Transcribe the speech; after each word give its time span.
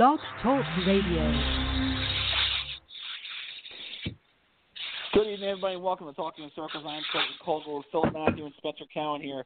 Blog 0.00 0.18
Talk 0.42 0.64
Radio. 0.86 1.30
Good 5.12 5.26
evening, 5.26 5.50
everybody. 5.50 5.76
Welcome 5.76 6.06
to 6.06 6.14
Talking 6.14 6.44
in 6.44 6.50
Circles. 6.56 6.84
I'm 6.88 7.02
Clayton 7.12 7.34
Caldwell, 7.44 7.84
Phil 7.92 8.04
Matthew, 8.10 8.46
and 8.46 8.54
Spencer 8.56 8.84
Cowan 8.94 9.20
here 9.20 9.44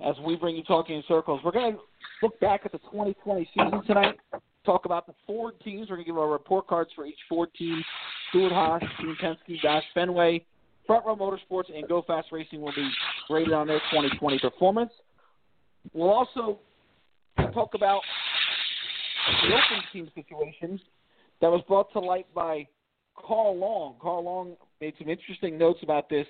as 0.00 0.14
we 0.24 0.36
bring 0.36 0.56
you 0.56 0.62
Talking 0.62 0.96
in 0.96 1.02
Circles. 1.06 1.42
We're 1.44 1.52
going 1.52 1.74
to 1.74 1.80
look 2.22 2.40
back 2.40 2.62
at 2.64 2.72
the 2.72 2.78
2020 2.78 3.46
season 3.54 3.84
tonight, 3.86 4.16
talk 4.64 4.86
about 4.86 5.06
the 5.06 5.12
four 5.26 5.52
teams. 5.62 5.90
We're 5.90 5.96
going 5.96 6.06
to 6.06 6.10
give 6.12 6.16
our 6.16 6.30
report 6.30 6.66
cards 6.66 6.88
for 6.96 7.04
each 7.04 7.18
four 7.28 7.46
teams. 7.48 7.84
Stewart-Haas, 8.30 8.80
Team 8.98 9.14
Penske, 9.22 9.60
Roush 9.62 9.82
Fenway, 9.92 10.46
Front 10.86 11.04
Row 11.04 11.14
Motorsports, 11.14 11.70
and 11.76 11.86
Go 11.86 12.02
Fas 12.06 12.24
Racing 12.32 12.62
will 12.62 12.72
be 12.74 12.90
graded 13.28 13.52
on 13.52 13.66
their 13.66 13.80
2020 13.90 14.38
performance. 14.38 14.92
We'll 15.92 16.08
also 16.08 16.58
talk 17.52 17.74
about 17.74 18.00
the 19.26 19.48
open 19.48 19.84
team 19.92 20.10
situation 20.14 20.80
that 21.40 21.50
was 21.50 21.62
brought 21.66 21.92
to 21.92 22.00
light 22.00 22.26
by 22.34 22.66
Carl 23.16 23.56
Long. 23.56 23.94
Carl 24.00 24.24
Long 24.24 24.56
made 24.80 24.94
some 24.98 25.08
interesting 25.08 25.56
notes 25.58 25.80
about 25.82 26.08
this 26.08 26.26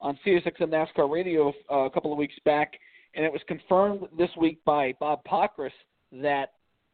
on 0.00 0.18
SiriusXM 0.26 0.68
NASCAR 0.68 1.10
Radio 1.10 1.52
uh, 1.70 1.84
a 1.84 1.90
couple 1.90 2.12
of 2.12 2.18
weeks 2.18 2.34
back, 2.44 2.74
and 3.14 3.24
it 3.24 3.32
was 3.32 3.40
confirmed 3.48 4.02
this 4.16 4.30
week 4.38 4.58
by 4.64 4.94
Bob 5.00 5.20
Pockrass 5.24 5.70
that 6.12 6.52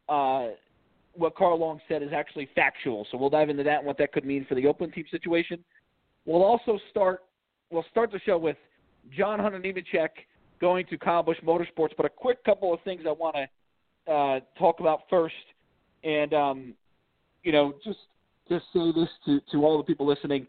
uh, 0.09 0.49
what 1.13 1.35
Carl 1.35 1.59
Long 1.59 1.79
said 1.87 2.01
is 2.01 2.09
actually 2.13 2.49
factual. 2.55 3.05
So 3.11 3.17
we'll 3.17 3.29
dive 3.29 3.49
into 3.49 3.63
that 3.63 3.79
and 3.79 3.85
what 3.85 3.97
that 3.99 4.11
could 4.11 4.25
mean 4.25 4.45
for 4.47 4.55
the 4.55 4.65
open 4.67 4.91
team 4.91 5.05
situation. 5.11 5.63
We'll 6.25 6.43
also 6.43 6.79
start 6.89 7.21
we'll 7.69 7.85
start 7.91 8.11
the 8.11 8.19
show 8.25 8.37
with 8.37 8.57
John 9.15 9.39
Hunter 9.39 9.59
Nemechek 9.59 10.09
going 10.61 10.85
to 10.87 10.97
Kyle 10.97 11.23
Busch 11.23 11.37
Motorsports, 11.45 11.91
but 11.97 12.05
a 12.05 12.09
quick 12.09 12.43
couple 12.43 12.73
of 12.73 12.79
things 12.83 13.01
I 13.07 13.11
want 13.11 13.35
to 13.35 13.47
uh, 14.07 14.39
talk 14.57 14.79
about 14.79 15.01
first, 15.09 15.35
and 16.03 16.33
um, 16.33 16.73
you 17.43 17.51
know 17.51 17.73
just 17.83 17.99
just 18.49 18.65
say 18.73 18.91
this 18.95 19.09
to, 19.25 19.39
to 19.51 19.65
all 19.65 19.77
the 19.77 19.83
people 19.83 20.05
listening. 20.05 20.47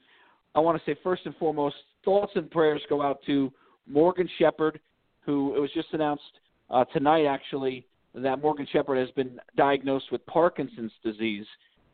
I 0.54 0.60
want 0.60 0.80
to 0.82 0.90
say 0.90 0.98
first 1.02 1.22
and 1.24 1.34
foremost, 1.36 1.76
thoughts 2.04 2.32
and 2.34 2.50
prayers 2.50 2.82
go 2.88 3.02
out 3.02 3.20
to 3.26 3.52
Morgan 3.88 4.28
Shepherd, 4.38 4.80
who 5.20 5.54
it 5.56 5.60
was 5.60 5.70
just 5.74 5.88
announced 5.92 6.22
uh, 6.70 6.84
tonight 6.86 7.26
actually 7.26 7.86
that 8.14 8.40
Morgan 8.40 8.66
Shepherd 8.72 8.96
has 8.96 9.10
been 9.12 9.40
diagnosed 9.56 10.06
with 10.12 10.24
Parkinson's 10.26 10.92
disease, 11.04 11.46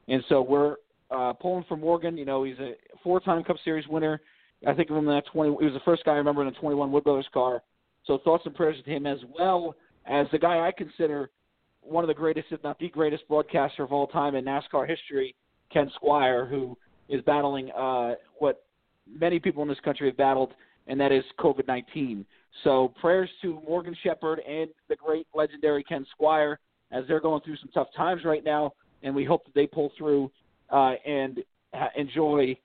and 0.09 0.23
so 0.29 0.43
we're 0.43 0.77
uh, 1.11 1.33
pulling 1.33 1.65
for 1.69 1.77
Morgan. 1.77 2.17
You 2.17 2.25
know, 2.25 2.45
he's 2.45 2.59
a 2.59 2.75
four-time 3.03 3.43
Cup 3.45 3.57
Series 3.65 3.87
winner. 3.89 4.21
I 4.67 4.75
think 4.75 4.91
of 4.91 4.97
him 4.97 5.09
in 5.09 5.15
that 5.15 5.27
20. 5.33 5.57
He 5.59 5.65
was 5.65 5.75
the 5.75 5.81
first 5.85 6.05
guy 6.05 6.13
I 6.13 6.17
remember 6.17 6.43
in 6.43 6.49
a 6.49 6.53
21 6.53 6.93
Wood 6.93 7.05
Brothers 7.05 7.29
car. 7.33 7.63
So 8.07 8.19
thoughts 8.25 8.45
and 8.47 8.55
prayers 8.55 8.77
to 8.85 8.91
him 8.91 9.07
as 9.07 9.19
well 9.39 9.75
as 10.07 10.27
the 10.33 10.39
guy 10.39 10.67
I 10.67 10.73
consider 10.77 11.31
one 11.83 12.05
of 12.05 12.09
the 12.09 12.15
greatest, 12.15 12.49
if 12.51 12.63
not 12.63 12.79
the 12.79 12.89
greatest, 12.89 13.27
broadcaster 13.29 13.83
of 13.83 13.93
all 13.93 14.07
time 14.07 14.35
in 14.35 14.45
NASCAR 14.45 14.89
history, 14.89 15.35
Ken 15.73 15.91
Squier, 16.01 16.49
who 16.49 16.77
is 17.09 17.21
battling 17.23 17.71
uh, 17.73 18.15
what 18.39 18.65
many 19.09 19.39
people 19.39 19.63
in 19.63 19.69
this 19.69 19.81
country 19.85 20.09
have 20.09 20.17
battled, 20.17 20.53
and 20.87 21.01
that 21.01 21.13
is 21.13 21.25
COVID 21.39 21.67
19. 21.67 22.25
So 22.65 22.93
prayers 23.01 23.31
to 23.43 23.61
Morgan 23.67 23.97
Shepherd 24.03 24.41
and 24.41 24.71
the 24.89 24.97
great 24.97 25.27
legendary 25.35 25.85
Ken 25.85 26.05
Squier 26.21 26.57
as 26.93 27.05
they're 27.07 27.21
going 27.21 27.41
through 27.43 27.57
some 27.57 27.71
tough 27.73 27.89
times 27.97 28.25
right 28.25 28.45
now, 28.45 28.73
and 29.03 29.15
we 29.15 29.25
hope 29.25 29.45
that 29.45 29.55
they 29.55 29.67
pull 29.67 29.93
through 29.97 30.31
uh, 30.71 30.95
and 31.07 31.41
enjoy 31.97 32.57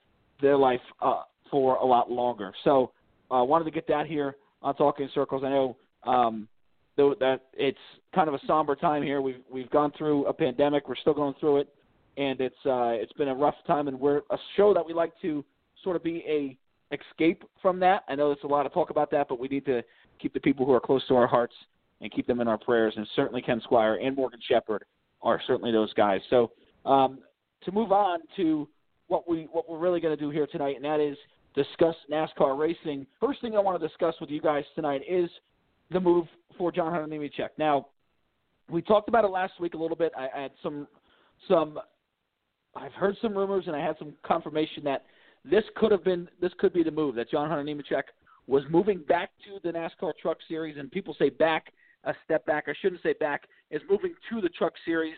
their 0.42 0.56
life 0.56 0.80
uh, 1.00 1.22
for 1.50 1.76
a 1.76 1.84
lot 1.84 2.10
longer. 2.10 2.52
So 2.64 2.92
I 3.30 3.40
uh, 3.40 3.44
wanted 3.44 3.64
to 3.64 3.70
get 3.70 3.86
that 3.88 4.06
here 4.06 4.36
on 4.62 4.74
Talking 4.74 5.08
Circles. 5.14 5.42
I 5.44 5.50
know 5.50 5.76
um, 6.04 6.48
though 6.96 7.14
that 7.20 7.42
it's 7.52 7.78
kind 8.14 8.28
of 8.28 8.34
a 8.34 8.40
somber 8.46 8.74
time 8.74 9.02
here. 9.02 9.20
We've 9.20 9.42
we've 9.50 9.70
gone 9.70 9.92
through 9.96 10.26
a 10.26 10.32
pandemic. 10.32 10.88
We're 10.88 10.96
still 10.96 11.14
going 11.14 11.34
through 11.40 11.58
it 11.58 11.68
and 12.16 12.40
it's 12.40 12.56
uh, 12.64 12.90
it's 12.90 13.12
been 13.14 13.28
a 13.28 13.34
rough 13.34 13.54
time, 13.66 13.88
and 13.88 13.98
we're 13.98 14.22
a 14.30 14.38
show 14.56 14.72
that 14.74 14.84
we 14.84 14.94
like 14.94 15.12
to 15.22 15.44
sort 15.82 15.96
of 15.96 16.02
be 16.02 16.24
a 16.26 16.56
escape 16.94 17.44
from 17.60 17.80
that. 17.80 18.04
I 18.08 18.14
know 18.14 18.28
there's 18.28 18.44
a 18.44 18.48
lot 18.48 18.64
of 18.64 18.72
talk 18.72 18.90
about 18.90 19.10
that, 19.10 19.28
but 19.28 19.38
we 19.38 19.48
need 19.48 19.64
to 19.66 19.82
keep 20.20 20.32
the 20.32 20.40
people 20.40 20.64
who 20.64 20.72
are 20.72 20.80
close 20.80 21.06
to 21.08 21.16
our 21.16 21.26
hearts 21.26 21.54
and 22.00 22.12
keep 22.12 22.26
them 22.26 22.40
in 22.40 22.48
our 22.48 22.58
prayers. 22.58 22.94
And 22.96 23.06
certainly 23.16 23.42
Ken 23.42 23.60
Squier 23.68 24.04
and 24.04 24.16
Morgan 24.16 24.40
Shepherd 24.48 24.84
are 25.22 25.40
certainly 25.46 25.72
those 25.72 25.92
guys. 25.94 26.20
So 26.30 26.52
um, 26.84 27.18
to 27.64 27.72
move 27.72 27.92
on 27.92 28.20
to 28.36 28.68
what 29.08 29.28
we 29.28 29.48
what 29.52 29.68
we're 29.68 29.78
really 29.78 30.00
going 30.00 30.16
to 30.16 30.22
do 30.22 30.30
here 30.30 30.46
tonight, 30.46 30.76
and 30.76 30.84
that 30.84 31.00
is 31.00 31.16
discuss 31.54 31.96
NASCAR 32.10 32.58
racing. 32.58 33.06
First 33.20 33.40
thing 33.40 33.56
I 33.56 33.60
want 33.60 33.80
to 33.80 33.86
discuss 33.86 34.14
with 34.20 34.30
you 34.30 34.40
guys 34.40 34.64
tonight 34.74 35.02
is 35.08 35.28
the 35.90 36.00
move 36.00 36.26
for 36.58 36.72
John 36.72 36.92
Hunter 36.92 37.06
Nemechek. 37.06 37.50
Now, 37.58 37.86
we 38.70 38.82
talked 38.82 39.08
about 39.08 39.24
it 39.24 39.28
last 39.28 39.54
week 39.60 39.74
a 39.74 39.76
little 39.76 39.96
bit. 39.96 40.12
I, 40.16 40.28
I 40.34 40.42
had 40.42 40.52
some 40.62 40.86
some 41.48 41.78
I've 42.74 42.92
heard 42.92 43.16
some 43.22 43.36
rumors 43.36 43.64
and 43.66 43.76
I 43.76 43.84
had 43.84 43.96
some 43.98 44.14
confirmation 44.22 44.84
that 44.84 45.04
this 45.44 45.64
could 45.76 45.92
have 45.92 46.04
been 46.04 46.28
this 46.40 46.52
could 46.58 46.72
be 46.72 46.82
the 46.82 46.90
move 46.90 47.14
that 47.16 47.30
John 47.30 47.48
Hunter 47.48 47.64
Nemechek 47.64 48.02
was 48.46 48.62
moving 48.70 48.98
back 49.08 49.30
to 49.44 49.58
the 49.62 49.76
NASCAR 49.76 50.12
Truck 50.20 50.38
Series, 50.48 50.76
and 50.78 50.90
people 50.90 51.16
say 51.18 51.30
back 51.30 51.72
a 52.04 52.14
step 52.24 52.46
back. 52.46 52.64
I 52.68 52.74
shouldn't 52.80 53.02
say 53.02 53.14
back. 53.18 53.44
Is 53.70 53.82
moving 53.90 54.14
to 54.30 54.40
the 54.40 54.48
Truck 54.50 54.72
Series. 54.84 55.16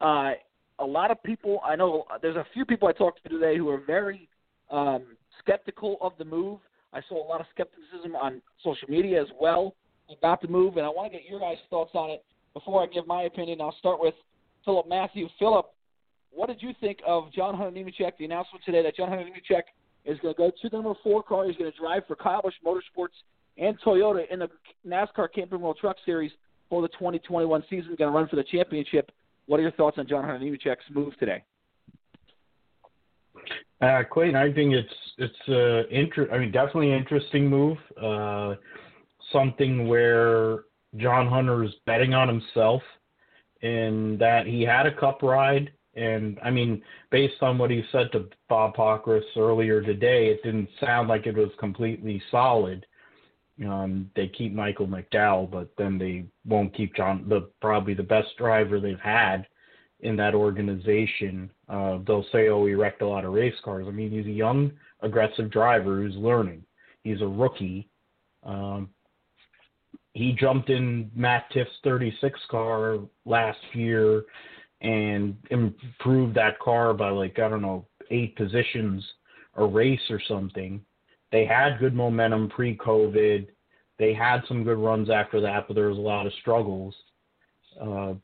Uh, 0.00 0.32
a 0.78 0.84
lot 0.84 1.10
of 1.10 1.22
people 1.22 1.60
I 1.64 1.76
know. 1.76 2.04
There's 2.22 2.36
a 2.36 2.46
few 2.54 2.64
people 2.64 2.88
I 2.88 2.92
talked 2.92 3.22
to 3.22 3.28
today 3.28 3.56
who 3.56 3.68
are 3.68 3.80
very 3.80 4.28
um, 4.70 5.16
skeptical 5.38 5.98
of 6.00 6.12
the 6.18 6.24
move. 6.24 6.60
I 6.92 7.00
saw 7.08 7.24
a 7.24 7.28
lot 7.28 7.40
of 7.40 7.46
skepticism 7.54 8.16
on 8.16 8.42
social 8.64 8.88
media 8.88 9.20
as 9.20 9.28
well 9.40 9.74
about 10.18 10.40
to 10.42 10.48
move, 10.48 10.76
and 10.76 10.86
I 10.86 10.88
want 10.88 11.12
to 11.12 11.18
get 11.18 11.28
your 11.28 11.40
guys' 11.40 11.58
thoughts 11.68 11.92
on 11.94 12.10
it 12.10 12.24
before 12.54 12.82
I 12.82 12.86
give 12.86 13.06
my 13.06 13.22
opinion. 13.22 13.60
I'll 13.60 13.76
start 13.78 14.00
with 14.00 14.14
Philip 14.64 14.88
Matthew. 14.88 15.28
Philip, 15.38 15.66
what 16.30 16.48
did 16.48 16.62
you 16.62 16.72
think 16.80 16.98
of 17.06 17.32
John 17.32 17.54
Hunter 17.54 17.78
Nemechek? 17.78 18.12
The 18.18 18.24
announcement 18.24 18.64
today 18.64 18.82
that 18.82 18.96
John 18.96 19.08
Hunter 19.08 19.24
Nemechek 19.24 19.62
is 20.04 20.18
going 20.20 20.34
to 20.34 20.38
go 20.38 20.50
to 20.50 20.68
the 20.68 20.76
number 20.76 20.94
four 21.02 21.22
car. 21.22 21.46
He's 21.46 21.56
going 21.56 21.70
to 21.70 21.78
drive 21.78 22.02
for 22.06 22.16
Kyle 22.16 22.42
Busch 22.42 22.54
Motorsports 22.64 23.16
and 23.58 23.78
Toyota 23.80 24.22
in 24.30 24.38
the 24.38 24.48
NASCAR 24.86 25.28
Camping 25.34 25.60
World 25.60 25.78
Truck 25.80 25.96
Series 26.04 26.30
for 26.68 26.82
the 26.82 26.88
2021 26.88 27.64
season. 27.68 27.94
Going 27.98 28.10
to 28.10 28.16
run 28.16 28.28
for 28.28 28.36
the 28.36 28.44
championship. 28.44 29.10
What 29.46 29.58
are 29.58 29.62
your 29.62 29.72
thoughts 29.72 29.98
on 29.98 30.06
John 30.08 30.24
Hunter 30.24 30.44
Nemechek's 30.44 30.84
move 30.92 31.16
today? 31.18 31.42
Uh, 33.80 34.02
Clayton, 34.10 34.36
I 34.36 34.52
think 34.52 34.74
it's 34.74 34.94
it's 35.18 35.48
uh, 35.48 35.88
inter- 35.90 36.28
I 36.32 36.38
mean, 36.38 36.52
definitely 36.52 36.92
an 36.92 36.98
interesting 36.98 37.48
move. 37.48 37.78
Uh, 38.00 38.54
something 39.32 39.88
where 39.88 40.64
John 40.96 41.26
Hunter 41.26 41.64
is 41.64 41.72
betting 41.86 42.14
on 42.14 42.28
himself, 42.28 42.82
and 43.62 44.18
that 44.18 44.46
he 44.46 44.62
had 44.62 44.86
a 44.86 44.94
Cup 44.94 45.22
ride 45.22 45.70
and 45.94 46.38
I 46.42 46.50
mean, 46.50 46.82
based 47.10 47.42
on 47.42 47.58
what 47.58 47.70
he 47.70 47.82
said 47.90 48.12
to 48.12 48.28
Bob 48.48 48.76
Pockrass 48.76 49.24
earlier 49.36 49.82
today, 49.82 50.28
it 50.28 50.42
didn't 50.42 50.68
sound 50.80 51.08
like 51.08 51.26
it 51.26 51.36
was 51.36 51.50
completely 51.58 52.22
solid. 52.30 52.86
Um, 53.64 54.10
they 54.14 54.28
keep 54.28 54.54
Michael 54.54 54.86
McDowell, 54.86 55.50
but 55.50 55.68
then 55.76 55.98
they 55.98 56.24
won't 56.46 56.74
keep 56.74 56.94
John, 56.94 57.28
the 57.28 57.50
probably 57.60 57.94
the 57.94 58.02
best 58.02 58.28
driver 58.38 58.80
they've 58.80 59.00
had 59.00 59.46
in 60.00 60.16
that 60.16 60.34
organization. 60.34 61.50
Uh, 61.68 61.98
they'll 62.06 62.24
say, 62.32 62.48
"Oh, 62.48 62.64
he 62.64 62.74
wrecked 62.74 63.02
a 63.02 63.08
lot 63.08 63.24
of 63.24 63.34
race 63.34 63.58
cars." 63.64 63.86
I 63.86 63.90
mean, 63.90 64.10
he's 64.10 64.26
a 64.26 64.30
young, 64.30 64.72
aggressive 65.00 65.50
driver 65.50 65.96
who's 65.96 66.16
learning. 66.16 66.64
He's 67.02 67.20
a 67.20 67.26
rookie. 67.26 67.88
Um, 68.44 68.88
he 70.14 70.32
jumped 70.32 70.70
in 70.70 71.10
Matt 71.14 71.50
Tifft's 71.52 71.78
36 71.84 72.38
car 72.50 72.98
last 73.24 73.58
year 73.72 74.24
and 74.80 75.36
improved 75.50 76.34
that 76.34 76.58
car 76.58 76.94
by 76.94 77.10
like 77.10 77.38
I 77.38 77.48
don't 77.48 77.62
know 77.62 77.86
eight 78.10 78.36
positions 78.36 79.04
a 79.56 79.64
race 79.64 80.00
or 80.10 80.20
something. 80.26 80.80
They 81.32 81.44
had 81.44 81.78
good 81.78 81.94
momentum 81.94 82.48
pre-COVID. 82.48 83.46
They 83.98 84.14
had 84.14 84.40
some 84.48 84.64
good 84.64 84.78
runs 84.78 85.10
after 85.10 85.40
that, 85.42 85.66
but 85.68 85.74
there 85.74 85.88
was 85.88 85.98
a 85.98 86.00
lot 86.00 86.26
of 86.26 86.32
struggles. 86.40 86.94
Uh, 87.80 88.14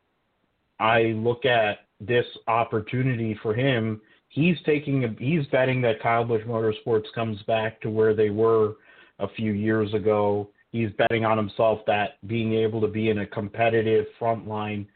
I 0.81 1.03
look 1.17 1.45
at 1.45 1.81
this 2.01 2.27
opportunity 2.49 3.39
for 3.43 3.55
him. 3.55 4.01
He's 4.29 4.57
taking 4.65 5.05
a, 5.05 5.15
he's 5.19 5.47
betting 5.49 5.81
that 5.83 6.03
Kyle 6.03 6.25
Busch 6.25 6.43
Motorsports 6.45 7.13
comes 7.15 7.41
back 7.43 7.81
to 7.83 7.91
where 7.91 8.15
they 8.15 8.31
were 8.31 8.75
a 9.19 9.29
few 9.29 9.53
years 9.53 9.93
ago. 9.95 10.51
He's 10.77 10.91
betting 10.99 11.25
on 11.25 11.39
himself 11.39 11.81
that 11.87 12.19
being 12.27 12.53
able 12.53 12.83
to 12.83 12.87
be 12.87 13.09
in 13.09 13.21
a 13.21 13.27
competitive 13.27 14.05
frontline 14.21 14.87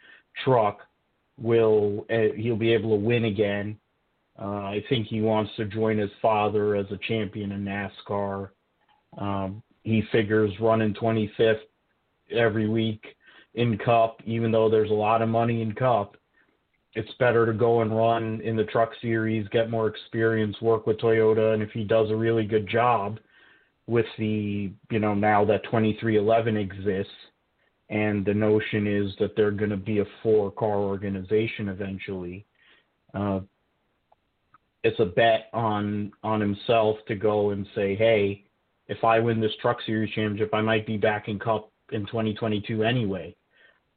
truck 0.45 0.81
will 1.41 2.05
uh, 2.11 2.37
he'll 2.37 2.57
be 2.57 2.75
able 2.75 2.91
to 2.91 3.03
win 3.03 3.25
again. 3.25 3.79
Uh, 4.39 4.45
I 4.45 4.85
think 4.91 5.07
he 5.07 5.23
wants 5.23 5.51
to 5.57 5.65
join 5.65 5.97
his 5.97 6.11
father 6.21 6.77
as 6.77 6.85
a 6.91 6.99
champion 7.09 7.53
in 7.53 7.65
NASCAR. 7.65 8.51
Um, 9.17 9.63
he 9.83 10.03
figures 10.13 10.53
running 10.61 10.93
25th 10.93 11.61
every 12.31 12.69
week 12.69 13.03
in 13.55 13.79
Cup, 13.79 14.21
even 14.27 14.53
though 14.53 14.69
there's 14.69 14.91
a 14.91 14.95
lot 14.95 15.23
of 15.23 15.31
money 15.31 15.63
in 15.63 15.73
Cup. 15.73 16.19
It's 16.93 17.11
better 17.19 17.47
to 17.47 17.55
go 17.55 17.81
and 17.81 17.97
run 17.97 18.43
in 18.43 18.55
the 18.55 18.65
Truck 18.65 18.91
Series, 19.01 19.49
get 19.49 19.71
more 19.71 19.87
experience, 19.87 20.61
work 20.61 20.87
with 20.87 20.99
Toyota, 20.99 21.55
and 21.55 21.63
if 21.63 21.71
he 21.71 21.85
does 21.85 22.11
a 22.11 22.17
really 22.17 22.45
good 22.45 22.69
job 22.69 23.19
with 23.91 24.07
the, 24.19 24.71
you 24.91 25.01
know, 25.01 25.15
now 25.15 25.45
that 25.45 25.65
2311 25.65 26.57
exists, 26.57 27.13
and 27.89 28.25
the 28.25 28.33
notion 28.33 28.87
is 28.87 29.13
that 29.19 29.35
they're 29.35 29.51
going 29.51 29.71
to 29.71 29.77
be 29.77 29.99
a 29.99 30.05
four 30.23 30.53
car 30.53 30.77
organization 30.77 31.69
eventually. 31.69 32.47
Uh, 33.13 33.41
it's 34.85 35.01
a 35.01 35.05
bet 35.05 35.51
on 35.53 36.13
on 36.23 36.41
himself 36.41 36.99
to 37.09 37.17
go 37.17 37.51
and 37.51 37.67
say, 37.75 37.97
hey, 37.97 38.45
if 38.87 39.03
I 39.03 39.19
win 39.19 39.41
this 39.41 39.51
Truck 39.61 39.79
Series 39.85 40.15
championship, 40.15 40.55
I 40.55 40.61
might 40.61 40.87
be 40.87 40.97
back 40.97 41.27
in 41.27 41.41
Cup 41.41 41.73
in 41.91 42.07
2022 42.07 42.85
anyway. 42.85 43.35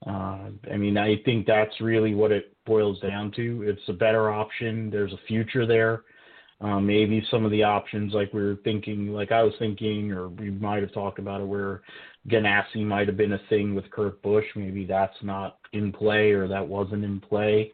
Uh, 0.07 0.49
I 0.71 0.75
mean, 0.75 0.97
I 0.97 1.17
think 1.23 1.45
that's 1.45 1.79
really 1.79 2.15
what 2.15 2.31
it 2.31 2.55
boils 2.65 2.99
down 2.99 3.31
to. 3.35 3.63
It's 3.67 3.87
a 3.87 3.93
better 3.93 4.31
option. 4.31 4.89
There's 4.89 5.13
a 5.13 5.27
future 5.27 5.67
there. 5.67 6.01
Uh, 6.63 6.79
maybe 6.79 7.21
some 7.29 7.43
of 7.43 7.51
the 7.51 7.61
options, 7.61 8.13
like 8.13 8.31
we 8.31 8.41
were 8.41 8.57
thinking, 8.63 9.07
like 9.09 9.33
I 9.33 9.43
was 9.43 9.53
thinking, 9.59 10.13
or 10.13 10.29
we 10.29 10.49
might 10.49 10.81
have 10.81 10.93
talked 10.93 11.19
about 11.19 11.41
it, 11.41 11.47
where 11.47 11.81
Ganassi 12.29 12.85
might 12.85 13.07
have 13.07 13.17
been 13.17 13.33
a 13.33 13.41
thing 13.49 13.75
with 13.75 13.91
Kurt 13.91 14.21
Busch. 14.21 14.45
Maybe 14.55 14.85
that's 14.85 15.17
not 15.21 15.57
in 15.73 15.91
play, 15.91 16.31
or 16.31 16.47
that 16.47 16.65
wasn't 16.65 17.03
in 17.03 17.19
play. 17.19 17.73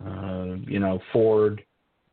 Uh, 0.00 0.56
you 0.66 0.78
know, 0.78 1.00
Ford. 1.12 1.62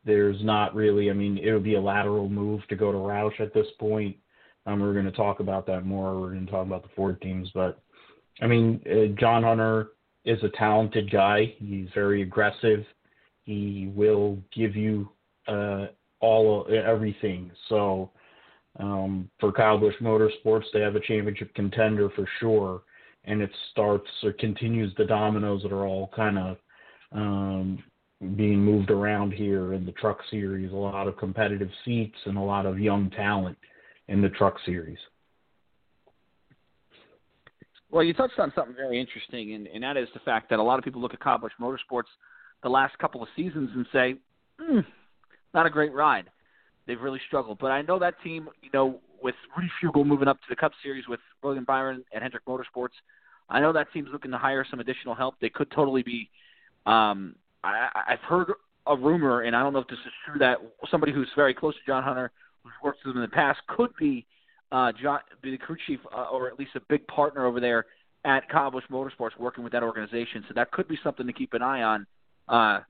There's 0.04 0.42
not 0.42 0.74
really. 0.74 1.10
I 1.10 1.12
mean, 1.12 1.38
it 1.38 1.52
would 1.52 1.62
be 1.62 1.76
a 1.76 1.80
lateral 1.80 2.28
move 2.28 2.66
to 2.68 2.76
go 2.76 2.90
to 2.90 2.98
Roush 2.98 3.40
at 3.40 3.54
this 3.54 3.66
point. 3.78 4.16
Um, 4.66 4.80
we're 4.80 4.94
going 4.94 5.04
to 5.04 5.12
talk 5.12 5.38
about 5.38 5.66
that 5.66 5.86
more. 5.86 6.18
We're 6.20 6.32
going 6.32 6.46
to 6.46 6.50
talk 6.50 6.66
about 6.66 6.82
the 6.82 6.90
Ford 6.96 7.20
teams, 7.20 7.48
but 7.54 7.80
I 8.40 8.46
mean, 8.46 8.80
uh, 8.90 9.14
John 9.20 9.44
Hunter 9.44 9.90
is 10.24 10.42
a 10.42 10.48
talented 10.56 11.10
guy. 11.10 11.54
He's 11.58 11.88
very 11.94 12.22
aggressive. 12.22 12.84
He 13.44 13.92
will 13.94 14.38
give 14.54 14.74
you 14.74 15.10
uh, 15.46 15.86
all 16.20 16.62
of 16.62 16.72
everything. 16.72 17.50
So 17.68 18.10
um, 18.78 19.28
for 19.40 19.52
Kyle 19.52 19.78
Busch 19.78 19.94
Motorsports, 20.00 20.64
they 20.72 20.80
have 20.80 20.96
a 20.96 21.00
championship 21.00 21.54
contender 21.54 22.10
for 22.10 22.28
sure, 22.40 22.82
and 23.24 23.40
it 23.42 23.50
starts 23.72 24.08
or 24.22 24.32
continues 24.32 24.92
the 24.96 25.04
dominoes 25.04 25.62
that 25.62 25.72
are 25.72 25.86
all 25.86 26.10
kind 26.14 26.38
of 26.38 26.56
um, 27.12 27.82
being 28.36 28.58
moved 28.58 28.90
around 28.90 29.32
here 29.32 29.74
in 29.74 29.86
the 29.86 29.92
Truck 29.92 30.18
Series. 30.30 30.72
A 30.72 30.76
lot 30.76 31.08
of 31.08 31.16
competitive 31.16 31.70
seats 31.84 32.16
and 32.26 32.36
a 32.36 32.42
lot 32.42 32.66
of 32.66 32.78
young 32.78 33.10
talent 33.10 33.56
in 34.08 34.20
the 34.20 34.28
Truck 34.30 34.56
Series. 34.64 34.98
Well, 37.90 38.04
you 38.04 38.12
touched 38.12 38.38
on 38.38 38.52
something 38.54 38.74
very 38.74 39.00
interesting, 39.00 39.54
and, 39.54 39.66
and 39.66 39.82
that 39.82 39.96
is 39.96 40.08
the 40.12 40.20
fact 40.20 40.50
that 40.50 40.58
a 40.58 40.62
lot 40.62 40.78
of 40.78 40.84
people 40.84 41.00
look 41.00 41.14
at 41.14 41.20
Kyle 41.20 41.38
Busch 41.38 41.52
Motorsports 41.60 42.10
the 42.62 42.68
last 42.68 42.98
couple 42.98 43.22
of 43.22 43.28
seasons 43.34 43.70
and 43.74 43.86
say, 43.92 44.14
mm, 44.60 44.84
not 45.54 45.66
a 45.66 45.70
great 45.70 45.92
ride. 45.92 46.30
They've 46.86 47.00
really 47.00 47.20
struggled. 47.26 47.58
But 47.58 47.70
I 47.70 47.82
know 47.82 47.98
that 47.98 48.14
team, 48.22 48.48
you 48.62 48.70
know, 48.72 49.00
with 49.22 49.34
Rudy 49.56 49.70
Fugle 49.82 50.04
moving 50.04 50.28
up 50.28 50.38
to 50.38 50.46
the 50.48 50.56
Cup 50.56 50.72
Series 50.82 51.06
with 51.08 51.20
William 51.42 51.64
Byron 51.64 52.04
and 52.12 52.22
Hendrick 52.22 52.44
Motorsports, 52.46 52.96
I 53.50 53.60
know 53.60 53.72
that 53.72 53.92
team's 53.92 54.08
looking 54.12 54.30
to 54.30 54.38
hire 54.38 54.64
some 54.70 54.80
additional 54.80 55.14
help. 55.14 55.34
They 55.40 55.48
could 55.48 55.70
totally 55.70 56.02
be. 56.02 56.30
Um, 56.86 57.34
I, 57.64 57.88
I've 58.08 58.20
heard 58.20 58.52
a 58.86 58.96
rumor, 58.96 59.42
and 59.42 59.54
I 59.54 59.62
don't 59.62 59.72
know 59.72 59.80
if 59.80 59.88
this 59.88 59.98
is 59.98 60.12
true, 60.26 60.38
that 60.38 60.58
somebody 60.90 61.12
who's 61.12 61.28
very 61.36 61.54
close 61.54 61.74
to 61.74 61.80
John 61.86 62.02
Hunter, 62.02 62.30
who's 62.62 62.72
worked 62.82 63.00
with 63.04 63.14
him 63.14 63.22
in 63.22 63.28
the 63.28 63.34
past, 63.34 63.60
could 63.68 63.90
be 63.98 64.26
uh, 64.72 64.92
John, 65.00 65.20
be 65.42 65.50
the 65.50 65.58
crew 65.58 65.76
chief, 65.86 66.00
uh, 66.14 66.26
or 66.30 66.48
at 66.48 66.58
least 66.58 66.72
a 66.74 66.80
big 66.88 67.06
partner 67.06 67.46
over 67.46 67.60
there 67.60 67.86
at 68.24 68.44
Busch 68.72 68.84
Motorsports, 68.90 69.38
working 69.38 69.64
with 69.64 69.72
that 69.72 69.82
organization. 69.82 70.44
So 70.48 70.54
that 70.54 70.70
could 70.70 70.88
be 70.88 70.98
something 71.02 71.26
to 71.26 71.32
keep 71.32 71.54
an 71.54 71.62
eye 71.62 71.82
on 71.82 72.06
uh, 72.48 72.80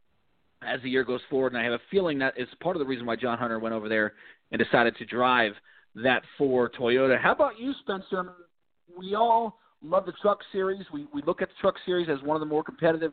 as 0.62 0.80
the 0.82 0.90
year 0.90 1.04
goes 1.04 1.20
forward. 1.30 1.52
And 1.52 1.60
I 1.60 1.64
have 1.64 1.72
a 1.72 1.80
feeling 1.90 2.18
that 2.18 2.34
is 2.36 2.48
part 2.60 2.76
of 2.76 2.80
the 2.80 2.86
reason 2.86 3.06
why 3.06 3.16
John 3.16 3.38
Hunter 3.38 3.58
went 3.58 3.74
over 3.74 3.88
there 3.88 4.14
and 4.50 4.60
decided 4.62 4.96
to 4.96 5.04
drive 5.04 5.52
that 5.96 6.22
for 6.36 6.70
Toyota. 6.70 7.20
How 7.20 7.32
about 7.32 7.58
you, 7.58 7.72
Spencer? 7.80 8.32
We 8.96 9.14
all 9.14 9.58
love 9.82 10.06
the 10.06 10.12
Truck 10.22 10.40
Series. 10.52 10.84
We 10.92 11.06
we 11.12 11.22
look 11.22 11.42
at 11.42 11.48
the 11.48 11.54
Truck 11.60 11.74
Series 11.86 12.08
as 12.08 12.22
one 12.22 12.36
of 12.36 12.40
the 12.40 12.46
more 12.46 12.62
competitive 12.62 13.12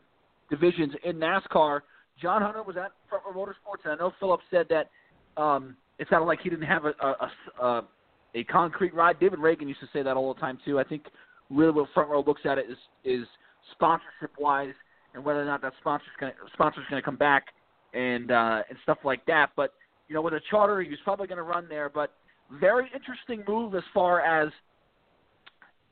divisions 0.50 0.94
in 1.04 1.18
NASCAR. 1.18 1.82
John 2.22 2.42
Hunter 2.42 2.64
was 2.64 2.78
at 2.78 2.92
Front 3.10 3.24
Row 3.26 3.46
Motorsports, 3.46 3.84
and 3.84 3.94
I 3.94 3.96
know 3.96 4.14
Philip 4.20 4.40
said 4.50 4.68
that 4.70 5.42
um, 5.42 5.76
it 6.00 6.08
sounded 6.10 6.26
like 6.26 6.40
he 6.42 6.50
didn't 6.50 6.66
have 6.66 6.86
a, 6.86 6.94
a, 7.02 7.64
a, 7.66 7.88
a 8.36 8.44
concrete 8.46 8.94
ride. 8.94 9.20
David 9.20 9.40
Ragan 9.40 9.68
used 9.68 9.82
to 9.82 9.90
say 9.92 10.02
that 10.02 10.16
all 10.16 10.34
the 10.34 10.40
time 10.40 10.58
too. 10.64 10.80
I 10.80 10.84
think 10.84 11.04
really 11.50 11.72
what 11.72 11.90
Front 11.94 12.10
Row 12.10 12.24
looks 12.26 12.42
at 12.46 12.58
it 12.58 12.66
is 12.70 12.78
is 13.04 13.28
sponsorship 13.74 14.32
wise 14.40 14.74
and 15.16 15.24
whether 15.24 15.42
or 15.42 15.46
not 15.46 15.62
that 15.62 15.74
sponsor's 15.80 16.10
going 16.20 16.34
sponsor's 16.54 16.84
going 16.90 17.02
to 17.02 17.06
come 17.06 17.16
back 17.16 17.48
and 17.94 18.32
uh, 18.32 18.62
and 18.70 18.78
stuff 18.84 19.00
like 19.04 19.26
that. 19.26 19.52
But 19.56 19.74
you 20.08 20.14
know, 20.14 20.22
with 20.22 20.34
a 20.34 20.42
charter, 20.50 20.82
he's 20.82 21.00
probably 21.04 21.28
going 21.28 21.38
to 21.38 21.44
run 21.44 21.68
there. 21.70 21.90
But 21.90 22.14
very 22.60 22.92
interesting 22.94 23.44
move 23.48 23.74
as 23.74 23.84
far 23.94 24.22
as 24.22 24.52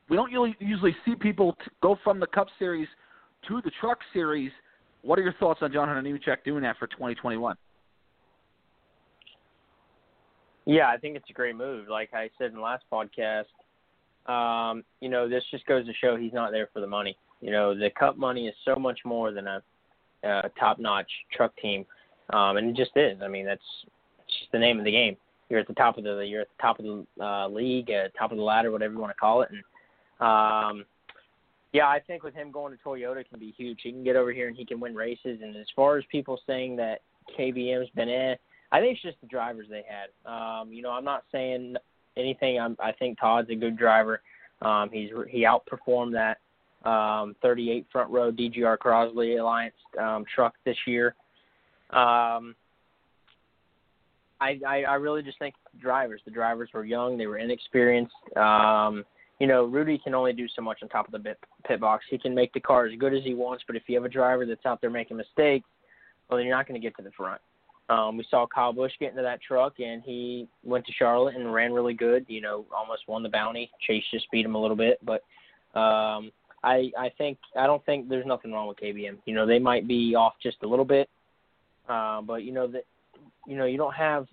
we 0.10 0.18
don't 0.18 0.30
usually 0.30 0.56
usually 0.60 0.96
see 1.06 1.16
people 1.16 1.54
t- 1.54 1.72
go 1.82 1.98
from 2.04 2.20
the 2.20 2.28
Cup 2.28 2.48
Series 2.60 2.88
to 3.48 3.62
the 3.64 3.72
Truck 3.80 4.00
Series. 4.12 4.52
What 5.02 5.18
are 5.18 5.24
your 5.24 5.34
thoughts 5.34 5.60
on 5.62 5.72
John 5.74 5.88
Hunter 5.88 6.02
doing 6.46 6.62
that 6.64 6.78
for 6.78 6.88
2021? 6.88 7.56
Yeah, 10.66 10.88
I 10.88 10.96
think 10.96 11.18
it's 11.18 11.30
a 11.30 11.34
great 11.34 11.58
move. 11.58 11.90
Like 11.90 12.14
I 12.14 12.30
said 12.38 12.48
in 12.52 12.56
the 12.56 12.62
last 12.62 12.86
podcast, 12.92 13.44
um, 14.32 14.86
you 15.02 15.10
know, 15.10 15.28
this 15.28 15.44
just 15.52 15.66
goes 15.66 15.86
to 15.86 15.94
show 16.00 16.16
he's 16.16 16.32
not 16.32 16.52
there 16.52 16.70
for 16.74 16.80
the 16.80 16.88
money. 16.88 17.18
You 17.44 17.52
know, 17.52 17.78
the 17.78 17.90
Cup 18.00 18.18
money 18.18 18.48
is 18.48 18.56
so 18.64 18.76
much 18.76 19.00
more 19.04 19.34
than 19.34 19.48
a, 19.48 19.62
a 20.24 20.50
top-notch 20.58 21.12
truck 21.36 21.56
team, 21.58 21.86
um, 22.30 22.56
and 22.56 22.70
it 22.70 22.76
just 22.76 22.96
is. 22.96 23.18
I 23.22 23.28
mean, 23.28 23.46
that's 23.46 23.62
just 24.28 24.50
the 24.54 24.60
name 24.60 24.80
of 24.80 24.86
the 24.86 24.92
game. 24.92 25.18
You're 25.50 25.60
at 25.60 25.68
the 25.68 25.74
top 25.74 25.98
of 25.98 26.06
the 26.06 26.26
you're 26.26 26.42
at 26.42 26.48
the 26.58 26.62
top 26.62 26.80
of 26.80 26.86
the 26.86 27.06
uh, 27.22 27.50
league, 27.50 27.90
at 27.90 28.16
top 28.18 28.32
of 28.32 28.38
the 28.38 28.44
ladder, 28.44 28.72
whatever 28.72 28.94
you 28.94 29.00
want 29.00 29.12
to 29.12 29.20
call 29.20 29.42
it. 29.42 29.50
And 29.52 29.60
um, 30.26 30.86
yeah, 31.74 31.88
I 31.88 32.00
think 32.00 32.24
with 32.24 32.34
him 32.34 32.50
going 32.50 32.76
to 32.76 32.82
Toyota 32.82 33.28
can 33.28 33.40
be 33.40 33.54
huge. 33.58 33.80
He 33.84 33.92
can 33.92 34.06
get 34.06 34.16
over 34.16 34.32
here 34.32 34.48
and 34.48 34.56
he 34.56 34.66
can 34.66 34.80
win 34.80 34.96
races. 34.96 35.40
And 35.44 35.56
as 35.58 35.68
far 35.76 35.98
as 35.98 36.06
people 36.10 36.40
saying 36.48 36.78
that 36.78 37.02
KBM's 37.38 37.90
been 37.96 38.10
eh, 38.10 38.36
I 38.72 38.80
think 38.80 38.94
it's 38.94 39.02
just 39.02 39.20
the 39.22 39.28
drivers 39.28 39.68
they 39.70 39.84
had. 39.88 40.32
Um, 40.32 40.72
you 40.72 40.82
know, 40.82 40.92
I'm 40.92 41.04
not 41.04 41.26
saying 41.32 41.76
anything. 42.16 42.60
I'm, 42.60 42.78
I 42.80 42.94
think 42.94 43.20
Todd's 43.20 43.50
a 43.50 43.56
good 43.56 43.78
driver. 43.78 44.22
Um, 44.62 44.90
he's 44.92 45.10
he 45.30 45.46
outperformed 45.46 46.14
that 46.14 46.38
um, 46.84 47.36
38 47.42 47.86
front 47.92 48.10
row 48.12 48.32
DGR 48.32 48.78
Crosley 48.78 49.40
Alliance 49.40 49.76
um, 50.00 50.26
truck 50.34 50.54
this 50.66 50.78
year. 50.86 51.16
Um, 51.90 52.56
I, 54.42 54.60
I 54.68 54.84
I 54.84 54.96
really 54.96 55.22
just 55.22 55.40
think 55.40 55.56
the 55.74 55.80
drivers. 55.80 56.22
The 56.26 56.32
drivers 56.32 56.70
were 56.74 56.84
young. 56.84 57.18
They 57.18 57.28
were 57.28 57.38
inexperienced. 57.38 58.14
Um, 58.36 59.06
you 59.40 59.48
know, 59.48 59.66
Rudy 59.66 59.98
can 59.98 60.14
only 60.14 60.34
do 60.34 60.48
so 60.56 60.62
much 60.62 60.80
on 60.84 60.90
top 60.90 61.06
of 61.08 61.12
the 61.12 61.20
pit, 61.20 61.38
pit 61.68 61.80
box. 61.80 62.06
He 62.10 62.18
can 62.18 62.36
make 62.36 62.54
the 62.54 62.60
car 62.60 62.86
as 62.86 62.98
good 62.98 63.14
as 63.14 63.24
he 63.24 63.34
wants, 63.34 63.64
but 63.66 63.76
if 63.76 63.84
you 63.88 63.96
have 63.96 64.06
a 64.06 64.10
driver 64.10 64.46
that's 64.46 64.66
out 64.66 64.80
there 64.80 64.90
making 64.90 65.18
mistakes, 65.18 65.68
well, 66.30 66.38
then 66.38 66.46
you're 66.46 66.56
not 66.56 66.68
going 66.68 66.80
to 66.80 66.86
get 66.86 66.96
to 66.98 67.04
the 67.04 67.12
front. 67.12 67.42
Um, 67.90 68.16
we 68.16 68.26
saw 68.30 68.48
Kyle 68.48 68.72
Busch 68.72 68.94
get 69.00 69.12
into 69.12 69.24
that 69.24 69.42
truck, 69.42 69.74
and 69.80 70.02
he 70.04 70.48
went 70.64 70.86
to 70.86 70.94
Charlotte 70.94 71.36
and 71.36 71.54
ran 71.54 71.74
really 71.74 71.94
good. 71.94 72.26
You 72.30 72.42
know, 72.42 72.66
almost 72.76 73.04
won 73.08 73.24
the 73.24 73.30
bounty. 73.30 73.70
Chase 73.86 74.04
just 74.12 74.32
beat 74.32 74.46
him 74.46 74.56
a 74.56 74.62
little 74.62 74.78
bit, 74.78 75.00
but 75.04 75.24
um, 75.78 76.32
I 76.64 76.92
I 76.98 77.12
think 77.18 77.38
I 77.56 77.68
don't 77.68 77.86
think 77.86 78.10
there's 78.10 78.26
nothing 78.26 78.52
wrong 78.52 78.68
with 78.68 78.78
KBM. 78.78 79.18
You 79.26 79.36
know, 79.36 79.46
they 79.46 79.60
might 79.60 79.88
be 79.88 80.16
off 80.16 80.34
just 80.42 80.58
a 80.64 80.68
little 80.68 80.86
bit, 80.86 81.10
uh, 81.90 82.22
but 82.22 82.44
you 82.44 82.52
know 82.52 82.68
that 82.68 82.86
you 83.46 83.58
know 83.58 83.66
you 83.66 83.78
don't 83.78 83.94
have 83.94 84.28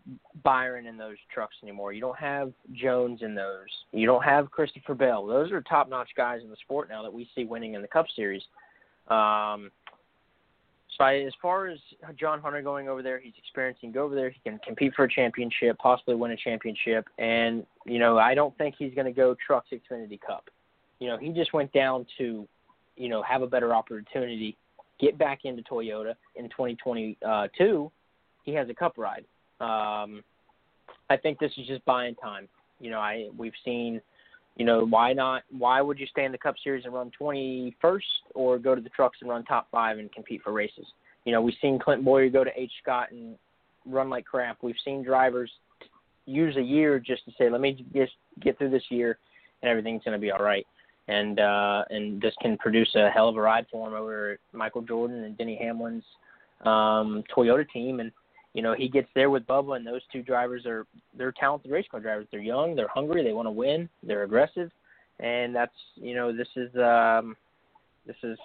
Byron 0.45 0.87
in 0.87 0.97
those 0.97 1.17
trucks 1.33 1.57
anymore. 1.63 1.93
You 1.93 2.01
don't 2.01 2.19
have 2.19 2.53
Jones 2.73 3.21
in 3.23 3.35
those. 3.35 3.67
You 3.93 4.07
don't 4.07 4.25
have 4.25 4.51
Christopher 4.51 4.95
Bell. 4.95 5.27
Those 5.27 5.51
are 5.51 5.61
top-notch 5.63 6.11
guys 6.17 6.41
in 6.43 6.51
the 6.51 6.57
sport 6.57 6.89
now 6.89 7.03
that 7.03 7.13
we 7.13 7.29
see 7.35 7.45
winning 7.45 7.75
in 7.75 7.83
the 7.83 7.89
Cup 7.89 8.07
Series. 8.15 8.43
Um, 9.09 9.71
so 10.97 11.05
I, 11.05 11.21
as 11.21 11.33
far 11.41 11.67
as 11.67 11.79
John 12.19 12.41
Hunter 12.41 12.63
going 12.63 12.89
over 12.89 13.03
there, 13.03 13.19
he's 13.19 13.33
experiencing. 13.39 13.91
Go 13.91 14.05
over 14.05 14.15
there, 14.15 14.31
he 14.31 14.39
can 14.45 14.61
compete 14.65 14.93
for 14.95 15.05
a 15.05 15.11
championship, 15.11 15.79
possibly 15.79 16.15
win 16.15 16.31
a 16.31 16.37
championship, 16.37 17.09
and 17.19 17.67
you 17.87 17.99
know 17.99 18.19
I 18.19 18.35
don't 18.35 18.57
think 18.59 18.77
he's 18.79 18.95
going 18.95 19.07
to 19.07 19.13
go 19.13 19.35
Trucks 19.45 19.71
Xfinity 19.73 20.21
Cup. 20.21 20.49
You 21.01 21.09
know, 21.09 21.19
he 21.19 21.31
just 21.31 21.53
went 21.53 21.73
down 21.73 22.07
to, 22.19 22.47
you 22.97 23.09
know, 23.09 23.23
have 23.23 23.43
a 23.43 23.47
better 23.47 23.75
opportunity, 23.75 24.57
get 25.01 25.19
back 25.19 25.41
into 25.45 25.63
Toyota 25.63 26.15
in 26.37 26.49
2022. 26.51 27.93
He 28.45 28.55
has 28.55 28.69
a 28.69 28.75
Cup 28.75 28.95
ride. 28.97 29.25
Um, 29.61 30.23
I 31.09 31.17
think 31.17 31.39
this 31.39 31.53
is 31.59 31.67
just 31.67 31.85
buying 31.85 32.15
time. 32.15 32.49
You 32.79 32.91
know, 32.91 33.01
I 33.01 33.29
we've 33.37 33.53
seen 33.65 34.01
you 34.57 34.67
know, 34.67 34.85
why 34.85 35.13
not? 35.13 35.43
Why 35.57 35.81
would 35.81 35.99
you 35.99 36.07
stay 36.07 36.25
in 36.25 36.33
the 36.33 36.39
Cup 36.39 36.55
Series 36.63 36.85
and 36.85 36.93
run 36.93 37.11
21st, 37.19 38.01
or 38.35 38.59
go 38.59 38.75
to 38.75 38.81
the 38.81 38.91
trucks 38.91 39.19
and 39.21 39.31
run 39.31 39.45
top 39.45 39.69
five 39.71 39.99
and 39.99 40.13
compete 40.13 40.43
for 40.43 40.53
races? 40.53 40.85
You 41.25 41.33
know, 41.33 41.41
we've 41.41 41.55
seen 41.63 41.79
Clint 41.79 42.05
Bowyer 42.05 42.29
go 42.29 42.45
to 42.45 42.51
H. 42.55 42.73
Scott 42.83 43.11
and 43.11 43.37
run 43.87 44.11
like 44.11 44.27
crap. 44.27 44.59
We've 44.61 44.75
seen 44.85 45.03
drivers 45.03 45.51
use 46.27 46.57
a 46.57 46.63
year 46.63 46.99
just 46.99 47.25
to 47.25 47.33
say, 47.39 47.49
let 47.49 47.63
me 47.63 47.87
just 47.95 48.13
get 48.41 48.59
through 48.59 48.71
this 48.71 48.83
year, 48.91 49.19
and 49.63 49.71
everything's 49.71 50.03
going 50.05 50.13
to 50.13 50.21
be 50.21 50.31
all 50.31 50.43
right. 50.43 50.67
And 51.11 51.41
uh, 51.41 51.85
and 51.91 52.21
this 52.21 52.35
can 52.41 52.57
produce 52.59 52.95
a 52.95 53.11
hell 53.11 53.29
of 53.29 53.37
a 53.37 53.41
ride 53.41 53.67
for 53.71 53.89
him 53.89 53.95
over 53.95 54.39
Michael 54.53 54.83
Jordan 54.83 55.25
and 55.25 55.37
Denny 55.37 55.59
Hamlin's 55.61 56.05
um, 56.65 57.25
Toyota 57.35 57.69
team. 57.69 58.01
And 58.01 58.13
you 58.55 58.63
know, 58.63 58.75
he 58.75 58.89
gets 58.89 59.09
there 59.15 59.31
with 59.31 59.47
Bubba, 59.47 59.77
and 59.77 59.87
those 59.87 60.03
two 60.13 60.23
drivers 60.23 60.67
are 60.67 60.87
they're 61.17 61.33
talented 61.33 61.71
race 61.71 61.87
car 61.91 62.01
drivers. 62.01 62.27
They're 62.31 62.41
young, 62.41 62.77
they're 62.77 62.89
hungry, 62.89 63.25
they 63.25 63.33
want 63.33 63.47
to 63.47 63.53
win, 63.53 63.89
they're 64.03 64.23
aggressive, 64.23 64.71
and 65.19 65.55
that's 65.55 65.75
you 65.97 66.15
know 66.15 66.37
this 66.37 66.49
is 66.57 66.75
um, 66.77 67.37
this 68.07 68.17
is 68.23 68.39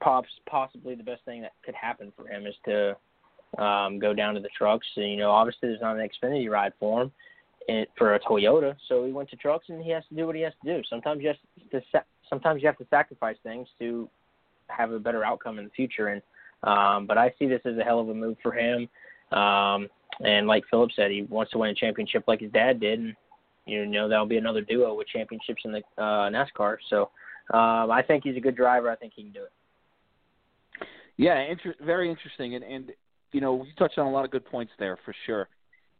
pops 0.00 0.28
possibly 0.48 0.94
the 0.94 1.02
best 1.02 1.24
thing 1.24 1.42
that 1.42 1.52
could 1.64 1.74
happen 1.74 2.12
for 2.16 2.26
him 2.28 2.46
is 2.46 2.54
to 2.64 2.96
um, 3.62 3.98
go 3.98 4.12
down 4.12 4.34
to 4.34 4.40
the 4.40 4.50
trucks. 4.56 4.86
And, 4.96 5.10
you 5.10 5.16
know, 5.16 5.30
obviously 5.30 5.68
there's 5.68 5.80
not 5.80 5.96
an 5.96 6.08
Xfinity 6.08 6.50
ride 6.50 6.72
for 6.78 7.02
him 7.02 7.12
in, 7.68 7.86
for 7.96 8.14
a 8.14 8.20
Toyota, 8.20 8.74
so 8.88 9.04
he 9.04 9.12
went 9.12 9.30
to 9.30 9.36
trucks, 9.36 9.66
and 9.68 9.82
he 9.82 9.90
has 9.90 10.04
to 10.08 10.14
do 10.14 10.26
what 10.26 10.36
he 10.36 10.42
has 10.42 10.52
to 10.64 10.76
do. 10.76 10.82
Sometimes 10.88 11.22
you 11.22 11.28
have 11.28 11.36
to 11.70 12.04
sometimes 12.28 12.62
you 12.62 12.68
have 12.68 12.78
to 12.78 12.86
sacrifice 12.90 13.36
things 13.42 13.68
to 13.78 14.08
have 14.68 14.90
a 14.92 14.98
better 14.98 15.24
outcome 15.24 15.58
in 15.58 15.64
the 15.64 15.70
future. 15.70 16.08
And 16.08 16.22
um, 16.62 17.06
but 17.06 17.18
I 17.18 17.32
see 17.38 17.46
this 17.46 17.60
as 17.64 17.76
a 17.78 17.82
hell 17.82 18.00
of 18.00 18.08
a 18.08 18.14
move 18.14 18.36
for 18.42 18.52
him. 18.52 18.88
Um, 19.32 19.88
and 20.20 20.46
like 20.46 20.64
Philip 20.70 20.90
said, 20.94 21.10
he 21.10 21.22
wants 21.22 21.52
to 21.52 21.58
win 21.58 21.70
a 21.70 21.74
championship 21.74 22.24
like 22.26 22.40
his 22.40 22.52
dad 22.52 22.80
did, 22.80 23.00
and 23.00 23.16
you 23.66 23.86
know 23.86 24.08
that'll 24.08 24.26
be 24.26 24.36
another 24.36 24.62
duo 24.62 24.94
with 24.94 25.08
championships 25.08 25.62
in 25.64 25.72
the 25.72 25.82
uh, 25.98 26.30
NASCAR. 26.30 26.76
So 26.88 27.10
um, 27.52 27.90
I 27.90 28.02
think 28.06 28.24
he's 28.24 28.36
a 28.36 28.40
good 28.40 28.56
driver. 28.56 28.90
I 28.90 28.96
think 28.96 29.12
he 29.14 29.22
can 29.22 29.32
do 29.32 29.42
it. 29.42 29.52
Yeah, 31.16 31.40
inter- 31.40 31.74
very 31.84 32.10
interesting, 32.10 32.54
and 32.54 32.64
and 32.64 32.92
you 33.32 33.40
know 33.40 33.64
you 33.64 33.72
touched 33.78 33.98
on 33.98 34.06
a 34.06 34.10
lot 34.10 34.24
of 34.24 34.30
good 34.30 34.44
points 34.44 34.72
there 34.78 34.98
for 35.04 35.14
sure. 35.26 35.48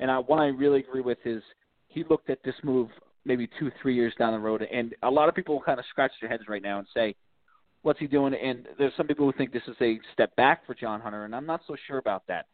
And 0.00 0.10
I, 0.10 0.18
one 0.18 0.38
I 0.38 0.46
really 0.46 0.80
agree 0.80 1.00
with 1.00 1.18
is 1.24 1.42
he 1.88 2.04
looked 2.08 2.30
at 2.30 2.42
this 2.44 2.54
move 2.62 2.88
maybe 3.24 3.48
two, 3.58 3.70
three 3.80 3.94
years 3.94 4.12
down 4.18 4.32
the 4.32 4.38
road, 4.38 4.62
and 4.62 4.94
a 5.02 5.10
lot 5.10 5.28
of 5.28 5.34
people 5.34 5.60
kind 5.64 5.78
of 5.78 5.86
scratch 5.90 6.12
their 6.20 6.28
heads 6.28 6.44
right 6.48 6.62
now 6.62 6.78
and 6.78 6.86
say, 6.92 7.14
"What's 7.82 7.98
he 7.98 8.06
doing?" 8.06 8.34
And 8.34 8.68
there's 8.78 8.92
some 8.96 9.06
people 9.06 9.24
who 9.24 9.32
think 9.32 9.52
this 9.52 9.62
is 9.66 9.76
a 9.80 9.98
step 10.12 10.34
back 10.36 10.66
for 10.66 10.74
John 10.74 11.00
Hunter, 11.00 11.24
and 11.24 11.34
I'm 11.34 11.46
not 11.46 11.62
so 11.66 11.76
sure 11.86 11.98
about 11.98 12.24
that. 12.26 12.46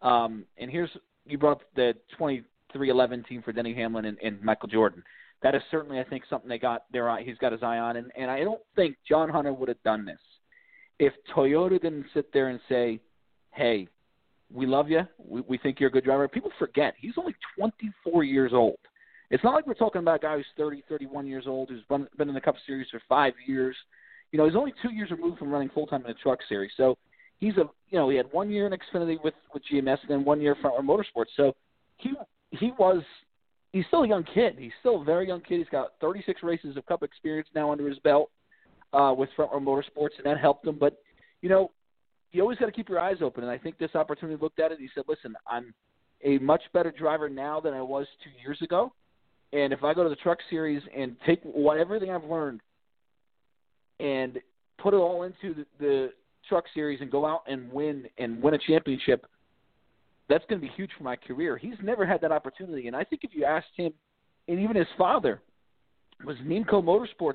Um, 0.00 0.44
and 0.56 0.70
here's 0.70 0.90
you 1.26 1.38
brought 1.38 1.52
up 1.52 1.62
the 1.74 1.94
2311 2.12 3.24
team 3.24 3.42
for 3.42 3.52
Denny 3.52 3.74
Hamlin 3.74 4.06
and, 4.06 4.18
and 4.22 4.42
Michael 4.42 4.68
Jordan. 4.68 5.02
That 5.42 5.54
is 5.54 5.62
certainly, 5.70 5.98
I 5.98 6.04
think, 6.04 6.24
something 6.28 6.48
they 6.48 6.58
got 6.58 6.84
there. 6.90 7.14
He's 7.18 7.38
got 7.38 7.52
his 7.52 7.62
eye 7.62 7.78
on, 7.78 7.96
and, 7.96 8.10
and 8.16 8.30
I 8.30 8.44
don't 8.44 8.62
think 8.76 8.96
John 9.06 9.28
Hunter 9.28 9.52
would 9.52 9.68
have 9.68 9.82
done 9.82 10.04
this 10.04 10.20
if 10.98 11.12
Toyota 11.34 11.80
didn't 11.80 12.06
sit 12.14 12.32
there 12.32 12.48
and 12.48 12.60
say, 12.68 13.00
"Hey, 13.52 13.88
we 14.54 14.66
love 14.66 14.88
you. 14.88 15.02
We, 15.18 15.42
we 15.42 15.58
think 15.58 15.80
you're 15.80 15.88
a 15.88 15.92
good 15.92 16.04
driver." 16.04 16.26
People 16.28 16.52
forget 16.58 16.94
he's 16.98 17.14
only 17.18 17.34
24 17.58 18.24
years 18.24 18.52
old. 18.54 18.78
It's 19.30 19.42
not 19.42 19.54
like 19.54 19.66
we're 19.66 19.74
talking 19.74 20.00
about 20.00 20.16
a 20.16 20.18
guy 20.20 20.36
who's 20.36 20.46
30, 20.56 20.84
31 20.88 21.26
years 21.26 21.44
old, 21.46 21.68
who's 21.68 21.82
been, 21.88 22.06
been 22.16 22.28
in 22.28 22.34
the 22.34 22.40
Cup 22.40 22.56
Series 22.66 22.86
for 22.90 23.02
five 23.08 23.32
years. 23.46 23.74
You 24.30 24.38
know, 24.38 24.46
he's 24.46 24.56
only 24.56 24.74
two 24.82 24.92
years 24.92 25.10
removed 25.10 25.38
from 25.38 25.50
running 25.50 25.70
full 25.70 25.86
time 25.86 26.02
in 26.02 26.08
the 26.08 26.14
Truck 26.22 26.38
Series. 26.48 26.70
So 26.76 26.96
he's 27.38 27.56
a 27.56 27.68
you 27.90 27.98
know 27.98 28.08
he 28.08 28.16
had 28.16 28.26
one 28.32 28.50
year 28.50 28.66
in 28.66 28.72
Xfinity 28.72 29.22
with 29.22 29.34
with 29.52 29.62
GMS 29.70 29.98
and 30.02 30.10
then 30.10 30.24
one 30.24 30.40
year 30.40 30.56
Front 30.60 30.76
Row 30.76 30.96
Motorsports. 30.96 31.30
So 31.36 31.54
he 31.96 32.12
he 32.50 32.72
was 32.78 33.02
he's 33.72 33.84
still 33.86 34.04
a 34.04 34.08
young 34.08 34.24
kid. 34.34 34.56
He's 34.58 34.72
still 34.80 35.02
a 35.02 35.04
very 35.04 35.26
young 35.26 35.40
kid. 35.40 35.58
He's 35.58 35.68
got 35.68 35.92
36 36.00 36.42
races 36.42 36.76
of 36.76 36.86
Cup 36.86 37.02
experience 37.02 37.48
now 37.54 37.72
under 37.72 37.88
his 37.88 37.98
belt 38.00 38.30
uh, 38.92 39.14
with 39.16 39.28
Front 39.36 39.52
Row 39.52 39.60
Motorsports, 39.60 40.16
and 40.16 40.26
that 40.26 40.38
helped 40.38 40.66
him. 40.66 40.76
But 40.78 40.98
you 41.42 41.48
know, 41.48 41.70
you 42.34 42.42
always 42.42 42.58
got 42.58 42.66
to 42.66 42.72
keep 42.72 42.88
your 42.88 43.00
eyes 43.00 43.18
open. 43.22 43.44
And 43.44 43.50
I 43.50 43.58
think 43.58 43.78
this 43.78 43.94
opportunity 43.94 44.40
looked 44.40 44.60
at 44.60 44.72
it. 44.72 44.78
He 44.78 44.88
said, 44.94 45.04
"Listen, 45.08 45.34
I'm 45.46 45.72
a 46.22 46.38
much 46.38 46.62
better 46.72 46.90
driver 46.90 47.28
now 47.28 47.60
than 47.60 47.74
I 47.74 47.82
was 47.82 48.06
two 48.22 48.30
years 48.42 48.60
ago." 48.62 48.92
And 49.52 49.72
if 49.72 49.84
I 49.84 49.94
go 49.94 50.02
to 50.02 50.08
the 50.08 50.16
Truck 50.16 50.38
Series 50.50 50.82
and 50.96 51.16
take 51.24 51.40
what 51.44 51.78
everything 51.78 52.10
I've 52.10 52.24
learned 52.24 52.60
and 54.00 54.40
put 54.78 54.94
it 54.94 54.96
all 54.96 55.22
into 55.22 55.54
the, 55.54 55.66
the 55.78 56.12
Truck 56.48 56.64
Series 56.74 57.00
and 57.00 57.10
go 57.10 57.24
out 57.24 57.42
and 57.46 57.70
win 57.72 58.06
and 58.18 58.42
win 58.42 58.54
a 58.54 58.58
championship, 58.58 59.26
that's 60.28 60.44
going 60.48 60.60
to 60.60 60.66
be 60.66 60.72
huge 60.74 60.90
for 60.98 61.04
my 61.04 61.14
career. 61.14 61.56
He's 61.56 61.76
never 61.82 62.04
had 62.04 62.20
that 62.22 62.32
opportunity, 62.32 62.88
and 62.88 62.96
I 62.96 63.04
think 63.04 63.22
if 63.22 63.30
you 63.32 63.44
asked 63.44 63.68
him, 63.76 63.92
and 64.48 64.58
even 64.58 64.74
his 64.74 64.88
father, 64.98 65.40
was 66.24 66.36
Nemco 66.38 66.82
Motorsports 66.82 67.34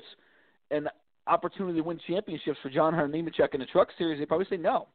an 0.70 0.88
opportunity 1.26 1.78
to 1.78 1.84
win 1.84 2.00
championships 2.06 2.58
for 2.62 2.70
John 2.70 2.94
Hunter 2.94 3.08
Nemechek 3.08 3.54
in 3.54 3.60
the 3.60 3.66
Truck 3.66 3.88
Series? 3.98 4.18
They 4.18 4.26
probably 4.26 4.46
say 4.50 4.56
no. 4.56 4.88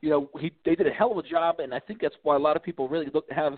You 0.00 0.10
know, 0.10 0.30
he 0.40 0.52
they 0.64 0.74
did 0.74 0.86
a 0.86 0.90
hell 0.90 1.12
of 1.12 1.18
a 1.18 1.28
job, 1.28 1.60
and 1.60 1.72
I 1.72 1.78
think 1.78 2.00
that's 2.00 2.14
why 2.22 2.34
a 2.36 2.38
lot 2.38 2.56
of 2.56 2.62
people 2.62 2.88
really 2.88 3.08
look 3.14 3.28
to 3.28 3.34
have 3.34 3.54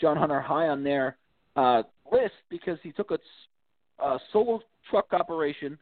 John 0.00 0.16
Hunter 0.16 0.40
high 0.40 0.68
on 0.68 0.84
their 0.84 1.16
uh, 1.56 1.82
list 2.10 2.34
because 2.50 2.78
he 2.82 2.92
took 2.92 3.10
a, 3.10 3.18
a 4.02 4.18
solo 4.32 4.60
truck 4.90 5.12
operation 5.12 5.76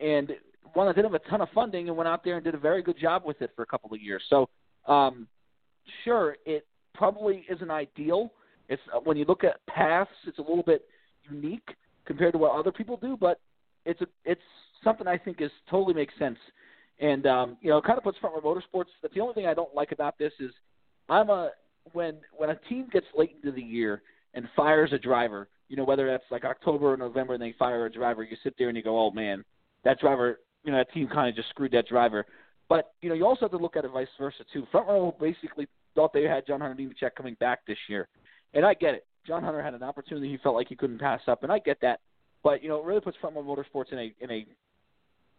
and 0.00 0.32
one 0.74 0.86
that 0.86 0.96
didn't 0.96 1.12
have 1.12 1.20
a 1.20 1.30
ton 1.30 1.40
of 1.40 1.48
funding 1.54 1.88
and 1.88 1.96
went 1.96 2.08
out 2.08 2.24
there 2.24 2.36
and 2.36 2.44
did 2.44 2.54
a 2.54 2.58
very 2.58 2.82
good 2.82 2.98
job 2.98 3.22
with 3.24 3.40
it 3.42 3.50
for 3.54 3.62
a 3.62 3.66
couple 3.66 3.92
of 3.92 4.00
years. 4.00 4.22
So, 4.30 4.48
um, 4.86 5.26
sure, 6.04 6.36
it 6.46 6.66
probably 6.94 7.44
isn't 7.50 7.70
ideal. 7.70 8.32
It's 8.68 8.82
uh, 8.94 9.00
when 9.00 9.16
you 9.16 9.24
look 9.24 9.44
at 9.44 9.64
paths, 9.66 10.10
it's 10.26 10.38
a 10.38 10.42
little 10.42 10.62
bit 10.62 10.86
unique 11.30 11.68
compared 12.04 12.32
to 12.32 12.38
what 12.38 12.58
other 12.58 12.72
people 12.72 12.96
do, 12.96 13.16
but 13.18 13.40
it's 13.84 14.00
a, 14.00 14.06
it's 14.24 14.40
something 14.82 15.06
I 15.06 15.18
think 15.18 15.40
is 15.40 15.50
totally 15.70 15.94
makes 15.94 16.14
sense. 16.18 16.38
And 17.00 17.26
um, 17.26 17.56
you 17.60 17.70
know, 17.70 17.78
it 17.78 17.84
kind 17.84 17.98
of 17.98 18.04
puts 18.04 18.18
Front 18.18 18.36
Row 18.36 18.54
Motorsports. 18.54 18.90
That's 19.02 19.14
the 19.14 19.20
only 19.20 19.34
thing 19.34 19.46
I 19.46 19.54
don't 19.54 19.74
like 19.74 19.92
about 19.92 20.18
this 20.18 20.32
is 20.40 20.50
I'm 21.08 21.30
a 21.30 21.50
when 21.92 22.16
when 22.36 22.50
a 22.50 22.56
team 22.68 22.88
gets 22.92 23.06
late 23.16 23.36
into 23.36 23.54
the 23.54 23.62
year 23.62 24.02
and 24.34 24.46
fires 24.56 24.90
a 24.92 24.98
driver, 24.98 25.48
you 25.68 25.76
know, 25.76 25.84
whether 25.84 26.06
that's 26.06 26.24
like 26.30 26.44
October 26.44 26.92
or 26.92 26.96
November 26.96 27.34
and 27.34 27.42
they 27.42 27.54
fire 27.58 27.86
a 27.86 27.92
driver, 27.92 28.22
you 28.22 28.36
sit 28.42 28.54
there 28.58 28.68
and 28.68 28.76
you 28.76 28.82
go, 28.82 28.98
oh 28.98 29.10
man, 29.10 29.44
that 29.84 30.00
driver 30.00 30.40
you 30.64 30.72
know 30.72 30.78
that 30.78 30.92
team 30.92 31.08
kind 31.08 31.28
of 31.28 31.34
just 31.34 31.48
screwed 31.48 31.72
that 31.72 31.88
driver. 31.88 32.26
But 32.68 32.92
you 33.00 33.08
know 33.08 33.14
you 33.14 33.26
also 33.26 33.42
have 33.42 33.50
to 33.52 33.58
look 33.58 33.76
at 33.76 33.84
it 33.84 33.90
vice 33.90 34.08
versa 34.18 34.44
too. 34.52 34.66
Front 34.70 34.88
row 34.88 35.16
basically 35.20 35.66
thought 35.94 36.12
they 36.12 36.24
had 36.24 36.46
John 36.46 36.60
Hunter 36.60 36.80
Nemechek 36.80 37.14
coming 37.16 37.36
back 37.40 37.60
this 37.66 37.78
year, 37.88 38.08
and 38.54 38.64
I 38.64 38.74
get 38.74 38.94
it. 38.94 39.06
John 39.26 39.42
Hunter 39.42 39.62
had 39.62 39.74
an 39.74 39.82
opportunity 39.82 40.28
he 40.28 40.38
felt 40.38 40.54
like 40.54 40.68
he 40.68 40.76
couldn't 40.76 40.98
pass 40.98 41.20
up, 41.26 41.42
and 41.42 41.52
I 41.52 41.58
get 41.58 41.78
that. 41.82 42.00
But 42.42 42.62
you 42.62 42.68
know 42.68 42.78
it 42.78 42.84
really 42.84 43.00
puts 43.00 43.16
Front 43.18 43.36
Row 43.36 43.42
Motorsports 43.42 43.92
in 43.92 43.98
a 43.98 44.14
in 44.20 44.30
a 44.30 44.46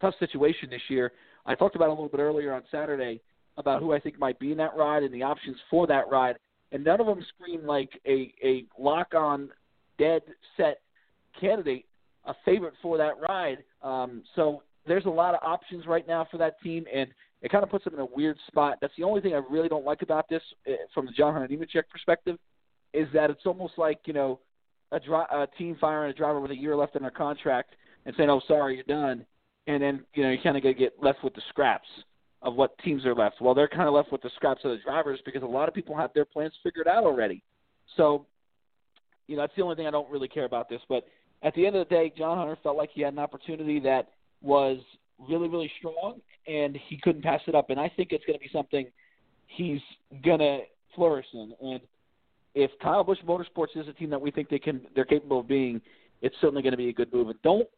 tough 0.00 0.14
situation 0.18 0.70
this 0.70 0.82
year. 0.88 1.12
I 1.46 1.54
talked 1.54 1.76
about 1.76 1.88
a 1.88 1.92
little 1.92 2.08
bit 2.08 2.20
earlier 2.20 2.52
on 2.52 2.62
Saturday 2.70 3.20
about 3.56 3.80
who 3.80 3.92
I 3.92 4.00
think 4.00 4.18
might 4.18 4.38
be 4.38 4.52
in 4.52 4.58
that 4.58 4.76
ride 4.76 5.02
and 5.02 5.12
the 5.12 5.22
options 5.22 5.56
for 5.70 5.86
that 5.86 6.08
ride, 6.10 6.36
and 6.72 6.84
none 6.84 7.00
of 7.00 7.06
them 7.06 7.24
scream 7.34 7.66
like 7.66 7.90
a 8.06 8.32
a 8.42 8.64
lock 8.78 9.14
on 9.14 9.50
dead 9.98 10.22
set 10.56 10.80
candidate, 11.38 11.86
a 12.24 12.34
favorite 12.44 12.74
for 12.82 12.96
that 12.98 13.14
ride. 13.20 13.58
Um, 13.82 14.22
so 14.34 14.62
there's 14.86 15.06
a 15.06 15.10
lot 15.10 15.34
of 15.34 15.40
options 15.42 15.86
right 15.86 16.06
now 16.06 16.26
for 16.30 16.38
that 16.38 16.60
team, 16.62 16.84
and 16.92 17.08
it 17.42 17.50
kind 17.50 17.64
of 17.64 17.70
puts 17.70 17.84
them 17.84 17.94
in 17.94 18.00
a 18.00 18.06
weird 18.06 18.36
spot. 18.46 18.78
That's 18.80 18.92
the 18.96 19.04
only 19.04 19.20
thing 19.20 19.34
I 19.34 19.42
really 19.50 19.68
don't 19.68 19.84
like 19.84 20.02
about 20.02 20.28
this, 20.28 20.42
uh, 20.68 20.72
from 20.94 21.06
the 21.06 21.12
John 21.12 21.34
Hunter 21.34 21.84
perspective, 21.90 22.38
is 22.92 23.08
that 23.14 23.30
it's 23.30 23.46
almost 23.46 23.74
like 23.76 24.00
you 24.06 24.12
know 24.12 24.40
a, 24.92 25.00
dri- 25.00 25.30
a 25.30 25.46
team 25.58 25.76
firing 25.80 26.10
a 26.10 26.14
driver 26.14 26.40
with 26.40 26.50
a 26.50 26.56
year 26.56 26.76
left 26.76 26.96
in 26.96 27.02
their 27.02 27.10
contract 27.10 27.74
and 28.06 28.14
saying, 28.16 28.30
"Oh, 28.30 28.40
sorry, 28.46 28.76
you're 28.76 28.84
done," 28.84 29.24
and 29.66 29.82
then 29.82 30.04
you 30.14 30.22
know 30.22 30.30
you 30.30 30.38
kind 30.42 30.56
of 30.56 30.62
get 30.62 30.94
left 31.02 31.22
with 31.22 31.34
the 31.34 31.42
scraps 31.48 31.88
of 32.42 32.54
what 32.54 32.76
teams 32.78 33.04
are 33.04 33.14
left. 33.14 33.40
Well, 33.40 33.54
they're 33.54 33.68
kind 33.68 33.86
of 33.86 33.94
left 33.94 34.12
with 34.12 34.22
the 34.22 34.30
scraps 34.36 34.62
of 34.64 34.70
the 34.70 34.78
drivers 34.78 35.20
because 35.24 35.42
a 35.42 35.46
lot 35.46 35.68
of 35.68 35.74
people 35.74 35.96
have 35.96 36.10
their 36.14 36.24
plans 36.24 36.54
figured 36.62 36.88
out 36.88 37.04
already. 37.04 37.42
So, 37.96 38.24
you 39.26 39.36
know, 39.36 39.42
that's 39.42 39.52
the 39.56 39.62
only 39.62 39.76
thing 39.76 39.86
I 39.86 39.90
don't 39.90 40.10
really 40.10 40.28
care 40.28 40.46
about 40.46 40.68
this. 40.68 40.80
But 40.88 41.06
at 41.42 41.54
the 41.54 41.66
end 41.66 41.76
of 41.76 41.86
the 41.86 41.94
day, 41.94 42.12
John 42.16 42.38
Hunter 42.38 42.56
felt 42.62 42.76
like 42.76 42.90
he 42.94 43.02
had 43.02 43.12
an 43.12 43.18
opportunity 43.18 43.78
that 43.80 44.08
was 44.40 44.78
really, 45.28 45.48
really 45.48 45.70
strong, 45.78 46.20
and 46.46 46.78
he 46.88 46.98
couldn't 47.02 47.22
pass 47.22 47.40
it 47.46 47.54
up. 47.54 47.68
And 47.68 47.78
I 47.78 47.90
think 47.94 48.12
it's 48.12 48.24
going 48.24 48.38
to 48.38 48.42
be 48.42 48.50
something 48.52 48.86
he's 49.46 49.80
going 50.24 50.38
to 50.38 50.60
flourish 50.94 51.26
in. 51.34 51.52
And 51.60 51.80
if 52.54 52.70
Kyle 52.82 53.04
Busch 53.04 53.18
Motorsports 53.26 53.76
is 53.76 53.86
a 53.88 53.92
team 53.92 54.10
that 54.10 54.20
we 54.20 54.30
think 54.30 54.48
they 54.48 54.58
can, 54.58 54.80
they're 54.94 55.04
capable 55.04 55.40
of 55.40 55.48
being, 55.48 55.80
it's 56.22 56.34
certainly 56.40 56.62
going 56.62 56.72
to 56.72 56.78
be 56.78 56.88
a 56.88 56.92
good 56.92 57.12
move. 57.12 57.28
And 57.28 57.42
don't, 57.42 57.68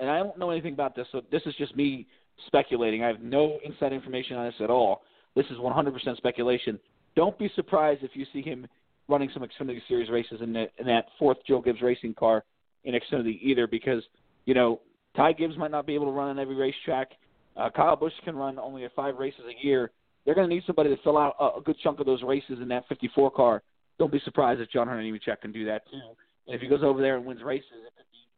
and 0.00 0.10
I 0.10 0.18
don't 0.18 0.38
know 0.38 0.50
anything 0.50 0.72
about 0.72 0.96
this, 0.96 1.06
so 1.12 1.22
this 1.30 1.42
is 1.46 1.54
just 1.56 1.76
me 1.76 2.06
speculating. 2.46 3.04
I 3.04 3.08
have 3.08 3.20
no 3.20 3.58
inside 3.64 3.92
information 3.92 4.36
on 4.36 4.46
this 4.46 4.54
at 4.60 4.70
all. 4.70 5.02
This 5.36 5.46
is 5.46 5.58
100% 5.58 6.16
speculation. 6.16 6.78
Don't 7.14 7.38
be 7.38 7.50
surprised 7.54 8.02
if 8.02 8.12
you 8.14 8.26
see 8.32 8.42
him 8.42 8.66
running 9.08 9.30
some 9.34 9.42
Xfinity 9.42 9.80
Series 9.88 10.10
races 10.10 10.40
in, 10.40 10.52
the, 10.52 10.66
in 10.78 10.86
that 10.86 11.06
fourth 11.18 11.38
Joe 11.46 11.60
Gibbs 11.60 11.82
racing 11.82 12.14
car 12.14 12.44
in 12.84 12.94
Xfinity 12.94 13.38
either, 13.42 13.66
because 13.66 14.02
you 14.46 14.54
know 14.54 14.80
Ty 15.16 15.32
Gibbs 15.32 15.56
might 15.58 15.70
not 15.70 15.86
be 15.86 15.94
able 15.94 16.06
to 16.06 16.12
run 16.12 16.28
on 16.28 16.38
every 16.38 16.54
racetrack. 16.54 17.10
Uh, 17.56 17.68
Kyle 17.68 17.96
Busch 17.96 18.12
can 18.24 18.36
run 18.36 18.58
only 18.58 18.86
five 18.94 19.16
races 19.16 19.42
a 19.46 19.66
year. 19.66 19.90
They're 20.24 20.34
going 20.34 20.48
to 20.48 20.54
need 20.54 20.62
somebody 20.66 20.94
to 20.94 21.02
fill 21.02 21.18
out 21.18 21.34
a, 21.40 21.58
a 21.58 21.62
good 21.64 21.76
chunk 21.82 22.00
of 22.00 22.06
those 22.06 22.22
races 22.22 22.58
in 22.60 22.68
that 22.68 22.84
54 22.88 23.30
car. 23.32 23.62
Don't 23.98 24.12
be 24.12 24.20
surprised 24.24 24.60
if 24.60 24.70
John 24.70 24.86
Hunter 24.86 25.02
Nemechek 25.02 25.40
can 25.40 25.52
do 25.52 25.64
that 25.66 25.82
too. 25.90 26.00
And 26.46 26.54
if 26.54 26.60
he 26.60 26.68
goes 26.68 26.82
over 26.82 27.00
there 27.00 27.16
and 27.16 27.26
wins 27.26 27.42
races, 27.42 27.66
it 27.70 27.92
could 27.96 28.06
be 28.12 28.28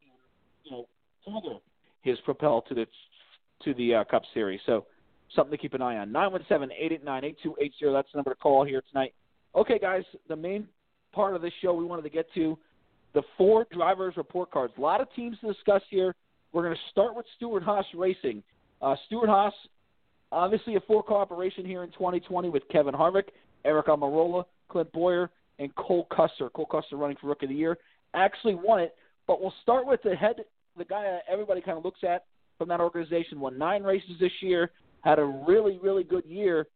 you 0.65 0.71
know 0.71 0.87
further 1.25 1.59
his 2.03 2.19
propel 2.25 2.63
to 2.69 2.75
the 2.75 2.87
to 3.65 3.75
the 3.75 3.95
uh, 3.97 4.05
Cup 4.05 4.23
Series. 4.35 4.61
So 4.67 4.87
something 5.35 5.53
to 5.53 5.59
keep 5.59 5.75
an 5.75 5.83
eye 5.83 5.99
on. 5.99 6.13
Nine 6.13 6.33
one 6.33 6.45
seven 6.49 6.71
eight 6.73 6.93
eight 6.93 7.05
nine 7.05 7.25
eight 7.25 7.37
two 7.43 7.55
eight 7.61 7.73
zero. 7.79 7.93
That's 7.93 8.09
the 8.13 8.19
number 8.19 8.31
to 8.31 8.37
call 8.37 8.65
here 8.65 8.83
tonight. 8.91 9.15
Okay, 9.55 9.79
guys, 9.79 10.03
the 10.29 10.37
main 10.37 10.67
part 11.13 11.35
of 11.35 11.43
this 11.43 11.53
show 11.61 11.75
we 11.75 11.85
wanted 11.85 12.03
to 12.03 12.11
get 12.11 12.27
to 12.35 12.59
the 13.15 13.23
four 13.37 13.67
drivers 13.71 14.17
report 14.17 14.51
cards. 14.51 14.73
A 14.79 14.81
lot 14.81 15.01
of 15.01 15.09
teams 15.15 15.37
to 15.41 15.53
discuss 15.53 15.83
here. 15.91 16.15
We're 16.53 16.63
going 16.63 16.75
to 16.75 16.91
start 16.91 17.15
with 17.15 17.27
Stewart 17.37 17.63
Haas 17.63 17.85
Racing. 17.95 18.43
Uh, 18.81 18.97
Stewart 19.07 19.29
Haas, 19.29 19.53
obviously 20.31 20.77
a 20.77 20.81
four 20.81 21.03
car 21.03 21.19
operation 21.19 21.65
here 21.65 21.83
in 21.83 21.91
2020 21.91 22.49
with 22.49 22.63
Kevin 22.71 22.95
Harvick, 22.95 23.29
Aric 23.65 23.87
Almirola, 23.87 24.45
Clint 24.69 24.91
Bowyer, 24.93 25.31
and 25.59 25.75
Cole 25.77 26.07
Custer. 26.15 26.51
Cole 26.51 26.67
Custer 26.67 26.97
running 26.97 27.17
for 27.21 27.29
Rookie 27.29 27.47
of 27.47 27.51
the 27.51 27.57
Year. 27.57 27.79
Actually 28.15 28.55
won 28.55 28.81
it, 28.81 28.95
but 29.27 29.41
we'll 29.41 29.55
start 29.63 29.87
with 29.87 30.03
the 30.03 30.15
head, 30.15 30.37
the 30.77 30.85
guy 30.85 31.19
everybody 31.31 31.61
kind 31.61 31.79
of 31.79 31.85
looks 31.85 32.01
at 32.03 32.25
from 32.59 32.69
that 32.69 32.81
organization. 32.81 33.41
Won 33.41 33.59
nine 33.59 33.83
races 33.83 34.13
this 34.21 34.33
year, 34.41 34.71
had 35.03 35.19
a 35.19 35.25
really, 35.25 35.79
really 35.83 36.05
good 36.05 36.25
year. 36.27 36.67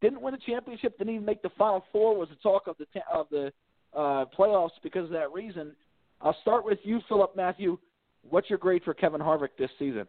Didn't 0.00 0.20
win 0.20 0.34
a 0.34 0.38
championship, 0.38 0.98
didn't 0.98 1.14
even 1.14 1.26
make 1.26 1.42
the 1.42 1.50
final 1.56 1.84
four. 1.92 2.16
Was 2.16 2.28
the 2.28 2.36
talk 2.36 2.66
of 2.66 2.76
the 2.78 2.86
of 3.12 3.26
the 3.30 3.52
uh, 3.94 4.24
playoffs 4.36 4.70
because 4.82 5.04
of 5.04 5.10
that 5.10 5.32
reason. 5.32 5.72
I'll 6.20 6.36
start 6.42 6.64
with 6.64 6.78
you, 6.82 7.00
Philip 7.08 7.36
Matthew. 7.36 7.78
What's 8.28 8.48
your 8.48 8.58
grade 8.58 8.82
for 8.84 8.94
Kevin 8.94 9.20
Harvick 9.20 9.50
this 9.58 9.70
season? 9.78 10.06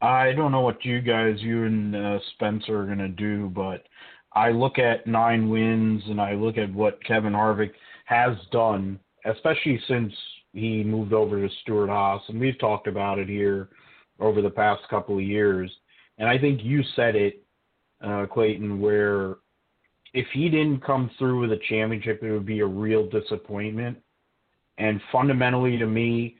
I 0.00 0.32
don't 0.32 0.52
know 0.52 0.60
what 0.60 0.84
you 0.84 1.00
guys, 1.00 1.36
you 1.38 1.64
and 1.64 1.96
uh, 1.96 2.18
Spencer, 2.34 2.80
are 2.80 2.86
going 2.86 2.98
to 2.98 3.08
do, 3.08 3.50
but 3.54 3.84
I 4.34 4.50
look 4.50 4.78
at 4.78 5.06
nine 5.06 5.48
wins 5.48 6.02
and 6.08 6.20
I 6.20 6.34
look 6.34 6.58
at 6.58 6.72
what 6.72 7.02
Kevin 7.04 7.32
Harvick 7.32 7.72
has 8.04 8.36
done, 8.50 8.98
especially 9.24 9.80
since 9.88 10.12
he 10.54 10.84
moved 10.84 11.12
over 11.12 11.36
to 11.40 11.54
Stewart 11.62 11.90
Haas, 11.90 12.22
and 12.28 12.40
we've 12.40 12.58
talked 12.58 12.86
about 12.86 13.18
it 13.18 13.28
here 13.28 13.68
over 14.20 14.40
the 14.40 14.50
past 14.50 14.82
couple 14.88 15.18
of 15.18 15.24
years. 15.24 15.70
And 16.18 16.28
I 16.28 16.38
think 16.38 16.60
you 16.62 16.82
said 16.94 17.16
it, 17.16 17.42
uh, 18.00 18.26
Clayton, 18.32 18.80
where 18.80 19.36
if 20.12 20.26
he 20.32 20.48
didn't 20.48 20.84
come 20.84 21.10
through 21.18 21.40
with 21.40 21.52
a 21.52 21.60
championship, 21.68 22.22
it 22.22 22.30
would 22.30 22.46
be 22.46 22.60
a 22.60 22.66
real 22.66 23.08
disappointment. 23.08 23.98
And 24.78 25.00
fundamentally, 25.10 25.76
to 25.78 25.86
me, 25.86 26.36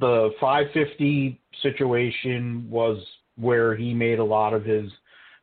the 0.00 0.30
550 0.40 1.40
situation 1.62 2.68
was 2.68 2.98
where 3.36 3.76
he 3.76 3.94
made 3.94 4.18
a 4.18 4.24
lot 4.24 4.52
of 4.52 4.64
his 4.64 4.90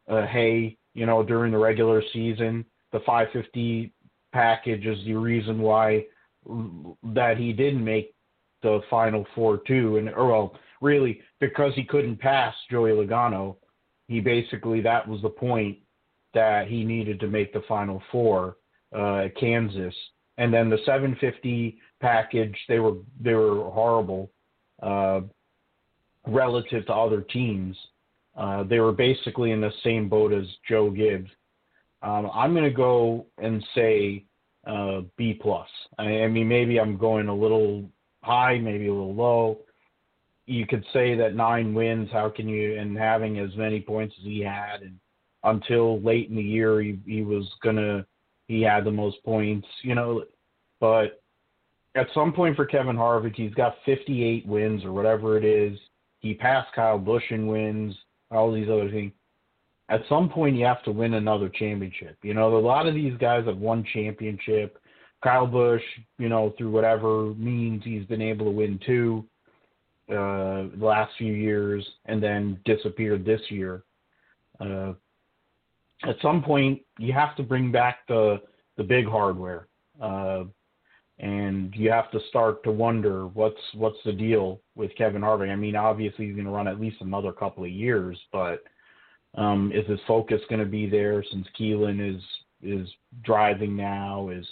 uh, 0.09 0.25
hay, 0.27 0.77
you 0.93 1.05
know, 1.05 1.23
during 1.23 1.53
the 1.53 1.57
regular 1.57 2.03
season. 2.11 2.65
The 2.91 2.99
550 2.99 3.93
package 4.33 4.85
is 4.85 5.03
the 5.05 5.13
reason 5.13 5.59
why 5.59 6.05
that 6.45 7.37
he 7.37 7.53
didn't 7.53 7.83
make 7.83 8.13
the 8.61 8.81
final 8.89 9.25
four 9.35 9.59
too, 9.67 9.97
and 9.97 10.09
or 10.09 10.27
well, 10.27 10.59
really 10.81 11.21
because 11.39 11.73
he 11.75 11.83
couldn't 11.83 12.19
pass 12.19 12.53
Joey 12.69 12.91
Logano, 12.91 13.55
he 14.07 14.19
basically 14.19 14.81
that 14.81 15.07
was 15.07 15.21
the 15.21 15.29
point 15.29 15.77
that 16.33 16.67
he 16.67 16.83
needed 16.83 17.19
to 17.19 17.27
make 17.27 17.53
the 17.53 17.63
final 17.67 18.01
four 18.11 18.57
uh, 18.95 19.17
at 19.25 19.37
Kansas, 19.37 19.95
and 20.37 20.53
then 20.53 20.69
the 20.69 20.79
750 20.85 21.79
package 22.01 22.57
they 22.67 22.79
were 22.79 22.95
they 23.19 23.33
were 23.33 23.69
horrible 23.71 24.31
uh, 24.81 25.21
relative 26.27 26.85
to 26.87 26.93
other 26.93 27.21
teams. 27.21 27.77
Uh, 28.35 28.63
they 28.63 28.79
were 28.79 28.91
basically 28.91 29.51
in 29.51 29.61
the 29.61 29.71
same 29.83 30.09
boat 30.09 30.33
as 30.33 30.45
Joe 30.67 30.89
Gibbs. 30.89 31.29
Um, 32.01 32.29
I'm 32.33 32.53
going 32.53 32.65
to 32.65 32.69
go 32.69 33.25
and 33.37 33.63
say 33.73 34.25
uh, 34.65 35.01
B 35.17 35.33
plus. 35.39 35.67
I, 35.97 36.03
I 36.03 36.27
mean, 36.27 36.47
maybe 36.47 36.79
I'm 36.79 36.97
going 36.97 37.27
a 37.27 37.35
little 37.35 37.89
high, 38.23 38.57
maybe 38.57 38.87
a 38.87 38.93
little 38.93 39.15
low. 39.15 39.59
You 40.47 40.65
could 40.67 40.85
say 40.93 41.15
that 41.15 41.35
nine 41.35 41.73
wins. 41.73 42.09
How 42.11 42.29
can 42.29 42.47
you? 42.47 42.77
And 42.77 42.97
having 42.97 43.39
as 43.39 43.55
many 43.55 43.81
points 43.81 44.15
as 44.19 44.25
he 44.25 44.41
had, 44.41 44.81
and 44.81 44.99
until 45.43 46.01
late 46.01 46.29
in 46.29 46.35
the 46.35 46.41
year, 46.41 46.81
he, 46.81 46.99
he 47.05 47.23
was 47.23 47.49
gonna. 47.63 48.05
He 48.47 48.61
had 48.61 48.83
the 48.83 48.91
most 48.91 49.23
points, 49.23 49.67
you 49.81 49.95
know. 49.95 50.23
But 50.79 51.21
at 51.95 52.07
some 52.13 52.33
point 52.33 52.55
for 52.55 52.65
Kevin 52.65 52.95
Harvick, 52.95 53.35
he's 53.35 53.53
got 53.53 53.75
58 53.85 54.45
wins 54.45 54.83
or 54.83 54.91
whatever 54.91 55.37
it 55.37 55.45
is. 55.45 55.79
He 56.19 56.33
passed 56.33 56.73
Kyle 56.75 56.99
Busch 56.99 57.23
in 57.31 57.47
wins, 57.47 57.95
all 58.29 58.51
these 58.51 58.69
other 58.69 58.89
things. 58.89 59.13
At 59.89 60.01
some 60.09 60.29
point, 60.29 60.55
you 60.55 60.65
have 60.65 60.83
to 60.83 60.91
win 60.91 61.13
another 61.13 61.49
championship. 61.49 62.17
You 62.23 62.33
know, 62.33 62.57
a 62.57 62.59
lot 62.59 62.87
of 62.87 62.95
these 62.95 63.15
guys 63.19 63.45
have 63.45 63.57
won 63.57 63.85
championship. 63.93 64.79
Kyle 65.23 65.47
Busch, 65.47 65.83
you 66.17 66.29
know, 66.29 66.53
through 66.57 66.71
whatever 66.71 67.33
means, 67.35 67.83
he's 67.83 68.05
been 68.05 68.21
able 68.21 68.45
to 68.45 68.51
win 68.51 68.79
two 68.85 69.25
uh, 70.09 70.69
the 70.77 70.85
last 70.85 71.11
few 71.17 71.33
years, 71.33 71.85
and 72.05 72.21
then 72.21 72.59
disappeared 72.65 73.25
this 73.25 73.41
year. 73.49 73.83
Uh, 74.59 74.93
at 76.03 76.15
some 76.21 76.43
point, 76.43 76.81
you 76.99 77.13
have 77.13 77.35
to 77.35 77.43
bring 77.43 77.71
back 77.71 77.99
the 78.07 78.41
the 78.77 78.83
big 78.83 79.07
hardware. 79.07 79.67
Uh, 80.01 80.43
and 81.19 81.73
you 81.75 81.89
have 81.89 82.11
to 82.11 82.19
start 82.29 82.63
to 82.63 82.71
wonder 82.71 83.27
what's 83.27 83.61
what's 83.73 83.97
the 84.05 84.11
deal 84.11 84.59
with 84.75 84.95
Kevin 84.97 85.21
Harvick. 85.21 85.49
I 85.49 85.55
mean, 85.55 85.75
obviously 85.75 86.25
he's 86.25 86.35
going 86.35 86.45
to 86.45 86.51
run 86.51 86.67
at 86.67 86.79
least 86.79 86.97
another 86.99 87.31
couple 87.31 87.63
of 87.63 87.69
years, 87.69 88.19
but 88.33 88.63
um, 89.35 89.71
is 89.73 89.87
his 89.87 89.99
focus 90.07 90.41
going 90.49 90.59
to 90.59 90.65
be 90.65 90.89
there 90.89 91.23
since 91.31 91.47
Keelan 91.59 92.15
is 92.15 92.21
is 92.63 92.87
driving 93.23 93.75
now? 93.75 94.29
Is 94.29 94.45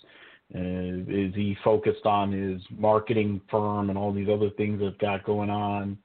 uh, 0.55 0.59
is 0.59 1.33
he 1.33 1.57
focused 1.63 2.05
on 2.05 2.31
his 2.31 2.61
marketing 2.77 3.41
firm 3.49 3.89
and 3.89 3.97
all 3.97 4.13
these 4.13 4.29
other 4.29 4.49
things 4.51 4.79
that 4.79 4.99
got 4.99 5.23
going 5.23 5.49
on? 5.49 5.97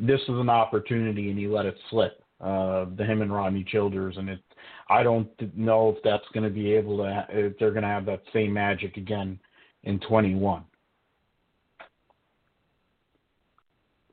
This 0.00 0.20
is 0.22 0.28
an 0.28 0.50
opportunity, 0.50 1.30
and 1.30 1.38
he 1.38 1.46
let 1.46 1.66
it 1.66 1.76
slip. 1.90 2.22
Uh, 2.40 2.86
the 2.96 3.04
him 3.04 3.22
and 3.22 3.32
Rodney 3.32 3.64
Childers, 3.64 4.16
and 4.16 4.28
it 4.28 4.40
I 4.88 5.02
don't 5.02 5.30
know 5.56 5.90
if 5.90 6.02
that's 6.02 6.24
going 6.34 6.44
to 6.44 6.50
be 6.50 6.72
able 6.72 6.98
to, 6.98 7.26
if 7.30 7.58
they're 7.58 7.70
going 7.70 7.82
to 7.82 7.88
have 7.88 8.06
that 8.06 8.22
same 8.32 8.52
magic 8.52 8.96
again 8.96 9.38
in 9.84 10.00
21. 10.00 10.64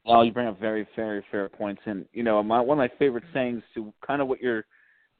Well, 0.09 0.25
you 0.25 0.31
bring 0.31 0.47
up 0.47 0.59
very, 0.59 0.87
very 0.95 1.23
fair 1.29 1.47
points, 1.47 1.83
and 1.85 2.03
you 2.13 2.23
know, 2.23 2.41
my, 2.41 2.59
one 2.59 2.79
of 2.79 2.91
my 2.91 2.97
favorite 2.97 3.23
sayings 3.31 3.61
to 3.75 3.93
kind 4.05 4.23
of 4.23 4.27
what 4.27 4.41
you're 4.41 4.65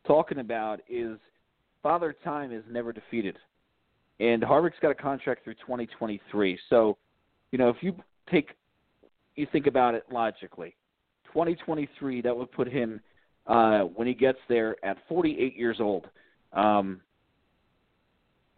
talking 0.08 0.40
about 0.40 0.80
is, 0.90 1.20
"Father 1.84 2.16
Time 2.24 2.52
is 2.52 2.64
never 2.68 2.92
defeated," 2.92 3.38
and 4.20 4.42
Harvick's 4.42 4.80
got 4.82 4.90
a 4.90 4.96
contract 4.96 5.44
through 5.44 5.54
2023. 5.56 6.58
So, 6.72 6.98
you 7.52 7.60
know, 7.60 7.70
if 7.70 7.76
you 7.82 7.96
take, 8.32 8.56
you 9.36 9.46
think 9.52 9.68
about 9.68 9.94
it 9.94 10.06
logically, 10.12 10.76
2023 11.34 12.22
that 12.24 12.36
would 12.36 12.52
put 12.52 12.68
him 12.68 13.00
uh, 13.46 13.82
when 13.82 14.08
he 14.08 14.16
gets 14.16 14.40
there 14.48 14.76
at 14.84 14.98
48 15.08 15.56
years 15.56 15.78
old. 15.80 16.08
Um, 16.54 17.00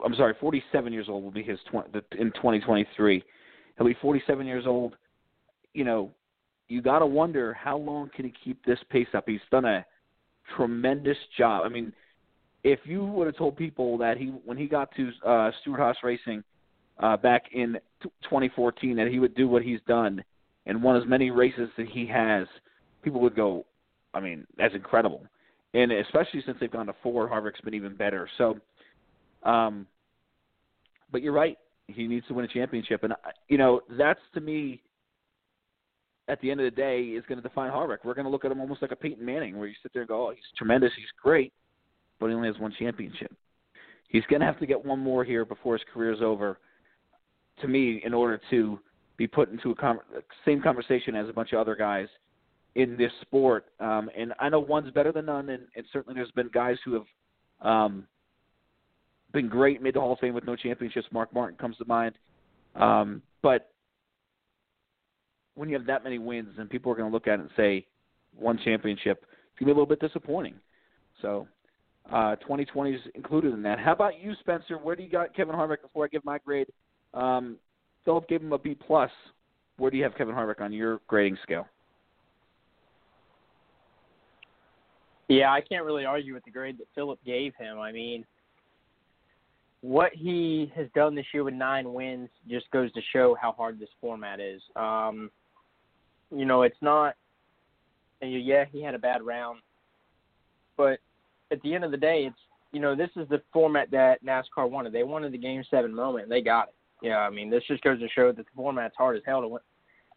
I'm 0.01 0.15
sorry, 0.15 0.35
47 0.39 0.93
years 0.93 1.07
old 1.09 1.25
will 1.25 1.31
be 1.31 1.43
his 1.43 1.59
tw- 1.69 1.93
in 2.17 2.31
2023. 2.31 3.21
He'll 3.77 3.85
be 3.85 3.97
47 4.01 4.47
years 4.47 4.63
old. 4.65 4.95
You 5.73 5.83
know, 5.83 6.11
you 6.71 6.81
got 6.81 6.99
to 6.99 7.05
wonder 7.05 7.53
how 7.53 7.77
long 7.77 8.09
can 8.15 8.23
he 8.23 8.33
keep 8.43 8.63
this 8.65 8.79
pace 8.89 9.07
up. 9.13 9.25
He's 9.27 9.41
done 9.51 9.65
a 9.65 9.85
tremendous 10.55 11.17
job. 11.37 11.63
I 11.65 11.69
mean, 11.69 11.91
if 12.63 12.79
you 12.85 13.03
would 13.03 13.27
have 13.27 13.35
told 13.35 13.57
people 13.57 13.97
that 13.97 14.17
he 14.17 14.27
when 14.45 14.57
he 14.57 14.67
got 14.67 14.89
to 14.95 15.11
uh, 15.27 15.51
Stewart 15.61 15.81
Haas 15.81 15.97
Racing 16.01 16.43
uh, 16.99 17.17
back 17.17 17.43
in 17.51 17.73
t- 18.01 18.09
2014 18.23 18.95
that 18.95 19.07
he 19.07 19.19
would 19.19 19.35
do 19.35 19.49
what 19.49 19.63
he's 19.63 19.79
done 19.85 20.23
and 20.65 20.81
won 20.81 20.95
as 20.95 21.03
many 21.05 21.29
races 21.29 21.69
that 21.77 21.87
he 21.89 22.05
has, 22.05 22.47
people 23.03 23.19
would 23.19 23.35
go, 23.35 23.65
I 24.13 24.21
mean, 24.21 24.47
that's 24.57 24.73
incredible. 24.73 25.25
And 25.73 25.91
especially 25.91 26.41
since 26.45 26.57
they've 26.61 26.71
gone 26.71 26.85
to 26.85 26.95
four, 27.03 27.27
Harvick's 27.27 27.59
been 27.61 27.73
even 27.73 27.95
better. 27.95 28.29
So, 28.37 28.59
um, 29.43 29.87
but 31.11 31.21
you're 31.21 31.33
right. 31.33 31.57
He 31.87 32.07
needs 32.07 32.25
to 32.27 32.33
win 32.33 32.45
a 32.45 32.47
championship, 32.47 33.03
and 33.03 33.13
you 33.49 33.57
know 33.57 33.81
that's 33.97 34.21
to 34.35 34.39
me. 34.39 34.81
At 36.31 36.39
the 36.39 36.49
end 36.49 36.61
of 36.61 36.63
the 36.63 36.71
day, 36.71 37.01
is 37.01 37.25
going 37.27 37.41
to 37.41 37.47
define 37.47 37.71
Harvick. 37.71 37.97
We're 38.05 38.13
going 38.13 38.25
to 38.25 38.31
look 38.31 38.45
at 38.45 38.51
him 38.51 38.61
almost 38.61 38.81
like 38.81 38.91
a 38.91 38.95
Peyton 38.95 39.25
Manning, 39.25 39.57
where 39.57 39.67
you 39.67 39.75
sit 39.83 39.91
there 39.93 40.03
and 40.03 40.09
go, 40.09 40.27
"Oh, 40.27 40.31
he's 40.31 40.43
tremendous, 40.57 40.91
he's 40.95 41.05
great," 41.21 41.51
but 42.19 42.27
he 42.27 42.33
only 42.33 42.47
has 42.47 42.57
one 42.57 42.73
championship. 42.79 43.33
He's 44.07 44.23
going 44.29 44.39
to 44.39 44.45
have 44.45 44.59
to 44.59 44.65
get 44.65 44.83
one 44.83 44.99
more 44.99 45.23
here 45.25 45.43
before 45.43 45.77
his 45.77 45.85
career 45.93 46.13
is 46.13 46.21
over. 46.21 46.57
To 47.59 47.67
me, 47.67 48.01
in 48.05 48.13
order 48.13 48.39
to 48.49 48.79
be 49.17 49.27
put 49.27 49.51
into 49.51 49.71
a 49.71 49.75
com- 49.75 49.99
same 50.45 50.61
conversation 50.61 51.15
as 51.15 51.29
a 51.29 51.33
bunch 51.33 51.51
of 51.53 51.59
other 51.59 51.75
guys 51.75 52.07
in 52.75 52.97
this 52.97 53.11
sport. 53.21 53.65
Um, 53.79 54.09
and 54.17 54.33
I 54.39 54.49
know 54.49 54.59
one's 54.59 54.91
better 54.91 55.11
than 55.11 55.25
none, 55.25 55.49
and, 55.49 55.63
and 55.75 55.85
certainly 55.91 56.15
there's 56.15 56.31
been 56.31 56.49
guys 56.53 56.77
who 56.85 56.93
have 56.93 57.05
um, 57.61 58.07
been 59.33 59.47
great, 59.47 59.81
made 59.81 59.95
the 59.95 59.99
Hall 59.99 60.13
of 60.13 60.19
Fame 60.19 60.33
with 60.33 60.45
no 60.45 60.55
championships. 60.55 61.07
Mark 61.11 61.33
Martin 61.33 61.57
comes 61.57 61.77
to 61.77 61.85
mind. 61.85 62.15
Um, 62.75 63.21
but 63.41 63.70
when 65.55 65.69
you 65.69 65.77
have 65.77 65.85
that 65.87 66.03
many 66.03 66.17
wins, 66.17 66.53
and 66.57 66.69
people 66.69 66.91
are 66.91 66.95
going 66.95 67.09
to 67.09 67.13
look 67.13 67.27
at 67.27 67.39
it 67.39 67.41
and 67.41 67.49
say, 67.57 67.85
one 68.37 68.59
championship, 68.63 69.23
it's 69.23 69.59
going 69.59 69.65
to 69.65 69.65
be 69.65 69.71
a 69.71 69.73
little 69.73 69.85
bit 69.85 69.99
disappointing. 69.99 70.55
So 71.21 71.47
uh, 72.11 72.35
2020 72.37 72.91
is 72.91 73.01
included 73.15 73.53
in 73.53 73.61
that. 73.63 73.79
How 73.79 73.93
about 73.93 74.19
you, 74.19 74.33
Spencer? 74.39 74.77
Where 74.77 74.95
do 74.95 75.03
you 75.03 75.09
got 75.09 75.35
Kevin 75.35 75.55
Harvick 75.55 75.81
before 75.81 76.05
I 76.05 76.07
give 76.07 76.23
my 76.25 76.39
grade? 76.39 76.67
Um, 77.13 77.57
Philip 78.05 78.27
gave 78.27 78.41
him 78.41 78.53
a 78.53 78.57
B 78.57 78.75
plus. 78.75 79.11
where 79.77 79.91
do 79.91 79.97
you 79.97 80.03
have 80.03 80.15
Kevin 80.17 80.33
Harvick 80.33 80.61
on 80.61 80.73
your 80.73 80.99
grading 81.07 81.37
scale? 81.43 81.67
Yeah, 85.27 85.51
I 85.51 85.61
can't 85.61 85.85
really 85.85 86.03
argue 86.03 86.33
with 86.33 86.43
the 86.43 86.51
grade 86.51 86.77
that 86.79 86.87
Philip 86.93 87.19
gave 87.25 87.53
him. 87.55 87.79
I 87.79 87.91
mean, 87.91 88.25
what 89.79 90.11
he 90.13 90.71
has 90.75 90.87
done 90.93 91.15
this 91.15 91.25
year 91.33 91.43
with 91.43 91.53
nine 91.53 91.93
wins 91.93 92.29
just 92.49 92.69
goes 92.71 92.91
to 92.93 93.01
show 93.13 93.35
how 93.39 93.53
hard 93.53 93.79
this 93.79 93.89
format 94.01 94.39
is. 94.39 94.61
Um, 94.75 95.31
you 96.35 96.45
know, 96.45 96.63
it's 96.63 96.77
not. 96.81 97.15
Yeah, 98.21 98.65
he 98.71 98.83
had 98.83 98.93
a 98.93 98.99
bad 98.99 99.23
round, 99.23 99.61
but 100.77 100.99
at 101.51 101.61
the 101.63 101.73
end 101.73 101.83
of 101.83 101.91
the 101.91 101.97
day, 101.97 102.25
it's 102.27 102.37
you 102.71 102.79
know 102.79 102.95
this 102.95 103.09
is 103.15 103.27
the 103.29 103.41
format 103.51 103.89
that 103.91 104.23
NASCAR 104.23 104.69
wanted. 104.69 104.93
They 104.93 105.03
wanted 105.03 105.31
the 105.31 105.39
Game 105.39 105.63
Seven 105.69 105.93
moment, 105.93 106.23
and 106.23 106.31
they 106.31 106.41
got 106.41 106.67
it. 106.69 106.75
Yeah, 107.01 107.17
I 107.17 107.31
mean, 107.31 107.49
this 107.49 107.63
just 107.67 107.83
goes 107.83 107.99
to 107.99 108.07
show 108.09 108.27
that 108.31 108.37
the 108.37 108.51
format's 108.55 108.95
hard 108.95 109.17
as 109.17 109.23
hell 109.25 109.41
to 109.41 109.47
win, 109.47 109.61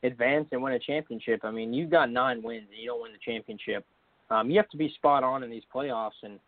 advance 0.02 0.48
and 0.52 0.62
win 0.62 0.74
a 0.74 0.78
championship. 0.78 1.40
I 1.44 1.50
mean, 1.50 1.72
you've 1.72 1.90
got 1.90 2.10
nine 2.10 2.42
wins 2.42 2.66
and 2.70 2.78
you 2.78 2.88
don't 2.88 3.00
win 3.00 3.12
the 3.12 3.32
championship. 3.32 3.86
Um, 4.30 4.50
you 4.50 4.58
have 4.58 4.68
to 4.70 4.76
be 4.76 4.92
spot 4.96 5.24
on 5.24 5.42
in 5.42 5.50
these 5.50 5.62
playoffs, 5.74 6.22
and 6.22 6.38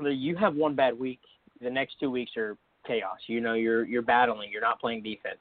you 0.00 0.34
have 0.34 0.56
one 0.56 0.74
bad 0.74 0.98
week 0.98 1.20
the 1.62 1.70
next 1.70 1.96
two 2.00 2.10
weeks 2.10 2.32
are 2.36 2.56
chaos. 2.86 3.18
You 3.26 3.40
know, 3.40 3.54
you're 3.54 3.84
you're 3.84 4.02
battling. 4.02 4.50
You're 4.50 4.62
not 4.62 4.80
playing 4.80 5.02
defense. 5.02 5.40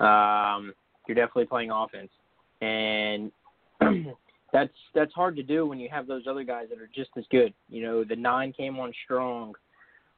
Um, 0.00 0.74
you're 1.06 1.14
definitely 1.14 1.46
playing 1.46 1.70
offense, 1.70 2.10
and 2.60 3.30
that's 4.52 4.72
that's 4.94 5.12
hard 5.12 5.36
to 5.36 5.42
do 5.42 5.66
when 5.66 5.78
you 5.78 5.88
have 5.90 6.06
those 6.06 6.24
other 6.28 6.44
guys 6.44 6.66
that 6.70 6.80
are 6.80 6.90
just 6.94 7.10
as 7.16 7.24
good. 7.30 7.52
You 7.68 7.82
know, 7.82 8.04
the 8.04 8.16
nine 8.16 8.52
came 8.52 8.78
on 8.78 8.92
strong. 9.04 9.54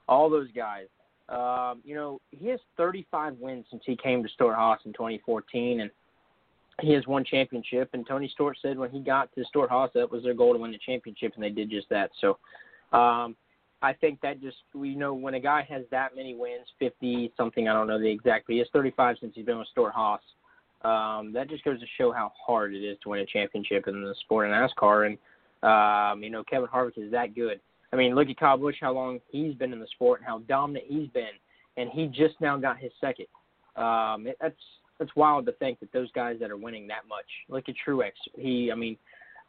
All 0.08 0.30
those 0.30 0.48
guys. 0.54 0.86
Um, 1.28 1.82
you 1.84 1.94
know, 1.94 2.20
he 2.30 2.46
has 2.48 2.60
35 2.76 3.36
wins 3.38 3.66
since 3.70 3.82
he 3.84 3.96
came 3.96 4.22
to 4.22 4.28
Stewart-Haas 4.30 4.80
in 4.86 4.94
2014, 4.94 5.80
and 5.80 5.90
he 6.80 6.92
has 6.92 7.06
won 7.06 7.22
championship. 7.22 7.90
And 7.92 8.06
Tony 8.06 8.30
Stewart 8.32 8.56
said 8.62 8.78
when 8.78 8.90
he 8.90 9.00
got 9.00 9.34
to 9.34 9.44
Stewart-Haas, 9.44 9.90
that 9.94 10.10
was 10.10 10.22
their 10.22 10.32
goal 10.32 10.54
to 10.54 10.58
win 10.58 10.72
the 10.72 10.78
championship, 10.78 11.32
and 11.34 11.44
they 11.44 11.50
did 11.50 11.68
just 11.70 11.88
that. 11.90 12.10
So, 12.20 12.38
um, 12.96 13.36
I 13.82 13.92
think 13.92 14.20
that 14.22 14.40
just 14.40 14.56
we 14.74 14.94
know 14.94 15.14
when 15.14 15.34
a 15.34 15.40
guy 15.40 15.66
has 15.68 15.84
that 15.90 16.16
many 16.16 16.34
wins, 16.34 16.66
fifty 16.78 17.32
something, 17.36 17.68
I 17.68 17.72
don't 17.74 17.86
know 17.86 18.00
the 18.00 18.10
exact, 18.10 18.46
but 18.46 18.54
he 18.54 18.58
has 18.58 18.68
thirty 18.72 18.90
five 18.90 19.16
since 19.20 19.34
he's 19.36 19.44
been 19.44 19.58
with 19.58 19.68
Stewart-Haas. 19.68 20.20
Um, 20.82 21.32
that 21.32 21.48
just 21.48 21.64
goes 21.64 21.80
to 21.80 21.86
show 21.96 22.12
how 22.12 22.32
hard 22.46 22.74
it 22.74 22.84
is 22.84 22.96
to 23.02 23.08
win 23.08 23.20
a 23.20 23.26
championship 23.26 23.88
in 23.88 24.02
the 24.02 24.14
sport 24.20 24.48
of 24.48 24.52
NASCAR, 24.52 25.06
and 25.06 25.18
um, 25.62 26.22
you 26.22 26.30
know 26.30 26.44
Kevin 26.44 26.68
Harvick 26.68 26.96
is 26.96 27.10
that 27.10 27.34
good. 27.34 27.60
I 27.92 27.96
mean, 27.96 28.14
look 28.14 28.28
at 28.28 28.38
Kyle 28.38 28.58
Busch, 28.58 28.76
how 28.80 28.92
long 28.92 29.18
he's 29.28 29.54
been 29.54 29.72
in 29.72 29.80
the 29.80 29.86
sport 29.88 30.20
and 30.20 30.28
how 30.28 30.40
dominant 30.40 30.84
he's 30.88 31.08
been, 31.08 31.34
and 31.76 31.90
he 31.90 32.06
just 32.06 32.40
now 32.40 32.56
got 32.58 32.78
his 32.78 32.92
second. 33.00 33.26
Um, 33.76 34.26
it, 34.26 34.36
that's 34.40 34.54
that's 34.98 35.14
wild 35.16 35.46
to 35.46 35.52
think 35.52 35.80
that 35.80 35.92
those 35.92 36.10
guys 36.12 36.36
that 36.40 36.50
are 36.50 36.56
winning 36.56 36.86
that 36.88 37.08
much. 37.08 37.26
Look 37.48 37.68
at 37.68 37.74
Truex. 37.86 38.12
He, 38.36 38.70
I 38.70 38.74
mean, 38.74 38.96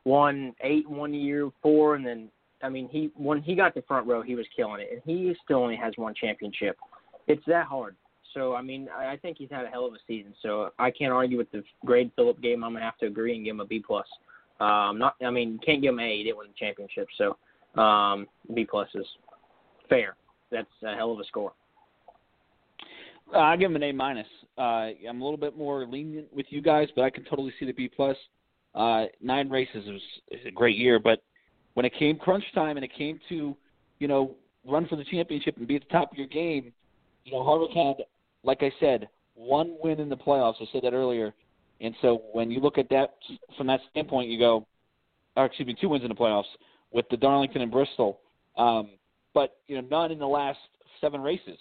won 0.06 0.54
eight 0.62 0.90
one 0.90 1.14
year, 1.14 1.50
four, 1.62 1.96
and 1.96 2.06
then 2.06 2.30
I 2.64 2.70
mean, 2.70 2.90
he 2.90 3.12
when 3.16 3.42
he 3.42 3.56
got 3.56 3.74
the 3.74 3.82
front 3.84 4.08
row, 4.08 4.22
he 4.22 4.36
was 4.36 4.46
killing 4.56 4.82
it, 4.82 4.90
and 4.92 5.02
he 5.06 5.36
still 5.44 5.58
only 5.58 5.76
has 5.76 5.94
one 5.98 6.14
championship. 6.14 6.78
It's 7.28 7.44
that 7.48 7.68
hard. 7.68 7.96
So 8.34 8.56
I 8.56 8.62
mean, 8.62 8.88
I, 8.96 9.14
I 9.14 9.18
think 9.18 9.38
he's 9.38 9.50
had 9.50 9.66
a 9.66 9.70
hell 9.70 9.86
of 9.86 9.94
a 9.94 9.98
season. 10.08 10.34
So 10.42 10.72
I 10.80 10.92
can't 10.92 11.12
argue 11.12 11.38
with 11.38 11.52
the 11.52 11.64
grade 11.86 12.12
Philip 12.16 12.42
game. 12.42 12.64
I'm 12.64 12.74
gonna 12.74 12.86
have 12.86 12.98
to 13.00 13.08
agree 13.08 13.36
and 13.36 13.44
give 13.44 13.56
him 13.56 13.62
a 13.62 13.66
B 13.66 13.84
plus. 13.86 14.08
Um, 14.60 15.00
not, 15.00 15.16
I 15.26 15.30
mean, 15.30 15.60
can't 15.66 15.82
give 15.82 15.94
him 15.94 16.00
A. 16.00 16.18
He 16.18 16.24
didn't 16.24 16.38
win 16.38 16.48
the 16.48 16.54
championship, 16.66 17.08
so 17.18 17.82
um, 17.82 18.28
B 18.54 18.66
plus 18.70 18.90
is 18.94 19.06
fair. 19.88 20.16
That's 20.52 20.68
a 20.84 20.96
hell 20.96 21.14
of 21.14 21.20
a 21.20 21.24
score. 21.26 21.54
I 23.36 23.56
give 23.58 23.70
him 23.70 23.76
an 23.76 23.84
A 23.84 23.92
minus. 23.92 24.28
Uh, 24.58 24.90
I'm 25.08 25.22
a 25.22 25.24
little 25.24 25.38
bit 25.38 25.58
more 25.58 25.86
lenient 25.86 26.34
with 26.34 26.48
you 26.50 26.62
guys, 26.62 26.90
but 26.96 27.04
I 27.04 27.10
can 27.10 27.24
totally 27.24 27.54
see 27.60 27.66
the 27.66 27.72
B 27.72 27.88
plus. 27.88 28.18
Uh, 28.76 29.06
nine 29.22 29.50
races 29.50 29.86
was 29.88 30.02
is 30.32 30.46
a 30.46 30.52
great 30.52 30.78
year, 30.78 31.00
but 31.00 31.22
when 31.76 31.86
it 31.86 31.94
came 31.98 32.18
crunch 32.18 32.44
time 32.54 32.78
and 32.78 32.84
it 32.84 32.92
came 32.96 33.20
to, 33.30 33.56
you 34.00 34.08
know, 34.08 34.36
run 34.66 34.88
for 34.88 34.96
the 34.96 35.06
championship 35.06 35.58
and 35.58 35.68
be 35.68 35.76
at 35.76 35.84
the 35.84 35.88
top 35.90 36.12
of 36.12 36.18
your 36.18 36.28
game, 36.28 36.74
you 37.24 37.32
know, 37.32 37.40
Harvick 37.40 37.74
had, 37.76 38.06
like 38.50 38.64
I 38.64 38.72
said, 38.80 39.08
one 39.36 39.78
win 39.84 40.00
in 40.00 40.10
the 40.10 40.18
playoffs. 40.18 40.56
I 40.62 40.66
said 40.72 40.82
that 40.84 40.94
earlier. 40.94 41.34
And 41.82 41.94
so 42.02 42.24
when 42.34 42.52
you 42.52 42.60
look 42.60 42.78
at 42.78 42.90
that 42.90 43.16
from 43.56 43.68
that 43.68 43.80
standpoint, 43.92 44.30
you 44.30 44.38
go, 44.38 44.68
or 45.38 45.46
excuse 45.46 45.68
me, 45.68 45.76
two 45.80 45.90
wins 45.90 46.04
in 46.04 46.10
the 46.10 46.16
playoffs 46.16 46.52
with 46.92 47.06
the 47.10 47.18
Darlington 47.18 47.62
and 47.62 47.72
Bristol. 47.72 48.20
Um, 48.58 48.90
but, 49.34 49.58
you 49.68 49.76
know, 49.76 49.88
none 49.90 50.12
in 50.12 50.20
the 50.20 50.28
last 50.28 50.60
seven 51.00 51.22
races. 51.22 51.58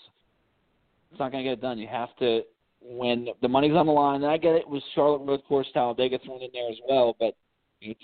It's 1.11 1.21
not 1.21 1.31
going 1.33 1.45
to 1.45 1.51
get 1.51 1.59
it 1.59 1.63
done. 1.63 1.79
You 1.79 1.89
have 1.89 2.15
to, 2.19 2.43
when 2.81 3.29
the 3.43 3.49
money's 3.49 3.75
on 3.75 3.87
the 3.87 3.93
line, 3.93 4.23
and 4.23 4.33
I 4.33 4.37
get 4.37 4.55
it, 4.57 4.69
was 4.69 4.83
Charlotte 4.95 5.25
Road 5.25 5.43
Course, 5.47 5.69
Talladega 5.73 6.19
thrown 6.25 6.43
in 6.43 6.51
there 6.53 6.69
as 6.71 6.79
well, 6.89 7.17
but– 7.19 7.35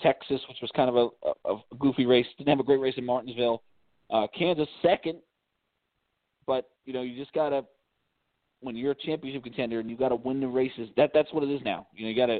Texas, 0.01 0.39
which 0.47 0.59
was 0.61 0.71
kind 0.73 0.89
of 0.89 0.95
a, 0.95 1.49
a, 1.49 1.55
a 1.55 1.75
goofy 1.79 2.05
race, 2.05 2.25
didn't 2.37 2.49
have 2.49 2.61
a 2.61 2.63
great 2.63 2.79
race 2.79 2.93
in 2.95 3.05
Martinsville. 3.05 3.61
Uh, 4.09 4.25
Kansas 4.37 4.69
second, 4.81 5.19
but 6.47 6.69
you 6.85 6.93
know 6.93 7.01
you 7.01 7.21
just 7.21 7.33
gotta 7.33 7.65
when 8.61 8.75
you're 8.75 8.91
a 8.91 8.95
championship 8.95 9.43
contender 9.43 9.79
and 9.79 9.89
you 9.89 9.97
got 9.97 10.09
to 10.09 10.15
win 10.15 10.39
the 10.39 10.47
races. 10.47 10.89
That 10.97 11.11
that's 11.13 11.31
what 11.33 11.43
it 11.43 11.49
is 11.49 11.61
now. 11.63 11.87
You 11.95 12.05
know 12.05 12.09
you 12.09 12.15
got 12.15 12.27
to 12.27 12.39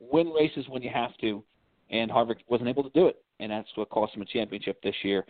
win 0.00 0.28
races 0.30 0.66
when 0.68 0.82
you 0.82 0.90
have 0.92 1.16
to, 1.20 1.42
and 1.90 2.10
Harvick 2.10 2.36
wasn't 2.48 2.68
able 2.68 2.82
to 2.82 2.90
do 2.90 3.06
it, 3.06 3.22
and 3.40 3.50
that's 3.50 3.68
what 3.74 3.88
cost 3.90 4.14
him 4.14 4.22
a 4.22 4.26
championship 4.26 4.82
this 4.82 4.94
year. 5.02 5.24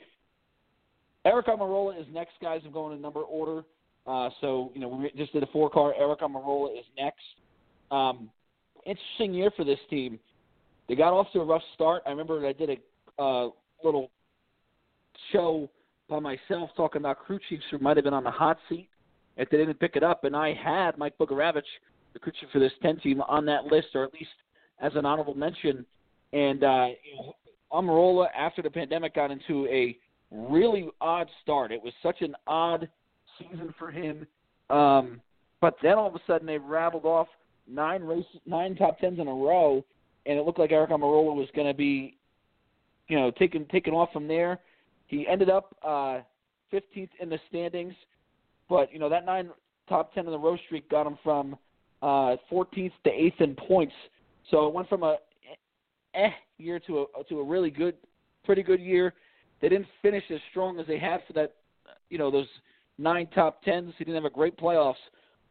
Aric 1.26 1.46
Almirola 1.46 1.98
is 1.98 2.06
next, 2.12 2.32
guys. 2.42 2.60
I'm 2.64 2.72
going 2.72 2.94
in 2.94 3.00
number 3.00 3.20
order. 3.20 3.64
Uh, 4.06 4.28
so 4.40 4.70
you 4.74 4.80
know 4.80 4.88
we 4.88 5.10
just 5.16 5.32
did 5.32 5.42
a 5.42 5.46
four 5.46 5.70
car. 5.70 5.94
Aric 6.00 6.20
Almirola 6.20 6.78
is 6.78 6.84
next. 6.98 7.22
Um, 7.90 8.30
interesting 8.84 9.32
year 9.34 9.50
for 9.56 9.64
this 9.64 9.78
team. 9.88 10.18
They 10.88 10.94
got 10.94 11.14
off 11.14 11.28
to 11.32 11.40
a 11.40 11.44
rough 11.44 11.62
start. 11.74 12.02
I 12.06 12.10
remember 12.10 12.46
I 12.46 12.52
did 12.52 12.70
a 12.70 13.22
uh, 13.22 13.48
little 13.82 14.10
show 15.32 15.70
by 16.08 16.18
myself 16.18 16.70
talking 16.76 17.00
about 17.00 17.18
crew 17.20 17.38
chiefs 17.48 17.64
who 17.70 17.78
might 17.78 17.96
have 17.96 18.04
been 18.04 18.12
on 18.12 18.24
the 18.24 18.30
hot 18.30 18.58
seat 18.68 18.88
if 19.36 19.50
they 19.50 19.56
didn't 19.56 19.80
pick 19.80 19.96
it 19.96 20.02
up, 20.02 20.24
and 20.24 20.36
I 20.36 20.54
had 20.54 20.96
Mike 20.98 21.18
Bugarewicz, 21.18 21.62
the 22.12 22.20
chief 22.20 22.48
for 22.52 22.58
this 22.58 22.72
10 22.82 23.00
team, 23.00 23.20
on 23.22 23.44
that 23.46 23.64
list, 23.64 23.88
or 23.94 24.04
at 24.04 24.12
least 24.12 24.30
as 24.80 24.92
an 24.94 25.04
honorable 25.04 25.34
mention. 25.34 25.84
And 26.32 26.62
uh, 26.62 26.88
Almirola, 27.72 28.28
after 28.36 28.62
the 28.62 28.70
pandemic, 28.70 29.14
got 29.14 29.30
into 29.30 29.66
a 29.66 29.96
really 30.30 30.88
odd 31.00 31.28
start. 31.42 31.72
It 31.72 31.82
was 31.82 31.92
such 32.02 32.20
an 32.20 32.34
odd 32.46 32.88
season 33.38 33.74
for 33.78 33.90
him. 33.90 34.26
Um, 34.70 35.20
but 35.60 35.76
then 35.82 35.94
all 35.94 36.08
of 36.08 36.14
a 36.14 36.20
sudden 36.26 36.46
they 36.46 36.58
rattled 36.58 37.04
off 37.04 37.28
nine 37.66 38.02
races, 38.02 38.40
nine 38.46 38.76
top 38.76 38.98
tens 38.98 39.18
in 39.18 39.28
a 39.28 39.32
row, 39.32 39.84
and 40.26 40.38
it 40.38 40.44
looked 40.44 40.58
like 40.58 40.70
Aric 40.70 40.90
Almirola 40.90 41.34
was 41.34 41.48
going 41.54 41.66
to 41.66 41.74
be, 41.74 42.16
you 43.08 43.18
know, 43.18 43.30
taken 43.30 43.66
taken 43.66 43.94
off 43.94 44.12
from 44.12 44.28
there. 44.28 44.58
He 45.06 45.26
ended 45.26 45.50
up 45.50 45.74
uh, 45.82 46.20
15th 46.72 47.10
in 47.20 47.28
the 47.28 47.38
standings, 47.48 47.94
but 48.68 48.92
you 48.92 48.98
know 48.98 49.08
that 49.08 49.24
nine 49.24 49.50
top 49.88 50.14
10 50.14 50.26
in 50.26 50.32
the 50.32 50.38
row 50.38 50.56
streak 50.66 50.88
got 50.88 51.06
him 51.06 51.18
from 51.22 51.56
uh, 52.02 52.36
14th 52.50 52.92
to 53.04 53.10
8th 53.10 53.40
in 53.40 53.54
points. 53.54 53.94
So 54.50 54.66
it 54.66 54.74
went 54.74 54.88
from 54.88 55.02
a 55.02 55.16
eh 56.14 56.30
year 56.58 56.78
to 56.80 57.06
a 57.18 57.24
to 57.28 57.40
a 57.40 57.44
really 57.44 57.70
good, 57.70 57.94
pretty 58.44 58.62
good 58.62 58.80
year. 58.80 59.14
They 59.60 59.68
didn't 59.68 59.88
finish 60.02 60.24
as 60.30 60.40
strong 60.50 60.78
as 60.78 60.86
they 60.86 60.98
had 60.98 61.20
for 61.26 61.32
that, 61.34 61.54
you 62.10 62.18
know, 62.18 62.30
those 62.30 62.48
nine 62.98 63.26
top 63.34 63.62
tens. 63.62 63.94
He 63.98 64.04
didn't 64.04 64.22
have 64.22 64.30
a 64.30 64.34
great 64.34 64.56
playoffs. 64.56 64.94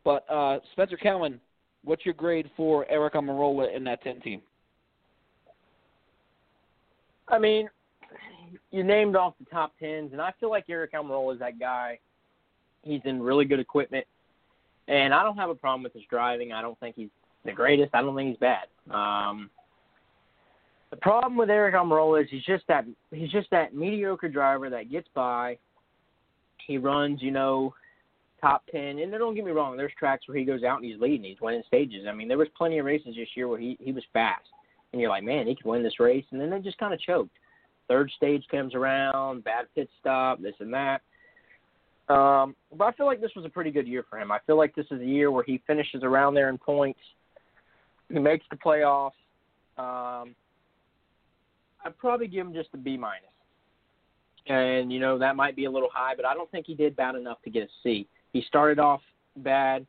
But 0.03 0.29
uh, 0.29 0.59
Spencer 0.73 0.97
Cowan, 0.97 1.39
what's 1.83 2.05
your 2.05 2.13
grade 2.13 2.49
for 2.55 2.85
Aric 2.91 3.13
Almirola 3.13 3.75
in 3.75 3.83
that 3.85 4.03
10 4.03 4.21
team? 4.21 4.41
I 7.29 7.39
mean, 7.39 7.69
you 8.71 8.83
named 8.83 9.15
off 9.15 9.33
the 9.39 9.45
top 9.45 9.73
tens, 9.79 10.11
and 10.11 10.21
I 10.21 10.33
feel 10.39 10.49
like 10.49 10.67
Aric 10.67 10.91
Almirola 10.93 11.33
is 11.33 11.39
that 11.39 11.59
guy. 11.59 11.99
He's 12.83 13.01
in 13.05 13.21
really 13.21 13.45
good 13.45 13.59
equipment, 13.59 14.05
and 14.87 15.13
I 15.13 15.23
don't 15.23 15.37
have 15.37 15.49
a 15.49 15.55
problem 15.55 15.83
with 15.83 15.93
his 15.93 16.03
driving. 16.09 16.51
I 16.51 16.61
don't 16.61 16.79
think 16.79 16.95
he's 16.95 17.09
the 17.45 17.51
greatest. 17.51 17.93
I 17.93 18.01
don't 18.01 18.15
think 18.15 18.29
he's 18.29 18.37
bad. 18.37 18.67
Um, 18.93 19.49
the 20.89 20.97
problem 20.97 21.37
with 21.37 21.49
Aric 21.49 21.73
Almirola 21.73 22.23
is 22.23 22.29
he's 22.29 22.43
just 22.43 22.65
that 22.67 22.85
he's 23.11 23.31
just 23.31 23.49
that 23.51 23.73
mediocre 23.73 24.29
driver 24.29 24.69
that 24.69 24.91
gets 24.91 25.07
by. 25.13 25.57
He 26.67 26.77
runs, 26.77 27.21
you 27.21 27.31
know, 27.31 27.73
top 28.39 28.63
ten, 28.71 28.99
and 28.99 29.11
don't 29.11 29.35
get 29.35 29.45
me 29.45 29.51
wrong. 29.51 29.77
There's 29.77 29.91
tracks 29.97 30.27
where 30.27 30.37
he 30.37 30.45
goes 30.45 30.63
out 30.63 30.81
and 30.81 30.85
he's 30.85 30.99
leading, 30.99 31.23
he's 31.23 31.41
winning 31.41 31.63
stages. 31.67 32.05
I 32.07 32.13
mean, 32.13 32.27
there 32.27 32.37
was 32.37 32.47
plenty 32.57 32.79
of 32.79 32.85
races 32.85 33.15
this 33.15 33.29
year 33.35 33.47
where 33.47 33.59
he 33.59 33.77
he 33.79 33.91
was 33.91 34.03
fast 34.13 34.47
and 34.93 35.01
you're 35.01 35.09
like, 35.09 35.23
man, 35.23 35.47
he 35.47 35.55
could 35.55 35.65
win 35.65 35.83
this 35.83 35.99
race, 35.99 36.25
and 36.31 36.39
then 36.39 36.49
they 36.49 36.59
just 36.59 36.77
kind 36.77 36.93
of 36.93 36.99
choked. 37.01 37.35
Third 37.87 38.11
stage 38.15 38.45
comes 38.49 38.75
around, 38.75 39.43
bad 39.43 39.65
pit 39.75 39.89
stop, 39.99 40.41
this 40.41 40.55
and 40.59 40.73
that. 40.73 41.01
Um, 42.09 42.55
but 42.77 42.85
I 42.85 42.91
feel 42.93 43.05
like 43.05 43.21
this 43.21 43.31
was 43.35 43.45
a 43.45 43.49
pretty 43.49 43.71
good 43.71 43.87
year 43.87 44.05
for 44.09 44.19
him. 44.19 44.31
I 44.31 44.39
feel 44.45 44.57
like 44.57 44.75
this 44.75 44.85
is 44.91 45.01
a 45.01 45.05
year 45.05 45.31
where 45.31 45.43
he 45.43 45.61
finishes 45.65 46.03
around 46.03 46.33
there 46.33 46.49
in 46.49 46.57
points. 46.57 46.99
He 48.11 48.19
makes 48.19 48.45
the 48.49 48.57
playoffs. 48.57 49.11
Um, 49.77 50.35
I'd 51.85 51.97
probably 51.97 52.27
give 52.27 52.45
him 52.45 52.53
just 52.53 52.69
a 52.73 52.77
B 52.77 52.97
minus. 52.97 53.23
And 54.47 54.91
you 54.91 54.99
know 54.99 55.17
that 55.17 55.37
might 55.37 55.55
be 55.55 55.65
a 55.65 55.71
little 55.71 55.89
high, 55.93 56.15
but 56.15 56.25
I 56.25 56.33
don't 56.33 56.51
think 56.51 56.65
he 56.67 56.75
did 56.75 56.97
bad 56.97 57.15
enough 57.15 57.41
to 57.43 57.49
get 57.49 57.63
a 57.63 57.67
C. 57.81 58.07
He 58.33 58.43
started 58.45 58.77
off 58.77 58.99
bad, 59.37 59.85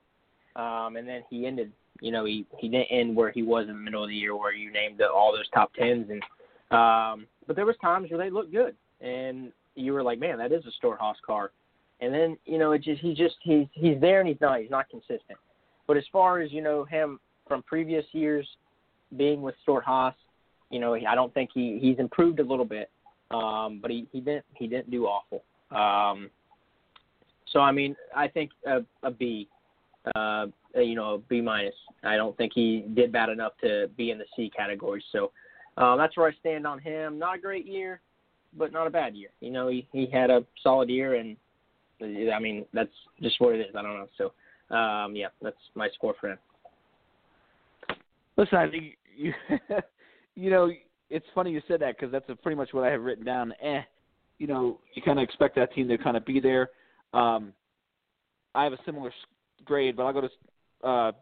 um, 0.55 0.95
and 0.97 1.09
then 1.09 1.25
he 1.29 1.45
ended 1.45 1.73
you 2.01 2.11
know, 2.11 2.25
he 2.25 2.47
he 2.59 2.69
didn't 2.69 2.89
end 2.91 3.17
where 3.17 3.31
he 3.31 3.43
was 3.43 3.67
in 3.69 3.75
the 3.75 3.81
middle 3.81 4.03
of 4.03 4.09
the 4.09 4.15
year, 4.15 4.37
where 4.37 4.53
you 4.53 4.71
named 4.71 4.99
the, 4.99 5.09
all 5.09 5.33
those 5.33 5.49
top 5.55 5.73
tens, 5.75 6.11
and 6.11 6.23
um, 6.71 7.27
but 7.47 7.57
there 7.57 7.67
was 7.67 7.77
times 7.81 8.11
where 8.11 8.19
they 8.19 8.31
looked 8.31 8.53
good, 8.53 8.75
and 9.01 9.53
you 9.75 9.93
were 9.93 10.03
like, 10.03 10.19
man, 10.19 10.39
that 10.39 10.53
is 10.53 10.65
a 10.67 10.71
Stewart-Haas 10.73 11.17
car. 11.25 11.51
And 12.01 12.13
then 12.13 12.37
you 12.45 12.59
know, 12.59 12.73
it 12.73 12.83
just 12.83 13.01
he 13.01 13.15
just 13.15 13.37
he's 13.43 13.67
he's 13.73 14.01
there 14.01 14.21
and 14.21 14.29
he's 14.29 14.41
not 14.41 14.61
he's 14.61 14.71
not 14.71 14.89
consistent. 14.89 15.39
But 15.87 15.97
as 15.97 16.05
far 16.13 16.41
as 16.41 16.53
you 16.53 16.63
know 16.63 16.85
him 16.85 17.21
from 17.47 17.63
previous 17.63 18.05
years 18.13 18.47
being 19.17 19.43
with 19.43 19.55
Stewart-Haas, 19.63 20.15
you 20.71 20.81
know, 20.81 20.95
I 20.95 21.15
don't 21.15 21.33
think 21.35 21.51
he 21.55 21.79
he's 21.81 21.99
improved 21.99 22.41
a 22.41 22.45
little 22.45 22.65
bit, 22.65 22.91
um, 23.31 23.79
but 23.81 23.91
he 23.91 24.07
he 24.13 24.21
didn't 24.21 24.45
he 24.55 24.67
didn't 24.67 24.91
do 24.91 25.07
awful. 25.07 25.45
Um, 25.71 26.31
so 27.53 27.61
I 27.61 27.71
mean, 27.71 27.95
I 28.15 28.29
think 28.29 28.51
a, 28.67 28.81
a 29.03 29.11
B, 29.11 29.49
uh, 30.15 30.47
you 30.75 30.95
know, 30.95 31.15
a 31.15 31.19
B 31.19 31.41
minus. 31.41 31.75
I 32.03 32.17
don't 32.17 32.37
think 32.37 32.53
he 32.55 32.85
did 32.95 33.13
bad 33.13 33.29
enough 33.29 33.53
to 33.63 33.89
be 33.97 34.11
in 34.11 34.19
the 34.19 34.25
C 34.35 34.51
category. 34.55 35.03
So 35.13 35.31
uh, 35.77 35.97
that's 35.97 36.17
where 36.17 36.29
I 36.29 36.33
stand 36.41 36.67
on 36.67 36.79
him. 36.81 37.19
Not 37.19 37.37
a 37.37 37.41
great 37.41 37.67
year, 37.67 38.01
but 38.57 38.73
not 38.73 38.87
a 38.87 38.91
bad 38.91 39.15
year. 39.15 39.31
You 39.41 39.51
know, 39.51 39.69
he 39.69 39.87
he 39.93 40.07
had 40.13 40.31
a 40.31 40.45
solid 40.63 40.89
year, 40.89 41.15
and 41.15 41.37
I 42.03 42.39
mean 42.41 42.65
that's 42.73 42.91
just 43.23 43.41
what 43.41 43.55
it 43.55 43.61
is. 43.61 43.75
I 43.77 43.83
don't 43.83 43.95
know. 43.95 44.09
So 44.19 44.33
um, 44.75 45.15
yeah, 45.15 45.29
that's 45.43 45.57
my 45.75 45.89
score 45.95 46.15
for 46.21 46.31
him. 46.31 46.39
Listen, 48.37 48.59
I 48.59 48.71
think 48.71 48.97
you, 49.17 49.33
you 50.35 50.51
know, 50.51 50.71
it's 51.11 51.27
funny 51.35 51.53
you 51.53 51.63
said 51.69 51.81
that 51.81 51.97
because 51.97 52.11
that's 52.11 52.29
a, 52.29 52.35
pretty 52.35 52.57
much 52.57 52.73
what 52.73 52.85
I 52.85 52.91
have 52.91 53.03
written 53.03 53.25
down. 53.25 53.53
Eh, 53.63 53.83
you 54.39 54.47
know, 54.47 54.81
you 54.95 55.03
kind 55.03 55.19
of 55.19 55.23
expect 55.23 55.55
that 55.57 55.73
team 55.75 55.89
to 55.89 55.99
kind 55.99 56.17
of 56.17 56.25
be 56.25 56.41
there. 56.41 56.71
Um, 57.13 57.53
I 58.55 58.65
have 58.65 58.73
a 58.73 58.79
similar 58.85 59.13
grade, 59.65 59.97
but 59.97 60.05
I'll 60.05 60.13
go 60.13 60.23
to 60.23 60.89
uh, 60.89 61.13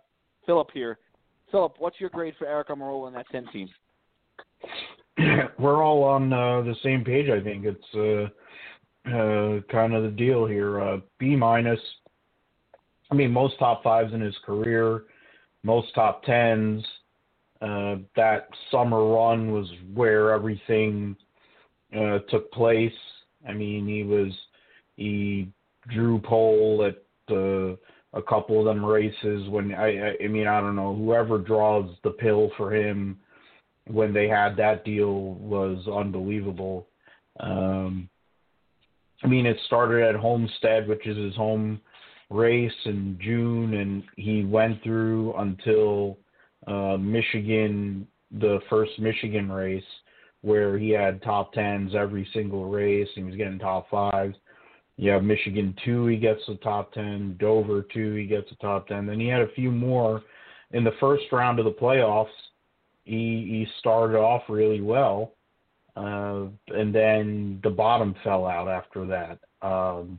Philip 0.47 0.71
here. 0.73 0.99
Philip, 1.51 1.75
what's 1.79 2.01
your 2.01 2.11
grade 2.11 2.35
for 2.39 2.47
Aric 2.47 2.69
Almirola 2.69 3.09
in 3.09 3.15
that 3.15 3.27
10 3.31 3.47
team? 3.53 3.69
We're 5.59 5.85
all 5.85 6.03
on 6.03 6.33
uh, 6.33 6.63
the 6.63 6.75
same 6.83 7.05
page, 7.05 7.29
I 7.29 7.43
think. 7.43 7.67
It's 7.67 7.95
uh, 7.95 8.33
uh, 9.07 9.61
kind 9.71 9.95
of 9.95 10.03
the 10.05 10.15
deal 10.17 10.47
here. 10.47 10.81
Uh, 10.81 10.99
B 11.19 11.37
minus. 11.37 11.81
I 13.11 13.15
mean, 13.15 13.31
most 13.31 13.59
top 13.59 13.83
fives 13.83 14.15
in 14.15 14.21
his 14.21 14.37
career, 14.45 15.05
most 15.63 15.95
top 15.95 16.23
tens. 16.25 16.85
Uh, 17.61 17.97
that 18.17 18.49
summer 18.71 19.05
run 19.07 19.53
was 19.53 19.71
where 19.95 20.33
everything 20.33 21.15
uh, 21.97 22.19
took 22.31 22.51
place. 22.53 22.93
I 23.49 23.53
mean, 23.53 23.87
he 23.87 24.03
was 24.03 24.33
he 24.97 25.49
drew 25.89 26.21
pole 26.21 26.89
at 26.89 27.03
uh, 27.35 27.77
a 28.15 28.23
couple 28.23 28.59
of 28.59 28.65
them 28.65 28.85
races 28.85 29.49
when 29.49 29.75
I, 29.75 29.99
I 29.99 30.13
I 30.25 30.29
mean 30.29 30.47
I 30.47 30.61
don't 30.61 30.77
know 30.77 30.95
whoever 30.95 31.39
draws 31.39 31.91
the 32.05 32.11
pill 32.11 32.51
for 32.57 32.75
him 32.75 33.19
when 33.87 34.13
they 34.13 34.29
had 34.29 34.57
that 34.57 34.85
deal 34.85 35.35
was 35.35 35.87
unbelievable. 35.89 36.87
Um, 37.41 38.09
I 39.23 39.27
mean 39.27 39.47
it 39.47 39.57
started 39.67 40.03
at 40.03 40.15
Homestead, 40.17 40.89
which 40.89 41.07
is 41.07 41.17
his 41.17 41.35
home 41.37 41.81
race 42.31 42.73
in 42.87 43.19
June, 43.23 43.75
and 43.75 44.03
he 44.17 44.45
went 44.45 44.83
through 44.83 45.35
until 45.35 46.19
uh, 46.67 46.97
Michigan, 46.97 48.07
the 48.41 48.61
first 48.71 48.99
Michigan 48.99 49.51
race, 49.51 49.85
where 50.41 50.79
he 50.79 50.91
had 50.91 51.23
top 51.23 51.53
tens 51.53 51.95
every 51.95 52.29
single 52.33 52.67
race. 52.67 53.09
And 53.17 53.25
he 53.25 53.31
was 53.31 53.39
getting 53.39 53.59
top 53.59 53.89
fives. 53.91 54.37
Have 55.05 55.25
Michigan 55.25 55.75
two, 55.85 56.07
he 56.07 56.17
gets 56.17 56.41
the 56.47 56.55
top 56.57 56.93
ten. 56.93 57.37
Dover 57.41 57.85
two, 57.93 58.15
he 58.15 58.27
gets 58.27 58.49
the 58.51 58.57
top 58.57 58.87
ten. 58.87 59.07
Then 59.07 59.19
he 59.19 59.27
had 59.27 59.41
a 59.41 59.53
few 59.53 59.71
more 59.71 60.23
in 60.73 60.85
the 60.85 60.93
first 61.01 61.25
round 61.33 61.59
of 61.59 61.65
the 61.65 61.73
playoffs. 61.73 62.27
He 63.05 63.47
he 63.49 63.67
started 63.81 64.17
off 64.17 64.43
really 64.49 64.81
well, 64.81 65.33
uh, 65.97 66.45
and 66.69 66.95
then 66.95 67.61
the 67.63 67.71
bottom 67.71 68.15
fell 68.25 68.47
out 68.47 68.69
after 68.69 69.07
that. 69.07 69.39
Um, 69.67 70.19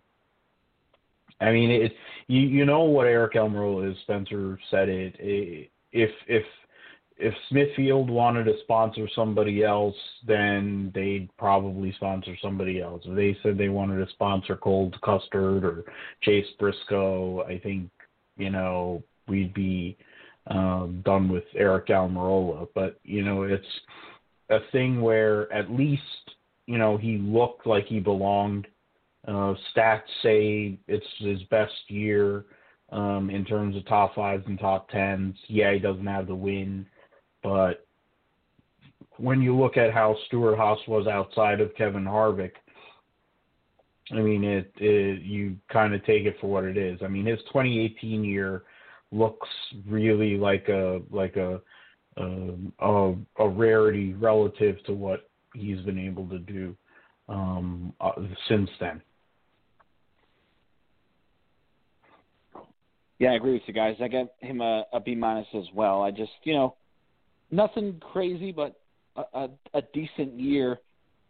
I 1.41 1.51
mean, 1.51 1.71
it 1.71 1.93
you 2.27 2.41
you 2.41 2.65
know 2.65 2.83
what 2.83 3.07
Aric 3.07 3.35
Almirola 3.35 3.91
is. 3.91 3.97
Spencer 4.03 4.59
said 4.69 4.89
it, 4.89 5.15
it. 5.19 5.69
If 5.91 6.11
if 6.27 6.43
if 7.17 7.33
Smithfield 7.49 8.09
wanted 8.09 8.45
to 8.45 8.53
sponsor 8.63 9.07
somebody 9.15 9.63
else, 9.63 9.95
then 10.25 10.91
they'd 10.95 11.29
probably 11.37 11.91
sponsor 11.93 12.35
somebody 12.41 12.81
else. 12.81 13.03
If 13.05 13.15
they 13.15 13.37
said 13.41 13.57
they 13.57 13.69
wanted 13.69 14.03
to 14.03 14.11
sponsor 14.11 14.55
Cole 14.55 14.91
Custer 15.03 15.57
or 15.57 15.83
Chase 16.21 16.47
Briscoe, 16.59 17.43
I 17.43 17.59
think 17.59 17.89
you 18.37 18.49
know 18.49 19.03
we'd 19.27 19.53
be 19.53 19.97
um, 20.47 21.01
done 21.05 21.29
with 21.29 21.45
Aric 21.59 21.89
Almirola. 21.89 22.67
But 22.73 22.99
you 23.03 23.23
know, 23.23 23.43
it's 23.43 23.65
a 24.49 24.59
thing 24.71 25.01
where 25.01 25.51
at 25.51 25.71
least 25.71 26.01
you 26.65 26.77
know 26.77 26.97
he 26.97 27.17
looked 27.17 27.65
like 27.67 27.85
he 27.85 27.99
belonged. 27.99 28.67
Uh, 29.27 29.53
stats 29.73 30.01
say 30.21 30.77
it's 30.87 31.05
his 31.19 31.41
best 31.43 31.73
year 31.87 32.45
um, 32.91 33.29
in 33.29 33.45
terms 33.45 33.75
of 33.75 33.85
top 33.85 34.13
fives 34.15 34.43
and 34.47 34.59
top 34.59 34.89
tens. 34.89 35.35
Yeah, 35.47 35.73
he 35.73 35.79
doesn't 35.79 36.05
have 36.05 36.27
the 36.27 36.35
win 36.35 36.85
but 37.43 37.85
when 39.17 39.41
you 39.41 39.55
look 39.55 39.77
at 39.77 39.93
how 39.93 40.15
Stewart-Haas 40.27 40.79
was 40.87 41.05
outside 41.05 41.61
of 41.61 41.75
Kevin 41.75 42.05
Harvick, 42.05 42.53
I 44.11 44.21
mean, 44.21 44.43
it, 44.43 44.71
it 44.77 45.21
you 45.21 45.57
kind 45.71 45.93
of 45.93 46.03
take 46.05 46.25
it 46.25 46.37
for 46.41 46.47
what 46.47 46.63
it 46.63 46.77
is. 46.77 46.99
I 47.03 47.07
mean, 47.07 47.25
his 47.25 47.39
2018 47.47 48.23
year 48.23 48.63
looks 49.11 49.47
really 49.87 50.37
like 50.37 50.67
a 50.69 51.01
like 51.11 51.35
a 51.35 51.61
a, 52.17 53.13
a 53.39 53.47
rarity 53.47 54.13
relative 54.13 54.83
to 54.85 54.93
what 54.93 55.29
he's 55.53 55.79
been 55.81 55.99
able 55.99 56.27
to 56.27 56.39
do 56.39 56.75
um, 57.29 57.93
uh, 58.01 58.11
since 58.47 58.69
then. 58.79 59.01
Yeah, 63.19 63.31
I 63.31 63.35
agree 63.35 63.53
with 63.53 63.61
you 63.67 63.73
guys. 63.73 63.95
I 64.01 64.07
get 64.07 64.35
him 64.39 64.61
a, 64.61 64.85
a 64.91 64.99
B 64.99 65.15
minus 65.15 65.47
as 65.55 65.65
well. 65.73 66.01
I 66.01 66.11
just, 66.11 66.31
you 66.43 66.53
know, 66.53 66.75
nothing 67.51 68.01
crazy, 68.11 68.51
but 68.51 68.79
a, 69.15 69.23
a, 69.33 69.49
a 69.75 69.81
decent 69.93 70.39
year 70.39 70.79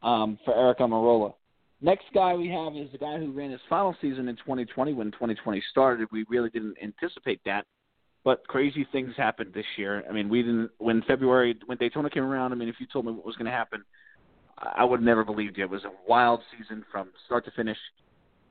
um, 0.02 0.40
for 0.44 0.54
Aric 0.54 0.80
Almirola. 0.80 1.34
Next 1.82 2.06
guy 2.14 2.34
we 2.34 2.48
have 2.48 2.76
is 2.76 2.92
the 2.94 2.98
guy 2.98 3.18
who 3.18 3.32
ran 3.32 3.52
his 3.52 3.60
final 3.70 3.96
season 4.02 4.30
in 4.30 4.38
2020 4.38 4.94
when 4.94 5.12
2020 5.12 5.62
started. 5.70 6.08
We 6.12 6.26
really 6.30 6.50
didn't 6.50 6.78
anticipate 6.82 7.42
that, 7.46 7.66
but 8.24 8.48
crazy 8.48 8.88
things 8.92 9.14
happened 9.18 9.54
this 9.54 9.66
year. 9.78 10.04
I 10.10 10.14
mean, 10.14 10.30
we 10.30 10.42
didn't 10.42 10.72
when 10.78 11.02
February 11.04 11.58
when 11.66 11.78
Daytona 11.78 12.10
came 12.10 12.24
around. 12.24 12.52
I 12.52 12.56
mean, 12.56 12.70
if 12.70 12.76
you 12.80 12.88
told 12.92 13.06
me 13.06 13.12
what 13.12 13.26
was 13.26 13.36
going 13.36 13.46
to 13.46 13.52
happen, 13.52 13.84
I 14.58 14.84
would 14.84 15.00
have 15.00 15.06
never 15.06 15.24
believed 15.24 15.58
you. 15.58 15.64
It 15.64 15.70
was 15.70 15.84
a 15.84 15.92
wild 16.08 16.42
season 16.58 16.86
from 16.92 17.10
start 17.26 17.46
to 17.46 17.52
finish, 17.52 17.78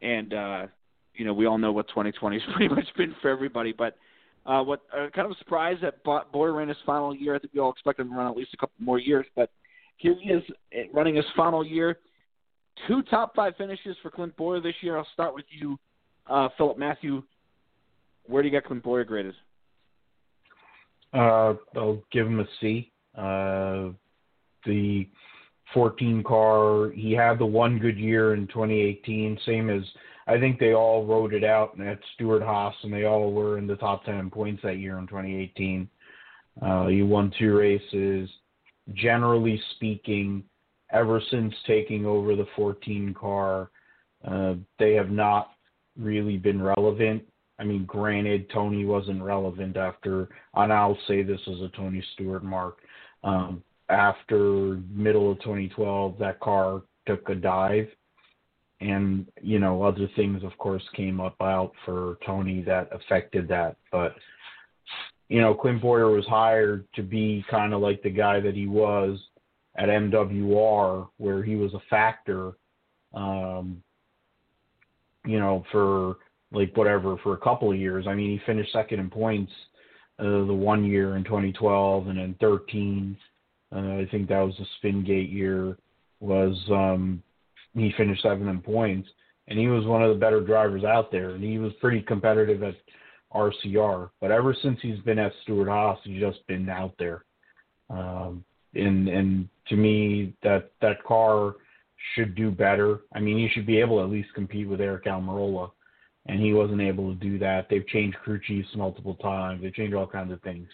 and 0.03 0.35
uh, 0.35 0.67
you 1.15 1.25
know 1.25 1.33
we 1.33 1.47
all 1.47 1.59
know 1.59 1.73
what 1.73 1.89
2020 1.89 2.39
has 2.39 2.49
pretty 2.57 2.75
much 2.75 2.87
been 2.97 3.15
for 3.23 3.31
everybody. 3.31 3.73
But 3.73 3.97
uh, 4.45 4.63
what 4.63 4.83
uh, 4.93 5.09
kind 5.15 5.27
of 5.27 5.33
a 5.33 5.39
surprise 5.39 5.79
that 5.83 6.03
Bowyer 6.05 6.53
ran 6.53 6.69
his 6.69 6.77
final 6.85 7.15
year. 7.15 7.35
I 7.35 7.39
think 7.39 7.55
we 7.55 7.61
all 7.61 7.73
expect 7.73 7.99
him 8.01 8.11
to 8.11 8.15
run 8.15 8.27
at 8.27 8.37
least 8.37 8.53
a 8.55 8.57
couple 8.57 8.75
more 8.79 8.99
years, 8.99 9.27
but 9.35 9.51
here 9.97 10.17
he 10.21 10.31
is 10.31 10.43
eh, 10.73 10.85
running 10.93 11.15
his 11.15 11.25
final 11.37 11.65
year. 11.65 11.99
Two 12.89 13.03
top 13.03 13.35
five 13.35 13.55
finishes 13.57 13.97
for 14.03 14.11
Clint 14.11 14.37
Bowyer 14.37 14.61
this 14.61 14.75
year. 14.81 14.97
I'll 14.97 15.07
start 15.13 15.35
with 15.35 15.45
you, 15.51 15.79
uh, 16.29 16.49
Philip 16.57 16.79
Matthew. 16.79 17.23
Where 18.27 18.43
do 18.43 18.49
you 18.49 18.53
get 18.53 18.65
Clint 18.65 18.83
Bowyer 18.83 19.05
graded? 19.05 19.35
Uh, 21.13 21.55
I'll 21.77 22.03
give 22.11 22.27
him 22.27 22.41
a 22.41 22.47
C. 22.61 22.91
Uh, 23.17 23.91
the 24.65 25.09
14 25.75 26.23
car, 26.23 26.91
he 26.91 27.13
had 27.13 27.39
the 27.39 27.47
one 27.47 27.79
good 27.79 27.99
year 27.99 28.35
in 28.35 28.47
2018, 28.47 29.39
same 29.45 29.71
as 29.71 29.83
I 30.27 30.39
think 30.39 30.59
they 30.59 30.73
all 30.73 31.05
wrote 31.05 31.35
it 31.35 31.45
out 31.45 31.79
at 31.81 31.99
Stewart-Haas, 32.15 32.75
and 32.83 32.93
they 32.93 33.05
all 33.05 33.33
were 33.33 33.59
in 33.59 33.67
the 33.67 33.77
top 33.77 34.05
10 34.05 34.31
points 34.31 34.63
that 34.63 34.79
year 34.79 34.99
in 34.99 35.07
2018. 35.07 35.89
Uh, 36.61 36.87
he 36.87 37.03
won 37.03 37.33
two 37.39 37.57
races. 37.57 38.29
Generally 38.95 39.61
speaking, 39.75 40.45
ever 40.93 41.21
since 41.31 41.53
taking 41.67 42.07
over 42.07 42.37
the 42.37 42.47
14 42.55 43.15
car, 43.15 43.71
uh, 44.25 44.55
they 44.79 44.93
have 44.93 45.11
not 45.11 45.51
really 45.99 46.37
been 46.37 46.63
relevant. 46.63 47.23
I 47.59 47.65
mean, 47.65 47.85
granted, 47.85 48.51
Tony 48.51 48.85
wasn't 48.85 49.23
relevant 49.23 49.77
after, 49.77 50.29
and 50.55 50.73
I'll 50.73 50.99
say 51.07 51.23
this 51.23 51.41
as 51.47 51.61
a 51.61 51.71
Tony 51.77 52.03
Stewart 52.15 52.43
mark. 52.43 52.79
Um, 53.23 53.63
after 53.89 54.81
middle 54.91 55.31
of 55.31 55.41
2012, 55.41 56.19
that 56.19 56.41
car 56.41 56.83
took 57.07 57.29
a 57.29 57.35
dive 57.35 57.89
and 58.83 59.27
you 59.41 59.59
know 59.59 59.83
other 59.83 60.09
things 60.17 60.43
of 60.43 60.57
course 60.59 60.83
came 60.95 61.21
up 61.21 61.37
out 61.41 61.73
for 61.85 62.19
Tony 62.27 62.63
that 62.63 62.89
affected 62.93 63.49
that 63.49 63.77
but 63.91 64.15
you 65.29 65.41
know 65.41 65.55
Clint 65.55 65.81
Bowyer 65.81 66.11
was 66.11 66.27
hired 66.27 66.87
to 66.95 67.03
be 67.03 67.45
kind 67.51 67.73
of 67.73 67.81
like 67.81 68.03
the 68.03 68.11
guy 68.11 68.41
that 68.41 68.55
he 68.55 68.67
was 68.67 69.19
at 69.77 69.89
MWR 69.89 71.09
where 71.19 71.43
he 71.43 71.55
was 71.55 71.73
a 71.75 71.83
factor 71.89 72.53
um 73.15 73.83
you 75.25 75.39
know 75.39 75.65
for 75.71 76.17
like 76.53 76.77
whatever 76.77 77.17
for 77.23 77.35
a 77.35 77.39
couple 77.39 77.73
of 77.73 77.79
years 77.79 78.07
I 78.07 78.15
mean 78.15 78.31
he 78.31 78.47
finished 78.47 78.73
second 78.73 79.01
in 79.01 79.11
points 79.11 79.53
uh, 80.19 80.45
the 80.45 80.55
one 80.55 80.85
year 80.85 81.17
in 81.17 81.25
2012, 81.25 82.09
and 82.09 82.19
then 82.19 82.37
13. 82.41 83.17
Uh, 83.75 83.79
I 83.79 84.07
think 84.11 84.29
that 84.29 84.41
was 84.41 84.55
the 84.59 84.67
Spingate 84.79 85.31
year. 85.31 85.77
Was 86.21 86.57
um, 86.71 87.23
he 87.75 87.93
finished 87.97 88.23
seventh 88.23 88.49
in 88.49 88.61
points, 88.61 89.09
and 89.49 89.59
he 89.59 89.67
was 89.67 89.85
one 89.85 90.03
of 90.03 90.11
the 90.11 90.21
better 90.21 90.41
drivers 90.41 90.85
out 90.85 91.11
there, 91.11 91.31
and 91.31 91.43
he 91.43 91.59
was 91.59 91.73
pretty 91.81 92.03
competitive 92.03 92.63
at 92.63 92.77
RCR. 93.35 94.11
But 94.21 94.31
ever 94.31 94.55
since 94.63 94.79
he's 94.81 95.01
been 95.01 95.19
at 95.19 95.33
Stewart 95.43 95.69
Haas, 95.69 95.99
he's 96.05 96.21
just 96.21 96.47
been 96.47 96.69
out 96.69 96.95
there. 96.99 97.25
Um, 97.91 98.45
and 98.75 99.09
and 99.09 99.49
to 99.69 99.77
me, 99.77 100.35
that 100.45 100.71
that 100.81 101.03
car 101.03 101.55
should 102.15 102.37
do 102.37 102.51
better. 102.51 103.01
I 103.15 103.19
mean, 103.19 103.39
he 103.39 103.49
should 103.49 103.67
be 103.67 103.81
able 103.81 103.97
to 103.97 104.05
at 104.05 104.11
least 104.11 104.35
compete 104.35 104.69
with 104.69 104.81
Aric 104.81 105.07
Almirola, 105.07 105.71
and 106.27 106.41
he 106.41 106.53
wasn't 106.53 106.81
able 106.81 107.09
to 107.09 107.19
do 107.19 107.39
that. 107.39 107.67
They've 107.69 107.87
changed 107.87 108.19
crew 108.19 108.41
chiefs 108.47 108.69
multiple 108.75 109.15
times. 109.17 109.63
They 109.63 109.71
changed 109.71 109.95
all 109.95 110.07
kinds 110.07 110.33
of 110.33 110.41
things, 110.43 110.69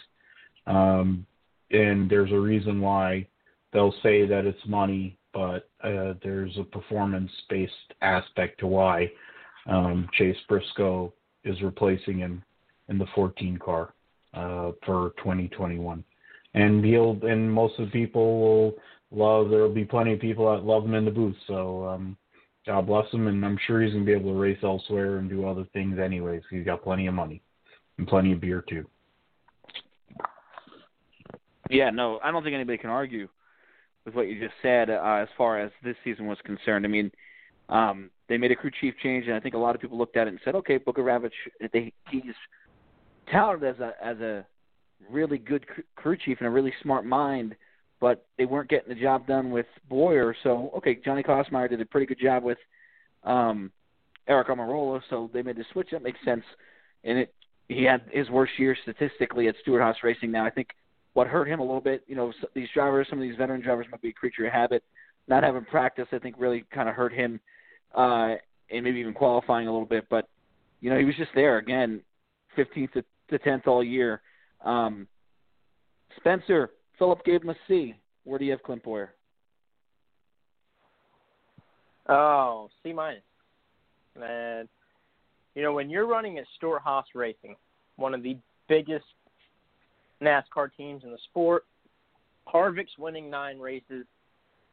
um, 0.67 1.27
and 1.71 2.11
there's 2.11 2.33
a 2.33 2.39
reason 2.39 2.81
why 2.81 3.27
they'll 3.73 3.95
say 4.03 4.27
that 4.27 4.45
it's 4.45 4.67
money, 4.67 5.19
but 5.33 5.69
uh, 5.83 6.15
there's 6.23 6.57
a 6.59 6.65
performance-based 6.65 7.95
aspect 8.03 8.61
to 8.61 8.67
why 8.67 9.11
um, 9.67 10.09
Chase 10.15 10.37
Briscoe 10.49 11.13
is 11.45 11.61
replacing 11.63 12.19
him 12.19 12.43
in 12.89 12.99
the 12.99 13.07
14 13.15 13.59
car 13.59 13.95
uh, 14.35 14.73
for 14.85 15.13
2021 15.19 16.03
and 16.55 16.85
he'll 16.85 17.19
and 17.23 17.51
most 17.51 17.79
of 17.79 17.87
the 17.87 17.93
people 17.93 18.41
will 18.41 18.75
love. 19.11 19.51
There 19.51 19.61
will 19.61 19.75
be 19.75 19.85
plenty 19.85 20.13
of 20.13 20.21
people 20.21 20.53
that 20.53 20.65
love 20.65 20.85
him 20.85 20.95
in 20.95 21.05
the 21.05 21.11
booth. 21.11 21.37
So 21.47 21.87
um, 21.87 22.17
God 22.69 22.87
bless 22.87 23.11
him, 23.13 23.29
and 23.29 23.47
I'm 23.47 23.59
sure 23.67 23.81
he's 23.81 23.95
gonna 23.95 24.05
be 24.05 24.13
able 24.13 24.35
to 24.35 24.39
race 24.39 24.59
elsewhere 24.63 25.17
and 25.17 25.31
do 25.31 25.49
other 25.49 25.65
things 25.73 25.99
anyways. 25.99 26.43
He's 26.51 26.67
got 26.67 26.83
plenty 26.83 27.07
of 27.07 27.15
money 27.15 27.41
and 27.97 28.07
plenty 28.07 28.31
of 28.33 28.43
beer 28.43 28.63
too. 28.69 28.85
Yeah, 31.71 31.89
no, 31.89 32.21
I 32.23 32.31
don't 32.31 32.43
think 32.43 32.55
anybody 32.55 32.77
can 32.77 32.91
argue 32.91 33.27
with 34.05 34.15
what 34.15 34.29
you 34.29 34.39
just 34.39 34.53
said 34.61 34.91
uh, 34.91 35.19
as 35.23 35.29
far 35.39 35.59
as 35.59 35.71
this 35.83 35.97
season 36.05 36.27
was 36.27 36.37
concerned. 36.45 36.85
I 36.85 36.91
mean, 36.91 37.11
um, 37.71 38.11
they 38.29 38.37
made 38.37 38.53
a 38.53 38.57
crew 38.57 38.71
chief 38.83 38.93
change, 39.03 39.29
and 39.29 39.35
I 39.35 39.41
think 39.41 39.55
a 39.55 39.59
lot 39.59 39.75
of 39.75 39.81
people 39.81 39.97
looked 39.97 40.19
at 40.19 40.27
it 40.27 40.31
and 40.31 40.41
said, 40.45 40.55
"Okay, 40.57 40.79
Bugarewicz, 40.79 41.31
they, 41.73 41.91
he's 42.11 42.35
touted 43.33 43.65
as 43.65 43.81
a 43.81 43.93
as 44.05 44.19
a 44.21 44.45
really 45.11 45.39
good 45.39 45.65
crew 45.97 46.19
chief 46.23 46.37
and 46.41 46.47
a 46.47 46.51
really 46.51 46.75
smart 46.83 47.07
mind, 47.07 47.57
but 48.01 48.27
they 48.37 48.45
weren't 48.45 48.71
getting 48.71 48.89
the 48.89 49.01
job 49.01 49.27
done 49.27 49.51
with 49.51 49.67
Bowyer. 49.89 50.35
So 50.43 50.71
okay, 50.77 50.99
Johnny 51.05 51.23
Klausmeier 51.23 51.69
did 51.69 51.81
a 51.81 51.87
pretty 51.87 52.07
good 52.07 52.21
job 52.21 52.43
with 52.43 52.59
um, 53.25 53.73
Aric 54.29 54.49
Almirola, 54.49 55.01
so 55.11 55.31
they 55.33 55.43
made 55.43 55.57
the 55.57 55.65
switch. 55.73 55.89
That 55.93 56.03
makes 56.03 56.19
sense. 56.25 56.45
And 57.05 57.19
it 57.19 57.35
he 57.69 57.85
had 57.85 58.03
his 58.11 58.31
worst 58.31 58.53
year 58.59 58.77
statistically 58.83 59.49
at 59.49 59.55
Stewart 59.61 59.83
Haas 59.83 59.97
Racing. 60.03 60.31
Now 60.31 60.45
I 60.45 60.51
think 60.51 60.69
what 61.13 61.27
hurt 61.27 61.49
him 61.49 61.61
a 61.61 61.65
little 61.65 61.81
bit, 61.81 62.03
you 62.07 62.15
know, 62.15 62.33
these 62.55 62.69
drivers, 62.73 63.07
some 63.11 63.19
of 63.19 63.23
these 63.23 63.37
veteran 63.37 63.61
drivers 63.61 63.87
might 63.91 64.01
be 64.01 64.11
a 64.11 64.13
creature 64.13 64.47
of 64.47 64.53
habit. 64.53 64.83
Not 65.27 65.43
having 65.43 65.65
practice, 65.65 66.07
I 66.13 66.19
think, 66.19 66.37
really 66.39 66.65
kind 66.73 66.89
of 66.89 66.95
hurt 66.95 67.13
him, 67.13 67.39
uh, 67.95 68.37
and 68.71 68.85
maybe 68.85 69.01
even 69.01 69.13
qualifying 69.13 69.69
a 69.69 69.71
little 69.71 69.87
bit. 69.87 70.07
But 70.09 70.29
you 70.81 70.91
know, 70.91 70.99
he 70.99 71.05
was 71.05 71.17
just 71.17 71.31
there 71.35 71.59
again, 71.59 72.01
15th 72.57 72.93
to, 72.93 73.05
to 73.31 73.39
10th 73.39 73.67
all 73.67 73.85
year. 73.85 74.23
Um, 74.65 75.07
Spencer, 76.17 76.71
Philip 76.99 77.25
gave 77.25 77.43
him 77.43 77.51
a 77.51 77.57
C. 77.67 77.95
Where 78.25 78.39
do 78.39 78.45
you 78.45 78.51
have 78.51 78.63
Clint 78.63 78.83
Bowyer? 78.83 79.15
Oh, 82.09 82.69
C 82.83 82.93
minus. 82.93 83.23
Man, 84.19 84.69
you 85.55 85.63
know 85.63 85.73
when 85.73 85.91
you're 85.91 86.07
running 86.07 86.39
at 86.39 86.45
Stewart 86.57 86.83
Haas 86.83 87.05
Racing, 87.15 87.55
one 87.97 88.15
of 88.15 88.23
the 88.23 88.37
biggest 88.69 89.05
NASCAR 90.23 90.71
teams 90.77 91.05
in 91.05 91.11
the 91.11 91.19
sport, 91.31 91.65
Harvick's 92.53 92.99
winning 92.99 93.31
nine 93.31 93.59
races. 93.59 94.05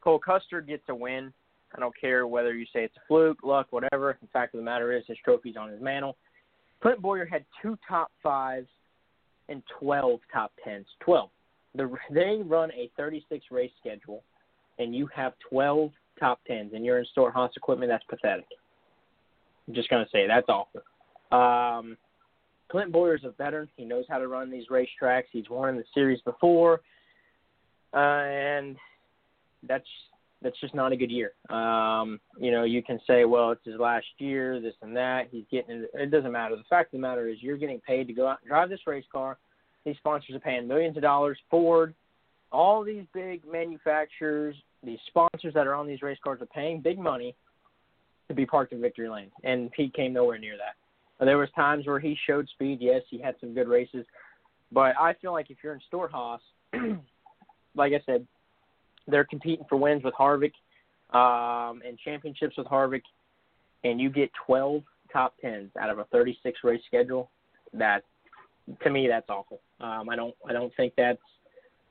Cole 0.01 0.19
Custer 0.19 0.61
gets 0.61 0.83
a 0.89 0.95
win. 0.95 1.31
I 1.75 1.79
don't 1.79 1.93
care 1.99 2.25
whether 2.25 2.53
you 2.53 2.65
say 2.65 2.83
it's 2.83 2.95
a 2.97 3.07
fluke, 3.07 3.39
luck, 3.43 3.67
whatever. 3.71 4.17
The 4.21 4.27
fact 4.27 4.53
of 4.53 4.59
the 4.59 4.63
matter 4.63 4.93
is 4.93 5.03
his 5.07 5.17
trophy's 5.23 5.57
on 5.57 5.69
his 5.69 5.81
mantle. 5.81 6.15
Clint 6.81 7.01
Bowyer 7.01 7.25
had 7.25 7.43
two 7.61 7.77
top 7.87 8.11
fives 8.23 8.67
and 9.49 9.61
12 9.79 10.19
top 10.31 10.53
10s. 10.65 10.85
12. 11.01 11.29
The, 11.75 11.91
they 12.11 12.41
run 12.43 12.71
a 12.71 12.89
36 12.97 13.45
race 13.51 13.71
schedule, 13.79 14.23
and 14.79 14.95
you 14.95 15.07
have 15.15 15.33
12 15.49 15.91
top 16.19 16.39
10s, 16.49 16.73
and 16.73 16.85
you're 16.85 16.99
in 16.99 17.05
Stewart 17.11 17.33
Haas 17.33 17.51
equipment. 17.55 17.91
That's 17.91 18.03
pathetic. 18.05 18.45
I'm 19.67 19.73
just 19.73 19.89
to 19.89 20.05
say 20.11 20.27
that's 20.27 20.47
awful. 20.47 20.81
Um, 21.31 21.97
Clint 22.69 22.91
Bowyer's 22.91 23.23
a 23.23 23.31
veteran. 23.31 23.69
He 23.75 23.85
knows 23.85 24.05
how 24.09 24.17
to 24.17 24.27
run 24.27 24.51
these 24.51 24.65
racetracks. 24.71 25.25
He's 25.31 25.49
won 25.49 25.69
in 25.69 25.75
the 25.77 25.83
series 25.93 26.21
before, 26.21 26.81
uh, 27.93 27.97
and 27.97 28.75
that's 29.67 29.87
that's 30.41 30.59
just 30.59 30.75
not 30.75 30.91
a 30.91 30.95
good 30.95 31.11
year. 31.11 31.31
Um, 31.49 32.19
you 32.39 32.51
know, 32.51 32.63
you 32.63 32.83
can 32.83 32.99
say, 33.07 33.25
well, 33.25 33.51
it's 33.51 33.65
his 33.65 33.79
last 33.79 34.05
year, 34.19 34.59
this 34.59 34.75
and 34.81 34.95
that. 34.95 35.27
He's 35.31 35.45
getting 35.51 35.85
it 35.93 36.11
doesn't 36.11 36.31
matter. 36.31 36.55
The 36.55 36.63
fact 36.69 36.93
of 36.93 36.99
the 36.99 37.01
matter 37.01 37.27
is, 37.27 37.37
you're 37.41 37.57
getting 37.57 37.79
paid 37.81 38.07
to 38.07 38.13
go 38.13 38.27
out 38.27 38.39
and 38.41 38.49
drive 38.49 38.69
this 38.69 38.85
race 38.85 39.05
car. 39.11 39.37
These 39.85 39.97
sponsors 39.97 40.35
are 40.35 40.39
paying 40.39 40.67
millions 40.67 40.97
of 40.97 41.03
dollars. 41.03 41.37
Ford, 41.49 41.93
all 42.51 42.83
these 42.83 43.03
big 43.13 43.41
manufacturers, 43.49 44.55
these 44.83 44.99
sponsors 45.07 45.53
that 45.53 45.67
are 45.67 45.75
on 45.75 45.87
these 45.87 46.01
race 46.01 46.17
cars 46.23 46.41
are 46.41 46.47
paying 46.47 46.81
big 46.81 46.97
money 46.97 47.35
to 48.27 48.33
be 48.33 48.45
parked 48.45 48.73
in 48.73 48.81
victory 48.81 49.09
lane, 49.09 49.31
and 49.43 49.69
he 49.75 49.89
came 49.89 50.13
nowhere 50.13 50.39
near 50.39 50.57
that. 50.57 50.75
There 51.23 51.37
was 51.37 51.49
times 51.55 51.85
where 51.85 51.99
he 51.99 52.17
showed 52.27 52.49
speed. 52.49 52.79
Yes, 52.81 53.01
he 53.09 53.19
had 53.19 53.35
some 53.39 53.53
good 53.53 53.67
races, 53.67 54.05
but 54.71 54.93
I 54.99 55.13
feel 55.21 55.31
like 55.31 55.49
if 55.49 55.57
you're 55.63 55.73
in 55.73 55.79
Haas, 55.91 56.41
like 57.75 57.93
I 57.93 58.01
said, 58.05 58.27
they're 59.07 59.23
competing 59.25 59.65
for 59.69 59.77
wins 59.77 60.03
with 60.03 60.13
Harvick 60.15 60.53
um, 61.13 61.81
and 61.87 61.97
championships 62.03 62.57
with 62.57 62.67
Harvick, 62.67 63.03
and 63.83 64.01
you 64.01 64.09
get 64.09 64.31
12 64.45 64.81
top 65.13 65.35
tens 65.39 65.69
out 65.79 65.89
of 65.89 65.99
a 65.99 66.05
36 66.05 66.59
race 66.63 66.81
schedule. 66.87 67.29
That 67.73 68.03
to 68.83 68.89
me, 68.89 69.07
that's 69.07 69.29
awful. 69.29 69.59
Um, 69.79 70.09
I 70.09 70.15
don't 70.15 70.35
I 70.47 70.53
don't 70.53 70.73
think 70.75 70.93
that's 70.97 71.19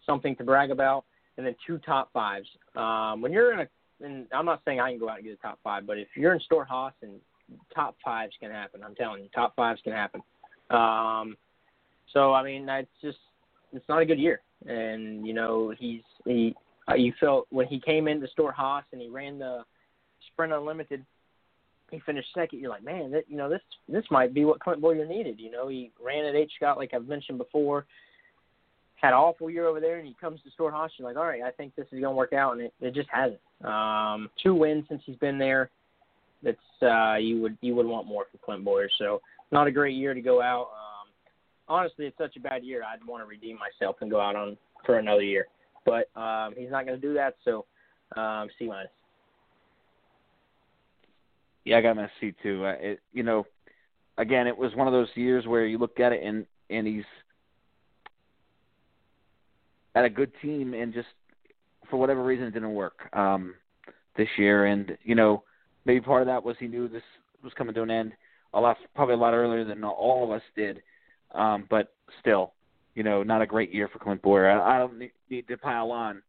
something 0.07 0.37
to 0.37 0.45
brag 0.45 0.71
about. 0.71 1.05
And 1.37 1.47
then 1.47 1.57
two 1.67 1.79
top 1.79 2.13
fives. 2.13 2.49
Um, 2.77 3.21
when 3.21 3.33
you're 3.33 3.53
in 3.53 3.61
a, 3.61 4.07
and 4.07 4.27
I'm 4.33 4.45
not 4.45 4.63
saying 4.65 4.81
I 4.81 4.91
can 4.91 5.01
go 5.01 5.09
out 5.09 5.17
and 5.17 5.25
get 5.25 5.33
a 5.33 5.37
top 5.37 5.59
five, 5.65 5.87
but 5.87 5.99
if 5.99 6.09
you're 6.17 6.33
in 6.33 6.41
Haas 6.51 6.93
and 7.03 7.21
top 7.75 7.97
fives 8.05 8.33
can 8.39 8.53
happen, 8.53 8.83
I'm 8.85 8.95
telling 8.95 9.23
you, 9.23 9.29
top 9.35 9.57
fives 9.57 9.81
can 9.83 9.93
happen. 9.93 10.23
Um, 10.71 11.37
so 12.13 12.33
I 12.33 12.45
mean, 12.45 12.67
that's 12.67 12.87
just 13.03 13.19
it's 13.73 13.89
not 13.89 14.01
a 14.01 14.07
good 14.07 14.19
year, 14.19 14.41
and 14.67 15.27
you 15.27 15.35
know 15.35 15.75
he's 15.77 16.03
he 16.25 16.55
uh, 16.89 16.95
you 16.95 17.13
felt 17.19 17.47
when 17.51 17.67
he 17.67 17.81
came 17.81 18.09
into 18.09 18.29
Haas 18.53 18.85
and 18.93 19.01
he 19.01 19.09
ran 19.09 19.39
the 19.39 19.63
Sprint 20.33 20.53
Unlimited, 20.53 21.05
he 21.95 22.01
finished 22.01 22.29
second. 22.35 22.61
You're 22.61 22.71
like, 22.71 22.85
man, 22.85 23.11
that 23.13 23.25
you 23.29 23.37
know 23.37 23.49
this 23.49 23.61
this 23.89 24.05
might 24.11 24.35
be 24.35 24.45
what 24.45 24.61
Clint 24.61 24.81
Bowyer 24.81 25.07
needed. 25.07 25.39
You 25.39 25.51
know, 25.51 25.69
he 25.69 25.91
ran 26.05 26.25
at 26.25 26.35
H 26.35 26.53
Scott 26.57 26.77
like 26.77 26.93
I've 26.95 27.07
mentioned 27.07 27.39
before, 27.39 27.87
had 28.97 29.09
an 29.09 29.15
awful 29.15 29.51
year 29.51 29.67
over 29.67 29.81
there, 29.81 29.99
and 29.99 30.07
he 30.07 30.15
comes 30.21 30.41
to 30.43 30.51
Stewart 30.51 30.75
Haas. 30.75 30.91
You're 30.99 31.09
like, 31.09 31.17
all 31.17 31.27
right, 31.27 31.43
I 31.43 31.51
think 31.51 31.75
this 31.75 31.87
is 31.93 32.01
gonna 32.01 32.13
work 32.13 32.33
out, 32.33 32.53
and 32.53 32.63
it, 32.63 32.75
it 32.81 32.95
just 32.95 33.09
hasn't. 33.11 33.41
Um, 33.65 34.31
two 34.43 34.55
wins 34.55 34.85
since 34.89 35.03
he's 35.07 35.17
been 35.17 35.39
there. 35.39 35.71
That's 36.43 36.59
uh, 36.83 37.17
you 37.17 37.41
would 37.41 37.57
you 37.61 37.75
would 37.75 37.87
want 37.87 38.07
more 38.07 38.27
from 38.31 38.41
Clint 38.45 38.65
Bowyer. 38.65 38.91
So 38.99 39.21
not 39.51 39.67
a 39.67 39.73
great 39.73 39.95
year 39.95 40.15
to 40.15 40.21
go 40.21 40.43
out. 40.43 40.71
Um, 40.73 41.09
honestly, 41.69 42.07
it's 42.07 42.19
such 42.19 42.37
a 42.37 42.41
bad 42.41 42.65
year. 42.65 42.83
I'd 42.83 43.07
want 43.07 43.23
to 43.23 43.27
redeem 43.27 43.59
myself 43.59 43.97
and 44.01 44.11
go 44.11 44.21
out 44.21 44.37
on 44.37 44.57
for 44.85 44.99
another 44.99 45.23
year 45.23 45.47
but 45.85 46.09
um, 46.19 46.55
he's 46.57 46.71
not 46.71 46.87
going 46.87 47.01
to 47.01 47.07
do 47.07 47.15
that. 47.15 47.37
So 47.45 47.67
um, 48.17 48.49
C 48.59 48.67
minus. 48.67 48.91
Yeah, 51.65 51.79
I 51.79 51.81
got 51.83 51.97
C 52.21 52.35
too. 52.43 52.65
It, 52.65 53.01
you 53.13 53.23
know, 53.23 53.47
again, 54.19 54.47
it 54.47 54.57
was 54.57 54.75
one 54.75 54.87
of 54.87 54.93
those 54.93 55.09
years 55.15 55.47
where 55.47 55.67
you 55.67 55.79
look 55.79 56.01
at 56.01 56.13
it 56.13 56.23
and 56.23 56.47
and 56.71 56.87
he's 56.87 57.05
at 59.95 60.05
a 60.05 60.11
good 60.11 60.33
team 60.43 60.75
and 60.75 60.93
just 60.93 61.09
for 61.91 61.97
whatever 61.97 62.25
reason 62.25 62.47
it 62.47 62.55
didn't 62.55 62.75
work 62.75 63.09
um, 63.15 63.55
this 64.17 64.29
year. 64.37 64.67
And 64.67 64.97
you 65.03 65.15
know, 65.15 65.43
maybe 65.85 66.01
part 66.01 66.23
of 66.23 66.27
that 66.27 66.45
was 66.45 66.57
he 66.59 66.67
knew 66.67 66.89
this 66.89 67.03
was 67.43 67.53
coming 67.55 67.75
to 67.75 67.83
an 67.83 67.91
end 67.91 68.13
a 68.55 68.61
lot, 68.61 68.77
probably 68.95 69.15
a 69.15 69.19
lot 69.19 69.35
earlier 69.35 69.65
than 69.65 69.85
all 69.85 70.25
of 70.25 70.31
us 70.31 70.43
did. 70.57 70.83
Um, 71.33 71.67
but 71.69 71.93
still, 72.21 72.53
you 72.95 73.03
know, 73.03 73.23
not 73.23 73.43
a 73.43 73.47
great 73.47 73.75
year 73.75 73.89
for 73.89 73.99
Clint 73.99 74.23
Bowyer. 74.23 74.51
I, 74.51 74.77
I 74.77 74.79
don't 74.79 74.99
need, 74.99 75.13
need 75.29 75.49
to 75.49 75.57
pile 75.57 75.91
on. 75.91 76.23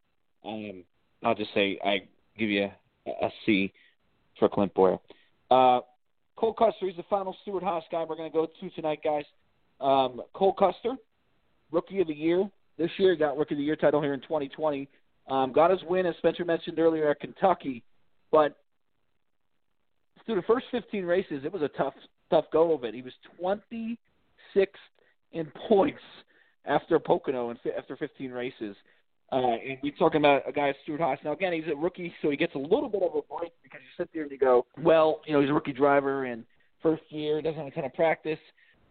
Um, 0.44 0.82
I'll 1.24 1.34
just 1.34 1.54
say 1.54 1.78
I 1.84 2.00
give 2.36 2.50
you 2.50 2.68
a, 3.06 3.10
a 3.26 3.30
C 3.44 3.72
for 4.38 4.48
Clint 4.48 4.74
Bowyer. 4.74 4.98
Uh, 5.50 5.80
Cole 6.36 6.52
Custer, 6.52 6.86
he's 6.86 6.96
the 6.96 7.04
final 7.08 7.36
Stewart 7.42 7.62
Haas 7.62 7.84
guy 7.90 8.04
we're 8.06 8.16
going 8.16 8.30
to 8.30 8.34
go 8.34 8.46
to 8.60 8.70
tonight, 8.70 9.00
guys. 9.02 9.24
Um, 9.80 10.22
Cole 10.34 10.52
Custer, 10.52 10.96
Rookie 11.70 12.00
of 12.00 12.08
the 12.08 12.14
Year. 12.14 12.48
This 12.78 12.90
year, 12.98 13.16
got 13.16 13.38
Rookie 13.38 13.54
of 13.54 13.58
the 13.58 13.64
Year 13.64 13.76
title 13.76 14.02
here 14.02 14.12
in 14.12 14.20
2020. 14.20 14.88
Um, 15.28 15.52
got 15.52 15.70
his 15.70 15.80
win, 15.88 16.06
as 16.06 16.14
Spencer 16.18 16.44
mentioned 16.44 16.78
earlier, 16.78 17.10
at 17.10 17.20
Kentucky. 17.20 17.82
But 18.30 18.56
through 20.24 20.36
the 20.36 20.42
first 20.42 20.66
15 20.72 21.04
races, 21.04 21.42
it 21.44 21.52
was 21.52 21.62
a 21.62 21.68
tough, 21.68 21.94
tough 22.30 22.44
go 22.52 22.74
of 22.74 22.84
it. 22.84 22.94
He 22.94 23.02
was 23.02 23.12
26th 23.40 24.66
in 25.32 25.50
points 25.68 26.00
after 26.66 26.98
Pocono 26.98 27.50
and 27.50 27.58
after 27.78 27.96
15 27.96 28.30
races. 28.30 28.76
Uh, 29.32 29.36
and 29.36 29.78
we're 29.82 29.92
talking 29.98 30.20
about 30.20 30.48
a 30.48 30.52
guy, 30.52 30.72
Stewart-Haas. 30.84 31.18
Now, 31.24 31.32
again, 31.32 31.52
he's 31.52 31.64
a 31.70 31.74
rookie, 31.74 32.12
so 32.22 32.30
he 32.30 32.36
gets 32.36 32.54
a 32.54 32.58
little 32.58 32.88
bit 32.88 33.02
of 33.02 33.10
a 33.10 33.22
break 33.38 33.52
because 33.62 33.80
you 33.80 33.88
sit 33.96 34.08
there 34.14 34.22
and 34.22 34.30
you 34.30 34.38
go, 34.38 34.64
well, 34.80 35.20
you 35.26 35.32
know, 35.32 35.40
he's 35.40 35.50
a 35.50 35.52
rookie 35.52 35.72
driver 35.72 36.26
and 36.26 36.44
first 36.82 37.02
year, 37.08 37.42
doesn't 37.42 37.58
have 37.58 37.66
a 37.66 37.70
ton 37.72 37.84
of 37.84 37.94
practice, 37.94 38.38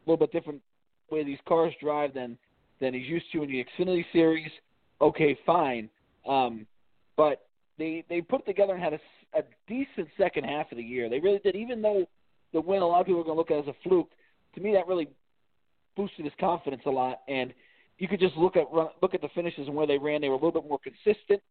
a 0.05 0.09
little 0.09 0.25
bit 0.25 0.33
different 0.33 0.61
way 1.09 1.23
these 1.23 1.39
cars 1.47 1.73
drive 1.81 2.13
than 2.13 2.37
than 2.81 2.93
he's 2.93 3.07
used 3.07 3.25
to 3.31 3.43
in 3.43 3.49
the 3.49 3.63
Xfinity 3.63 4.03
Series. 4.11 4.51
Okay, 4.99 5.37
fine, 5.45 5.89
um, 6.27 6.65
but 7.15 7.47
they 7.77 8.03
they 8.09 8.21
put 8.21 8.45
together 8.45 8.73
and 8.73 8.83
had 8.83 8.93
a, 8.93 8.99
a 9.37 9.43
decent 9.67 10.09
second 10.17 10.43
half 10.43 10.71
of 10.71 10.77
the 10.77 10.83
year. 10.83 11.09
They 11.09 11.19
really 11.19 11.39
did, 11.39 11.55
even 11.55 11.81
though 11.81 12.05
the 12.53 12.61
win 12.61 12.81
a 12.81 12.87
lot 12.87 13.01
of 13.01 13.05
people 13.05 13.21
are 13.21 13.23
going 13.23 13.35
to 13.35 13.39
look 13.39 13.51
at 13.51 13.59
as 13.59 13.67
a 13.67 13.87
fluke. 13.87 14.09
To 14.55 14.61
me, 14.61 14.73
that 14.73 14.87
really 14.87 15.07
boosted 15.95 16.25
his 16.25 16.33
confidence 16.39 16.83
a 16.85 16.89
lot, 16.89 17.21
and 17.27 17.53
you 17.97 18.07
could 18.07 18.19
just 18.19 18.35
look 18.35 18.55
at 18.55 18.73
look 18.73 19.13
at 19.13 19.21
the 19.21 19.29
finishes 19.33 19.67
and 19.67 19.75
where 19.75 19.87
they 19.87 19.97
ran. 19.97 20.21
They 20.21 20.29
were 20.29 20.35
a 20.35 20.43
little 20.43 20.61
bit 20.61 20.69
more 20.69 20.79
consistent. 20.79 21.41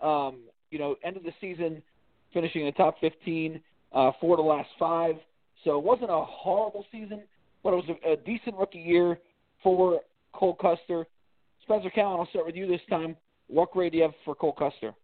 Um, 0.00 0.40
you 0.70 0.78
know, 0.78 0.96
end 1.04 1.16
of 1.16 1.22
the 1.22 1.32
season, 1.40 1.82
finishing 2.32 2.62
in 2.62 2.66
the 2.66 2.72
top 2.72 2.96
15, 3.00 3.60
uh, 3.92 4.10
four 4.20 4.36
the 4.36 4.42
last 4.42 4.68
five. 4.78 5.16
So 5.64 5.78
it 5.78 5.84
wasn't 5.84 6.10
a 6.10 6.24
horrible 6.24 6.84
season, 6.90 7.22
but 7.62 7.72
it 7.72 7.76
was 7.76 7.96
a, 8.04 8.12
a 8.12 8.16
decent 8.16 8.56
rookie 8.56 8.80
year 8.80 9.18
for 9.62 10.00
Cole 10.32 10.54
Custer. 10.54 11.06
Spencer 11.62 11.90
Cowan, 11.90 12.18
I'll 12.18 12.28
start 12.28 12.46
with 12.46 12.56
you 12.56 12.66
this 12.66 12.80
time. 12.90 13.16
What 13.46 13.70
grade 13.70 13.92
do 13.92 13.98
you 13.98 14.04
have 14.04 14.14
for 14.24 14.34
Cole 14.34 14.52
Custer? 14.52 14.94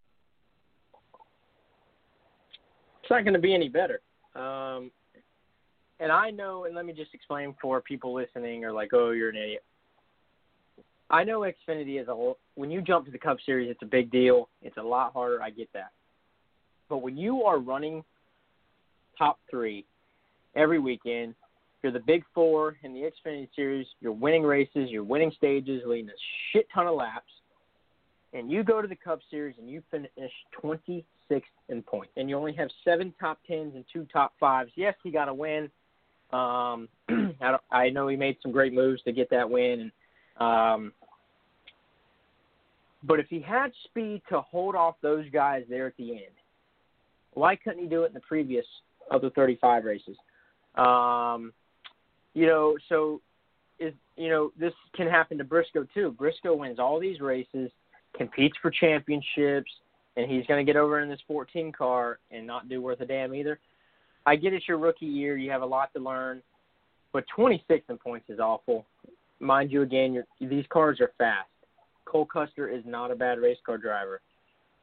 It's 3.02 3.10
not 3.10 3.22
going 3.22 3.34
to 3.34 3.40
be 3.40 3.54
any 3.54 3.68
better. 3.68 4.00
Um, 4.34 4.90
and 6.00 6.10
I 6.10 6.30
know, 6.30 6.64
and 6.64 6.74
let 6.74 6.84
me 6.84 6.92
just 6.92 7.14
explain 7.14 7.54
for 7.60 7.80
people 7.80 8.12
listening 8.12 8.64
or 8.64 8.72
like, 8.72 8.90
oh, 8.92 9.10
you're 9.10 9.30
an 9.30 9.36
idiot. 9.36 9.62
I 11.10 11.24
know 11.24 11.40
Xfinity 11.40 12.00
is 12.00 12.08
a 12.08 12.14
whole. 12.14 12.38
When 12.54 12.70
you 12.70 12.82
jump 12.82 13.06
to 13.06 13.10
the 13.10 13.18
Cup 13.18 13.38
Series, 13.44 13.70
it's 13.70 13.82
a 13.82 13.86
big 13.86 14.10
deal. 14.10 14.48
It's 14.62 14.76
a 14.76 14.82
lot 14.82 15.12
harder. 15.12 15.42
I 15.42 15.50
get 15.50 15.72
that. 15.72 15.92
But 16.88 16.98
when 16.98 17.16
you 17.16 17.44
are 17.44 17.58
running 17.58 18.04
top 19.16 19.38
three 19.50 19.84
every 20.54 20.78
weekend, 20.78 21.34
you're 21.82 21.92
the 21.92 22.00
big 22.00 22.24
four 22.34 22.76
in 22.82 22.92
the 22.92 23.00
Xfinity 23.00 23.48
Series. 23.54 23.86
You're 24.00 24.12
winning 24.12 24.42
races. 24.42 24.90
You're 24.90 25.04
winning 25.04 25.32
stages, 25.36 25.82
leading 25.86 26.10
a 26.10 26.18
shit 26.52 26.66
ton 26.74 26.86
of 26.86 26.96
laps. 26.96 27.30
And 28.34 28.50
you 28.50 28.62
go 28.62 28.82
to 28.82 28.88
the 28.88 28.96
Cup 28.96 29.20
Series 29.30 29.54
and 29.58 29.70
you 29.70 29.82
finish 29.90 30.10
26th 30.62 31.04
in 31.70 31.82
points, 31.82 32.12
and 32.16 32.28
you 32.28 32.36
only 32.36 32.52
have 32.54 32.68
seven 32.84 33.14
top 33.18 33.38
tens 33.46 33.74
and 33.74 33.84
two 33.90 34.06
top 34.12 34.34
fives. 34.38 34.70
Yes, 34.74 34.94
he 35.02 35.10
got 35.10 35.28
a 35.28 35.34
win. 35.34 35.70
Um, 36.30 36.88
I, 37.40 37.56
I 37.70 37.88
know 37.88 38.08
he 38.08 38.16
made 38.16 38.36
some 38.42 38.52
great 38.52 38.74
moves 38.74 39.02
to 39.04 39.12
get 39.12 39.30
that 39.30 39.48
win, 39.48 39.80
and 39.80 39.92
um, 40.38 40.92
but 43.02 43.20
if 43.20 43.26
he 43.28 43.40
had 43.40 43.72
speed 43.84 44.22
to 44.28 44.40
hold 44.40 44.74
off 44.74 44.96
those 45.02 45.28
guys 45.30 45.64
there 45.68 45.86
at 45.86 45.96
the 45.96 46.12
end, 46.12 46.34
why 47.34 47.56
couldn't 47.56 47.82
he 47.82 47.88
do 47.88 48.02
it 48.02 48.08
in 48.08 48.14
the 48.14 48.20
previous 48.20 48.66
other 49.10 49.30
35 49.30 49.84
races? 49.84 50.16
Um, 50.74 51.52
you 52.34 52.46
know, 52.46 52.76
so 52.88 53.20
is 53.78 53.94
you 54.16 54.28
know 54.28 54.52
this 54.58 54.72
can 54.94 55.08
happen 55.08 55.38
to 55.38 55.44
Briscoe 55.44 55.86
too. 55.94 56.12
Briscoe 56.12 56.54
wins 56.54 56.78
all 56.78 56.98
these 56.98 57.20
races, 57.20 57.70
competes 58.16 58.56
for 58.60 58.70
championships, 58.70 59.70
and 60.16 60.30
he's 60.30 60.46
going 60.46 60.64
to 60.64 60.70
get 60.70 60.78
over 60.78 61.00
in 61.00 61.08
this 61.08 61.20
14 61.26 61.72
car 61.72 62.18
and 62.30 62.46
not 62.46 62.68
do 62.68 62.80
worth 62.80 63.00
a 63.00 63.06
damn 63.06 63.34
either. 63.34 63.58
I 64.26 64.36
get 64.36 64.52
it's 64.52 64.66
your 64.68 64.78
rookie 64.78 65.06
year; 65.06 65.36
you 65.36 65.50
have 65.50 65.62
a 65.62 65.66
lot 65.66 65.92
to 65.94 66.00
learn, 66.00 66.42
but 67.12 67.24
26 67.34 67.84
in 67.88 67.98
points 67.98 68.28
is 68.28 68.40
awful. 68.40 68.84
Mind 69.40 69.70
you, 69.70 69.82
again, 69.82 70.22
these 70.40 70.64
cars 70.68 71.00
are 71.00 71.12
fast. 71.18 71.48
Cole 72.04 72.26
Custer 72.26 72.68
is 72.68 72.82
not 72.86 73.10
a 73.10 73.14
bad 73.14 73.38
race 73.38 73.58
car 73.64 73.78
driver. 73.78 74.20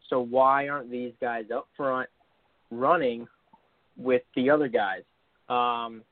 So 0.09 0.19
why 0.19 0.67
aren't 0.67 0.91
these 0.91 1.13
guys 1.19 1.45
up 1.53 1.67
front 1.75 2.07
running 2.71 3.27
with 3.97 4.21
the 4.35 4.49
other 4.49 4.67
guys? 4.67 5.01
Um, 5.49 6.03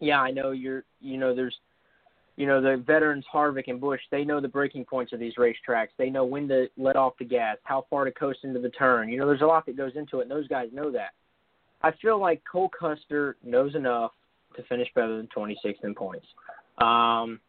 yeah, 0.00 0.20
I 0.20 0.30
know 0.30 0.50
you're. 0.50 0.84
You 1.00 1.18
know, 1.18 1.34
there's, 1.34 1.54
you 2.36 2.46
know, 2.46 2.60
the 2.60 2.82
veterans 2.84 3.24
Harvick 3.32 3.68
and 3.68 3.80
Busch. 3.80 4.00
They 4.10 4.24
know 4.24 4.40
the 4.40 4.48
braking 4.48 4.84
points 4.84 5.12
of 5.12 5.20
these 5.20 5.34
racetracks. 5.38 5.88
They 5.96 6.10
know 6.10 6.24
when 6.24 6.48
to 6.48 6.66
let 6.76 6.96
off 6.96 7.14
the 7.18 7.24
gas, 7.24 7.56
how 7.62 7.86
far 7.88 8.04
to 8.04 8.10
coast 8.10 8.40
into 8.42 8.60
the 8.60 8.70
turn. 8.70 9.08
You 9.08 9.18
know, 9.18 9.26
there's 9.26 9.42
a 9.42 9.46
lot 9.46 9.66
that 9.66 9.76
goes 9.76 9.92
into 9.94 10.18
it, 10.18 10.22
and 10.22 10.30
those 10.30 10.48
guys 10.48 10.68
know 10.72 10.90
that. 10.92 11.10
I 11.82 11.92
feel 12.02 12.20
like 12.20 12.42
Cole 12.50 12.70
Custer 12.78 13.36
knows 13.44 13.76
enough 13.76 14.10
to 14.56 14.62
finish 14.64 14.88
better 14.94 15.16
than 15.16 15.28
26th 15.36 15.84
in 15.84 15.94
points. 15.94 16.26
Um, 16.78 17.40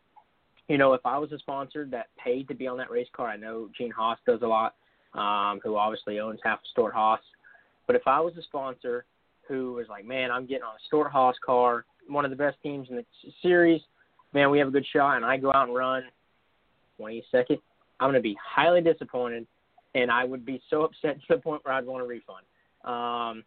you 0.69 0.77
know, 0.77 0.93
if 0.93 1.01
I 1.03 1.17
was 1.17 1.31
a 1.31 1.39
sponsor 1.39 1.85
that 1.91 2.07
paid 2.23 2.47
to 2.47 2.53
be 2.53 2.67
on 2.67 2.77
that 2.77 2.91
race 2.91 3.07
car, 3.11 3.27
I 3.27 3.35
know 3.35 3.69
Gene 3.75 3.91
Haas 3.91 4.19
does 4.25 4.41
a 4.43 4.47
lot, 4.47 4.75
um, 5.15 5.59
who 5.63 5.75
obviously 5.75 6.19
owns 6.19 6.39
half 6.43 6.59
of 6.59 6.65
Stewart-Haas. 6.71 7.19
But 7.87 7.95
if 7.95 8.03
I 8.05 8.19
was 8.19 8.37
a 8.37 8.43
sponsor 8.43 9.05
who 9.47 9.73
was 9.73 9.87
like, 9.89 10.05
man, 10.05 10.29
I'm 10.29 10.45
getting 10.45 10.63
on 10.63 10.75
a 10.75 10.85
Stewart-Haas 10.85 11.35
car, 11.43 11.85
one 12.07 12.23
of 12.23 12.29
the 12.29 12.37
best 12.37 12.57
teams 12.61 12.87
in 12.91 12.97
the 12.97 13.05
series, 13.41 13.81
man, 14.31 14.51
we 14.51 14.59
have 14.59 14.67
a 14.67 14.71
good 14.71 14.85
shot, 14.93 15.15
and 15.15 15.25
I 15.25 15.37
go 15.37 15.51
out 15.51 15.67
and 15.67 15.75
run 15.75 16.03
22nd, 16.99 17.59
I'm 17.99 18.11
going 18.11 18.13
to 18.13 18.21
be 18.21 18.37
highly 18.39 18.81
disappointed, 18.81 19.47
and 19.95 20.11
I 20.11 20.23
would 20.23 20.45
be 20.45 20.61
so 20.69 20.83
upset 20.83 21.19
to 21.21 21.35
the 21.35 21.41
point 21.41 21.65
where 21.65 21.73
I'd 21.73 21.85
want 21.85 22.03
a 22.03 22.05
refund. 22.05 22.45
Um, 22.85 23.43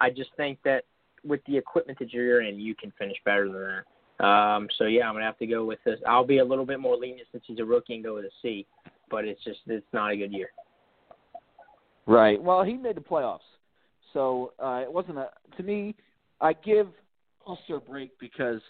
I 0.00 0.08
just 0.08 0.30
think 0.38 0.58
that 0.64 0.84
with 1.24 1.40
the 1.46 1.58
equipment 1.58 1.98
that 1.98 2.12
you're 2.12 2.40
in, 2.40 2.58
you 2.58 2.74
can 2.74 2.90
finish 2.98 3.16
better 3.26 3.44
than 3.44 3.60
that. 3.60 3.84
Um, 4.20 4.68
so 4.78 4.84
yeah, 4.84 5.08
I'm 5.08 5.14
gonna 5.14 5.24
have 5.24 5.38
to 5.38 5.46
go 5.46 5.64
with 5.64 5.80
this. 5.84 5.98
I'll 6.06 6.26
be 6.26 6.38
a 6.38 6.44
little 6.44 6.64
bit 6.64 6.78
more 6.78 6.96
lenient 6.96 7.28
since 7.32 7.44
he's 7.46 7.58
a 7.58 7.64
rookie 7.64 7.94
and 7.94 8.04
go 8.04 8.14
with 8.14 8.24
a 8.24 8.30
C, 8.42 8.66
but 9.10 9.24
it's 9.24 9.42
just 9.44 9.60
it's 9.66 9.86
not 9.92 10.12
a 10.12 10.16
good 10.16 10.32
year. 10.32 10.50
Right. 12.06 12.40
Well, 12.40 12.62
he 12.62 12.74
made 12.74 12.96
the 12.96 13.00
playoffs, 13.00 13.38
so 14.12 14.52
uh, 14.62 14.82
it 14.82 14.92
wasn't 14.92 15.18
a. 15.18 15.30
To 15.56 15.62
me, 15.62 15.96
I 16.40 16.52
give 16.52 16.88
Custer 17.44 17.76
a 17.76 17.80
break 17.80 18.18
because 18.20 18.60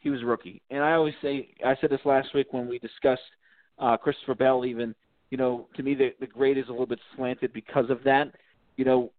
he 0.00 0.10
was 0.10 0.22
a 0.22 0.26
rookie, 0.26 0.60
and 0.70 0.82
I 0.82 0.92
always 0.92 1.14
say 1.22 1.48
I 1.64 1.74
said 1.80 1.90
this 1.90 2.00
last 2.04 2.34
week 2.34 2.52
when 2.52 2.68
we 2.68 2.78
discussed 2.78 3.22
uh, 3.78 3.96
Christopher 3.96 4.34
Bell. 4.34 4.66
Even 4.66 4.94
you 5.30 5.38
know, 5.38 5.68
to 5.76 5.82
me 5.82 5.94
the 5.94 6.10
the 6.20 6.26
grade 6.26 6.58
is 6.58 6.68
a 6.68 6.70
little 6.70 6.86
bit 6.86 7.00
slanted 7.16 7.52
because 7.54 7.88
of 7.88 8.04
that. 8.04 8.34
You 8.76 8.84
know, 8.84 9.12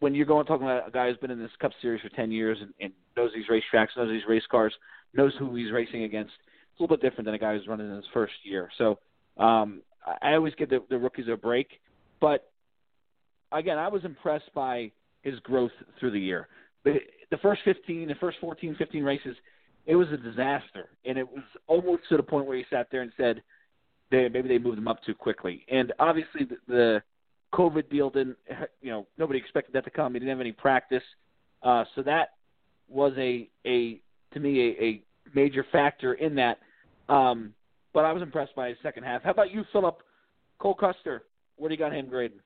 when 0.00 0.14
you're 0.14 0.26
going 0.26 0.46
talking 0.46 0.66
about 0.66 0.88
a 0.88 0.90
guy 0.90 1.08
who's 1.08 1.16
been 1.18 1.30
in 1.30 1.38
this 1.38 1.50
Cup 1.60 1.72
Series 1.80 2.02
for 2.02 2.08
ten 2.10 2.30
years 2.30 2.58
and, 2.60 2.72
and 2.80 2.92
knows 3.16 3.30
these 3.34 3.46
racetracks, 3.46 3.88
knows 3.96 4.10
these 4.10 4.28
race 4.28 4.42
cars, 4.50 4.74
knows 5.14 5.32
who 5.38 5.54
he's 5.54 5.72
racing 5.72 6.04
against, 6.04 6.32
it's 6.72 6.80
a 6.80 6.82
little 6.82 6.96
bit 6.96 7.02
different 7.02 7.26
than 7.26 7.34
a 7.34 7.38
guy 7.38 7.56
who's 7.56 7.66
running 7.66 7.88
in 7.88 7.96
his 7.96 8.04
first 8.12 8.34
year. 8.42 8.68
So 8.76 8.98
um, 9.38 9.82
I 10.22 10.34
always 10.34 10.54
give 10.54 10.68
the, 10.68 10.80
the 10.90 10.98
rookies 10.98 11.26
a 11.32 11.36
break, 11.36 11.68
but 12.20 12.50
again, 13.52 13.78
I 13.78 13.88
was 13.88 14.04
impressed 14.04 14.52
by 14.54 14.92
his 15.22 15.38
growth 15.40 15.72
through 15.98 16.12
the 16.12 16.20
year. 16.20 16.48
The, 16.84 16.96
the 17.30 17.38
first 17.38 17.62
15, 17.64 18.08
the 18.08 18.14
first 18.16 18.38
14, 18.40 18.76
15 18.78 19.02
races, 19.02 19.36
it 19.86 19.96
was 19.96 20.08
a 20.12 20.16
disaster, 20.16 20.90
and 21.04 21.16
it 21.16 21.26
was 21.26 21.44
almost 21.66 22.02
to 22.10 22.16
the 22.16 22.22
point 22.22 22.46
where 22.46 22.56
he 22.56 22.64
sat 22.70 22.88
there 22.90 23.02
and 23.02 23.12
said, 23.16 23.42
they, 24.10 24.28
maybe 24.28 24.48
they 24.48 24.58
moved 24.58 24.78
him 24.78 24.88
up 24.88 25.02
too 25.04 25.14
quickly. 25.14 25.64
And 25.68 25.92
obviously, 25.98 26.44
the, 26.44 26.56
the 26.68 27.02
COVID 27.56 27.88
deal 27.90 28.10
didn't, 28.10 28.36
you 28.82 28.90
know, 28.90 29.06
nobody 29.18 29.38
expected 29.38 29.72
that 29.74 29.84
to 29.84 29.90
come. 29.90 30.12
He 30.12 30.18
didn't 30.18 30.30
have 30.30 30.40
any 30.40 30.52
practice, 30.52 31.02
uh, 31.62 31.84
so 31.94 32.02
that 32.02 32.34
was 32.88 33.12
a 33.16 33.48
a 33.66 34.00
to 34.32 34.40
me 34.40 34.60
a, 34.60 34.84
a 34.84 35.02
major 35.34 35.64
factor 35.72 36.14
in 36.14 36.34
that. 36.36 36.58
Um, 37.08 37.54
but 37.94 38.04
I 38.04 38.12
was 38.12 38.22
impressed 38.22 38.54
by 38.54 38.68
his 38.68 38.76
second 38.82 39.04
half. 39.04 39.22
How 39.22 39.30
about 39.30 39.50
you, 39.50 39.64
Philip? 39.72 40.02
Cole 40.58 40.74
Custer, 40.74 41.24
where 41.56 41.68
do 41.68 41.74
you 41.74 41.78
got 41.78 41.92
him 41.92 42.08
grading? 42.08 42.38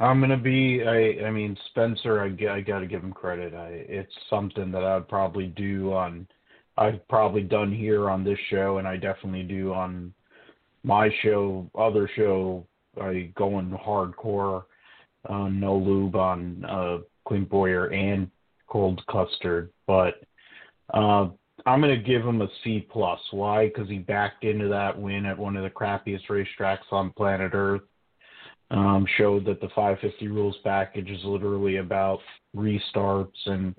I'm 0.00 0.20
gonna 0.20 0.36
be. 0.36 0.82
I. 0.84 1.26
I 1.26 1.30
mean, 1.30 1.56
Spencer. 1.70 2.20
I, 2.20 2.56
I 2.56 2.60
got 2.60 2.80
to 2.80 2.86
give 2.86 3.02
him 3.02 3.12
credit. 3.12 3.54
I. 3.54 3.68
It's 3.88 4.12
something 4.28 4.72
that 4.72 4.82
I'd 4.82 5.08
probably 5.08 5.46
do 5.46 5.92
on. 5.92 6.26
I've 6.76 7.06
probably 7.08 7.42
done 7.42 7.72
here 7.72 8.10
on 8.10 8.24
this 8.24 8.38
show, 8.50 8.78
and 8.78 8.88
I 8.88 8.96
definitely 8.96 9.44
do 9.44 9.72
on 9.72 10.12
my 10.84 11.10
show, 11.22 11.68
other 11.76 12.08
show, 12.14 12.66
I 13.00 13.30
going 13.34 13.70
hardcore, 13.70 14.64
uh, 15.28 15.48
no 15.48 15.76
lube 15.76 16.14
on 16.14 16.64
uh, 16.68 16.98
Clint 17.26 17.48
Bowyer 17.48 17.86
and 17.86 18.30
Cold 18.68 19.02
Custard, 19.10 19.70
but 19.86 20.22
uh, 20.92 21.28
I'm 21.66 21.80
going 21.80 21.96
to 21.96 22.02
give 22.02 22.22
him 22.22 22.42
a 22.42 22.48
C 22.62 22.86
plus. 22.90 23.20
Why? 23.30 23.66
Because 23.66 23.88
he 23.88 23.98
backed 23.98 24.44
into 24.44 24.68
that 24.68 24.98
win 24.98 25.24
at 25.24 25.38
one 25.38 25.56
of 25.56 25.64
the 25.64 25.70
crappiest 25.70 26.26
racetracks 26.28 26.92
on 26.92 27.10
planet 27.12 27.52
Earth. 27.54 27.82
Um, 28.70 29.06
showed 29.18 29.44
that 29.44 29.60
the 29.60 29.68
550 29.68 30.26
rules 30.28 30.56
package 30.64 31.08
is 31.10 31.20
literally 31.22 31.76
about 31.76 32.20
restarts 32.56 33.28
and 33.46 33.74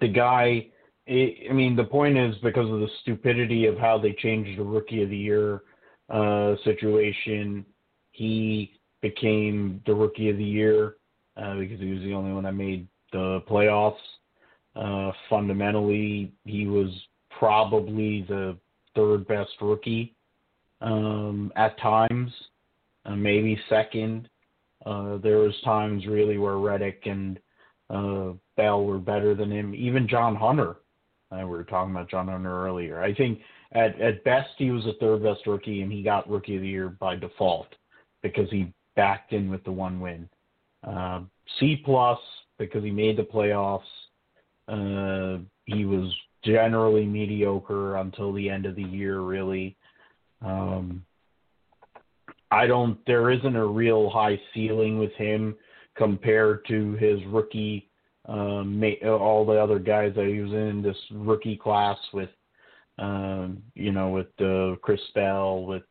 the 0.00 0.08
guy 0.08 0.68
I 1.08 1.52
mean, 1.52 1.74
the 1.74 1.84
point 1.84 2.16
is 2.16 2.36
because 2.42 2.70
of 2.70 2.80
the 2.80 2.88
stupidity 3.02 3.66
of 3.66 3.76
how 3.76 3.98
they 3.98 4.12
changed 4.12 4.58
the 4.58 4.64
rookie 4.64 5.02
of 5.02 5.10
the 5.10 5.16
year 5.16 5.62
uh, 6.08 6.54
situation, 6.64 7.64
he 8.12 8.78
became 9.00 9.82
the 9.84 9.94
rookie 9.94 10.30
of 10.30 10.36
the 10.36 10.44
year 10.44 10.96
uh, 11.36 11.56
because 11.56 11.80
he 11.80 11.92
was 11.92 12.02
the 12.02 12.14
only 12.14 12.32
one 12.32 12.44
that 12.44 12.52
made 12.52 12.86
the 13.12 13.42
playoffs. 13.48 13.96
Uh, 14.76 15.10
fundamentally, 15.28 16.32
he 16.44 16.66
was 16.66 16.88
probably 17.36 18.24
the 18.28 18.56
third 18.94 19.26
best 19.26 19.50
rookie 19.60 20.14
um, 20.80 21.52
at 21.56 21.78
times, 21.80 22.30
uh, 23.06 23.16
maybe 23.16 23.58
second. 23.68 24.28
Uh, 24.86 25.16
there 25.18 25.38
was 25.38 25.54
times 25.64 26.06
really 26.06 26.38
where 26.38 26.58
Reddick 26.58 27.02
and 27.06 27.38
uh, 27.90 28.32
Bell 28.56 28.84
were 28.84 28.98
better 28.98 29.34
than 29.34 29.50
him. 29.50 29.74
Even 29.74 30.08
John 30.08 30.36
Hunter. 30.36 30.76
We 31.38 31.44
were 31.44 31.64
talking 31.64 31.92
about 31.92 32.10
John 32.10 32.28
Hunter 32.28 32.66
earlier. 32.66 33.02
I 33.02 33.14
think 33.14 33.40
at 33.72 34.00
at 34.00 34.24
best 34.24 34.50
he 34.58 34.70
was 34.70 34.86
a 34.86 34.92
third 35.00 35.22
best 35.22 35.46
rookie, 35.46 35.82
and 35.82 35.90
he 35.92 36.02
got 36.02 36.28
rookie 36.28 36.56
of 36.56 36.62
the 36.62 36.68
year 36.68 36.88
by 36.88 37.16
default 37.16 37.68
because 38.22 38.50
he 38.50 38.72
backed 38.96 39.32
in 39.32 39.50
with 39.50 39.64
the 39.64 39.72
one 39.72 40.00
win. 40.00 40.28
Uh, 40.86 41.20
C 41.58 41.80
plus 41.84 42.18
because 42.58 42.84
he 42.84 42.90
made 42.90 43.16
the 43.16 43.22
playoffs. 43.22 43.80
Uh, 44.68 45.42
he 45.64 45.84
was 45.84 46.12
generally 46.44 47.04
mediocre 47.04 47.96
until 47.96 48.32
the 48.32 48.48
end 48.48 48.66
of 48.66 48.76
the 48.76 48.82
year, 48.82 49.20
really. 49.20 49.76
Um, 50.44 51.04
I 52.50 52.66
don't. 52.66 52.98
There 53.06 53.30
isn't 53.30 53.56
a 53.56 53.66
real 53.66 54.10
high 54.10 54.38
ceiling 54.52 54.98
with 54.98 55.12
him 55.12 55.54
compared 55.96 56.66
to 56.68 56.92
his 56.94 57.20
rookie. 57.26 57.88
Um, 58.28 58.82
all 59.04 59.44
the 59.44 59.60
other 59.60 59.78
guys 59.78 60.12
that 60.14 60.26
he 60.26 60.40
was 60.40 60.52
in 60.52 60.82
this 60.82 60.96
rookie 61.10 61.56
class 61.56 61.98
with, 62.12 62.30
um, 62.98 63.62
you 63.74 63.90
know, 63.90 64.10
with 64.10 64.28
uh, 64.40 64.76
Chris 64.80 65.00
Bell, 65.14 65.64
with 65.64 65.82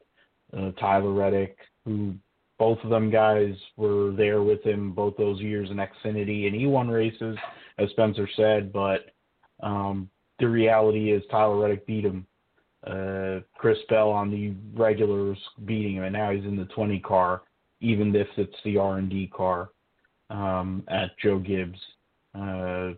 uh, 0.57 0.71
Tyler 0.79 1.11
Reddick, 1.11 1.57
who 1.85 2.13
both 2.57 2.77
of 2.83 2.89
them 2.89 3.09
guys 3.09 3.55
were 3.75 4.11
there 4.11 4.43
with 4.43 4.63
him 4.63 4.93
both 4.93 5.17
those 5.17 5.41
years 5.41 5.69
in 5.71 5.77
Xfinity, 5.77 6.47
and 6.47 6.55
he 6.55 6.67
won 6.67 6.87
races, 6.89 7.37
as 7.77 7.89
Spencer 7.89 8.29
said. 8.35 8.71
But 8.71 9.13
um, 9.61 10.09
the 10.39 10.47
reality 10.47 11.11
is 11.11 11.23
Tyler 11.29 11.57
Reddick 11.57 11.85
beat 11.85 12.05
him 12.05 12.25
uh, 12.85 13.39
Chris 13.55 13.77
Bell 13.89 14.09
on 14.09 14.31
the 14.31 14.53
regulars 14.79 15.37
beating 15.65 15.95
him, 15.95 16.03
and 16.03 16.13
now 16.13 16.31
he's 16.31 16.45
in 16.45 16.57
the 16.57 16.65
20 16.65 16.99
car, 16.99 17.43
even 17.79 18.15
if 18.15 18.27
it's 18.37 18.55
the 18.63 18.77
R&D 18.77 19.31
car 19.35 19.69
um, 20.29 20.83
at 20.87 21.17
Joe 21.19 21.39
Gibbs. 21.39 21.79
Uh, 22.33 22.91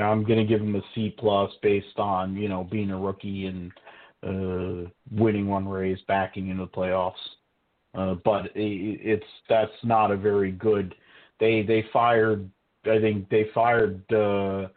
I'm 0.00 0.24
going 0.24 0.38
to 0.38 0.44
give 0.44 0.60
him 0.60 0.74
a 0.74 0.82
C 0.94 1.14
plus 1.18 1.50
based 1.62 1.98
on 1.98 2.36
you 2.36 2.48
know 2.48 2.64
being 2.64 2.90
a 2.90 2.98
rookie 2.98 3.46
and 3.46 3.72
uh, 4.24 4.88
winning 5.10 5.46
one 5.48 5.68
race, 5.68 5.98
backing 6.08 6.48
into 6.48 6.64
the 6.64 6.70
playoffs. 6.70 7.12
Uh, 7.94 8.14
but 8.24 8.46
it, 8.54 9.00
it's 9.02 9.26
that's 9.48 9.72
not 9.82 10.10
a 10.10 10.16
very 10.16 10.52
good. 10.52 10.94
They 11.40 11.62
they 11.62 11.84
fired. 11.92 12.48
I 12.84 12.98
think 13.00 13.28
they 13.28 13.46
fired 13.54 14.02
uh, 14.12 14.68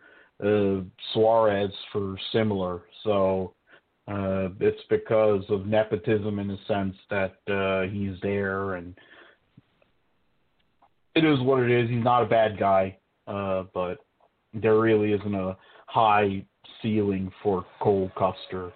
uh, 0.43 0.81
Suarez 1.13 1.71
for 1.91 2.17
similar. 2.31 2.81
So 3.03 3.53
uh, 4.07 4.49
it's 4.59 4.81
because 4.89 5.43
of 5.49 5.65
nepotism 5.65 6.39
in 6.39 6.47
the 6.47 6.57
sense 6.67 6.95
that 7.09 7.37
uh, 7.51 7.91
he's 7.91 8.19
there, 8.21 8.75
and 8.75 8.95
it 11.15 11.23
is 11.23 11.39
what 11.41 11.63
it 11.63 11.71
is. 11.71 11.89
He's 11.89 12.03
not 12.03 12.23
a 12.23 12.27
bad 12.27 12.59
guy, 12.59 12.97
uh, 13.27 13.63
but 13.73 13.99
there 14.53 14.79
really 14.79 15.13
isn't 15.13 15.35
a 15.35 15.57
high 15.87 16.45
ceiling 16.81 17.31
for 17.43 17.65
Cole 17.81 18.11
Custer, 18.17 18.71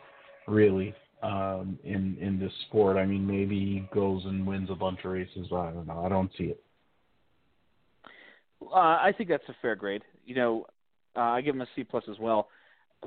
really, 0.48 0.94
um, 1.24 1.78
in 1.84 2.18
in 2.20 2.40
this 2.40 2.54
sport. 2.68 2.98
I 2.98 3.06
mean, 3.06 3.26
maybe 3.26 3.60
he 3.60 3.88
goes 3.94 4.24
and 4.26 4.46
wins 4.46 4.70
a 4.70 4.76
bunch 4.76 5.00
of 5.04 5.12
races. 5.12 5.48
I 5.52 5.72
don't 5.72 5.88
know. 5.88 6.04
I 6.06 6.10
don't 6.10 6.32
see 6.38 6.46
it. 6.46 6.64
Uh, 8.62 8.76
I 8.76 9.14
think 9.18 9.30
that's 9.30 9.48
a 9.48 9.56
fair 9.62 9.76
grade. 9.76 10.04
You 10.26 10.36
know, 10.36 10.66
uh, 11.16 11.22
I 11.22 11.42
give 11.42 11.56
him 11.56 11.62
a 11.62 11.68
C 11.76 11.84
plus 11.84 12.04
as 12.10 12.20
well. 12.20 12.50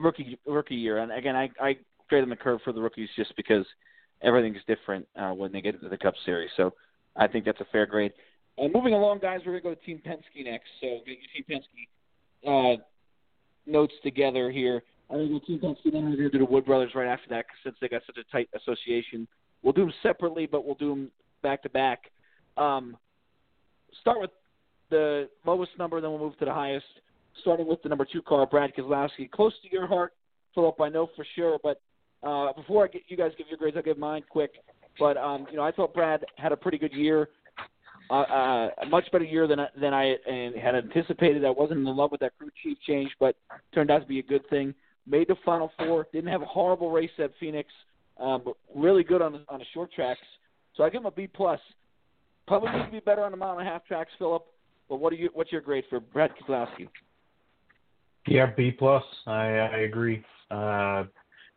Rookie 0.00 0.38
rookie 0.46 0.74
year, 0.74 0.98
and 0.98 1.12
again, 1.12 1.36
I 1.36 1.50
I 1.60 1.76
straight 2.06 2.22
on 2.22 2.30
the 2.30 2.36
curve 2.36 2.60
for 2.64 2.72
the 2.72 2.80
rookies 2.80 3.08
just 3.16 3.34
because 3.36 3.66
everything's 4.22 4.62
different 4.66 5.06
uh, 5.16 5.32
when 5.32 5.52
they 5.52 5.60
get 5.60 5.74
into 5.74 5.88
the 5.88 5.98
Cup 5.98 6.14
Series. 6.24 6.50
So 6.56 6.72
I 7.16 7.26
think 7.26 7.44
that's 7.44 7.60
a 7.60 7.66
fair 7.72 7.86
grade. 7.86 8.12
And 8.58 8.72
moving 8.72 8.94
along, 8.94 9.20
guys, 9.20 9.40
we're 9.46 9.58
going 9.60 9.62
to 9.62 9.68
go 9.70 9.74
to 9.74 9.86
Team 9.86 10.02
Penske 10.06 10.44
next. 10.44 10.68
So 10.80 10.98
get 11.06 11.18
your 11.18 11.32
Team 11.34 11.62
Penske 12.44 12.74
uh, 12.74 12.82
notes 13.66 13.94
together 14.02 14.50
here. 14.50 14.82
I'm 15.10 15.16
going 15.16 15.28
to 15.28 15.38
go 15.38 15.46
Team 15.46 15.58
Penske, 15.58 15.92
then 15.92 16.04
we're 16.04 16.16
going 16.16 16.30
to 16.30 16.30
do 16.30 16.38
the 16.38 16.44
Wood 16.44 16.64
Brothers 16.64 16.92
right 16.94 17.08
after 17.08 17.28
that 17.30 17.46
since 17.64 17.76
they 17.80 17.88
got 17.88 18.02
such 18.06 18.16
a 18.16 18.32
tight 18.32 18.48
association. 18.54 19.26
We'll 19.62 19.72
do 19.72 19.82
them 19.82 19.92
separately, 20.02 20.46
but 20.46 20.64
we'll 20.64 20.74
do 20.74 20.90
them 20.90 21.10
back 21.42 21.62
to 21.62 21.70
back. 21.70 22.10
Um, 22.56 22.96
start 24.00 24.20
with 24.20 24.30
the 24.90 25.28
lowest 25.46 25.72
number, 25.78 26.00
then 26.00 26.10
we'll 26.10 26.20
move 26.20 26.38
to 26.38 26.44
the 26.44 26.52
highest. 26.52 26.86
Starting 27.40 27.66
with 27.66 27.82
the 27.82 27.88
number 27.88 28.06
two 28.10 28.22
car, 28.22 28.46
Brad 28.46 28.72
Keselowski. 28.74 29.30
Close 29.30 29.52
to 29.62 29.72
your 29.72 29.86
heart, 29.86 30.12
Philip, 30.54 30.78
I 30.80 30.88
know 30.88 31.08
for 31.16 31.26
sure, 31.34 31.58
but 31.62 31.80
uh, 32.22 32.52
before 32.52 32.84
I 32.84 32.88
get 32.88 33.02
you 33.08 33.16
guys 33.16 33.32
give 33.38 33.48
your 33.48 33.58
grades, 33.58 33.76
I'll 33.76 33.82
give 33.82 33.98
mine 33.98 34.22
quick. 34.28 34.52
But 34.98 35.16
um, 35.16 35.46
you 35.50 35.56
know, 35.56 35.62
I 35.62 35.72
thought 35.72 35.94
Brad 35.94 36.24
had 36.36 36.52
a 36.52 36.56
pretty 36.56 36.76
good 36.78 36.92
year, 36.92 37.28
a 38.10 38.86
much 38.88 39.10
better 39.12 39.24
year 39.24 39.46
than 39.46 39.60
than 39.80 39.94
I 39.94 40.16
had 40.60 40.74
anticipated. 40.74 41.44
I 41.44 41.50
wasn't 41.50 41.80
in 41.80 41.96
love 41.96 42.10
with 42.10 42.20
that 42.20 42.36
crew 42.38 42.50
chief 42.62 42.78
change, 42.86 43.10
but 43.18 43.36
turned 43.74 43.90
out 43.90 44.00
to 44.00 44.06
be 44.06 44.18
a 44.18 44.22
good 44.22 44.48
thing. 44.50 44.74
Made 45.06 45.28
the 45.28 45.36
final 45.44 45.70
four. 45.78 46.06
Didn't 46.12 46.30
have 46.30 46.42
a 46.42 46.46
horrible 46.46 46.90
race 46.90 47.10
at 47.18 47.32
Phoenix, 47.40 47.68
um, 48.18 48.42
but 48.44 48.54
really 48.74 49.04
good 49.04 49.22
on 49.22 49.44
on 49.48 49.58
the 49.58 49.64
short 49.74 49.92
tracks. 49.92 50.20
So 50.76 50.84
I 50.84 50.90
give 50.90 51.02
him 51.02 51.06
a 51.06 51.10
B 51.10 51.26
plus. 51.26 51.60
Probably 52.46 52.70
needs 52.72 52.86
to 52.86 52.92
be 52.92 53.00
better 53.00 53.24
on 53.24 53.30
the 53.30 53.36
mile 53.36 53.58
and 53.58 53.66
a 53.66 53.70
half 53.70 53.86
tracks, 53.86 54.10
Philip. 54.18 54.44
But 54.88 54.96
what 54.96 55.12
are 55.12 55.16
you? 55.16 55.30
What's 55.32 55.52
your 55.52 55.60
grade 55.60 55.84
for 55.88 56.00
Brad 56.00 56.32
Keselowski? 56.36 56.88
Yeah, 58.26 58.46
B 58.56 58.70
plus. 58.70 59.04
I 59.26 59.46
I 59.46 59.76
agree. 59.78 60.24
Uh, 60.50 61.04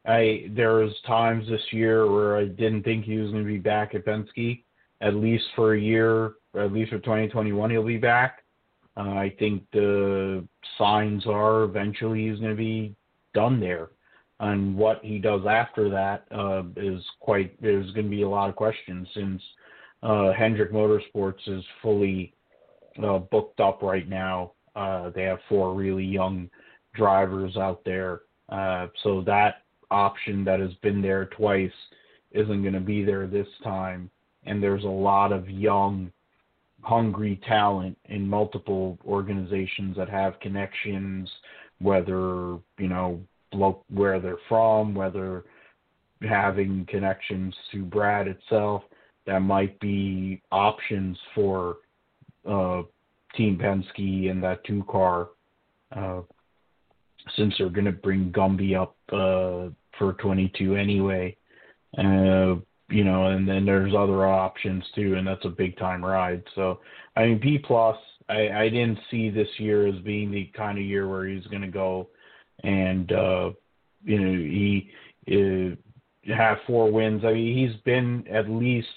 I 0.06 0.50
there 0.56 0.76
was 0.76 0.94
times 1.06 1.48
this 1.50 1.62
year 1.72 2.10
where 2.10 2.38
I 2.38 2.46
didn't 2.46 2.84
think 2.84 3.06
he 3.06 3.18
was 3.18 3.32
going 3.32 3.44
to 3.44 3.48
be 3.48 3.58
back 3.58 3.96
at 3.96 4.06
Penske, 4.06 4.64
at 5.02 5.16
least 5.16 5.46
for 5.56 5.74
a 5.74 5.80
year, 5.80 6.34
at 6.56 6.72
least 6.72 6.92
for 6.92 7.00
2021 7.00 7.70
he'll 7.70 7.84
be 7.84 7.98
back. 7.98 8.44
Uh, 8.98 9.02
I 9.02 9.36
think 9.40 9.64
the 9.74 10.48
signs 10.78 11.26
are 11.28 11.64
eventually 11.64 12.30
he's 12.30 12.40
going 12.40 12.52
to 12.52 12.56
be 12.56 12.96
done 13.34 13.60
there, 13.60 13.90
and 14.40 14.78
what 14.78 15.04
he 15.04 15.20
does 15.20 15.42
after 15.46 15.90
that 15.90 16.26
uh, 16.32 16.64
is 16.78 17.04
quite. 17.20 17.62
There's 17.62 17.92
going 17.92 18.06
to 18.06 18.10
be 18.10 18.22
a 18.22 18.30
lot 18.30 18.50
of 18.50 18.56
questions 18.56 19.08
since 19.14 19.42
uh, 20.02 20.32
Hendrick 20.32 20.72
Motorsports 20.72 21.46
is 21.48 21.64
fully 21.82 22.34
uh, 23.04 23.18
booked 23.18 23.60
up 23.60 23.82
right 23.82 24.08
now. 24.08 24.54
Uh, 24.78 25.10
they 25.10 25.24
have 25.24 25.40
four 25.50 25.74
really 25.74 26.06
young 26.06 26.50
drivers 26.94 27.58
out 27.58 27.82
there, 27.84 28.22
uh, 28.48 28.88
so 29.04 29.22
that 29.22 29.64
option 29.92 30.46
that 30.46 30.62
has 30.62 30.74
been 30.82 31.02
there 31.02 31.26
twice 31.26 31.72
isn't 32.32 32.62
going 32.62 32.74
to 32.74 32.80
be 32.80 33.04
there 33.04 33.28
this 33.28 33.48
time. 33.64 34.10
And 34.46 34.62
there's 34.62 34.84
a 34.84 34.88
lot 34.88 35.32
of 35.32 35.50
young, 35.50 36.12
hungry 36.82 37.40
talent 37.48 37.98
in 38.06 38.28
multiple 38.28 38.98
organizations 39.06 39.98
that 39.98 40.10
have 40.10 40.40
connections, 40.40 41.30
whether, 41.80 42.58
you 42.78 42.88
know, 42.88 43.20
where 43.90 44.20
they're 44.20 44.38
from, 44.48 44.94
whether 44.94 45.46
having 46.22 46.86
connections 46.90 47.54
to 47.72 47.84
Brad 47.84 48.28
itself, 48.28 48.84
that 49.26 49.40
might 49.40 49.80
be 49.80 50.42
options 50.52 51.18
for 51.34 51.78
uh, 52.48 52.84
Team 53.36 53.58
Penske 53.58 54.30
and 54.30 54.44
that 54.44 54.64
two 54.64 54.84
car 54.90 55.30
uh, 55.96 56.22
since 57.36 57.54
they're 57.58 57.70
going 57.70 57.86
to 57.86 57.92
bring 57.92 58.32
Gumby 58.32 58.80
up 58.80 58.96
uh, 59.12 59.72
for 59.98 60.14
22 60.14 60.76
anyway. 60.76 61.36
Uh, 61.98 62.56
you 62.90 63.04
know, 63.04 63.28
and 63.28 63.48
then 63.48 63.66
there's 63.66 63.94
other 63.96 64.26
options 64.28 64.84
too, 64.94 65.16
and 65.16 65.28
that's 65.28 65.46
a 65.46 65.50
big 65.50 65.78
time 65.78 66.04
ride. 66.04 66.44
So, 66.56 66.80
I 67.16 67.26
mean, 67.26 67.40
B 67.40 67.58
plus. 67.58 67.98
I, 68.28 68.50
I 68.50 68.70
didn't 68.70 68.98
see 69.12 69.30
this 69.30 69.48
year 69.60 69.88
as 69.88 70.00
being 70.02 70.32
the 70.32 70.50
kind 70.58 70.80
of 70.80 70.84
year 70.84 71.08
where 71.08 71.28
he's 71.28 71.46
going 71.46 71.62
to 71.62 71.68
go 71.68 72.10
and 72.64 73.12
uh, 73.12 73.52
you 74.04 74.20
know 74.20 74.32
he 74.32 74.90
uh, 75.32 76.34
have 76.36 76.58
four 76.66 76.92
wins. 76.92 77.24
I 77.26 77.34
mean, 77.34 77.58
he's 77.58 77.80
been 77.84 78.26
at 78.32 78.50
least 78.50 78.88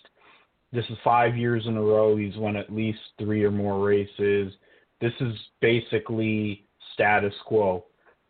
this 0.73 0.85
is 0.91 0.99
five 1.03 1.37
years 1.37 1.65
in 1.67 1.77
a 1.77 1.83
row. 1.83 2.17
He's 2.17 2.37
won 2.37 2.57
at 2.57 2.73
least 2.73 2.99
three 3.19 3.45
or 3.45 3.51
more 3.51 3.85
races. 3.85 4.53
This 5.01 5.13
is 5.21 5.35
basically 5.61 6.67
status 6.95 7.35
quo 7.47 7.85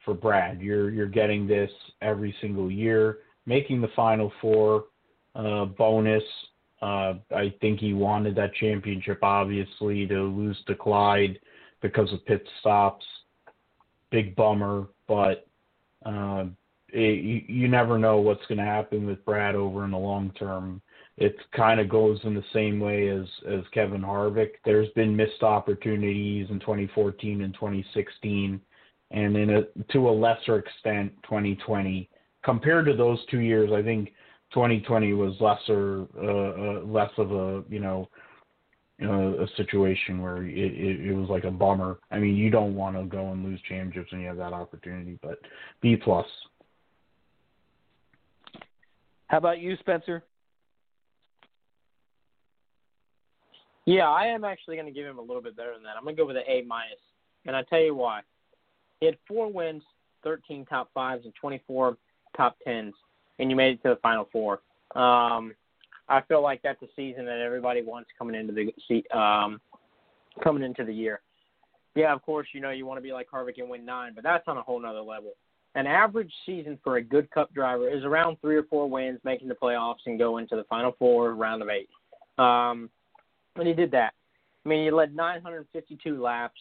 for 0.04 0.14
Brad. 0.14 0.60
You're 0.60 0.90
you're 0.90 1.06
getting 1.06 1.46
this 1.46 1.70
every 2.02 2.34
single 2.40 2.70
year, 2.70 3.18
making 3.46 3.80
the 3.80 3.90
final 3.94 4.32
four 4.40 4.84
uh, 5.38 5.64
bonus. 5.64 6.22
Uh, 6.82 7.14
I 7.34 7.54
think 7.60 7.80
he 7.80 7.94
wanted 7.94 8.34
that 8.36 8.54
championship, 8.54 9.20
obviously, 9.22 10.06
to 10.06 10.22
lose 10.22 10.56
to 10.66 10.74
Clyde 10.74 11.38
because 11.80 12.12
of 12.12 12.24
pit 12.26 12.46
stops. 12.60 13.06
Big 14.10 14.34
bummer, 14.36 14.86
but 15.06 15.46
uh, 16.04 16.44
it, 16.90 17.24
you, 17.24 17.42
you 17.46 17.68
never 17.68 17.98
know 17.98 18.18
what's 18.18 18.46
going 18.46 18.58
to 18.58 18.64
happen 18.64 19.06
with 19.06 19.24
Brad 19.24 19.54
over 19.54 19.84
in 19.84 19.90
the 19.90 19.98
long 19.98 20.32
term. 20.38 20.80
It 21.16 21.36
kind 21.54 21.80
of 21.80 21.88
goes 21.88 22.20
in 22.22 22.34
the 22.34 22.44
same 22.52 22.78
way 22.78 23.08
as 23.08 23.26
as 23.46 23.60
Kevin 23.74 24.02
Harvick. 24.02 24.52
There's 24.64 24.88
been 24.90 25.16
missed 25.16 25.42
opportunities 25.42 26.46
in 26.48 26.60
2014 26.60 27.42
and 27.42 27.52
2016 27.54 28.60
and 29.10 29.36
in 29.36 29.50
a 29.50 29.62
to 29.92 30.08
a 30.08 30.10
lesser 30.10 30.58
extent 30.58 31.12
2020 31.24 32.08
compared 32.44 32.86
to 32.86 32.94
those 32.94 33.18
two 33.30 33.40
years. 33.40 33.72
I 33.72 33.82
think 33.82 34.12
2020 34.52 35.12
was 35.12 35.34
lesser, 35.40 36.06
uh, 36.16 36.80
uh, 36.80 36.84
less 36.84 37.10
of 37.18 37.32
a 37.32 37.64
you 37.68 37.80
know. 37.80 38.08
Uh, 39.00 39.44
a 39.44 39.46
situation 39.56 40.20
where 40.20 40.42
it, 40.42 40.58
it, 40.58 41.06
it 41.06 41.14
was 41.14 41.28
like 41.28 41.44
a 41.44 41.50
bummer. 41.52 42.00
I 42.10 42.18
mean, 42.18 42.34
you 42.34 42.50
don't 42.50 42.74
want 42.74 42.96
to 42.96 43.04
go 43.04 43.30
and 43.30 43.44
lose 43.44 43.60
championships 43.68 44.10
when 44.10 44.22
you 44.22 44.26
have 44.26 44.38
that 44.38 44.52
opportunity. 44.52 45.20
But 45.22 45.38
B 45.80 45.94
plus. 45.94 46.26
How 49.28 49.38
about 49.38 49.60
you, 49.60 49.76
Spencer? 49.76 50.24
Yeah, 53.88 54.08
I 54.10 54.26
am 54.26 54.44
actually 54.44 54.76
going 54.76 54.86
to 54.86 54.92
give 54.92 55.06
him 55.06 55.16
a 55.16 55.22
little 55.22 55.40
bit 55.40 55.56
better 55.56 55.72
than 55.72 55.82
that. 55.84 55.96
I'm 55.96 56.02
going 56.02 56.14
to 56.14 56.20
go 56.20 56.26
with 56.26 56.36
an 56.36 56.42
A 56.46 56.62
minus, 56.66 56.98
and 57.46 57.56
I 57.56 57.62
tell 57.62 57.80
you 57.80 57.94
why. 57.94 58.20
He 59.00 59.06
had 59.06 59.16
four 59.26 59.50
wins, 59.50 59.82
13 60.24 60.66
top 60.66 60.90
fives, 60.92 61.24
and 61.24 61.32
24 61.40 61.96
top 62.36 62.56
tens, 62.62 62.94
and 63.38 63.50
you 63.50 63.56
made 63.56 63.74
it 63.74 63.82
to 63.82 63.90
the 63.90 64.00
final 64.02 64.28
four. 64.32 64.60
Um, 64.94 65.54
I 66.08 66.22
feel 66.26 66.42
like 66.42 66.62
that's 66.62 66.82
a 66.82 66.88
season 66.96 67.26
that 67.26 67.40
everybody 67.40 67.82
wants 67.82 68.10
coming 68.18 68.34
into 68.34 68.52
the 68.52 69.18
um, 69.18 69.60
coming 70.42 70.62
into 70.62 70.84
the 70.84 70.94
year. 70.94 71.20
Yeah, 71.94 72.12
of 72.12 72.22
course, 72.22 72.48
you 72.52 72.60
know 72.60 72.70
you 72.70 72.86
want 72.86 72.98
to 72.98 73.02
be 73.02 73.12
like 73.12 73.28
Harvick 73.30 73.58
and 73.58 73.68
win 73.68 73.84
nine, 73.84 74.12
but 74.14 74.24
that's 74.24 74.44
on 74.46 74.56
a 74.56 74.62
whole 74.62 74.80
nother 74.80 75.00
level. 75.00 75.32
An 75.74 75.86
average 75.86 76.32
season 76.46 76.78
for 76.82 76.96
a 76.96 77.02
good 77.02 77.30
Cup 77.30 77.52
driver 77.52 77.88
is 77.88 78.04
around 78.04 78.38
three 78.40 78.56
or 78.56 78.62
four 78.64 78.88
wins, 78.88 79.20
making 79.22 79.48
the 79.48 79.54
playoffs 79.54 80.06
and 80.06 80.18
go 80.18 80.38
into 80.38 80.56
the 80.56 80.64
final 80.64 80.94
four, 80.98 81.34
round 81.34 81.62
of 81.62 81.68
eight. 81.68 81.88
Um, 82.42 82.88
and 83.56 83.68
he 83.68 83.74
did 83.74 83.90
that. 83.90 84.14
I 84.64 84.68
mean, 84.68 84.84
he 84.84 84.90
led 84.90 85.14
952 85.14 86.20
laps. 86.20 86.60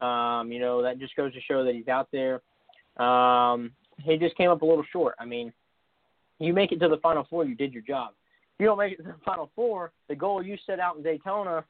Um, 0.00 0.50
you 0.50 0.60
know, 0.60 0.82
that 0.82 0.98
just 0.98 1.14
goes 1.14 1.32
to 1.34 1.40
show 1.40 1.64
that 1.64 1.74
he's 1.74 1.88
out 1.88 2.08
there. 2.12 2.40
Um, 3.02 3.72
he 3.98 4.16
just 4.16 4.36
came 4.36 4.50
up 4.50 4.62
a 4.62 4.66
little 4.66 4.84
short. 4.92 5.14
I 5.18 5.24
mean, 5.24 5.52
you 6.40 6.52
make 6.52 6.72
it 6.72 6.80
to 6.80 6.88
the 6.88 6.96
final 6.98 7.26
four, 7.28 7.44
you 7.44 7.54
did 7.54 7.72
your 7.72 7.82
job. 7.82 8.12
If 8.54 8.60
you 8.60 8.66
don't 8.66 8.78
make 8.78 8.92
it 8.94 8.96
to 8.96 9.02
the 9.02 9.14
final 9.24 9.50
four, 9.54 9.92
the 10.08 10.16
goal 10.16 10.42
you 10.42 10.56
set 10.66 10.80
out 10.80 10.96
in 10.96 11.02
Daytona, 11.02 11.64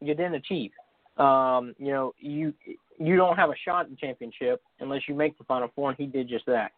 you 0.00 0.14
didn't 0.14 0.34
achieve. 0.34 0.70
Um, 1.16 1.74
you 1.78 1.88
know, 1.88 2.14
you 2.18 2.54
you 2.98 3.16
don't 3.16 3.36
have 3.36 3.50
a 3.50 3.54
shot 3.64 3.86
at 3.86 3.90
the 3.90 3.96
championship 3.96 4.62
unless 4.80 5.02
you 5.08 5.14
make 5.14 5.36
the 5.38 5.44
final 5.44 5.68
four, 5.74 5.90
and 5.90 5.98
he 5.98 6.06
did 6.06 6.28
just 6.28 6.46
that. 6.46 6.72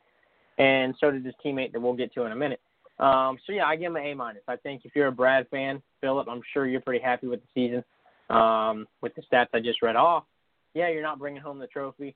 And 0.59 0.95
so 0.99 1.11
did 1.11 1.25
his 1.25 1.35
teammate 1.45 1.73
that 1.73 1.81
we'll 1.81 1.95
get 1.95 2.13
to 2.15 2.25
in 2.25 2.33
a 2.33 2.37
minute. 2.37 2.61
Um, 2.99 3.39
so 3.47 3.53
yeah, 3.53 3.65
I 3.65 3.77
give 3.77 3.87
him 3.87 3.97
an 3.97 4.05
A 4.05 4.15
minus. 4.15 4.43
I 4.47 4.57
think 4.57 4.83
if 4.85 4.93
you're 4.95 5.07
a 5.07 5.13
Brad 5.13 5.49
fan, 5.49 5.83
Philip, 6.01 6.29
I'm 6.29 6.43
sure 6.53 6.67
you're 6.67 6.83
pretty 6.83 7.03
happy 7.03 7.27
with 7.27 7.41
the 7.41 7.49
season. 7.55 7.85
Um, 8.29 8.87
with 9.01 9.15
the 9.15 9.23
stats 9.23 9.49
I 9.55 9.61
just 9.61 9.83
read 9.83 9.97
off, 9.97 10.25
yeah, 10.75 10.89
you're 10.89 11.03
not 11.03 11.19
bringing 11.19 11.41
home 11.41 11.59
the 11.59 11.67
trophy. 11.67 12.15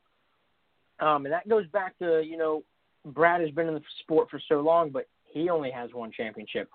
Um, 1.00 1.26
and 1.26 1.32
that 1.32 1.48
goes 1.48 1.66
back 1.68 1.98
to 1.98 2.22
you 2.22 2.36
know, 2.36 2.62
Brad 3.04 3.40
has 3.40 3.50
been 3.50 3.68
in 3.68 3.74
the 3.74 3.82
sport 4.00 4.30
for 4.30 4.40
so 4.48 4.60
long, 4.60 4.90
but 4.90 5.08
he 5.24 5.50
only 5.50 5.70
has 5.70 5.90
one 5.92 6.10
championship. 6.12 6.68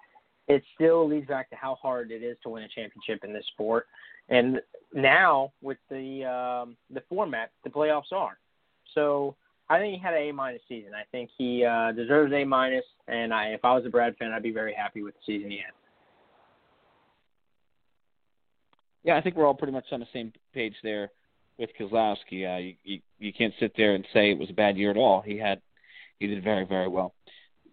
It 0.47 0.63
still 0.75 1.07
leads 1.07 1.27
back 1.27 1.49
to 1.51 1.55
how 1.55 1.75
hard 1.75 2.11
it 2.11 2.23
is 2.23 2.37
to 2.43 2.49
win 2.49 2.63
a 2.63 2.67
championship 2.67 3.23
in 3.23 3.33
this 3.33 3.45
sport. 3.53 3.87
And 4.29 4.61
now 4.93 5.53
with 5.61 5.77
the 5.89 6.25
um, 6.25 6.77
the 6.91 7.01
format, 7.09 7.51
the 7.63 7.69
playoffs 7.69 8.11
are. 8.11 8.37
So 8.93 9.35
I 9.69 9.79
think 9.79 9.95
he 9.95 9.99
had 10.01 10.13
an 10.13 10.21
A 10.21 10.31
minus 10.31 10.61
season. 10.67 10.93
I 10.93 11.03
think 11.11 11.29
he 11.37 11.63
uh, 11.63 11.91
deserves 11.91 12.33
A 12.33 12.43
minus, 12.43 12.85
and 13.07 13.33
I, 13.33 13.49
if 13.49 13.63
I 13.63 13.73
was 13.75 13.85
a 13.85 13.89
Brad 13.89 14.15
fan, 14.17 14.31
I'd 14.31 14.43
be 14.43 14.51
very 14.51 14.73
happy 14.73 15.03
with 15.03 15.13
the 15.15 15.21
season 15.25 15.51
he 15.51 15.57
had. 15.57 15.73
Yeah, 19.03 19.15
I 19.15 19.21
think 19.21 19.35
we're 19.35 19.45
all 19.45 19.53
pretty 19.53 19.73
much 19.73 19.85
on 19.91 19.99
the 19.99 20.07
same 20.11 20.33
page 20.53 20.73
there 20.83 21.11
with 21.57 21.69
Keselowski. 21.79 22.51
Uh, 22.51 22.57
you, 22.57 22.75
you 22.83 22.99
you 23.19 23.33
can't 23.33 23.53
sit 23.59 23.73
there 23.77 23.95
and 23.95 24.05
say 24.13 24.31
it 24.31 24.37
was 24.37 24.49
a 24.49 24.53
bad 24.53 24.77
year 24.77 24.91
at 24.91 24.97
all. 24.97 25.21
He 25.21 25.37
had 25.37 25.61
he 26.19 26.27
did 26.27 26.43
very 26.43 26.65
very 26.65 26.87
well. 26.87 27.13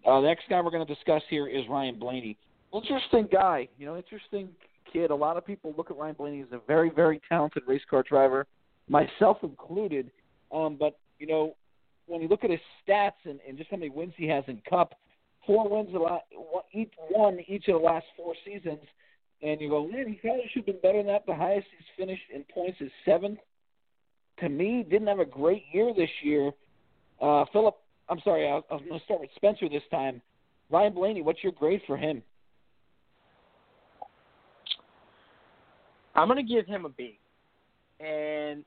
Uh, 0.07 0.21
the 0.21 0.29
next 0.29 0.45
guy 0.49 0.61
we're 0.61 0.71
going 0.71 0.87
to 0.87 0.95
discuss 0.95 1.23
here 1.29 1.49
is 1.49 1.65
Ryan 1.69 1.99
Blaney. 1.99 2.39
Interesting 2.73 3.29
guy, 3.33 3.69
you 3.79 3.87
know, 3.87 3.97
interesting 3.97 4.49
kid. 4.93 5.11
A 5.11 5.15
lot 5.15 5.37
of 5.37 5.47
people 5.47 5.75
look 5.77 5.91
at 5.91 5.97
Ryan 5.97 6.15
Blaney 6.15 6.43
as 6.43 6.49
a 6.53 6.61
very 6.67 6.91
very 6.91 7.21
talented 7.29 7.65
race 7.67 7.83
car 7.89 8.03
driver, 8.03 8.47
myself 8.89 9.39
included. 9.43 10.11
Um, 10.53 10.77
but 10.79 10.99
you 11.19 11.27
know, 11.27 11.57
when 12.07 12.23
you 12.23 12.29
look 12.29 12.45
at 12.45 12.51
his 12.51 12.61
stats 12.87 13.13
and, 13.25 13.41
and 13.47 13.59
just 13.59 13.71
how 13.71 13.77
many 13.77 13.91
wins 13.91 14.15
he 14.17 14.29
has 14.29 14.45
in 14.47 14.61
Cup, 14.69 14.95
four 15.47 15.69
wins 15.69 15.95
a 15.95 15.99
lot, 15.99 16.23
each 16.73 16.93
one 17.11 17.39
each 17.49 17.69
of 17.69 17.81
the 17.81 17.85
last 17.87 18.07
four 18.17 18.35
seasons, 18.45 18.81
and 19.43 19.61
you 19.61 19.69
go, 19.69 19.87
man, 19.87 20.09
he 20.09 20.15
probably 20.15 20.45
should 20.53 20.67
have 20.67 20.67
been 20.67 20.81
better 20.83 20.99
than 20.99 21.07
that. 21.09 21.27
The 21.27 21.35
highest 21.35 21.67
he's 21.77 21.87
finished 21.97 22.23
in 22.35 22.45
points 22.53 22.81
is 22.81 22.91
seventh. 23.05 23.39
To 24.41 24.49
me, 24.49 24.85
didn't 24.89 25.09
have 25.09 25.19
a 25.19 25.25
great 25.25 25.65
year 25.73 25.93
this 25.97 26.11
year. 26.23 26.53
Uh, 27.21 27.45
Philip, 27.53 27.77
I'm 28.09 28.21
sorry, 28.25 28.47
I, 28.47 28.57
I 28.71 28.75
was 28.75 28.83
going 28.89 28.99
to 28.99 29.05
start 29.05 29.21
with 29.21 29.31
Spencer 29.37 29.69
this 29.69 29.83
time. 29.91 30.21
Ryan 30.71 30.95
Blaney, 30.95 31.23
what's 31.23 31.43
your 31.43 31.53
grade 31.53 31.81
for 31.87 31.97
him? 31.97 32.23
I'm 36.15 36.29
going 36.29 36.45
to 36.45 36.55
give 36.55 36.67
him 36.67 36.87
a 36.87 36.89
B, 36.89 37.19
and 38.01 38.65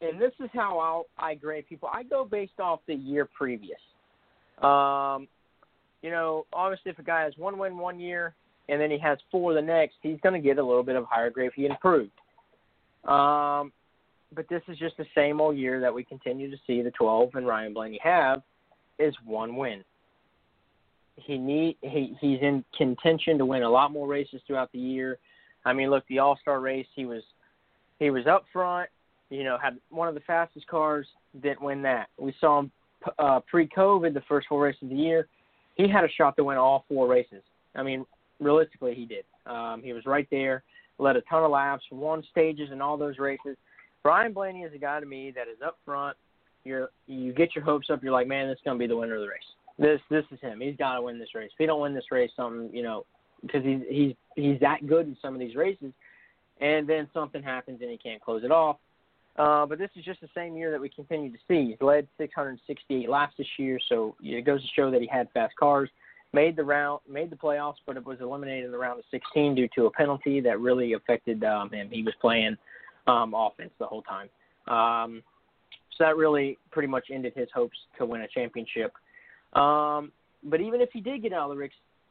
and 0.00 0.20
this 0.20 0.32
is 0.40 0.50
how 0.52 0.78
I'll, 0.78 1.06
I 1.18 1.34
grade 1.34 1.68
people. 1.68 1.88
I 1.92 2.02
go 2.02 2.24
based 2.24 2.60
off 2.60 2.80
the 2.86 2.94
year 2.94 3.28
previous. 3.36 3.78
Um, 4.62 5.26
you 6.02 6.10
know, 6.10 6.46
obviously, 6.52 6.90
if 6.90 6.98
a 6.98 7.02
guy 7.02 7.22
has 7.22 7.32
one 7.36 7.58
win 7.58 7.78
one 7.78 7.98
year 7.98 8.34
and 8.68 8.80
then 8.80 8.90
he 8.90 8.98
has 8.98 9.18
four 9.30 9.54
the 9.54 9.62
next, 9.62 9.96
he's 10.02 10.18
going 10.22 10.34
to 10.34 10.46
get 10.46 10.58
a 10.58 10.62
little 10.62 10.82
bit 10.82 10.96
of 10.96 11.04
higher 11.08 11.30
grade 11.30 11.48
if 11.48 11.54
he 11.54 11.66
improved. 11.66 12.10
Um, 13.04 13.72
but 14.34 14.48
this 14.48 14.62
is 14.68 14.78
just 14.78 14.96
the 14.96 15.06
same 15.14 15.40
old 15.40 15.56
year 15.56 15.80
that 15.80 15.92
we 15.92 16.04
continue 16.04 16.50
to 16.50 16.56
see 16.66 16.82
the 16.82 16.90
12 16.92 17.30
and 17.34 17.46
Ryan 17.46 17.74
Blaney 17.74 18.00
have 18.02 18.42
is 18.98 19.14
one 19.24 19.56
win. 19.56 19.84
He 21.16 21.38
need 21.38 21.76
he 21.80 22.16
he's 22.20 22.40
in 22.42 22.64
contention 22.76 23.38
to 23.38 23.46
win 23.46 23.62
a 23.62 23.70
lot 23.70 23.92
more 23.92 24.08
races 24.08 24.40
throughout 24.46 24.72
the 24.72 24.80
year. 24.80 25.18
I 25.64 25.72
mean, 25.72 25.88
look, 25.88 26.04
the 26.08 26.18
All 26.18 26.36
Star 26.42 26.60
race, 26.60 26.86
he 26.96 27.06
was 27.06 27.22
he 28.00 28.10
was 28.10 28.26
up 28.26 28.44
front 28.52 28.90
you 29.30 29.44
know, 29.44 29.58
had 29.60 29.78
one 29.90 30.08
of 30.08 30.14
the 30.14 30.20
fastest 30.20 30.66
cars, 30.66 31.06
didn't 31.42 31.62
win 31.62 31.82
that. 31.82 32.08
We 32.18 32.34
saw 32.40 32.60
him 32.60 32.70
uh, 33.18 33.40
pre-COVID, 33.40 34.14
the 34.14 34.22
first 34.28 34.46
four 34.48 34.62
races 34.62 34.82
of 34.82 34.90
the 34.90 34.94
year. 34.94 35.26
He 35.76 35.88
had 35.88 36.04
a 36.04 36.08
shot 36.08 36.36
to 36.36 36.44
win 36.44 36.56
all 36.56 36.84
four 36.88 37.08
races. 37.08 37.42
I 37.74 37.82
mean, 37.82 38.06
realistically, 38.40 38.94
he 38.94 39.06
did. 39.06 39.24
Um, 39.46 39.82
he 39.82 39.92
was 39.92 40.06
right 40.06 40.28
there, 40.30 40.62
led 40.98 41.16
a 41.16 41.20
ton 41.22 41.42
of 41.42 41.50
laps, 41.50 41.84
won 41.90 42.22
stages 42.30 42.70
in 42.70 42.80
all 42.80 42.96
those 42.96 43.18
races. 43.18 43.56
Brian 44.04 44.32
Blaney 44.32 44.62
is 44.62 44.72
a 44.72 44.78
guy 44.78 45.00
to 45.00 45.06
me 45.06 45.32
that 45.32 45.48
is 45.48 45.56
up 45.64 45.78
front. 45.84 46.16
You're 46.64 46.90
you 47.08 47.32
get 47.32 47.56
your 47.56 47.64
hopes 47.64 47.90
up. 47.90 48.02
You're 48.04 48.12
like, 48.12 48.28
man, 48.28 48.48
this 48.48 48.56
is 48.56 48.62
gonna 48.64 48.78
be 48.78 48.86
the 48.86 48.96
winner 48.96 49.16
of 49.16 49.22
the 49.22 49.28
race. 49.28 49.40
This 49.76 50.00
this 50.08 50.24
is 50.30 50.40
him. 50.40 50.60
He's 50.60 50.76
got 50.76 50.94
to 50.94 51.02
win 51.02 51.18
this 51.18 51.34
race. 51.34 51.50
If 51.52 51.58
he 51.58 51.66
don't 51.66 51.80
win 51.80 51.94
this 51.94 52.12
race, 52.12 52.30
something 52.36 52.70
you 52.72 52.84
know, 52.84 53.04
because 53.42 53.64
he's 53.64 53.80
he's 53.88 54.14
he's 54.36 54.60
that 54.60 54.86
good 54.86 55.08
in 55.08 55.16
some 55.20 55.34
of 55.34 55.40
these 55.40 55.56
races, 55.56 55.92
and 56.60 56.88
then 56.88 57.08
something 57.12 57.42
happens 57.42 57.80
and 57.82 57.90
he 57.90 57.98
can't 57.98 58.22
close 58.22 58.44
it 58.44 58.52
off 58.52 58.76
uh, 59.36 59.66
but 59.66 59.78
this 59.78 59.90
is 59.96 60.04
just 60.04 60.20
the 60.20 60.28
same 60.34 60.56
year 60.56 60.70
that 60.70 60.80
we 60.80 60.88
continue 60.88 61.30
to 61.30 61.38
see. 61.48 61.70
He's 61.70 61.80
led 61.80 62.06
668 62.18 63.08
laps 63.08 63.34
this 63.36 63.46
year, 63.58 63.78
so 63.88 64.14
it 64.22 64.44
goes 64.44 64.62
to 64.62 64.68
show 64.76 64.90
that 64.90 65.00
he 65.00 65.08
had 65.08 65.28
fast 65.34 65.54
cars. 65.56 65.90
Made 66.32 66.56
the 66.56 66.64
round, 66.64 67.00
made 67.08 67.30
the 67.30 67.36
playoffs, 67.36 67.76
but 67.86 67.96
it 67.96 68.04
was 68.04 68.18
eliminated 68.20 68.64
in 68.64 68.72
the 68.72 68.78
round 68.78 68.98
of 68.98 69.04
16 69.10 69.54
due 69.54 69.68
to 69.76 69.86
a 69.86 69.90
penalty 69.90 70.40
that 70.40 70.60
really 70.60 70.92
affected 70.92 71.42
um, 71.44 71.70
him. 71.70 71.88
He 71.90 72.02
was 72.02 72.14
playing 72.20 72.56
um, 73.06 73.34
offense 73.34 73.70
the 73.78 73.86
whole 73.86 74.02
time, 74.02 74.28
um, 74.66 75.22
so 75.96 76.04
that 76.04 76.16
really 76.16 76.58
pretty 76.70 76.88
much 76.88 77.06
ended 77.12 77.32
his 77.36 77.48
hopes 77.54 77.76
to 77.98 78.06
win 78.06 78.22
a 78.22 78.28
championship. 78.28 78.92
Um, 79.54 80.10
but 80.42 80.60
even 80.60 80.80
if 80.80 80.90
he 80.92 81.00
did 81.00 81.22
get 81.22 81.32
out 81.32 81.50
of 81.50 81.56
the 81.56 81.68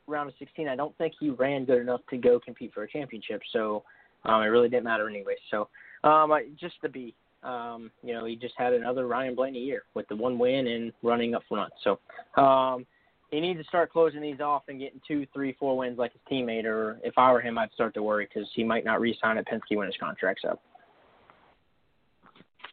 round 0.08 0.30
of 0.30 0.36
16, 0.40 0.68
I 0.68 0.76
don't 0.76 0.98
think 0.98 1.14
he 1.20 1.30
ran 1.30 1.66
good 1.66 1.82
enough 1.82 2.02
to 2.10 2.18
go 2.18 2.40
compete 2.40 2.74
for 2.74 2.84
a 2.84 2.90
championship. 2.90 3.42
So 3.52 3.84
um, 4.26 4.42
it 4.42 4.48
really 4.48 4.70
didn't 4.70 4.86
matter 4.86 5.10
anyway. 5.10 5.36
So 5.52 5.68
um, 6.04 6.32
I, 6.32 6.46
just 6.60 6.76
the 6.82 6.90
B. 6.90 7.14
um, 7.44 7.92
you 8.04 8.14
know, 8.14 8.26
he 8.26 8.36
just 8.36 8.54
had 8.58 8.74
another 8.74 9.08
Ryan 9.08 9.36
Blaney 9.36 9.60
year 9.60 9.84
with 9.94 10.08
the 10.08 10.16
one 10.16 10.40
win 10.40 10.68
and 10.68 10.94
running 11.04 11.36
up 11.36 11.44
front. 11.50 11.74
So 11.84 12.00
um, 12.42 12.86
he 13.32 13.40
needs 13.40 13.60
to 13.60 13.66
start 13.68 13.92
closing 13.92 14.22
these 14.22 14.40
off 14.40 14.64
and 14.68 14.80
getting 14.80 15.02
two, 15.08 15.28
three, 15.34 15.56
four 15.60 15.78
wins 15.78 15.98
like 15.98 16.14
his 16.14 16.22
teammate. 16.32 16.66
Or 16.66 17.00
if 17.04 17.18
I 17.18 17.32
were 17.32 17.42
him, 17.42 17.58
I'd 17.58 17.72
start 17.74 17.94
to 17.96 18.04
worry 18.04 18.28
because 18.34 18.50
he 18.56 18.64
might 18.64 18.86
not 18.86 19.02
re-sign 19.02 19.38
at 19.38 19.48
Penske 19.48 19.76
when 19.76 19.88
his 19.88 19.98
contract's 20.00 20.44
up. 20.50 20.62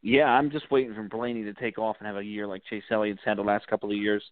Yeah, 0.02 0.26
I'm 0.26 0.50
just 0.50 0.70
waiting 0.70 0.94
for 0.94 1.02
Blaney 1.02 1.44
to 1.44 1.52
take 1.54 1.78
off 1.78 1.96
and 1.98 2.06
have 2.06 2.16
a 2.16 2.24
year 2.24 2.46
like 2.46 2.62
Chase 2.68 2.84
Elliott's 2.90 3.20
had 3.24 3.38
the 3.38 3.42
last 3.42 3.66
couple 3.66 3.90
of 3.90 3.96
years. 3.96 4.22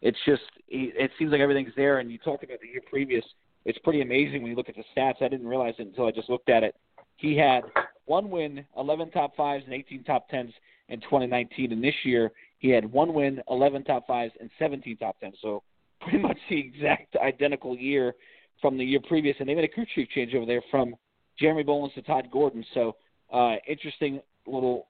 It's 0.00 0.18
just 0.24 0.42
it 0.68 1.10
seems 1.18 1.32
like 1.32 1.40
everything's 1.40 1.72
there. 1.76 1.98
And 1.98 2.10
you 2.10 2.18
talked 2.18 2.44
about 2.44 2.60
the 2.60 2.68
year 2.68 2.82
previous. 2.88 3.24
It's 3.64 3.78
pretty 3.80 4.00
amazing 4.00 4.42
when 4.42 4.50
you 4.50 4.56
look 4.56 4.68
at 4.68 4.76
the 4.76 4.84
stats. 4.96 5.20
I 5.20 5.28
didn't 5.28 5.48
realize 5.48 5.74
it 5.78 5.88
until 5.88 6.06
I 6.06 6.12
just 6.12 6.30
looked 6.30 6.48
at 6.48 6.62
it. 6.62 6.76
He 7.16 7.36
had 7.36 7.64
one 8.06 8.30
win, 8.30 8.64
11 8.76 9.10
top 9.10 9.36
fives, 9.36 9.64
and 9.64 9.74
18 9.74 10.04
top 10.04 10.28
tens 10.28 10.52
in 10.88 11.00
2019. 11.00 11.72
And 11.72 11.82
this 11.82 11.94
year, 12.04 12.30
he 12.58 12.70
had 12.70 12.90
one 12.90 13.12
win, 13.12 13.42
11 13.50 13.84
top 13.84 14.06
fives, 14.06 14.32
and 14.40 14.50
17 14.58 14.96
top 14.98 15.18
tens. 15.18 15.34
So 15.42 15.62
pretty 16.00 16.18
much 16.18 16.38
the 16.48 16.58
exact 16.58 17.16
identical 17.16 17.76
year 17.76 18.14
from 18.62 18.78
the 18.78 18.84
year 18.84 19.00
previous. 19.06 19.36
And 19.40 19.48
they 19.48 19.54
made 19.54 19.64
a 19.64 19.68
crew 19.68 19.84
chief 19.94 20.08
change 20.14 20.34
over 20.34 20.46
there 20.46 20.62
from 20.70 20.94
Jeremy 21.38 21.64
Bullins 21.64 21.94
to 21.94 22.02
Todd 22.02 22.28
Gordon. 22.32 22.64
So 22.72 22.96
uh, 23.32 23.56
interesting 23.68 24.20
little 24.46 24.87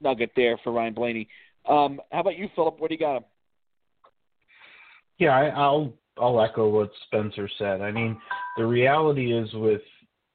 nugget 0.00 0.30
there 0.36 0.58
for 0.62 0.72
Ryan 0.72 0.94
Blaney. 0.94 1.28
Um, 1.68 2.00
how 2.10 2.20
about 2.20 2.38
you, 2.38 2.48
Philip? 2.54 2.78
What 2.78 2.88
do 2.88 2.94
you 2.94 3.00
got 3.00 3.16
him? 3.18 3.24
Yeah, 5.18 5.30
I, 5.30 5.46
I'll 5.48 5.92
I'll 6.16 6.40
echo 6.40 6.68
what 6.68 6.90
Spencer 7.06 7.48
said. 7.58 7.80
I 7.80 7.90
mean, 7.90 8.16
the 8.56 8.66
reality 8.66 9.32
is 9.32 9.52
with 9.54 9.82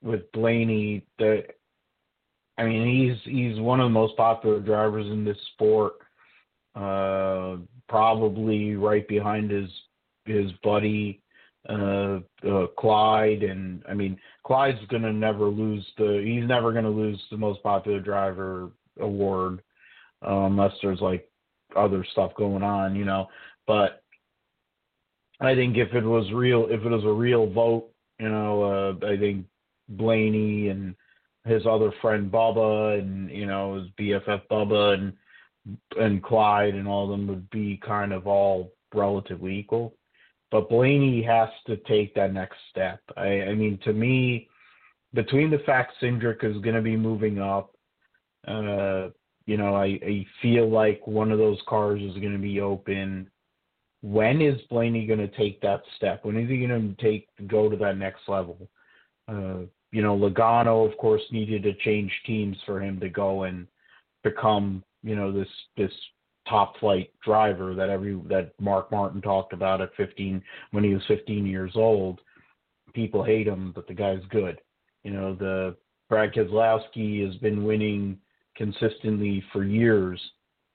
with 0.01 0.31
Blaney 0.33 1.05
that 1.19 1.45
I 2.57 2.65
mean 2.65 2.87
he's 2.87 3.33
he's 3.33 3.59
one 3.59 3.79
of 3.79 3.85
the 3.85 3.93
most 3.93 4.15
popular 4.17 4.59
drivers 4.59 5.07
in 5.07 5.25
this 5.25 5.37
sport. 5.53 5.93
Uh, 6.75 7.57
probably 7.87 8.75
right 8.75 9.07
behind 9.07 9.51
his 9.51 9.69
his 10.25 10.51
buddy 10.63 11.21
uh, 11.69 12.19
uh, 12.47 12.67
Clyde, 12.77 13.43
and 13.43 13.83
I 13.87 13.93
mean 13.93 14.19
Clyde's 14.45 14.85
gonna 14.89 15.13
never 15.13 15.45
lose 15.45 15.85
the 15.97 16.21
he's 16.25 16.47
never 16.47 16.73
gonna 16.73 16.89
lose 16.89 17.21
the 17.31 17.37
most 17.37 17.63
popular 17.63 17.99
driver 17.99 18.71
award 18.99 19.61
uh, 20.25 20.45
unless 20.45 20.73
there's 20.81 21.01
like 21.01 21.29
other 21.75 22.05
stuff 22.11 22.31
going 22.35 22.63
on, 22.63 22.95
you 22.95 23.05
know. 23.05 23.27
But 23.67 24.03
I 25.39 25.55
think 25.55 25.77
if 25.77 25.93
it 25.93 26.03
was 26.03 26.31
real, 26.31 26.67
if 26.69 26.81
it 26.83 26.89
was 26.89 27.03
a 27.05 27.11
real 27.11 27.47
vote, 27.51 27.89
you 28.19 28.29
know, 28.29 28.63
uh, 29.01 29.05
I 29.05 29.17
think 29.17 29.45
Blaney 29.89 30.69
and 30.69 30.95
his 31.45 31.65
other 31.65 31.91
friend 32.01 32.31
Bubba 32.31 32.99
and 32.99 33.29
you 33.29 33.45
know 33.45 33.75
his 33.75 33.87
BFF 33.99 34.41
Bubba 34.49 34.93
and 34.93 35.13
and 35.99 36.23
Clyde 36.23 36.75
and 36.75 36.87
all 36.87 37.05
of 37.05 37.09
them 37.11 37.27
would 37.27 37.49
be 37.49 37.79
kind 37.85 38.13
of 38.13 38.27
all 38.27 38.71
relatively 38.93 39.57
equal. 39.57 39.95
But 40.51 40.69
Blaney 40.69 41.23
has 41.23 41.49
to 41.67 41.77
take 41.77 42.13
that 42.13 42.33
next 42.33 42.57
step. 42.69 42.99
I, 43.17 43.41
I 43.41 43.55
mean, 43.55 43.79
to 43.85 43.93
me, 43.93 44.49
between 45.13 45.49
the 45.49 45.59
fact 45.59 45.93
Cindric 46.01 46.43
is 46.43 46.61
going 46.61 46.75
to 46.75 46.81
be 46.81 46.95
moving 46.95 47.39
up, 47.39 47.72
uh, 48.47 49.09
you 49.45 49.57
know, 49.57 49.75
I, 49.75 49.99
I 50.05 50.25
feel 50.41 50.69
like 50.69 51.05
one 51.05 51.31
of 51.31 51.37
those 51.37 51.59
cars 51.67 52.01
is 52.01 52.17
going 52.17 52.33
to 52.33 52.39
be 52.39 52.61
open 52.61 53.29
when 54.03 54.41
is 54.41 54.59
Blaney 54.69 55.07
going 55.07 55.19
to 55.19 55.29
take 55.29 55.61
that 55.61 55.81
step? 55.95 56.25
When 56.25 56.37
is 56.37 56.49
he 56.49 56.67
going 56.67 56.95
to 56.95 57.01
take 57.01 57.27
go 57.47 57.69
to 57.69 57.77
that 57.77 57.97
next 57.97 58.27
level? 58.27 58.69
Uh, 59.29 59.61
you 59.91 60.01
know, 60.01 60.17
Logano, 60.17 60.89
of 60.89 60.97
course, 60.97 61.21
needed 61.31 61.63
to 61.63 61.73
change 61.75 62.11
teams 62.27 62.57
for 62.65 62.81
him 62.81 62.99
to 62.99 63.07
go 63.07 63.43
and 63.43 63.65
become, 64.21 64.83
you 65.03 65.15
know, 65.15 65.31
this 65.31 65.47
this 65.77 65.91
top 66.49 66.77
flight 66.79 67.11
driver 67.23 67.73
that 67.73 67.89
every 67.89 68.21
that 68.27 68.51
Mark 68.59 68.91
Martin 68.91 69.21
talked 69.21 69.53
about 69.53 69.81
at 69.81 69.95
15 69.95 70.43
when 70.71 70.83
he 70.83 70.93
was 70.93 71.03
15 71.07 71.45
years 71.45 71.71
old. 71.75 72.19
People 72.93 73.23
hate 73.23 73.47
him, 73.47 73.71
but 73.73 73.87
the 73.87 73.93
guy's 73.93 74.21
good. 74.29 74.59
You 75.03 75.11
know, 75.11 75.33
the 75.33 75.77
Brad 76.09 76.33
Keselowski 76.33 77.25
has 77.25 77.35
been 77.37 77.63
winning 77.63 78.17
consistently 78.55 79.43
for 79.51 79.63
years. 79.63 80.19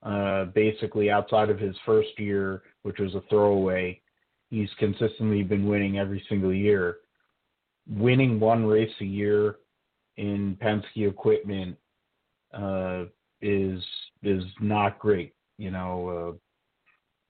Uh, 0.03 0.45
basically, 0.47 1.11
outside 1.11 1.51
of 1.51 1.59
his 1.59 1.77
first 1.85 2.11
year 2.19 2.63
which 2.89 2.99
was 2.99 3.15
a 3.15 3.23
throwaway. 3.29 4.01
He's 4.49 4.71
consistently 4.79 5.43
been 5.43 5.69
winning 5.69 5.99
every 5.99 6.25
single 6.27 6.55
year. 6.55 6.97
Winning 7.87 8.41
one 8.41 8.65
race 8.65 8.95
a 9.03 9.05
year 9.05 9.57
in 10.17 10.57
Penske 10.63 11.07
equipment 11.07 11.77
uh, 12.55 13.05
is 13.43 13.83
is 14.23 14.43
not 14.59 14.99
great. 14.99 15.35
You 15.59 15.71
know, 15.71 16.09
uh, 16.09 16.37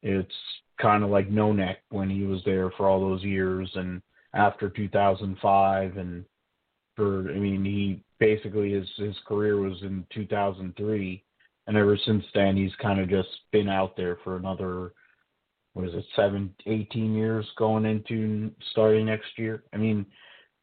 it's 0.03 0.35
kind 0.81 1.03
of 1.03 1.11
like 1.11 1.29
no 1.29 1.53
neck 1.53 1.79
when 1.91 2.09
he 2.09 2.23
was 2.23 2.41
there 2.45 2.71
for 2.77 2.89
all 2.89 3.01
those 3.01 3.25
years, 3.25 3.69
and 3.75 4.01
after 4.33 4.69
2005, 4.69 5.97
and 5.97 6.25
for 6.95 7.31
I 7.31 7.35
mean, 7.35 7.65
he 7.65 8.01
basically 8.19 8.73
his 8.73 8.89
his 8.97 9.17
career 9.27 9.59
was 9.59 9.81
in 9.83 10.07
2003, 10.13 11.25
and 11.67 11.77
ever 11.77 11.99
since 12.05 12.25
then 12.35 12.57
he's 12.57 12.75
kind 12.81 13.01
of 13.01 13.09
just 13.09 13.29
been 13.53 13.69
out 13.69 13.97
there 13.97 14.19
for 14.25 14.37
another 14.37 14.93
what 15.79 15.87
is 15.87 15.95
it, 15.95 16.05
seven, 16.17 16.53
18 16.67 17.15
years 17.15 17.47
going 17.57 17.85
into 17.85 18.51
starting 18.73 19.07
next 19.07 19.29
year. 19.37 19.63
I 19.73 19.77
mean, 19.77 20.05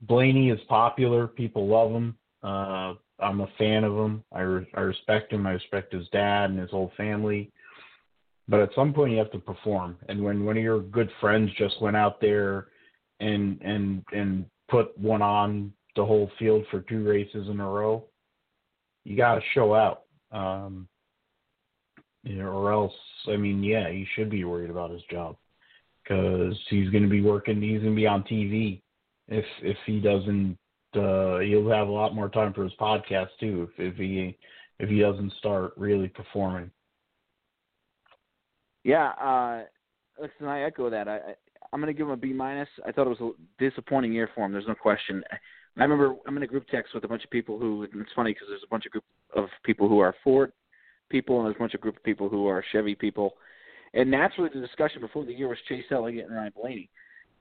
Blaney 0.01 0.49
is 0.49 0.59
popular. 0.67 1.25
People 1.25 1.67
love 1.67 1.91
him. 1.91 2.17
Uh, 2.43 2.95
I'm 3.19 3.39
a 3.39 3.47
fan 3.57 3.85
of 3.85 3.93
him. 3.93 4.23
I, 4.33 4.41
re- 4.41 4.67
I 4.75 4.81
respect 4.81 5.31
him. 5.31 5.47
I 5.47 5.51
respect 5.51 5.93
his 5.93 6.07
dad 6.11 6.49
and 6.49 6.59
his 6.59 6.71
whole 6.71 6.91
family. 6.97 7.51
But 8.49 8.59
at 8.59 8.75
some 8.75 8.93
point, 8.93 9.13
you 9.13 9.17
have 9.19 9.31
to 9.31 9.39
perform. 9.39 9.97
And 10.09 10.21
when 10.21 10.43
one 10.43 10.57
of 10.57 10.63
your 10.63 10.81
good 10.81 11.09
friends 11.21 11.49
just 11.57 11.81
went 11.81 11.95
out 11.95 12.19
there 12.19 12.67
and 13.21 13.59
and 13.61 14.03
and 14.11 14.45
put 14.69 14.97
one 14.97 15.21
on 15.21 15.71
the 15.95 16.05
whole 16.05 16.29
field 16.37 16.65
for 16.69 16.81
two 16.81 17.07
races 17.07 17.47
in 17.49 17.59
a 17.59 17.69
row, 17.69 18.03
you 19.03 19.15
got 19.15 19.35
to 19.35 19.41
show 19.53 19.73
out. 19.73 20.03
Um, 20.31 20.87
you 22.23 22.35
know, 22.35 22.47
or 22.47 22.71
else, 22.71 22.93
I 23.27 23.37
mean, 23.37 23.63
yeah, 23.63 23.89
he 23.89 24.05
should 24.15 24.29
be 24.29 24.43
worried 24.43 24.71
about 24.71 24.91
his 24.91 25.03
job 25.11 25.37
because 26.03 26.57
he's 26.69 26.89
going 26.89 27.03
to 27.03 27.09
be 27.09 27.21
working. 27.21 27.61
He's 27.61 27.81
going 27.81 27.93
to 27.93 27.95
be 27.95 28.07
on 28.07 28.23
TV. 28.23 28.81
If 29.27 29.45
if 29.61 29.77
he 29.85 29.99
doesn't, 29.99 30.57
uh, 30.95 31.39
he'll 31.39 31.69
have 31.69 31.87
a 31.87 31.91
lot 31.91 32.15
more 32.15 32.29
time 32.29 32.53
for 32.53 32.63
his 32.63 32.73
podcast 32.79 33.29
too. 33.39 33.69
If 33.77 33.93
if 33.93 33.97
he 33.97 34.37
if 34.79 34.89
he 34.89 34.99
doesn't 34.99 35.33
start 35.39 35.73
really 35.77 36.07
performing. 36.07 36.71
Yeah, 38.83 39.09
uh, 39.09 39.63
listen, 40.19 40.47
I 40.47 40.63
echo 40.63 40.89
that. 40.89 41.07
I, 41.07 41.17
I 41.17 41.35
I'm 41.73 41.81
going 41.81 41.93
to 41.93 41.97
give 41.97 42.07
him 42.07 42.13
a 42.13 42.17
B 42.17 42.33
minus. 42.33 42.69
I 42.85 42.91
thought 42.91 43.07
it 43.07 43.19
was 43.19 43.35
a 43.59 43.63
disappointing 43.63 44.13
year 44.13 44.29
for 44.33 44.45
him. 44.45 44.51
There's 44.51 44.67
no 44.67 44.75
question. 44.75 45.23
I 45.77 45.83
remember 45.83 46.15
I'm 46.25 46.37
in 46.37 46.43
a 46.43 46.47
group 46.47 46.67
text 46.69 46.93
with 46.93 47.03
a 47.03 47.07
bunch 47.07 47.23
of 47.23 47.29
people 47.29 47.59
who, 47.59 47.83
and 47.83 48.01
it's 48.01 48.11
funny 48.15 48.31
because 48.31 48.47
there's 48.49 48.63
a 48.63 48.69
bunch 48.69 48.85
of 48.85 48.91
group 48.91 49.03
of 49.35 49.45
people 49.63 49.89
who 49.89 49.99
are 49.99 50.15
Ford 50.23 50.51
people, 51.09 51.37
and 51.37 51.45
there's 51.45 51.55
a 51.55 51.59
bunch 51.59 51.73
of 51.73 51.81
group 51.81 51.97
of 51.97 52.03
people 52.03 52.29
who 52.29 52.47
are 52.47 52.63
Chevy 52.71 52.95
people. 52.95 53.33
And 53.93 54.09
naturally, 54.09 54.49
the 54.53 54.61
discussion 54.61 55.01
before 55.01 55.25
the 55.25 55.33
year 55.33 55.47
was 55.47 55.57
Chase 55.67 55.85
Elliott 55.91 56.27
and 56.27 56.35
Ryan 56.35 56.53
Blaney. 56.59 56.89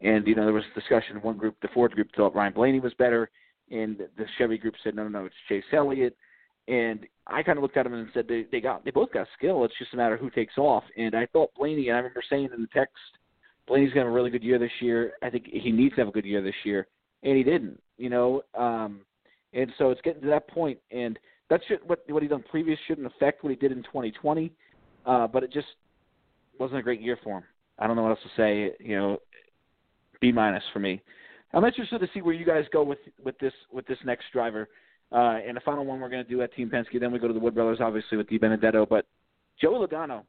And 0.01 0.26
you 0.26 0.35
know, 0.35 0.45
there 0.45 0.53
was 0.53 0.64
discussion. 0.74 1.16
One 1.22 1.39
group, 1.39 1.57
the 1.62 1.68
Ford 1.72 1.93
group, 1.93 2.09
thought 2.16 2.35
Ryan 2.35 2.53
Blaney 2.53 2.80
was 2.80 2.95
better, 2.95 3.30
and 3.70 3.99
the 3.99 4.26
Chevy 4.39 4.59
group 4.59 4.74
said, 4.82 4.95
no, 4.95 5.05
no, 5.05 5.20
no, 5.20 5.24
it's 5.26 5.35
Chase 5.49 5.64
Elliott. 5.72 6.16
And 6.66 7.07
I 7.26 7.43
kind 7.43 7.59
of 7.59 7.62
looked 7.62 7.76
at 7.76 7.85
them 7.85 7.95
and 7.95 8.09
said 8.14 8.26
they 8.26 8.47
they 8.51 8.61
got 8.61 8.85
they 8.85 8.91
both 8.91 9.12
got 9.12 9.26
skill. 9.37 9.64
It's 9.64 9.78
just 9.78 9.93
a 9.93 9.97
matter 9.97 10.14
of 10.14 10.20
who 10.20 10.30
takes 10.30 10.57
off. 10.57 10.85
And 10.97 11.14
I 11.14 11.26
thought 11.26 11.55
Blaney, 11.57 11.89
and 11.89 11.97
I 11.97 12.01
remember 12.01 12.22
saying 12.28 12.49
in 12.55 12.62
the 12.62 12.68
text, 12.72 12.95
Blaney's 13.66 13.93
to 13.93 13.99
have 13.99 14.07
a 14.07 14.11
really 14.11 14.30
good 14.30 14.43
year 14.43 14.59
this 14.59 14.70
year. 14.80 15.12
I 15.22 15.30
think 15.30 15.47
he 15.47 15.70
needs 15.70 15.95
to 15.95 16.01
have 16.01 16.09
a 16.09 16.12
good 16.12 16.24
year 16.24 16.43
this 16.43 16.55
year, 16.64 16.87
and 17.24 17.36
he 17.36 17.42
didn't. 17.42 17.80
You 17.96 18.10
know, 18.10 18.42
um, 18.54 19.00
and 19.52 19.72
so 19.78 19.90
it's 19.90 20.00
getting 20.02 20.22
to 20.22 20.28
that 20.28 20.48
point, 20.48 20.78
and 20.90 21.18
that 21.50 21.60
should 21.66 21.78
what 21.86 22.04
what 22.08 22.22
he 22.22 22.28
done 22.28 22.44
previous 22.50 22.78
shouldn't 22.86 23.06
affect 23.06 23.42
what 23.42 23.50
he 23.50 23.56
did 23.56 23.72
in 23.72 23.82
2020, 23.84 24.52
uh, 25.06 25.26
but 25.26 25.42
it 25.42 25.52
just 25.52 25.66
wasn't 26.58 26.78
a 26.78 26.82
great 26.82 27.00
year 27.00 27.18
for 27.22 27.38
him. 27.38 27.44
I 27.78 27.86
don't 27.86 27.96
know 27.96 28.02
what 28.02 28.10
else 28.10 28.20
to 28.22 28.40
say. 28.40 28.72
You 28.80 28.96
know, 28.96 29.18
B 30.20 30.32
minus 30.32 30.62
for 30.72 30.78
me. 30.78 31.02
I'm 31.52 31.64
interested 31.64 32.00
to 32.00 32.08
see 32.12 32.20
where 32.20 32.34
you 32.34 32.44
guys 32.44 32.64
go 32.72 32.82
with 32.82 32.98
with 33.24 33.38
this 33.38 33.52
with 33.72 33.86
this 33.86 33.98
next 34.04 34.26
driver. 34.32 34.68
Uh, 35.12 35.38
and 35.46 35.56
the 35.56 35.60
final 35.60 35.84
one 35.84 36.00
we're 36.00 36.08
going 36.08 36.24
to 36.24 36.28
do 36.28 36.42
at 36.42 36.52
Team 36.54 36.68
Penske. 36.68 36.98
Then 36.98 37.12
we 37.12 37.20
go 37.20 37.28
to 37.28 37.34
the 37.34 37.38
Wood 37.38 37.54
Brothers, 37.54 37.78
obviously 37.80 38.18
with 38.18 38.28
D. 38.28 38.38
DiBenedetto. 38.38 38.88
But 38.88 39.06
Joey 39.60 39.86
Logano, 39.86 40.24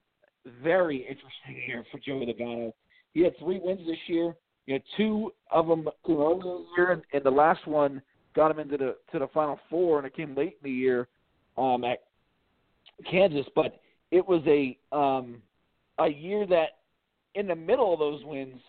very 0.61 0.97
interesting 0.97 1.63
year 1.67 1.83
for 1.91 1.99
Joey 1.99 2.27
Logano. 2.27 2.71
He 3.13 3.21
had 3.21 3.33
three 3.39 3.59
wins 3.63 3.79
this 3.87 3.97
year. 4.07 4.35
You 4.65 4.75
know, 4.75 4.79
two 4.97 5.31
of 5.51 5.67
them 5.67 5.87
early 6.09 6.33
in 6.33 6.39
the 6.39 6.65
year, 6.75 7.03
and 7.13 7.23
the 7.23 7.31
last 7.31 7.67
one 7.67 8.01
got 8.35 8.51
him 8.51 8.59
into 8.59 8.77
the 8.77 8.95
to 9.11 9.19
the 9.19 9.27
Final 9.27 9.59
Four, 9.69 9.97
and 9.97 10.07
it 10.07 10.15
came 10.15 10.35
late 10.35 10.57
in 10.63 10.71
the 10.71 10.71
year 10.71 11.07
um, 11.57 11.83
at 11.83 12.03
Kansas. 13.09 13.45
But 13.55 13.79
it 14.11 14.25
was 14.27 14.41
a 14.47 14.77
um, 14.95 15.41
a 15.99 16.07
year 16.07 16.47
that, 16.47 16.69
in 17.35 17.47
the 17.47 17.55
middle 17.55 17.93
of 17.93 17.99
those 17.99 18.23
wins, 18.25 18.59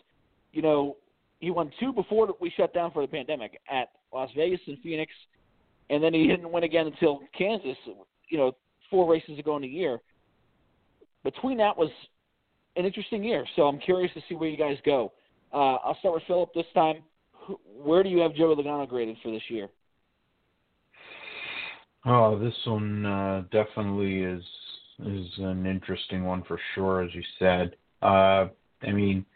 you 0.53 0.63
know, 0.63 0.97
he 1.41 1.51
won 1.51 1.71
two 1.81 1.93
before 1.93 2.29
we 2.41 2.51
shut 2.57 2.75
down 2.75 2.91
for 2.93 3.03
the 3.03 3.09
pandemic 3.09 3.59
at 3.71 3.89
Las 4.13 4.31
Vegas 4.37 4.61
and 4.67 4.79
Phoenix, 4.83 5.13
and 5.89 6.03
then 6.03 6.13
he 6.13 6.27
didn't 6.27 6.53
win 6.53 6.65
again 6.65 6.87
until 6.87 7.21
Kansas. 7.37 7.77
You 8.29 8.39
know, 8.39 8.53
four 8.91 9.11
races 9.11 9.39
ago 9.39 9.57
in 9.57 9.63
the 9.63 9.69
year. 9.69 10.01
Between 11.25 11.57
that 11.59 11.77
was 11.77 11.91
an 12.77 12.85
interesting 12.85 13.25
year, 13.25 13.45
so 13.57 13.63
I'm 13.63 13.79
curious 13.79 14.13
to 14.15 14.21
see 14.29 14.35
where 14.35 14.49
you 14.49 14.57
guys 14.57 14.77
go. 14.85 15.13
Uh, 15.57 15.77
I'll 15.77 15.97
start 16.01 16.15
with 16.17 16.25
Philip 16.27 16.51
this 16.55 16.67
time 16.75 17.03
where 17.83 18.03
do 18.03 18.09
you 18.09 18.19
have 18.19 18.35
Joey 18.35 18.55
Logano 18.55 18.89
graded 18.89 19.17
for 19.23 19.31
this 19.31 19.43
year? 19.49 19.69
Oh, 22.05 22.39
this 22.39 22.55
one 22.65 23.05
uh, 23.05 23.45
definitely 23.51 24.21
is 24.21 24.43
is 25.05 25.27
an 25.39 25.67
interesting 25.67 26.25
one 26.25 26.43
for 26.45 26.59
sure, 26.75 27.03
as 27.03 27.15
you 27.15 27.23
said. 27.39 27.77
Uh, 28.01 28.49
I 28.83 28.93
mean, 28.93 29.27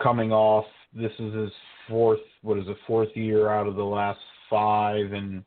coming 0.00 0.30
off, 0.30 0.66
this 0.94 1.12
is 1.18 1.34
his 1.34 1.50
fourth. 1.88 2.20
What 2.42 2.58
is 2.58 2.68
it? 2.68 2.76
Fourth 2.86 3.08
year 3.14 3.48
out 3.48 3.66
of 3.66 3.76
the 3.76 3.84
last 3.84 4.20
five, 4.48 5.12
and 5.12 5.44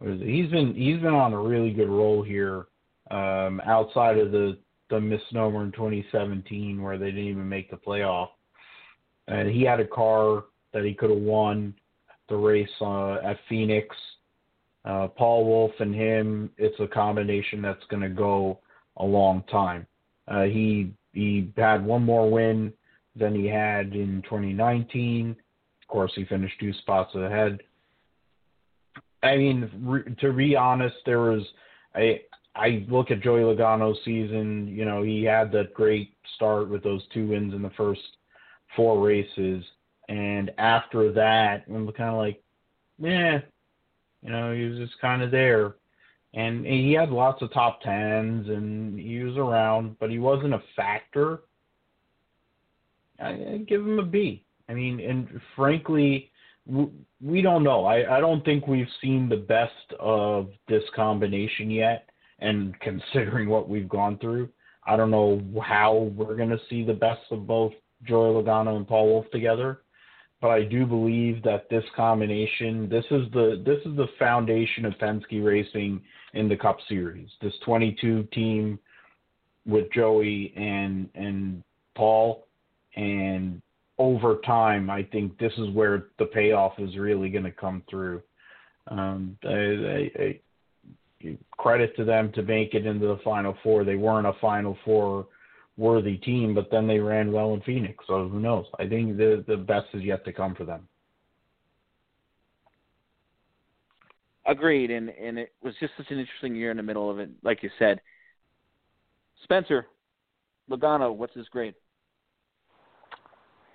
he's 0.00 0.50
been 0.50 0.74
he's 0.74 1.00
been 1.00 1.14
on 1.14 1.32
a 1.32 1.40
really 1.40 1.72
good 1.72 1.88
roll 1.88 2.22
here. 2.22 2.66
Um, 3.10 3.60
outside 3.66 4.18
of 4.18 4.32
the 4.32 4.58
the 4.90 5.00
misnomer 5.00 5.64
in 5.64 5.72
2017 5.72 6.82
where 6.82 6.96
they 6.96 7.06
didn't 7.06 7.24
even 7.24 7.48
make 7.48 7.70
the 7.70 7.76
playoff, 7.76 8.28
and 9.28 9.48
he 9.48 9.62
had 9.62 9.80
a 9.80 9.86
car 9.86 10.44
that 10.72 10.84
he 10.84 10.94
could 10.94 11.10
have 11.10 11.18
won 11.18 11.74
the 12.28 12.36
race 12.36 12.68
uh, 12.80 13.14
at 13.24 13.38
Phoenix. 13.48 13.94
Uh, 14.84 15.08
Paul 15.08 15.44
Wolfe 15.44 15.78
and 15.80 15.94
him, 15.94 16.50
it's 16.56 16.78
a 16.80 16.86
combination 16.86 17.62
that's 17.62 17.84
going 17.90 18.02
to 18.02 18.08
go 18.08 18.58
a 18.96 19.04
long 19.04 19.42
time. 19.50 19.86
Uh, 20.26 20.44
he 20.44 20.92
he 21.12 21.50
had 21.56 21.84
one 21.84 22.04
more 22.04 22.30
win 22.30 22.72
than 23.16 23.34
he 23.34 23.46
had 23.46 23.94
in 23.94 24.22
2019. 24.24 25.30
Of 25.30 25.88
course, 25.88 26.12
he 26.14 26.24
finished 26.26 26.54
two 26.60 26.72
spots 26.74 27.14
ahead. 27.14 27.58
I 29.22 29.36
mean, 29.36 29.70
re- 29.82 30.14
to 30.20 30.32
be 30.32 30.54
honest, 30.54 30.96
there 31.06 31.20
was 31.20 31.42
I 31.94 32.20
I 32.54 32.86
look 32.88 33.10
at 33.10 33.20
Joey 33.20 33.40
Logano's 33.40 33.98
season. 34.04 34.68
You 34.68 34.84
know, 34.84 35.02
he 35.02 35.24
had 35.24 35.50
that 35.52 35.74
great 35.74 36.14
start 36.36 36.68
with 36.68 36.82
those 36.82 37.02
two 37.12 37.28
wins 37.28 37.54
in 37.54 37.62
the 37.62 37.70
first 37.70 38.00
four 38.76 39.00
races, 39.00 39.64
and 40.08 40.50
after 40.58 41.12
that, 41.12 41.64
I'm 41.68 41.90
kind 41.92 42.10
of 42.10 42.16
like, 42.16 42.42
yeah, 42.98 43.40
you 44.22 44.30
know, 44.30 44.52
he 44.54 44.64
was 44.64 44.78
just 44.78 45.00
kind 45.00 45.22
of 45.22 45.30
there, 45.30 45.74
and 46.34 46.66
he 46.66 46.92
had 46.92 47.10
lots 47.10 47.42
of 47.42 47.52
top 47.52 47.80
tens, 47.82 48.48
and 48.48 48.98
he 48.98 49.18
was 49.20 49.36
around, 49.36 49.96
but 49.98 50.10
he 50.10 50.18
wasn't 50.18 50.54
a 50.54 50.62
factor. 50.74 51.40
I, 53.20 53.30
I 53.30 53.64
give 53.66 53.80
him 53.80 53.98
a 53.98 54.04
B. 54.04 54.44
I 54.68 54.74
mean, 54.74 55.00
and 55.00 55.40
frankly, 55.56 56.30
we 57.20 57.42
don't 57.42 57.64
know. 57.64 57.84
I, 57.84 58.18
I 58.18 58.20
don't 58.20 58.44
think 58.44 58.66
we've 58.66 58.86
seen 59.00 59.28
the 59.28 59.36
best 59.36 59.98
of 59.98 60.50
this 60.68 60.84
combination 60.94 61.70
yet. 61.70 62.08
And 62.40 62.78
considering 62.80 63.48
what 63.48 63.68
we've 63.68 63.88
gone 63.88 64.18
through, 64.18 64.48
I 64.86 64.96
don't 64.96 65.10
know 65.10 65.42
how 65.62 66.12
we're 66.14 66.36
going 66.36 66.50
to 66.50 66.60
see 66.70 66.84
the 66.84 66.92
best 66.92 67.22
of 67.30 67.46
both 67.46 67.72
Joey 68.04 68.42
Logano 68.42 68.76
and 68.76 68.86
Paul 68.86 69.06
Wolfe 69.08 69.30
together. 69.30 69.80
But 70.40 70.48
I 70.48 70.62
do 70.62 70.86
believe 70.86 71.42
that 71.42 71.68
this 71.68 71.84
combination, 71.96 72.88
this 72.88 73.04
is 73.10 73.22
the 73.32 73.60
this 73.66 73.78
is 73.84 73.96
the 73.96 74.06
foundation 74.18 74.84
of 74.84 74.92
Penske 74.94 75.44
racing 75.44 76.00
in 76.34 76.48
the 76.48 76.56
Cup 76.56 76.78
Series. 76.88 77.28
This 77.42 77.54
22 77.64 78.22
team 78.32 78.78
with 79.66 79.90
Joey 79.92 80.52
and 80.56 81.08
and 81.16 81.64
Paul, 81.96 82.46
and 82.94 83.60
over 83.98 84.36
time, 84.46 84.90
I 84.90 85.02
think 85.02 85.36
this 85.38 85.52
is 85.58 85.70
where 85.70 86.04
the 86.20 86.26
payoff 86.26 86.74
is 86.78 86.96
really 86.96 87.30
going 87.30 87.44
to 87.44 87.50
come 87.50 87.82
through. 87.90 88.22
Um, 88.86 89.36
I, 89.44 89.50
I, 89.50 90.10
I, 90.22 91.38
credit 91.58 91.96
to 91.96 92.04
them 92.04 92.30
to 92.32 92.42
make 92.42 92.74
it 92.74 92.86
into 92.86 93.08
the 93.08 93.18
Final 93.24 93.56
Four. 93.64 93.82
They 93.82 93.96
weren't 93.96 94.26
a 94.26 94.34
Final 94.40 94.78
Four 94.84 95.26
worthy 95.78 96.16
team, 96.18 96.54
but 96.54 96.70
then 96.70 96.86
they 96.86 96.98
ran 96.98 97.32
well 97.32 97.54
in 97.54 97.62
Phoenix. 97.62 98.04
So 98.06 98.28
who 98.28 98.40
knows? 98.40 98.66
I 98.78 98.86
think 98.86 99.16
the 99.16 99.44
the 99.46 99.56
best 99.56 99.86
is 99.94 100.02
yet 100.02 100.24
to 100.26 100.32
come 100.32 100.54
for 100.54 100.64
them. 100.64 100.86
Agreed, 104.44 104.90
and 104.90 105.08
and 105.08 105.38
it 105.38 105.52
was 105.62 105.74
just 105.80 105.92
such 105.96 106.10
an 106.10 106.18
interesting 106.18 106.54
year 106.54 106.70
in 106.70 106.76
the 106.76 106.82
middle 106.82 107.10
of 107.10 107.18
it, 107.18 107.30
like 107.42 107.62
you 107.62 107.70
said. 107.78 108.00
Spencer 109.44 109.86
Logano, 110.68 111.14
what's 111.14 111.34
his 111.34 111.48
grade? 111.48 111.74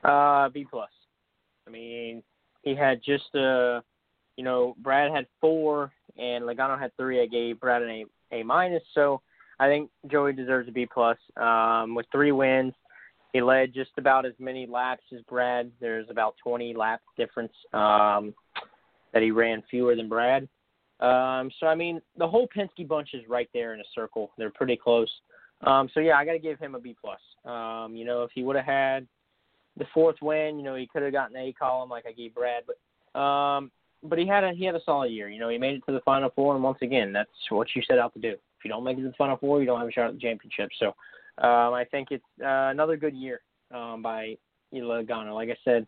Uh, 0.04 0.50
B 0.50 0.68
plus. 0.70 0.90
I 1.66 1.72
mean, 1.72 2.22
he 2.64 2.76
had 2.76 3.02
just 3.04 3.34
uh, 3.34 3.80
you 4.36 4.44
know, 4.44 4.76
Brad 4.80 5.12
had 5.12 5.26
four 5.40 5.92
and 6.18 6.44
Logano 6.44 6.80
had 6.80 6.96
three. 6.98 7.22
I 7.22 7.28
gave 7.28 7.60
Brad 7.60 7.82
an 7.82 7.90
A 8.32 8.36
A 8.36 8.44
minus. 8.44 8.84
So 8.94 9.22
I 9.60 9.68
think 9.68 9.90
Joey 10.10 10.34
deserves 10.34 10.68
a 10.68 10.72
B 10.72 10.88
plus. 10.92 11.18
Um, 11.38 11.96
with 11.96 12.06
three 12.12 12.32
wins, 12.32 12.74
he 13.34 13.42
led 13.42 13.74
just 13.74 13.92
about 13.98 14.26
as 14.26 14.34
many 14.40 14.66
laps 14.66 15.04
as 15.14 15.22
Brad. 15.30 15.72
There's 15.80 16.10
about 16.10 16.36
20 16.44 16.74
lap 16.76 17.02
difference 17.18 17.54
um, 17.74 18.34
that 19.14 19.22
he 19.22 19.32
ran 19.32 19.64
fewer 19.70 19.96
than 19.96 20.10
Brad. 20.10 20.48
Um, 21.00 21.52
so 21.60 21.68
I 21.68 21.76
mean, 21.76 22.02
the 22.18 22.28
whole 22.28 22.48
Penske 22.56 22.88
bunch 22.88 23.10
is 23.14 23.24
right 23.28 23.50
there 23.54 23.74
in 23.74 23.80
a 23.80 23.86
circle. 23.94 24.32
They're 24.38 24.52
pretty 24.52 24.78
close. 24.78 25.10
Um, 25.66 25.90
so 25.94 26.00
yeah, 26.00 26.18
I 26.18 26.26
got 26.26 26.34
to 26.34 26.40
give 26.40 26.60
him 26.60 26.76
a 26.76 26.80
B 26.80 26.96
plus. 27.00 27.20
Um, 27.46 27.96
you 27.96 28.06
know, 28.06 28.24
if 28.24 28.32
he 28.34 28.44
would 28.44 28.56
have 28.56 28.66
had 28.66 29.08
the 29.78 29.86
fourth 29.94 30.18
win. 30.22 30.58
You 30.58 30.64
know, 30.64 30.76
he 30.76 30.88
could 30.88 31.04
have 31.04 31.12
gotten 31.12 31.36
A 31.38 31.54
column 31.54 31.90
like 31.90 32.06
I 32.08 32.12
gave 32.12 32.36
Brad, 32.36 32.64
but 32.68 33.20
um, 33.20 33.72
but 34.04 34.20
he 34.20 34.28
had 34.28 34.44
a 34.44 34.52
he 34.54 34.66
had 34.66 34.76
a 34.76 34.84
solid 34.86 35.12
year. 35.12 35.30
You 35.30 35.40
know, 35.40 35.50
he 35.50 35.58
made 35.58 35.76
it 35.76 35.84
to 35.88 35.94
the 35.94 36.02
Final 36.02 36.30
Four, 36.36 36.56
and 36.56 36.64
once 36.64 36.80
again, 36.82 37.14
that's 37.14 37.30
what 37.50 37.68
you 37.76 37.82
set 37.88 38.00
out 38.00 38.14
to 38.14 38.20
do. 38.20 38.36
You 38.64 38.70
don't 38.70 38.84
make 38.84 38.98
it 38.98 39.02
to 39.02 39.08
the 39.08 39.14
Final 39.18 39.38
Four, 39.38 39.60
you 39.60 39.66
don't 39.66 39.80
have 39.80 39.88
a 39.88 39.92
shot 39.92 40.08
at 40.08 40.14
the 40.14 40.20
championship. 40.20 40.70
So 40.80 40.88
um, 41.38 41.74
I 41.74 41.86
think 41.90 42.10
it's 42.12 42.24
uh, 42.42 42.70
another 42.72 42.98
good 42.98 43.16
year 43.16 43.42
um, 43.74 44.02
by 44.02 44.38
Logano. 44.74 45.34
Like 45.34 45.50
I 45.50 45.58
said, 45.64 45.88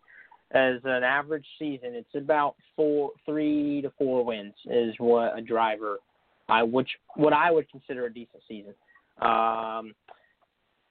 as 0.52 0.80
an 0.84 1.04
average 1.04 1.46
season, 1.58 1.94
it's 1.94 2.16
about 2.16 2.56
four, 2.76 3.12
three 3.26 3.82
to 3.82 3.92
four 3.98 4.24
wins 4.24 4.54
is 4.66 4.94
what 5.00 5.38
a 5.38 5.42
driver, 5.42 5.98
I 6.48 6.64
which 6.64 6.90
what 7.16 7.34
I 7.34 7.52
would 7.52 7.70
consider 7.70 8.06
a 8.06 8.14
decent 8.14 8.44
season. 8.48 8.74
Um, 9.22 9.94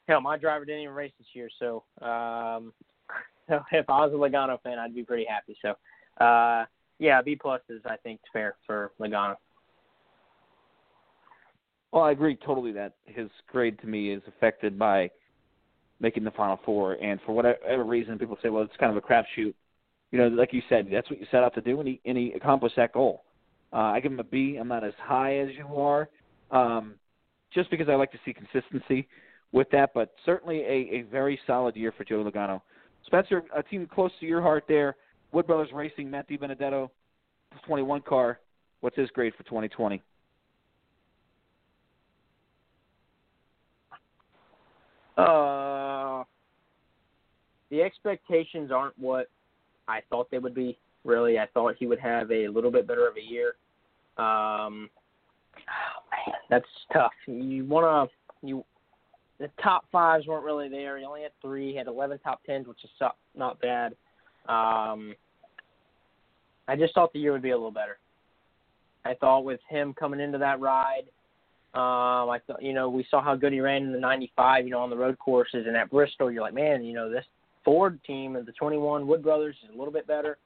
hell, 0.09 0.21
my 0.21 0.37
driver 0.37 0.65
didn't 0.65 0.83
even 0.83 0.95
race 0.95 1.13
this 1.19 1.29
year, 1.35 1.49
so 1.59 1.85
um, 2.03 2.73
so 3.49 3.63
if 3.73 3.89
I 3.89 4.05
was 4.07 4.13
a 4.13 4.17
Logano 4.17 4.61
fan, 4.63 4.79
I'd 4.79 4.95
be 4.95 5.05
pretty 5.05 5.27
happy. 5.29 5.57
So, 5.63 6.25
uh, 6.25 6.65
yeah, 6.99 7.23
B 7.23 7.37
plus 7.37 7.61
is 7.69 7.83
I 7.87 7.97
think 7.97 8.21
fair 8.33 8.57
for 8.67 8.93
Logano. 9.01 9.37
Well, 11.95 12.03
I 12.03 12.11
agree 12.11 12.37
totally 12.45 12.73
that 12.73 12.95
his 13.05 13.29
grade 13.47 13.79
to 13.79 13.87
me 13.87 14.13
is 14.13 14.21
affected 14.27 14.77
by 14.77 15.13
making 16.01 16.25
the 16.25 16.33
Final 16.33 16.59
Four, 16.65 16.95
and 16.95 17.21
for 17.25 17.33
whatever 17.33 17.85
reason, 17.85 18.19
people 18.19 18.37
say, 18.43 18.49
well, 18.49 18.65
it's 18.65 18.77
kind 18.81 18.91
of 18.91 18.97
a 18.97 19.01
crapshoot. 19.01 19.55
You 20.11 20.19
know, 20.19 20.27
like 20.27 20.53
you 20.53 20.61
said, 20.69 20.89
that's 20.91 21.09
what 21.09 21.21
you 21.21 21.27
set 21.31 21.45
out 21.45 21.55
to 21.55 21.61
do, 21.61 21.79
and 21.79 21.87
he 21.87 22.01
and 22.05 22.19
he 22.19 22.33
accomplished 22.33 22.75
that 22.77 22.93
goal. 22.93 23.23
Uh, 23.73 23.77
I 23.77 24.01
give 24.01 24.11
him 24.11 24.19
a 24.19 24.25
B. 24.25 24.57
I'm 24.61 24.67
not 24.67 24.83
as 24.83 24.93
high 25.01 25.37
as 25.39 25.51
you 25.57 25.67
are, 25.77 26.09
um, 26.51 26.95
just 27.53 27.71
because 27.71 27.89
I 27.89 27.95
like 27.95 28.11
to 28.11 28.19
see 28.25 28.33
consistency 28.33 29.07
with 29.53 29.71
that, 29.71 29.95
but 29.95 30.15
certainly 30.27 30.63
a, 30.63 30.97
a 30.97 31.03
very 31.13 31.39
solid 31.47 31.77
year 31.77 31.95
for 31.97 32.03
Joe 32.03 32.25
Logano. 32.25 32.61
Spencer, 33.07 33.45
a 33.57 33.63
team 33.63 33.87
close 33.87 34.11
to 34.19 34.27
your 34.27 34.43
heart 34.43 34.65
there, 34.67 34.97
Wood 35.31 35.47
Brothers 35.47 35.71
Racing, 35.73 36.11
Matt 36.11 36.29
DiBenedetto, 36.29 36.91
21 37.69 38.01
car. 38.03 38.41
What's 38.81 38.97
his 38.97 39.11
grade 39.11 39.33
for 39.37 39.45
2020? 39.45 40.03
Uh, 45.17 46.25
the 47.71 47.83
expectations 47.83 48.71
aren't 48.73 48.99
what 48.99 49.29
I 49.89 50.01
thought 50.11 50.31
they 50.31 50.39
would 50.39 50.55
be. 50.55 50.79
Really, 51.05 51.39
I 51.39 51.47
thought 51.53 51.77
he 51.79 51.87
would 51.87 52.01
have 52.01 52.31
a 52.31 52.49
little 52.49 52.71
bit 52.71 52.87
better 52.87 53.07
of 53.07 53.17
a 53.17 53.23
year. 53.23 53.57
Um, 54.17 54.89
oh 55.59 56.01
man, 56.11 56.35
that's 56.49 56.65
tough. 56.93 57.13
You 57.27 57.65
wanna 57.67 58.07
you 58.43 58.65
the 59.39 59.51
top 59.63 59.85
fives 59.91 60.27
weren't 60.27 60.45
really 60.45 60.69
there. 60.69 60.97
He 60.99 61.05
only 61.05 61.23
had 61.23 61.33
three. 61.43 61.73
He 61.73 61.77
had 61.77 61.89
11 61.89 62.21
top 62.21 62.43
tens, 62.45 62.67
which 62.67 62.85
is 62.85 62.91
not 63.35 63.61
bad. 63.61 63.95
Um, 64.49 65.15
I 66.69 66.77
just 66.77 66.95
thought 66.95 67.13
the 67.13 67.19
year 67.19 67.33
would 67.33 67.43
be 67.43 67.51
a 67.51 67.57
little 67.57 67.71
better. 67.71 67.99
I 69.05 69.15
thought 69.15 69.45
with 69.45 69.61
him 69.69 69.93
coming 69.93 70.21
into 70.21 70.39
that 70.39 70.61
ride, 70.61 71.05
um, 71.75 72.31
I 72.31 72.39
thought 72.47 72.63
you 72.63 72.73
know 72.73 72.89
we 72.89 73.07
saw 73.11 73.23
how 73.23 73.35
good 73.35 73.53
he 73.53 73.61
ran 73.61 73.83
in 73.83 73.93
the 73.93 73.99
95, 73.99 74.65
you 74.65 74.71
know, 74.71 74.81
on 74.81 74.91
the 74.91 74.97
road 74.97 75.19
courses 75.19 75.65
and 75.67 75.77
at 75.77 75.91
Bristol. 75.91 76.31
You're 76.31 76.43
like, 76.43 76.55
man, 76.55 76.85
you 76.85 76.95
know, 76.95 77.11
this 77.11 77.25
Ford 77.65 77.99
team 78.07 78.37
of 78.37 78.47
the 78.47 78.53
21 78.53 79.07
Wood 79.07 79.23
Brothers 79.23 79.57
is 79.65 79.75
a 79.75 79.79
little 79.79 79.93
bit 79.93 80.07
better. 80.07 80.39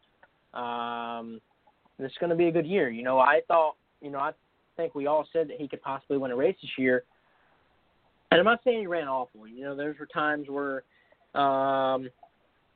Um, 0.54 1.40
this 1.98 2.10
is 2.10 2.18
going 2.18 2.30
to 2.30 2.36
be 2.36 2.46
a 2.46 2.52
good 2.52 2.66
year. 2.66 2.88
You 2.88 3.02
know, 3.02 3.18
I 3.18 3.40
thought, 3.48 3.76
you 4.00 4.10
know, 4.10 4.18
I 4.18 4.30
think 4.76 4.94
we 4.94 5.06
all 5.06 5.26
said 5.32 5.48
that 5.48 5.60
he 5.60 5.68
could 5.68 5.82
possibly 5.82 6.16
win 6.16 6.30
a 6.30 6.36
race 6.36 6.56
this 6.62 6.70
year 6.78 7.04
and 8.30 8.38
I'm 8.38 8.44
not 8.44 8.60
saying 8.64 8.80
he 8.80 8.86
ran 8.86 9.08
awful. 9.08 9.46
You 9.46 9.64
know, 9.64 9.76
there 9.76 9.94
were 9.98 10.06
times 10.06 10.48
where 10.48 10.82
um, 11.34 12.10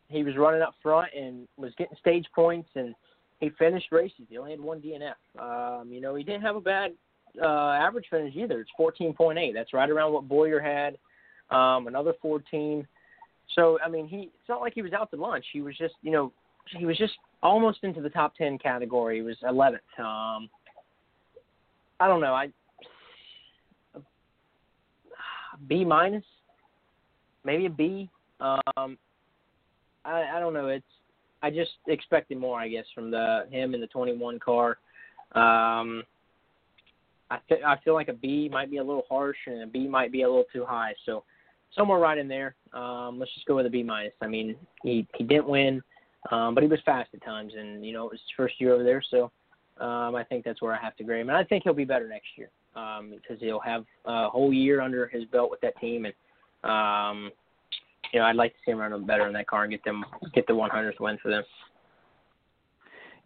he 0.09 0.23
was 0.23 0.37
running 0.37 0.63
up 0.63 0.75
front 0.83 1.09
and 1.17 1.47
was 1.57 1.73
getting 1.77 1.97
stage 2.01 2.27
points, 2.35 2.71
and 2.75 2.95
he 3.41 3.51
finished 3.59 3.93
races. 3.93 4.27
He 4.29 4.39
only 4.39 4.53
had 4.53 4.61
one 4.61 4.81
DNF. 4.81 5.81
Um, 5.81 5.93
you 5.93 6.01
know, 6.01 6.15
he 6.15 6.25
didn't 6.25 6.43
have 6.43 6.57
a 6.57 6.61
bad 6.61 6.93
uh, 7.41 7.47
average 7.47 8.07
finish 8.11 8.35
either. 8.37 8.61
It's 8.61 8.71
14.8. 8.79 9.55
That's 9.55 9.73
right 9.73 9.89
around 9.89 10.13
what 10.13 10.29
Bowyer 10.29 10.61
had. 10.61 10.97
Um, 11.55 11.87
another 11.87 12.15
14. 12.21 12.87
So 13.55 13.79
I 13.85 13.89
mean, 13.89 14.09
he 14.09 14.31
it's 14.39 14.49
not 14.49 14.61
like 14.61 14.75
he 14.75 14.83
was 14.83 14.93
out 14.93 15.11
to 15.11 15.17
lunch. 15.17 15.45
He 15.53 15.61
was 15.61 15.77
just, 15.77 15.95
you 16.03 16.11
know, 16.11 16.33
he 16.77 16.87
was 16.87 16.97
just 16.97 17.15
almost 17.43 17.81
into 17.83 18.01
the 18.01 18.09
top 18.09 18.35
10 18.37 18.59
category. 18.59 19.17
He 19.17 19.23
was 19.23 19.37
11th. 19.45 19.75
Um, 19.99 20.49
I 22.01 22.09
don't 22.09 22.21
know. 22.21 22.35
I 22.35 22.49
B 25.69 25.85
minus, 25.85 26.25
maybe 27.45 27.67
a 27.67 27.71
B. 27.71 28.09
Um, 28.41 28.99
I, 30.05 30.25
I 30.35 30.41
don't 30.41 30.55
know. 30.55 30.69
It's 30.69 30.85
I 31.43 31.51
just 31.51 31.73
expected 31.89 32.39
more, 32.39 32.59
I 32.59 32.69
guess, 32.69 32.85
from 32.95 33.11
the 33.11 33.47
him 33.51 33.75
in 33.75 33.81
the 33.81 33.87
21 33.89 34.39
car. 34.39 34.79
Um, 35.33 36.05
I 37.33 37.39
th- 37.49 37.65
I 37.65 37.77
feel 37.85 37.95
like 37.95 38.09
a 38.09 38.13
B 38.13 38.49
might 38.51 38.71
be 38.71 38.79
a 38.79 38.85
little 38.85 39.05
harsh 39.09 39.37
and 39.47 39.63
a 39.63 39.67
B 39.67 39.89
might 39.89 40.13
be 40.13 40.23
a 40.23 40.29
little 40.29 40.45
too 40.53 40.65
high. 40.65 40.95
So 41.07 41.25
somewhere 41.75 41.99
right 41.99 42.19
in 42.19 42.29
there. 42.29 42.55
Um, 42.73 43.19
let's 43.19 43.33
just 43.35 43.47
go 43.47 43.57
with 43.57 43.67
a 43.67 43.71
B 43.71 43.83
minus. 43.83 44.13
I 44.21 44.27
mean, 44.27 44.57
he 44.83 45.07
he 45.17 45.25
didn't 45.25 45.49
win, 45.49 45.83
um, 46.31 46.55
but 46.55 46.63
he 46.63 46.69
was 46.69 46.81
fast 46.85 47.11
at 47.15 47.25
times, 47.25 47.53
and 47.57 47.85
you 47.85 47.93
know 47.93 48.05
it 48.07 48.13
was 48.13 48.21
his 48.21 48.37
first 48.37 48.61
year 48.61 48.75
over 48.75 48.85
there. 48.85 49.03
So 49.11 49.31
Um, 49.81 50.15
I 50.15 50.25
think 50.25 50.45
that's 50.45 50.61
where 50.61 50.75
I 50.75 50.81
have 50.87 50.97
to 50.97 51.05
grade 51.05 51.23
him, 51.23 51.31
and 51.31 51.39
I 51.39 51.45
think 51.45 51.65
he'll 51.65 51.73
be 51.85 51.87
better 51.87 52.07
next 52.07 52.29
year 52.37 52.51
um, 52.77 53.11
because 53.11 53.41
he'll 53.41 53.61
have 53.61 53.85
a 54.05 54.29
whole 54.29 54.53
year 54.53 54.81
under 54.81 55.07
his 55.09 55.25
belt 55.33 55.51
with 55.51 55.61
that 55.63 55.75
team, 55.81 56.05
and 56.05 56.15
um, 56.71 57.33
you 58.13 58.21
know 58.21 58.27
I'd 58.27 58.37
like 58.37 58.53
to 58.53 58.59
see 58.65 58.73
him 58.73 58.79
run 58.79 59.07
better 59.07 59.27
in 59.27 59.33
that 59.33 59.47
car 59.47 59.63
and 59.65 59.73
get 59.73 59.83
them 59.85 60.05
get 60.35 60.47
the 60.47 60.53
100th 60.53 61.01
win 61.01 61.19
for 61.23 61.31
them. 61.31 61.45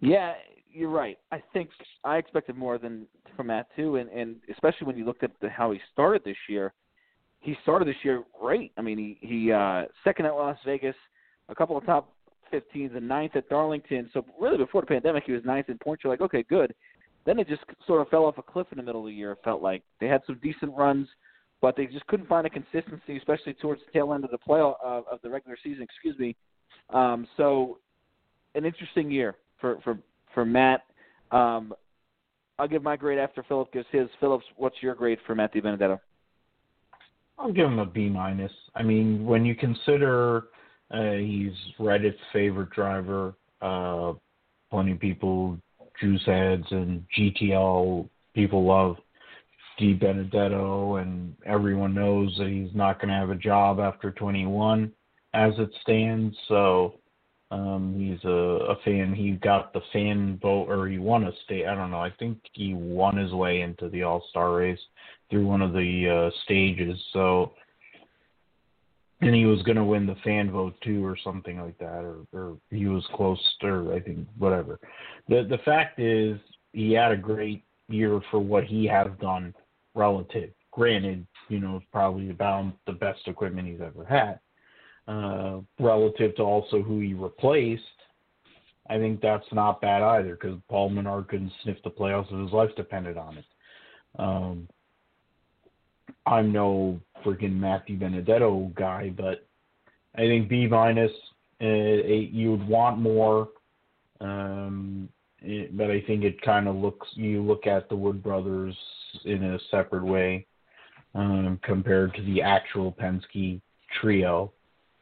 Yeah, 0.00 0.34
you're 0.76 0.90
right. 0.90 1.18
I 1.32 1.42
think 1.52 1.70
I 2.04 2.18
expected 2.18 2.56
more 2.56 2.78
than 2.78 3.06
from 3.34 3.48
Matt 3.48 3.68
too, 3.74 3.96
and 3.96 4.10
and 4.10 4.36
especially 4.52 4.86
when 4.86 4.96
you 4.96 5.04
looked 5.04 5.22
at 5.22 5.30
the, 5.40 5.48
how 5.48 5.72
he 5.72 5.80
started 5.92 6.22
this 6.24 6.36
year. 6.48 6.72
He 7.40 7.56
started 7.62 7.86
this 7.86 7.96
year 8.02 8.24
great. 8.38 8.72
I 8.76 8.82
mean, 8.82 8.98
he 8.98 9.18
he 9.26 9.52
uh, 9.52 9.84
second 10.04 10.26
at 10.26 10.34
Las 10.34 10.58
Vegas, 10.64 10.96
a 11.48 11.54
couple 11.54 11.76
of 11.76 11.86
top 11.86 12.12
15s, 12.52 12.96
and 12.96 13.08
ninth 13.08 13.36
at 13.36 13.48
Darlington. 13.48 14.10
So 14.12 14.24
really, 14.40 14.58
before 14.58 14.82
the 14.82 14.86
pandemic, 14.86 15.24
he 15.24 15.32
was 15.32 15.44
ninth 15.44 15.68
in 15.68 15.78
points. 15.78 16.04
You're 16.04 16.12
like, 16.12 16.20
okay, 16.20 16.44
good. 16.48 16.74
Then 17.24 17.38
it 17.38 17.48
just 17.48 17.62
sort 17.86 18.02
of 18.02 18.08
fell 18.08 18.24
off 18.24 18.38
a 18.38 18.42
cliff 18.42 18.66
in 18.70 18.78
the 18.78 18.84
middle 18.84 19.00
of 19.00 19.06
the 19.06 19.12
year. 19.12 19.32
It 19.32 19.38
felt 19.44 19.62
like 19.62 19.82
they 20.00 20.06
had 20.06 20.22
some 20.26 20.38
decent 20.42 20.76
runs, 20.76 21.08
but 21.60 21.76
they 21.76 21.86
just 21.86 22.06
couldn't 22.06 22.28
find 22.28 22.46
a 22.46 22.50
consistency, 22.50 23.16
especially 23.16 23.54
towards 23.54 23.80
the 23.84 23.92
tail 23.92 24.12
end 24.12 24.24
of 24.24 24.30
the 24.30 24.38
play 24.38 24.60
uh, 24.60 25.00
of 25.10 25.18
the 25.22 25.30
regular 25.30 25.56
season. 25.62 25.82
Excuse 25.82 26.18
me. 26.18 26.36
Um, 26.90 27.26
so, 27.36 27.78
an 28.54 28.64
interesting 28.64 29.10
year 29.10 29.36
for 29.60 29.78
for 29.82 29.98
for 30.36 30.44
Matt. 30.44 30.82
Um, 31.32 31.72
I'll 32.58 32.68
give 32.68 32.82
my 32.82 32.94
grade 32.94 33.18
after 33.18 33.42
Philip 33.42 33.72
gives 33.72 33.86
his. 33.90 34.06
Phillips, 34.20 34.44
what's 34.56 34.76
your 34.82 34.94
grade 34.94 35.18
for 35.26 35.34
Matt 35.34 35.54
Benedetto? 35.54 35.98
I'll 37.38 37.52
give 37.52 37.66
him 37.66 37.78
a 37.78 37.86
B 37.86 38.10
minus. 38.10 38.52
I 38.74 38.82
mean, 38.82 39.24
when 39.24 39.46
you 39.46 39.54
consider 39.54 40.44
uh, 40.90 41.12
he's 41.12 41.52
Reddit's 41.80 42.20
favorite 42.34 42.70
driver, 42.70 43.34
uh, 43.62 44.12
plenty 44.70 44.92
of 44.92 45.00
people, 45.00 45.58
juice 46.00 46.22
heads 46.26 46.64
and 46.70 47.02
GTL 47.18 48.08
people 48.34 48.66
love 48.66 48.96
DiBenedetto, 49.80 51.00
and 51.00 51.34
everyone 51.46 51.94
knows 51.94 52.34
that 52.38 52.48
he's 52.48 52.74
not 52.74 53.00
going 53.00 53.08
to 53.08 53.14
have 53.14 53.30
a 53.30 53.34
job 53.34 53.80
after 53.80 54.10
21 54.10 54.92
as 55.32 55.52
it 55.58 55.70
stands. 55.80 56.36
So 56.48 56.94
um, 57.50 57.94
he's 57.96 58.22
a, 58.24 58.28
a 58.28 58.76
fan. 58.84 59.14
He 59.14 59.32
got 59.32 59.72
the 59.72 59.80
fan 59.92 60.38
vote, 60.42 60.68
or 60.68 60.88
he 60.88 60.98
won 60.98 61.24
a 61.24 61.32
state. 61.44 61.66
I 61.66 61.74
don't 61.74 61.90
know. 61.90 62.00
I 62.00 62.10
think 62.18 62.38
he 62.52 62.74
won 62.74 63.16
his 63.16 63.32
way 63.32 63.60
into 63.60 63.88
the 63.88 64.02
All 64.02 64.24
Star 64.30 64.56
race 64.56 64.80
through 65.30 65.46
one 65.46 65.62
of 65.62 65.72
the 65.72 66.30
uh, 66.32 66.36
stages. 66.44 66.98
So, 67.12 67.52
and 69.20 69.34
he 69.34 69.44
was 69.44 69.62
going 69.62 69.76
to 69.76 69.84
win 69.84 70.06
the 70.06 70.16
fan 70.24 70.50
vote 70.50 70.74
too, 70.82 71.04
or 71.04 71.16
something 71.22 71.60
like 71.60 71.78
that, 71.78 72.04
or, 72.04 72.16
or 72.32 72.56
he 72.70 72.86
was 72.86 73.06
close, 73.14 73.40
or 73.62 73.94
I 73.94 74.00
think 74.00 74.26
whatever. 74.38 74.80
The 75.28 75.46
the 75.48 75.58
fact 75.64 76.00
is, 76.00 76.38
he 76.72 76.92
had 76.92 77.12
a 77.12 77.16
great 77.16 77.62
year 77.88 78.20
for 78.30 78.40
what 78.40 78.64
he 78.64 78.86
has 78.86 79.08
done. 79.20 79.54
Relative, 79.94 80.50
granted, 80.72 81.26
you 81.48 81.58
know, 81.58 81.80
probably 81.90 82.28
about 82.28 82.70
the 82.86 82.92
best 82.92 83.20
equipment 83.26 83.66
he's 83.66 83.80
ever 83.80 84.04
had 84.04 84.40
uh, 85.08 85.58
relative 85.78 86.34
to 86.36 86.42
also 86.42 86.82
who 86.82 87.00
he 87.00 87.14
replaced, 87.14 87.82
I 88.88 88.98
think 88.98 89.20
that's 89.20 89.46
not 89.52 89.80
bad 89.80 90.02
either 90.02 90.34
because 90.34 90.58
Paul 90.68 90.90
Menard 90.90 91.28
couldn't 91.28 91.52
sniff 91.62 91.76
the 91.82 91.90
playoffs 91.90 92.32
if 92.32 92.40
his 92.40 92.52
life 92.52 92.70
depended 92.76 93.16
on 93.16 93.38
it. 93.38 93.44
Um, 94.18 94.68
I'm 96.24 96.52
no 96.52 97.00
freaking 97.24 97.54
Matthew 97.54 97.98
Benedetto 97.98 98.72
guy, 98.76 99.12
but 99.16 99.46
I 100.14 100.20
think 100.20 100.48
B 100.48 100.66
minus. 100.66 101.12
Uh, 101.60 101.64
you 101.64 102.50
would 102.50 102.68
want 102.68 102.98
more, 102.98 103.48
um, 104.20 105.08
it, 105.40 105.76
but 105.76 105.90
I 105.90 106.02
think 106.02 106.22
it 106.22 106.40
kind 106.42 106.68
of 106.68 106.76
looks. 106.76 107.08
You 107.14 107.42
look 107.42 107.66
at 107.66 107.88
the 107.88 107.96
Wood 107.96 108.22
brothers 108.22 108.76
in 109.24 109.42
a 109.42 109.58
separate 109.70 110.04
way 110.04 110.46
um, 111.14 111.58
compared 111.62 112.14
to 112.14 112.22
the 112.22 112.42
actual 112.42 112.92
Penske 112.92 113.60
trio 114.00 114.52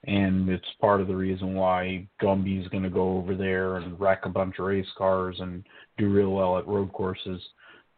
and 0.07 0.49
it's 0.49 0.65
part 0.81 1.01
of 1.01 1.07
the 1.07 1.17
reason 1.17 1.55
why 1.55 2.07
Gumby's 2.21 2.69
going 2.69 2.83
to 2.83 2.91
go 2.91 3.17
over 3.17 3.35
there 3.35 3.77
and 3.77 3.99
wreck 3.99 4.23
a 4.25 4.29
bunch 4.29 4.59
of 4.59 4.67
race 4.67 4.87
cars 4.97 5.37
and 5.41 5.65
do 5.99 6.09
real 6.09 6.31
well 6.31 6.59
at 6.59 6.67
road 6.67 6.93
courses 6.93 7.41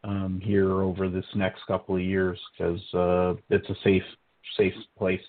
um, 0.04 0.40
here 0.42 0.82
over 0.82 1.08
this 1.08 1.24
next 1.34 1.60
couple 1.66 1.96
of 1.96 2.02
years 2.02 2.38
because 2.56 2.80
uh, 2.94 3.34
it's 3.50 3.68
a 3.68 3.74
safe 3.82 4.02
safe 4.56 4.74
place. 4.96 5.20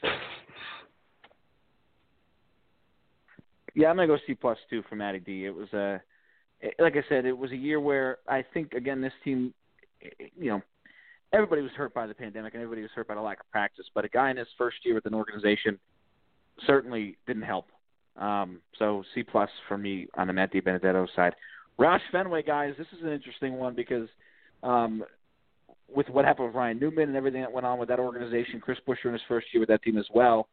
Yeah, 3.73 3.89
I'm 3.89 3.95
gonna 3.95 4.07
go 4.07 4.17
C 4.28 4.36
plus 4.36 4.57
two 4.69 4.84
for 4.89 4.95
Matty 4.95 5.19
D. 5.19 5.45
It 5.45 5.55
was 5.55 5.71
a, 5.73 6.01
like 6.80 6.95
I 6.95 7.03
said, 7.09 7.25
it 7.25 7.38
was 7.38 7.51
a 7.51 7.55
year 7.55 7.80
where 7.80 8.19
I 8.28 8.43
think 8.53 8.73
again 8.73 9.01
this 9.01 9.13
team, 9.23 9.53
you 10.39 10.51
know, 10.51 10.61
everybody 11.34 11.61
was 11.61 11.71
hurt 11.71 11.93
by 11.93 12.05
the 12.07 12.13
pandemic 12.13 12.53
and 12.53 12.61
everybody 12.61 12.82
was 12.82 12.91
hurt 12.95 13.07
by 13.07 13.15
the 13.15 13.21
lack 13.21 13.39
of 13.39 13.49
practice. 13.51 13.86
But 13.93 14.05
a 14.05 14.09
guy 14.09 14.30
in 14.30 14.38
his 14.38 14.47
first 14.57 14.78
year 14.84 14.95
with 14.95 15.05
an 15.05 15.13
organization 15.13 15.80
certainly 16.66 17.18
didn't 17.28 17.43
help. 17.43 17.68
Um, 18.18 18.62
so 18.80 19.03
C 19.14 19.24
plus 19.24 19.49
for 19.68 19.78
me 19.78 20.08
on 20.16 20.28
the 20.28 20.34
Matt 20.34 20.51
DiBenedetto 20.51 21.08
side. 21.16 21.34
Roush 21.80 21.99
Fenway, 22.12 22.41
guys, 22.41 22.74
this 22.78 22.88
is 22.97 23.03
an 23.03 23.12
interesting 23.12 23.53
one 23.53 23.76
because 23.76 24.10
um, 24.64 25.03
with 25.93 26.10
what 26.10 26.26
happened 26.26 26.47
with 26.47 26.55
Ryan 26.55 26.80
Newman 26.80 27.10
and 27.10 27.16
everything 27.16 27.41
that 27.41 27.51
went 27.51 27.66
on 27.66 27.78
with 27.78 27.89
that 27.89 27.99
organization, 27.99 28.60
Chris 28.60 28.80
Buescher 28.88 29.05
in 29.05 29.14
his 29.14 29.22
first 29.28 29.47
year 29.53 29.62
with 29.62 29.70
that 29.70 29.84
team 29.84 29.97
as 29.97 30.08
well. 30.14 30.47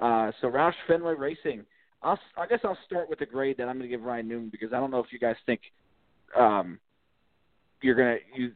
Uh, 0.00 0.30
so 0.40 0.48
Roush 0.48 0.74
Fenway 0.86 1.14
Racing, 1.14 1.64
I'll, 2.02 2.18
I 2.36 2.46
guess 2.46 2.60
I'll 2.62 2.78
start 2.84 3.08
with 3.08 3.18
the 3.18 3.26
grade 3.26 3.56
that 3.56 3.68
I'm 3.68 3.78
going 3.78 3.90
to 3.90 3.96
give 3.96 4.04
Ryan 4.04 4.28
Newman 4.28 4.48
because 4.50 4.72
I 4.74 4.78
don't 4.78 4.90
know 4.90 5.00
if 5.00 5.06
you 5.10 5.18
guys 5.18 5.36
think 5.46 5.60
um, 6.38 6.78
you're 7.80 7.94
going 7.94 8.18
to. 8.18 8.40
You, 8.40 8.52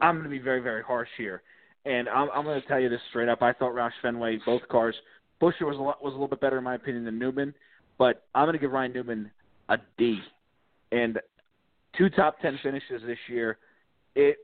I'm 0.00 0.16
going 0.16 0.24
to 0.24 0.30
be 0.30 0.38
very 0.38 0.60
very 0.60 0.82
harsh 0.82 1.08
here, 1.18 1.42
and 1.84 2.08
I'm, 2.08 2.28
I'm 2.34 2.44
going 2.44 2.60
to 2.60 2.68
tell 2.68 2.78
you 2.80 2.88
this 2.88 3.00
straight 3.10 3.28
up. 3.28 3.42
I 3.42 3.52
thought 3.52 3.74
Roush 3.74 3.90
Fenway, 4.02 4.38
both 4.46 4.62
cars 4.68 4.94
Buescher 5.40 5.62
was 5.62 5.76
a 5.76 5.80
lot, 5.80 6.02
was 6.02 6.12
a 6.12 6.14
little 6.14 6.28
bit 6.28 6.40
better 6.40 6.58
in 6.58 6.64
my 6.64 6.74
opinion 6.74 7.04
than 7.04 7.18
Newman, 7.18 7.54
but 7.98 8.24
I'm 8.34 8.44
going 8.44 8.54
to 8.54 8.58
give 8.58 8.72
Ryan 8.72 8.92
Newman 8.92 9.30
a 9.68 9.78
D. 9.96 10.18
And 10.92 11.18
two 11.96 12.10
top 12.10 12.40
ten 12.40 12.58
finishes 12.62 13.02
this 13.06 13.18
year. 13.28 13.58
It 14.14 14.38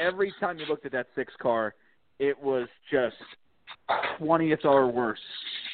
every 0.00 0.32
time 0.40 0.58
you 0.58 0.66
looked 0.66 0.86
at 0.86 0.92
that 0.92 1.08
six 1.14 1.32
car, 1.40 1.74
it 2.18 2.40
was 2.40 2.68
just 2.90 3.16
twentieth 4.18 4.64
or 4.64 4.90
worse. 4.90 5.18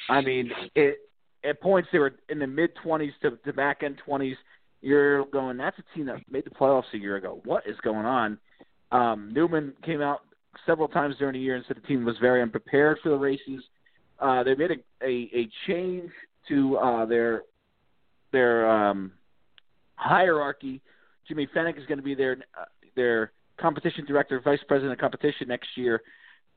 I 0.08 0.20
mean, 0.20 0.50
it 0.74 0.98
at 1.44 1.60
points 1.60 1.88
they 1.92 1.98
were 1.98 2.14
in 2.28 2.38
the 2.38 2.46
mid 2.46 2.70
twenties 2.82 3.12
to 3.22 3.38
the 3.44 3.52
back 3.52 3.82
end 3.82 4.00
twenties. 4.04 4.36
You're 4.80 5.24
going, 5.26 5.56
that's 5.56 5.78
a 5.78 5.96
team 5.96 6.06
that 6.06 6.18
made 6.30 6.44
the 6.44 6.50
playoffs 6.50 6.92
a 6.92 6.98
year 6.98 7.16
ago. 7.16 7.40
What 7.44 7.66
is 7.66 7.76
going 7.82 8.04
on? 8.04 8.38
Um, 8.92 9.30
Newman 9.32 9.72
came 9.82 10.02
out 10.02 10.20
several 10.66 10.88
times 10.88 11.16
during 11.18 11.32
the 11.32 11.40
year 11.40 11.56
and 11.56 11.64
said 11.66 11.78
the 11.78 11.86
team 11.86 12.04
was 12.04 12.16
very 12.20 12.42
unprepared 12.42 12.98
for 13.02 13.08
the 13.08 13.16
races. 13.16 13.62
Uh, 14.20 14.42
they 14.42 14.54
made 14.54 14.70
a, 14.70 15.04
a, 15.04 15.30
a 15.34 15.48
change 15.66 16.10
to 16.48 16.76
uh, 16.78 17.06
their 17.06 17.42
their 18.32 18.70
um, 18.70 19.12
hierarchy. 19.96 20.80
Jimmy 21.26 21.48
Fennig 21.54 21.78
is 21.78 21.86
going 21.86 21.98
to 21.98 22.04
be 22.04 22.14
their 22.14 22.36
uh, 22.58 22.64
their 22.96 23.32
competition 23.60 24.04
director, 24.04 24.40
vice 24.40 24.60
president 24.66 24.92
of 24.92 24.98
competition 24.98 25.48
next 25.48 25.68
year 25.76 26.02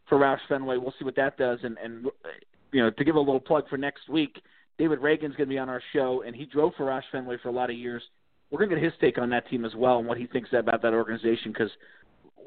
for 0.10 0.18
Roush 0.18 0.39
Fenway. 0.49 0.78
We'll 0.78 0.93
see 0.99 1.05
what 1.05 1.16
that 1.16 1.38
does. 1.38 1.60
And 1.64 1.78
and 1.78 2.08
you 2.72 2.84
know 2.84 2.91
to 2.91 3.03
give 3.03 3.16
a 3.16 3.20
little 3.20 3.39
plug 3.39 3.68
for 3.70 3.78
next 3.78 4.10
week, 4.10 4.41
David 4.78 4.99
Ragan's 4.99 5.36
going 5.36 5.47
to 5.49 5.53
be 5.53 5.60
on 5.60 5.70
our 5.70 5.82
show, 5.93 6.24
and 6.26 6.36
he 6.36 6.45
drove 6.45 6.74
for 6.76 6.86
Roush 6.86 7.03
Fenway 7.12 7.38
for 7.41 7.49
a 7.49 7.53
lot 7.53 7.70
of 7.70 7.78
years. 7.78 8.03
We're 8.49 8.60
going 8.60 8.70
to 8.70 8.76
get 8.78 8.84
his 8.84 8.93
take 9.01 9.18
on 9.18 9.30
that 9.32 9.49
team 9.49 9.66
as 9.66 9.76
well 9.76 9.99
and 9.99 10.08
what 10.08 10.18
he 10.18 10.26
thinks 10.26 10.49
about 10.53 10.82
that 10.82 10.93
organization 10.93 11.51
because 11.51 11.70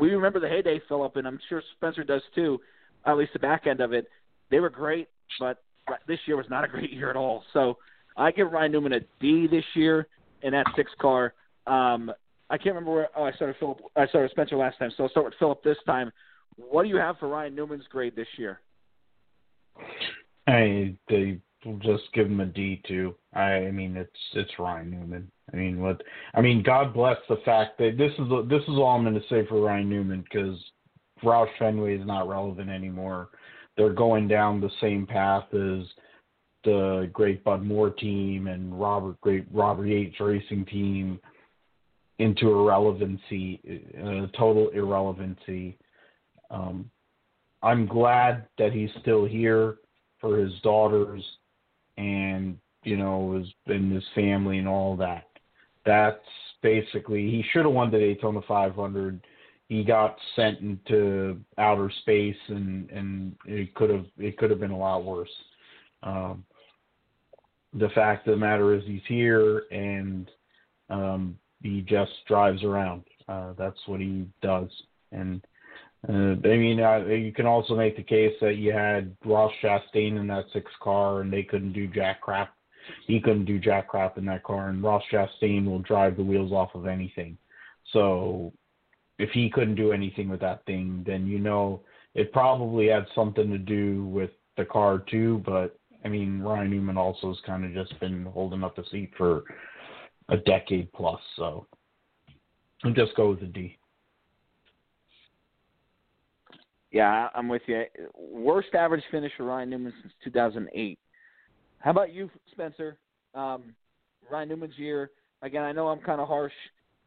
we 0.01 0.11
remember 0.15 0.41
the 0.41 0.49
heyday, 0.49 0.81
Philip, 0.89 1.17
and 1.17 1.27
I'm 1.27 1.39
sure 1.49 1.63
Spencer 1.77 2.05
does 2.05 2.23
too. 2.35 2.59
At 3.05 3.19
least 3.19 3.35
the 3.35 3.39
back 3.39 3.67
end 3.67 3.81
of 3.81 3.93
it 3.93 4.09
they 4.51 4.61
were 4.61 4.70
great, 4.70 5.09
but 5.38 5.59
this 6.07 6.18
year 6.26 6.36
was 6.36 6.46
not 6.51 6.64
a 6.64 6.68
great 6.68 6.92
year 6.92 7.11
at 7.11 7.16
all. 7.16 7.44
So 7.53 7.78
I 8.16 8.30
give 8.30 8.53
Ryan 8.53 8.72
Newman 8.72 8.92
a 8.92 9.01
D 9.20 9.46
this 9.46 9.64
year 9.74 10.07
in 10.42 10.53
that 10.53 10.66
six 10.76 10.90
car. 11.01 11.34
Um, 11.66 12.12
I 12.48 12.57
can't 12.57 12.74
remember 12.74 12.92
where. 12.92 13.09
Oh, 13.16 13.24
I 13.24 13.32
started 13.32 13.57
Philip. 13.61 13.78
I 13.96 14.07
started 14.09 14.30
Spencer 14.32 14.57
last 14.57 14.78
time, 14.78 14.90
so 14.96 15.05
I'll 15.05 15.11
start 15.11 15.26
with 15.26 15.34
Philip 15.38 15.62
this 15.62 15.76
time. 15.86 16.11
What 16.57 16.82
do 16.82 16.88
you 16.88 16.96
have 16.96 17.18
for 17.18 17.28
Ryan 17.28 17.55
Newman's 17.55 17.86
grade 17.90 18.16
this 18.16 18.26
year? 18.36 18.61
I 20.46 20.96
they 21.09 21.38
just 21.78 22.05
give 22.12 22.26
him 22.26 22.40
a 22.40 22.46
D 22.46 22.82
too. 22.86 23.14
I, 23.34 23.42
I 23.42 23.70
mean, 23.70 23.96
it's 23.96 24.11
it's 24.34 24.51
Ryan 24.59 24.90
Newman. 24.90 25.30
I 25.53 25.57
mean, 25.57 25.80
what? 25.80 26.03
I 26.34 26.40
mean, 26.40 26.62
God 26.62 26.92
bless 26.92 27.16
the 27.28 27.38
fact 27.44 27.78
that 27.78 27.96
this 27.96 28.12
is 28.18 28.48
this 28.48 28.62
is 28.62 28.76
all 28.76 28.96
I'm 28.96 29.05
going 29.05 29.14
to 29.14 29.28
say 29.28 29.46
for 29.48 29.61
Ryan 29.61 29.88
Newman 29.88 30.22
because 30.22 30.59
Roush 31.22 31.48
Fenway 31.59 31.98
is 31.98 32.07
not 32.07 32.28
relevant 32.28 32.70
anymore 32.70 33.28
they're 33.81 33.89
going 33.89 34.28
down 34.28 34.61
the 34.61 34.70
same 34.78 35.07
path 35.07 35.45
as 35.55 35.87
the 36.64 37.09
great 37.14 37.43
Bud 37.43 37.62
Moore 37.62 37.89
team 37.89 38.47
and 38.47 38.78
Robert 38.78 39.18
great 39.22 39.47
Robert 39.51 39.87
Yates 39.87 40.20
racing 40.20 40.66
team 40.66 41.18
into 42.18 42.51
irrelevancy, 42.51 43.59
uh, 43.99 44.26
total 44.37 44.68
irrelevancy. 44.74 45.78
Um, 46.51 46.91
I'm 47.62 47.87
glad 47.87 48.45
that 48.59 48.74
he's 48.74 48.91
still 49.01 49.24
here 49.24 49.76
for 50.20 50.37
his 50.37 50.53
daughters 50.62 51.24
and 51.97 52.59
you 52.83 52.99
know 52.99 53.33
his 53.33 53.47
and 53.64 53.91
his 53.91 54.05
family 54.14 54.59
and 54.59 54.68
all 54.68 54.95
that. 54.97 55.24
That's 55.87 56.18
basically 56.62 57.31
he 57.31 57.43
should 57.51 57.64
have 57.64 57.72
won 57.72 57.91
the 57.91 57.99
Daytona 57.99 58.43
500. 58.47 59.26
He 59.71 59.85
got 59.85 60.16
sent 60.35 60.59
into 60.59 61.39
outer 61.57 61.93
space, 62.01 62.37
and 62.49 62.91
and 62.91 63.37
it 63.47 63.73
could 63.77 63.89
have 63.89 64.05
it 64.18 64.37
could 64.37 64.51
have 64.51 64.59
been 64.59 64.73
a 64.73 64.77
lot 64.77 65.05
worse. 65.05 65.31
Um, 66.03 66.45
the 67.75 67.89
fact 67.91 68.27
of 68.27 68.33
the 68.33 68.37
matter 68.37 68.75
is 68.75 68.83
he's 68.85 69.01
here 69.07 69.62
and 69.71 70.29
um, 70.89 71.39
he 71.62 71.83
just 71.83 72.11
drives 72.27 72.64
around. 72.64 73.05
Uh, 73.29 73.53
that's 73.57 73.79
what 73.87 74.01
he 74.01 74.27
does. 74.43 74.68
And 75.12 75.41
uh, 76.09 76.35
I 76.45 76.57
mean, 76.57 76.81
uh, 76.81 77.05
you 77.07 77.33
can 77.33 77.47
also 77.47 77.77
make 77.77 77.97
the 77.97 78.03
case 78.03 78.35
that 78.41 78.57
you 78.57 78.73
had 78.73 79.16
Ross 79.25 79.53
Chastain 79.62 80.18
in 80.18 80.27
that 80.27 80.47
six 80.53 80.68
car, 80.83 81.21
and 81.21 81.33
they 81.33 81.45
couldn't 81.45 81.75
do 81.75 81.87
jack 81.87 82.23
crap. 82.23 82.55
He 83.07 83.21
couldn't 83.21 83.45
do 83.45 83.61
jack 83.61 83.87
crap 83.87 84.18
in 84.18 84.25
that 84.25 84.43
car, 84.43 84.71
and 84.71 84.83
Ross 84.83 85.05
Chastain 85.12 85.64
will 85.64 85.79
drive 85.79 86.16
the 86.16 86.25
wheels 86.25 86.51
off 86.51 86.75
of 86.75 86.89
anything. 86.89 87.39
So 87.93 88.53
if 89.21 89.31
he 89.31 89.51
couldn't 89.51 89.75
do 89.75 89.93
anything 89.93 90.29
with 90.29 90.41
that 90.41 90.64
thing, 90.64 91.05
then 91.07 91.27
you 91.27 91.39
know 91.39 91.83
it 92.14 92.33
probably 92.33 92.89
had 92.89 93.07
something 93.14 93.51
to 93.51 93.59
do 93.59 94.07
with 94.07 94.31
the 94.57 94.64
car 94.64 95.03
too. 95.11 95.43
But 95.45 95.79
I 96.05 96.09
mean, 96.09 96.41
Ryan 96.41 96.71
Newman 96.71 96.97
also 96.97 97.29
has 97.29 97.39
kind 97.45 97.64
of 97.64 97.73
just 97.73 97.99
been 98.01 98.25
holding 98.25 98.64
up 98.64 98.77
the 98.77 98.85
seat 98.91 99.12
for 99.18 99.43
a 100.31 100.39
decade 100.39 100.91
plus, 100.93 101.21
so 101.37 101.66
I'll 102.83 102.93
just 102.93 103.14
go 103.14 103.31
with 103.31 103.41
the 103.41 103.47
D. 103.47 103.77
Yeah, 106.93 107.29
I'm 107.35 107.49
with 107.49 107.62
you. 107.66 107.85
Worst 108.16 108.75
average 108.75 109.05
finish 109.11 109.33
for 109.37 109.45
Ryan 109.45 109.71
Newman 109.71 109.93
since 110.03 110.12
2008. 110.25 110.99
How 111.79 111.91
about 111.91 112.12
you, 112.12 112.31
Spencer? 112.51 112.99
Um, 113.35 113.75
Ryan 114.31 114.49
Newman's 114.49 114.77
year. 114.79 115.11
Again, 115.43 115.62
I 115.62 115.73
know 115.73 115.89
I'm 115.89 116.01
kind 116.01 116.21
of 116.21 116.27
harsh 116.27 116.53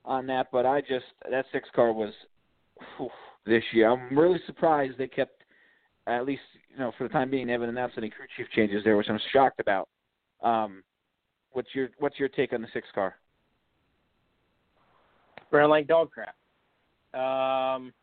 on 0.05 0.27
that, 0.27 0.47
but 0.51 0.65
I 0.65 0.81
just 0.81 1.05
that 1.29 1.45
six 1.51 1.67
car 1.75 1.93
was 1.93 2.13
whew, 2.97 3.09
this 3.45 3.63
year. 3.73 3.89
I'm 3.89 4.17
really 4.17 4.39
surprised 4.45 4.97
they 4.97 5.07
kept 5.07 5.43
at 6.07 6.25
least 6.25 6.41
you 6.71 6.79
know 6.79 6.91
for 6.97 7.07
the 7.07 7.13
time 7.13 7.29
being 7.29 7.47
they 7.47 7.53
haven't 7.53 7.69
announced 7.69 7.97
any 7.97 8.09
crew 8.09 8.25
chief 8.35 8.47
changes 8.55 8.83
there, 8.83 8.97
which 8.97 9.09
I'm 9.09 9.19
shocked 9.31 9.59
about. 9.59 9.89
Um, 10.41 10.83
what's 11.51 11.69
your 11.73 11.89
what's 11.99 12.19
your 12.19 12.29
take 12.29 12.53
on 12.53 12.61
the 12.61 12.67
six 12.73 12.87
car? 12.93 13.15
Ran 15.51 15.69
like 15.69 15.87
dog 15.87 16.09
crap. 16.11 16.35
Um, 17.13 17.93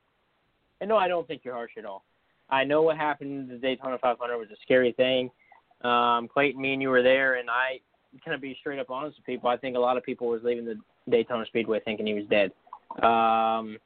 and 0.80 0.88
no, 0.88 0.96
I 0.96 1.08
don't 1.08 1.26
think 1.26 1.42
you're 1.44 1.54
harsh 1.54 1.72
at 1.76 1.84
all. 1.84 2.04
I 2.48 2.64
know 2.64 2.82
what 2.82 2.96
happened 2.96 3.50
the 3.50 3.56
Daytona 3.56 3.98
500 3.98 4.38
was 4.38 4.48
a 4.50 4.56
scary 4.62 4.92
thing. 4.92 5.30
Um, 5.82 6.28
Clayton, 6.28 6.60
me 6.60 6.72
and 6.74 6.82
you 6.82 6.90
were 6.90 7.02
there, 7.02 7.36
and 7.36 7.48
I 7.50 7.80
kind 8.24 8.34
of 8.34 8.40
be 8.40 8.56
straight 8.60 8.78
up 8.78 8.90
honest 8.90 9.18
with 9.18 9.26
people. 9.26 9.48
I 9.48 9.56
think 9.56 9.76
a 9.76 9.80
lot 9.80 9.96
of 9.96 10.04
people 10.04 10.28
was 10.28 10.42
leaving 10.42 10.64
the 10.64 10.78
Daytona 11.08 11.44
Speedway 11.46 11.80
thinking 11.84 12.06
he 12.06 12.14
was 12.14 12.24
dead. 12.30 12.52
Um, 13.04 13.78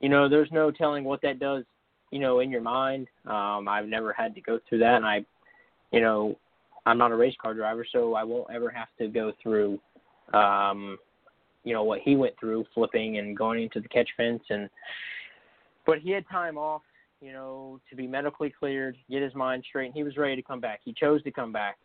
you 0.00 0.08
know, 0.08 0.28
there's 0.28 0.50
no 0.52 0.70
telling 0.70 1.04
what 1.04 1.22
that 1.22 1.38
does, 1.38 1.64
you 2.10 2.18
know, 2.18 2.40
in 2.40 2.50
your 2.50 2.60
mind. 2.60 3.08
Um, 3.26 3.68
I've 3.68 3.86
never 3.86 4.12
had 4.12 4.34
to 4.34 4.40
go 4.40 4.58
through 4.68 4.80
that, 4.80 4.96
and 4.96 5.06
I, 5.06 5.24
you 5.92 6.00
know, 6.00 6.36
I'm 6.86 6.98
not 6.98 7.12
a 7.12 7.16
race 7.16 7.34
car 7.40 7.54
driver, 7.54 7.86
so 7.90 8.14
I 8.14 8.24
won't 8.24 8.50
ever 8.52 8.70
have 8.70 8.88
to 8.98 9.08
go 9.08 9.32
through, 9.42 9.78
um, 10.32 10.98
you 11.62 11.72
know, 11.72 11.84
what 11.84 12.00
he 12.00 12.16
went 12.16 12.34
through, 12.38 12.66
flipping 12.74 13.18
and 13.18 13.36
going 13.36 13.62
into 13.62 13.80
the 13.80 13.88
catch 13.88 14.08
fence, 14.16 14.42
and 14.50 14.68
but 15.86 15.98
he 15.98 16.10
had 16.10 16.24
time 16.28 16.58
off, 16.58 16.82
you 17.20 17.32
know, 17.32 17.80
to 17.90 17.96
be 17.96 18.06
medically 18.06 18.52
cleared, 18.58 18.96
get 19.10 19.22
his 19.22 19.34
mind 19.34 19.64
straight, 19.68 19.86
and 19.86 19.94
he 19.94 20.02
was 20.02 20.16
ready 20.16 20.36
to 20.36 20.42
come 20.42 20.60
back. 20.60 20.80
He 20.84 20.92
chose 20.92 21.22
to 21.22 21.30
come 21.30 21.52
back. 21.52 21.76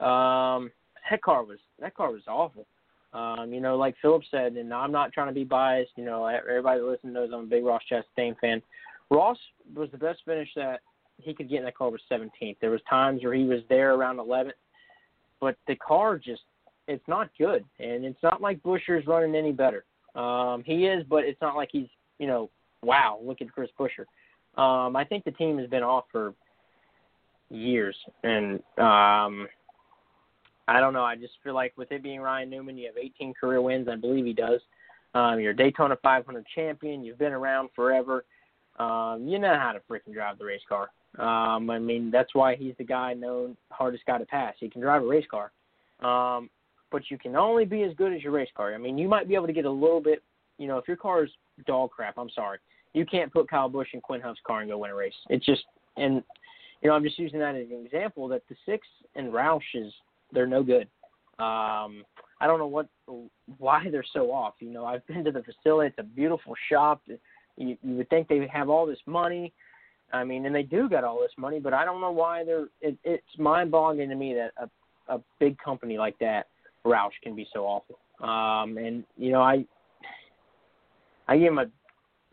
Um, 0.00 0.70
that 1.10 1.22
car 1.22 1.44
was 1.44 1.58
that 1.80 1.94
car 1.94 2.12
was 2.12 2.22
awful. 2.28 2.66
Um, 3.14 3.54
you 3.54 3.60
know, 3.60 3.76
like 3.76 3.94
Philip 4.02 4.22
said, 4.30 4.54
and 4.54 4.74
I'm 4.74 4.90
not 4.90 5.12
trying 5.12 5.28
to 5.28 5.32
be 5.32 5.44
biased. 5.44 5.92
You 5.96 6.04
know, 6.04 6.26
everybody 6.26 6.80
that 6.80 6.86
listens 6.86 7.14
knows 7.14 7.30
I'm 7.32 7.44
a 7.44 7.46
big 7.46 7.64
Ross 7.64 7.82
Chastain 7.90 8.36
fan. 8.40 8.60
Ross 9.10 9.38
was 9.74 9.88
the 9.92 9.98
best 9.98 10.20
finish 10.24 10.48
that 10.56 10.80
he 11.18 11.32
could 11.32 11.48
get 11.48 11.58
in 11.58 11.64
that 11.64 11.76
car 11.76 11.90
was 11.90 12.00
17th. 12.10 12.56
There 12.60 12.70
was 12.70 12.80
times 12.90 13.22
where 13.22 13.34
he 13.34 13.44
was 13.44 13.60
there 13.68 13.94
around 13.94 14.16
11th, 14.16 14.52
but 15.40 15.56
the 15.68 15.76
car 15.76 16.18
just 16.18 16.42
it's 16.86 17.06
not 17.08 17.30
good, 17.38 17.64
and 17.78 18.04
it's 18.04 18.22
not 18.22 18.42
like 18.42 18.62
Buescher's 18.62 19.06
running 19.06 19.34
any 19.34 19.52
better. 19.52 19.84
Um, 20.14 20.62
he 20.66 20.86
is, 20.86 21.04
but 21.08 21.24
it's 21.24 21.40
not 21.40 21.56
like 21.56 21.70
he's 21.72 21.88
you 22.18 22.26
know 22.26 22.50
wow 22.82 23.18
look 23.22 23.40
at 23.40 23.50
Chris 23.52 23.70
Buescher. 23.78 24.04
Um, 24.60 24.96
I 24.96 25.04
think 25.04 25.24
the 25.24 25.30
team 25.30 25.58
has 25.58 25.68
been 25.68 25.82
off 25.82 26.04
for 26.12 26.34
years, 27.50 27.96
and 28.22 28.60
um, 28.78 29.48
I 30.66 30.80
don't 30.80 30.92
know. 30.92 31.04
I 31.04 31.16
just 31.16 31.34
feel 31.42 31.54
like 31.54 31.72
with 31.76 31.92
it 31.92 32.02
being 32.02 32.20
Ryan 32.20 32.50
Newman, 32.50 32.78
you 32.78 32.86
have 32.86 32.96
18 32.96 33.34
career 33.34 33.60
wins. 33.60 33.88
I 33.88 33.96
believe 33.96 34.24
he 34.24 34.32
does. 34.32 34.60
Um, 35.14 35.38
you're 35.38 35.52
a 35.52 35.56
Daytona 35.56 35.96
500 36.02 36.44
champion. 36.54 37.04
You've 37.04 37.18
been 37.18 37.32
around 37.32 37.68
forever. 37.76 38.24
Um, 38.78 39.26
you 39.28 39.38
know 39.38 39.56
how 39.56 39.72
to 39.72 39.80
freaking 39.90 40.12
drive 40.12 40.38
the 40.38 40.44
race 40.44 40.62
car. 40.68 40.90
Um, 41.18 41.70
I 41.70 41.78
mean, 41.78 42.10
that's 42.10 42.34
why 42.34 42.56
he's 42.56 42.74
the 42.78 42.84
guy 42.84 43.14
known 43.14 43.56
hardest 43.70 44.04
guy 44.06 44.18
to 44.18 44.26
pass. 44.26 44.54
He 44.58 44.68
can 44.68 44.80
drive 44.80 45.02
a 45.02 45.06
race 45.06 45.26
car. 45.30 45.52
Um, 46.00 46.50
but 46.90 47.02
you 47.10 47.18
can 47.18 47.36
only 47.36 47.64
be 47.64 47.82
as 47.82 47.94
good 47.94 48.12
as 48.12 48.22
your 48.22 48.32
race 48.32 48.48
car. 48.56 48.74
I 48.74 48.78
mean, 48.78 48.98
you 48.98 49.08
might 49.08 49.28
be 49.28 49.34
able 49.34 49.46
to 49.46 49.52
get 49.52 49.64
a 49.64 49.70
little 49.70 50.00
bit, 50.00 50.22
you 50.58 50.66
know, 50.66 50.78
if 50.78 50.88
your 50.88 50.96
car 50.96 51.24
is 51.24 51.30
dog 51.66 51.90
crap, 51.90 52.18
I'm 52.18 52.30
sorry. 52.30 52.58
You 52.94 53.04
can't 53.06 53.32
put 53.32 53.48
Kyle 53.48 53.68
Busch 53.68 53.88
in 53.92 54.00
Quin 54.00 54.20
Houff's 54.20 54.40
car 54.46 54.60
and 54.60 54.70
go 54.70 54.78
win 54.78 54.90
a 54.90 54.94
race. 54.94 55.14
It's 55.28 55.44
just, 55.44 55.62
and, 55.96 56.22
you 56.82 56.88
know, 56.88 56.94
I'm 56.94 57.02
just 57.02 57.18
using 57.18 57.38
that 57.40 57.54
as 57.54 57.66
an 57.70 57.84
example 57.84 58.28
that 58.28 58.42
the 58.48 58.56
six 58.66 58.86
and 59.14 59.32
Roush 59.32 59.60
is 59.74 59.92
they're 60.34 60.46
no 60.46 60.62
good. 60.62 60.88
Um, 61.38 62.04
I 62.40 62.46
don't 62.46 62.58
know 62.58 62.66
what 62.66 62.88
why 63.58 63.86
they're 63.90 64.04
so 64.12 64.30
off. 64.32 64.54
You 64.60 64.70
know, 64.70 64.84
I've 64.84 65.06
been 65.06 65.24
to 65.24 65.32
the 65.32 65.42
facility. 65.42 65.88
It's 65.88 65.98
a 65.98 66.02
beautiful 66.02 66.54
shop. 66.70 67.02
You, 67.06 67.18
you 67.82 67.96
would 67.96 68.10
think 68.10 68.28
they 68.28 68.46
have 68.52 68.68
all 68.68 68.86
this 68.86 68.98
money. 69.06 69.52
I 70.12 70.22
mean, 70.22 70.46
and 70.46 70.54
they 70.54 70.62
do 70.62 70.88
got 70.88 71.02
all 71.02 71.20
this 71.20 71.32
money, 71.36 71.58
but 71.58 71.72
I 71.72 71.84
don't 71.84 72.00
know 72.00 72.12
why 72.12 72.44
they're. 72.44 72.68
It, 72.80 72.96
it's 73.04 73.26
mind-boggling 73.38 74.08
to 74.08 74.14
me 74.14 74.34
that 74.34 74.52
a 74.58 74.68
a 75.12 75.20
big 75.38 75.58
company 75.58 75.98
like 75.98 76.18
that, 76.18 76.48
Roush, 76.86 77.10
can 77.22 77.34
be 77.34 77.46
so 77.52 77.64
awful. 77.64 77.98
Um, 78.26 78.78
and 78.78 79.04
you 79.16 79.32
know, 79.32 79.42
I 79.42 79.64
I 81.28 81.38
give 81.38 81.48
him 81.48 81.58
a 81.58 81.66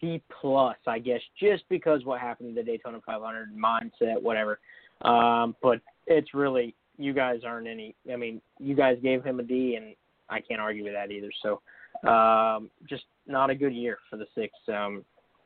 B 0.02 0.22
plus, 0.42 0.78
I 0.88 1.00
guess, 1.00 1.22
just 1.40 1.64
because 1.70 2.06
what 2.06 2.20
happened 2.20 2.50
in 2.50 2.56
the 2.56 2.64
Daytona 2.64 3.00
500 3.06 3.50
mindset, 3.56 4.22
whatever. 4.22 4.60
Um, 5.04 5.56
but 5.62 5.80
it's 6.08 6.34
really 6.34 6.76
you 6.98 7.14
guys 7.14 7.42
aren't 7.46 7.68
any. 7.68 7.96
I 8.12 8.16
mean, 8.16 8.42
you 8.60 8.76
guys 8.76 8.98
gave 9.02 9.24
him 9.24 9.40
a 9.40 9.44
D, 9.44 9.76
and 9.76 9.96
I 10.30 10.42
can't 10.42 10.62
argue 10.62 10.84
with 10.84 10.94
that 10.94 11.12
either. 11.12 11.30
So, 11.42 11.62
um, 12.10 12.70
just 12.88 13.04
not 13.28 13.50
a 13.50 13.56
good 13.56 13.74
year 13.74 13.98
for 14.10 14.18
the 14.18 14.26
six. 14.36 14.54
Um, 14.68 15.04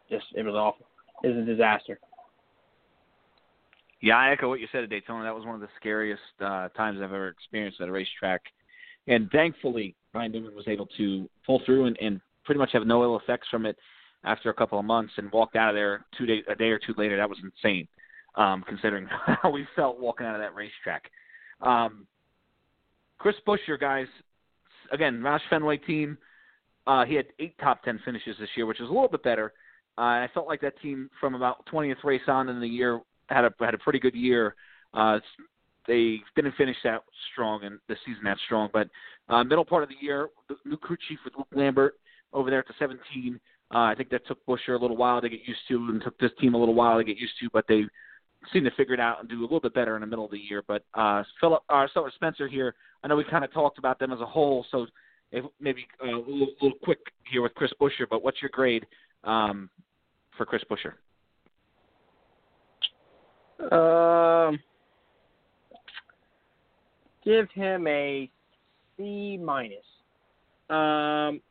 just 0.10 0.26
it 0.36 0.44
was 0.44 0.56
awful. 0.56 0.86
It 1.24 1.30
was 1.30 1.38
a 1.38 1.46
disaster. 1.46 2.00
Yeah, 4.02 4.18
I 4.18 4.32
echo 4.32 4.50
what 4.50 4.60
you 4.60 4.68
said 4.72 4.84
at 4.84 4.90
Daytona. 4.90 5.24
That 5.24 5.36
was 5.36 5.46
one 5.46 5.56
of 5.56 5.62
the 5.62 5.70
scariest 5.78 6.22
uh, 6.40 6.70
times 6.70 7.00
I've 7.00 7.06
ever 7.06 7.30
experienced 7.30 7.82
at 7.82 7.88
a 7.88 7.92
racetrack. 7.92 8.42
And 9.08 9.30
thankfully, 9.32 9.96
Ryan 10.14 10.32
Newman 10.32 10.56
was 10.56 10.68
able 10.68 10.88
to 10.98 11.30
pull 11.46 11.62
through 11.66 11.86
and, 11.86 11.98
and 12.02 12.22
pretty 12.44 12.60
much 12.60 12.72
have 12.74 12.86
no 12.86 13.04
ill 13.04 13.18
effects 13.18 13.48
from 13.50 13.66
it 13.66 13.78
after 14.24 14.50
a 14.50 14.54
couple 14.54 14.80
of 14.80 14.86
months 14.86 15.14
and 15.18 15.32
walked 15.32 15.56
out 15.56 15.70
of 15.70 15.76
there 15.76 16.06
two 16.18 16.26
day, 16.26 16.44
a 16.50 16.56
day 16.56 16.70
or 16.70 16.80
two 16.80 16.94
later. 16.98 17.18
That 17.18 17.30
was 17.30 17.38
insane, 17.44 17.88
um, 18.36 18.64
considering 18.68 19.08
how 19.42 19.50
we 19.50 19.68
felt 19.76 20.00
walking 20.00 20.26
out 20.28 20.36
of 20.36 20.42
that 20.42 20.56
racetrack. 20.56 21.10
Um, 21.62 22.08
Chris 23.18 23.36
Buescher, 23.48 23.80
guys, 23.80 24.08
again, 24.92 25.22
Roush 25.22 25.40
Fenway 25.50 25.78
team. 25.78 26.18
Uh, 26.88 27.06
he 27.06 27.16
had 27.16 27.26
eight 27.40 27.56
top 27.60 27.84
ten 27.84 28.00
finishes 28.06 28.36
this 28.40 28.50
year, 28.56 28.66
which 28.66 28.80
is 28.80 28.90
a 28.90 28.94
little 28.94 29.08
bit 29.08 29.24
better. 29.24 29.54
Uh, 29.98 30.02
I 30.02 30.30
felt 30.34 30.48
like 30.48 30.62
that 30.62 30.80
team 30.82 31.10
from 31.20 31.36
about 31.36 31.66
20th 31.72 32.04
race 32.04 32.22
on 32.28 32.50
in 32.50 32.60
the 32.60 32.68
year 32.68 33.00
had 33.28 33.46
a 33.46 33.52
had 33.60 33.74
a 33.74 33.78
pretty 33.78 34.00
good 34.00 34.14
year. 34.14 34.56
Uh, 34.94 35.20
they 35.88 36.20
didn't 36.36 36.56
finish 36.56 36.76
that 36.84 37.02
strong 37.32 37.64
and 37.64 37.80
the 37.88 37.96
season 38.06 38.24
that 38.24 38.38
strong, 38.46 38.70
but 38.74 38.88
uh, 39.30 39.44
middle 39.44 39.66
part 39.66 39.84
of 39.84 39.90
the 39.90 39.96
year, 40.00 40.30
the 40.50 40.56
new 40.66 40.78
crew 40.78 40.98
chief 41.08 41.20
with 41.24 41.34
Luke 41.38 41.48
Lambert 41.54 41.96
over 42.34 42.50
there 42.50 42.60
at 42.60 42.68
the 42.68 42.74
17. 42.80 43.40
Uh, 43.74 43.78
I 43.78 43.96
think 43.96 44.10
that 44.10 44.26
took 44.28 44.44
Buescher 44.46 44.78
a 44.78 44.82
little 44.82 44.98
while 44.98 45.22
to 45.22 45.30
get 45.30 45.42
used 45.46 45.62
to, 45.70 45.76
and 45.76 46.02
took 46.02 46.18
this 46.20 46.32
team 46.40 46.54
a 46.54 46.58
little 46.58 46.74
while 46.74 46.98
to 46.98 47.04
get 47.04 47.18
used 47.18 47.34
to, 47.42 47.50
but 47.52 47.66
they 47.68 47.84
seem 48.54 48.64
to 48.64 48.72
figure 48.72 48.94
it 48.94 49.00
out 49.00 49.20
and 49.20 49.30
do 49.30 49.40
a 49.40 49.42
little 49.42 49.60
bit 49.60 49.74
better 49.74 49.96
in 49.96 50.02
the 50.02 50.08
middle 50.08 50.26
of 50.26 50.32
the 50.32 50.38
year. 50.38 50.64
But 50.68 50.84
uh, 50.94 51.24
Philip, 51.40 51.64
uh, 51.70 51.88
so 51.94 52.10
Spencer 52.16 52.48
here, 52.48 52.76
I 53.04 53.08
know 53.08 53.16
we 53.16 53.24
kind 53.24 53.44
of 53.44 53.54
talked 53.54 53.78
about 53.78 54.00
them 54.00 54.12
as 54.12 54.20
a 54.20 54.26
whole, 54.26 54.66
so 54.72 54.88
if 55.32 55.46
maybe 55.60 55.86
uh, 56.04 56.16
a 56.16 56.18
little, 56.18 56.50
little 56.62 56.78
quick 56.84 57.00
here 57.32 57.42
with 57.42 57.54
Chris 57.56 57.72
Buescher. 57.80 58.06
But 58.10 58.24
what's 58.24 58.42
your 58.42 58.50
grade 58.54 58.86
um, 59.24 59.70
for 60.38 60.46
Chris 60.46 60.64
Buescher? 60.70 60.94
Um, 63.72 64.60
give 67.24 67.50
him 67.52 67.88
a 67.88 68.30
C 68.98 69.38
minus. 69.42 69.78
Um, 70.70 71.42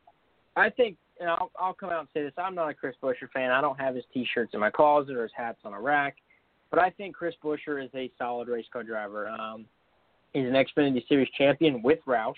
I 0.56 0.70
think, 0.76 0.96
and 1.20 1.30
I'll, 1.30 1.50
I'll 1.58 1.74
come 1.74 1.90
out 1.90 2.00
and 2.00 2.08
say 2.14 2.22
this: 2.22 2.32
I'm 2.36 2.54
not 2.54 2.68
a 2.68 2.74
Chris 2.74 2.94
Buescher 3.02 3.30
fan. 3.32 3.50
I 3.50 3.60
don't 3.60 3.78
have 3.78 3.94
his 3.94 4.04
T-shirts 4.12 4.52
in 4.54 4.60
my 4.60 4.70
closet 4.70 5.16
or 5.16 5.22
his 5.22 5.32
hats 5.36 5.58
on 5.64 5.72
a 5.72 5.80
rack. 5.80 6.16
But 6.74 6.82
I 6.82 6.90
think 6.90 7.14
Chris 7.14 7.36
Buescher 7.40 7.84
is 7.84 7.90
a 7.94 8.10
solid 8.18 8.48
race 8.48 8.66
car 8.72 8.82
driver. 8.82 9.28
Um, 9.28 9.64
he's 10.32 10.44
an 10.44 10.54
Xfinity 10.54 11.06
Series 11.06 11.28
champion 11.38 11.82
with 11.82 12.00
Roush. 12.04 12.34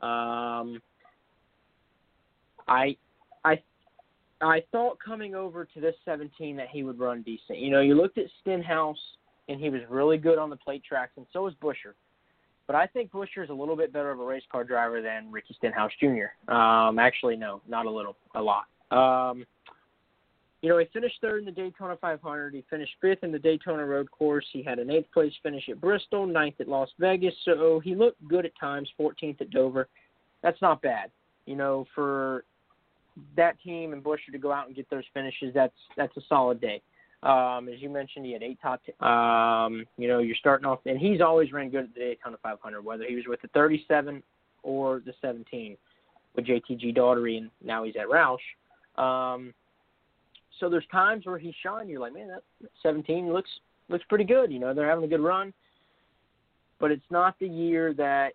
Um, 0.00 0.80
I 2.68 2.96
I 3.44 3.60
I 4.40 4.62
thought 4.70 4.98
coming 5.04 5.34
over 5.34 5.64
to 5.64 5.80
this 5.80 5.96
17 6.04 6.54
that 6.56 6.68
he 6.70 6.84
would 6.84 7.00
run 7.00 7.22
decent. 7.22 7.58
You 7.58 7.70
know, 7.70 7.80
you 7.80 7.96
looked 7.96 8.16
at 8.16 8.26
Stenhouse 8.42 8.96
and 9.48 9.58
he 9.58 9.70
was 9.70 9.80
really 9.90 10.18
good 10.18 10.38
on 10.38 10.50
the 10.50 10.56
plate 10.56 10.84
tracks, 10.88 11.14
and 11.16 11.26
so 11.32 11.42
was 11.42 11.54
Buescher. 11.60 11.94
But 12.68 12.76
I 12.76 12.86
think 12.86 13.10
Buescher 13.10 13.42
is 13.42 13.50
a 13.50 13.54
little 13.54 13.74
bit 13.74 13.92
better 13.92 14.12
of 14.12 14.20
a 14.20 14.24
race 14.24 14.44
car 14.52 14.62
driver 14.62 15.02
than 15.02 15.32
Ricky 15.32 15.56
Stenhouse 15.58 15.90
Jr. 15.98 16.52
Um, 16.52 17.00
actually, 17.00 17.34
no, 17.34 17.60
not 17.66 17.86
a 17.86 17.90
little, 17.90 18.14
a 18.36 18.40
lot. 18.40 18.66
Um, 18.92 19.44
you 20.60 20.68
know, 20.68 20.78
he 20.78 20.86
finished 20.92 21.16
third 21.20 21.40
in 21.40 21.44
the 21.44 21.52
Daytona 21.52 21.96
500. 22.00 22.54
He 22.54 22.64
finished 22.68 22.92
fifth 23.00 23.22
in 23.22 23.30
the 23.30 23.38
Daytona 23.38 23.84
Road 23.84 24.10
Course. 24.10 24.44
He 24.52 24.62
had 24.62 24.78
an 24.78 24.90
eighth 24.90 25.10
place 25.12 25.32
finish 25.42 25.68
at 25.68 25.80
Bristol, 25.80 26.26
ninth 26.26 26.56
at 26.60 26.68
Las 26.68 26.88
Vegas. 26.98 27.34
So 27.44 27.80
he 27.84 27.94
looked 27.94 28.26
good 28.26 28.44
at 28.44 28.58
times. 28.58 28.88
14th 28.98 29.40
at 29.40 29.50
Dover. 29.50 29.88
That's 30.42 30.60
not 30.60 30.82
bad. 30.82 31.10
You 31.46 31.56
know, 31.56 31.86
for 31.94 32.44
that 33.36 33.60
team 33.62 33.92
and 33.92 34.02
Buescher 34.02 34.32
to 34.32 34.38
go 34.38 34.52
out 34.52 34.66
and 34.66 34.74
get 34.74 34.90
those 34.90 35.04
finishes, 35.14 35.54
that's 35.54 35.72
that's 35.96 36.16
a 36.16 36.20
solid 36.28 36.60
day. 36.60 36.82
Um, 37.22 37.68
as 37.68 37.80
you 37.80 37.88
mentioned, 37.88 38.26
he 38.26 38.32
had 38.32 38.42
eight 38.42 38.58
top. 38.60 38.80
Ten. 38.84 39.08
Um, 39.08 39.84
you 39.96 40.08
know, 40.08 40.18
you're 40.18 40.36
starting 40.36 40.66
off, 40.66 40.80
and 40.86 40.98
he's 40.98 41.20
always 41.20 41.52
ran 41.52 41.70
good 41.70 41.84
at 41.84 41.94
the 41.94 42.00
Daytona 42.00 42.36
500, 42.42 42.84
whether 42.84 43.04
he 43.04 43.16
was 43.16 43.24
with 43.26 43.42
the 43.42 43.48
37 43.48 44.22
or 44.62 45.02
the 45.04 45.12
17 45.20 45.76
with 46.36 46.46
JTG 46.46 46.94
Daugherty, 46.94 47.38
and 47.38 47.50
now 47.64 47.84
he's 47.84 47.94
at 47.96 48.06
Roush. 48.06 48.38
Um, 49.02 49.52
so 50.58 50.68
there's 50.68 50.86
times 50.90 51.26
where 51.26 51.38
he's 51.38 51.54
shining. 51.62 51.88
You're 51.88 52.00
like, 52.00 52.14
man, 52.14 52.28
that 52.28 52.42
17 52.82 53.32
looks 53.32 53.50
looks 53.88 54.04
pretty 54.08 54.24
good. 54.24 54.52
You 54.52 54.58
know, 54.58 54.74
they're 54.74 54.88
having 54.88 55.04
a 55.04 55.08
good 55.08 55.20
run, 55.20 55.52
but 56.78 56.90
it's 56.90 57.10
not 57.10 57.36
the 57.40 57.48
year 57.48 57.94
that 57.94 58.32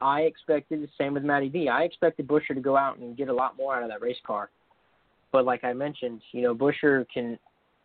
I 0.00 0.22
expected. 0.22 0.82
The 0.82 0.88
same 0.98 1.14
with 1.14 1.24
Matty 1.24 1.48
D. 1.48 1.68
I 1.68 1.82
expected 1.82 2.28
Buescher 2.28 2.54
to 2.54 2.60
go 2.60 2.76
out 2.76 2.98
and 2.98 3.16
get 3.16 3.28
a 3.28 3.34
lot 3.34 3.56
more 3.56 3.74
out 3.74 3.82
of 3.82 3.88
that 3.88 4.02
race 4.02 4.20
car. 4.26 4.50
But 5.32 5.44
like 5.44 5.64
I 5.64 5.72
mentioned, 5.72 6.20
you 6.32 6.42
know, 6.42 6.54
Buescher 6.54 7.06
can 7.12 7.38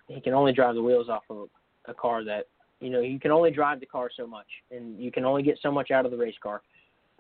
he 0.08 0.22
can 0.22 0.34
only 0.34 0.54
drive 0.54 0.76
the 0.76 0.84
wheels 0.84 1.10
off 1.10 1.24
of 1.30 1.50
a 1.88 1.94
car 1.94 2.24
that 2.24 2.48
you 2.80 2.90
know 2.90 3.02
you 3.02 3.20
can 3.20 3.32
only 3.32 3.52
drive 3.52 3.80
the 3.80 3.86
car 3.86 4.10
so 4.16 4.28
much, 4.28 4.48
and 4.72 5.00
you 5.02 5.12
can 5.12 5.26
only 5.26 5.44
get 5.44 5.60
so 5.62 5.72
much 5.72 5.92
out 5.92 6.06
of 6.06 6.12
the 6.12 6.18
race 6.18 6.36
car. 6.42 6.62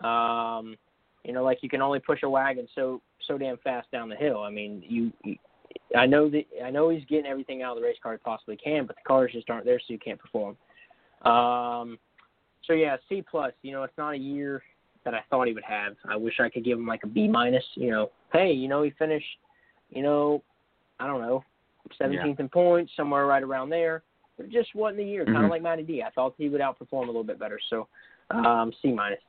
Um, 0.04 0.78
you 1.24 1.34
know, 1.34 1.44
like 1.44 1.60
you 1.62 1.70
can 1.70 1.82
only 1.82 2.00
push 2.00 2.24
a 2.24 2.30
wagon 2.30 2.68
so 2.76 3.02
so 3.28 3.38
damn 3.38 3.58
fast 3.58 3.90
down 3.92 4.10
the 4.10 4.16
hill. 4.16 4.42
I 4.42 4.52
mean, 4.52 4.84
you, 4.88 5.12
you 5.24 5.38
I 5.96 6.06
know 6.06 6.30
that 6.30 6.44
I 6.64 6.72
know 6.72 6.90
he's 6.90 7.06
getting 7.06 7.26
everything 7.26 7.62
out 7.62 7.76
of 7.76 7.82
the 7.82 7.88
race 7.88 7.98
car 8.02 8.14
he 8.14 8.18
possibly 8.20 8.58
can, 8.58 8.86
but 8.86 8.96
the 8.96 9.02
cars 9.08 9.32
just 9.34 9.50
aren't 9.50 9.66
there, 9.66 9.80
so 9.80 9.86
you 9.94 10.00
can't 10.00 10.20
perform. 10.20 10.58
Um, 11.24 11.98
so 12.66 12.74
yeah, 12.74 12.98
C 13.08 13.24
plus. 13.30 13.54
You 13.62 13.74
know, 13.74 13.84
it's 13.84 13.98
not 13.98 14.14
a 14.14 14.18
year 14.18 14.64
that 15.04 15.14
I 15.14 15.20
thought 15.30 15.48
he 15.48 15.54
would 15.54 15.64
have. 15.64 15.94
I 16.10 16.16
wish 16.16 16.40
I 16.40 16.50
could 16.50 16.66
give 16.66 16.78
him 16.78 16.88
like 16.88 17.04
a 17.04 17.08
B 17.08 17.28
minus. 17.28 17.64
You 17.76 17.92
know, 17.92 18.12
hey, 18.34 18.52
you 18.52 18.68
know 18.68 18.84
he 18.84 18.92
finished, 18.92 19.26
you 19.90 20.02
know, 20.02 20.44
I 21.00 21.08
don't 21.08 21.22
know, 21.22 21.44
17th 22.02 22.14
yeah. 22.14 22.34
in 22.40 22.50
points, 22.50 22.92
somewhere 22.98 23.26
right 23.26 23.44
around 23.44 23.70
there. 23.70 24.04
But 24.38 24.48
it 24.48 24.52
just 24.52 24.76
wasn't 24.76 24.98
the 24.98 25.06
year. 25.06 25.24
Mm-hmm. 25.24 25.34
Kind 25.34 25.46
of 25.46 25.52
like 25.52 25.62
Matty 25.62 25.84
D. 25.84 26.04
I 26.04 26.10
thought 26.10 26.34
he 26.38 26.50
would 26.50 26.62
outperform 26.62 27.04
a 27.04 27.08
little 27.08 27.24
bit 27.24 27.40
better. 27.40 27.60
So 27.70 27.88
um, 28.32 28.74
C 28.82 28.92
minus. 28.92 29.20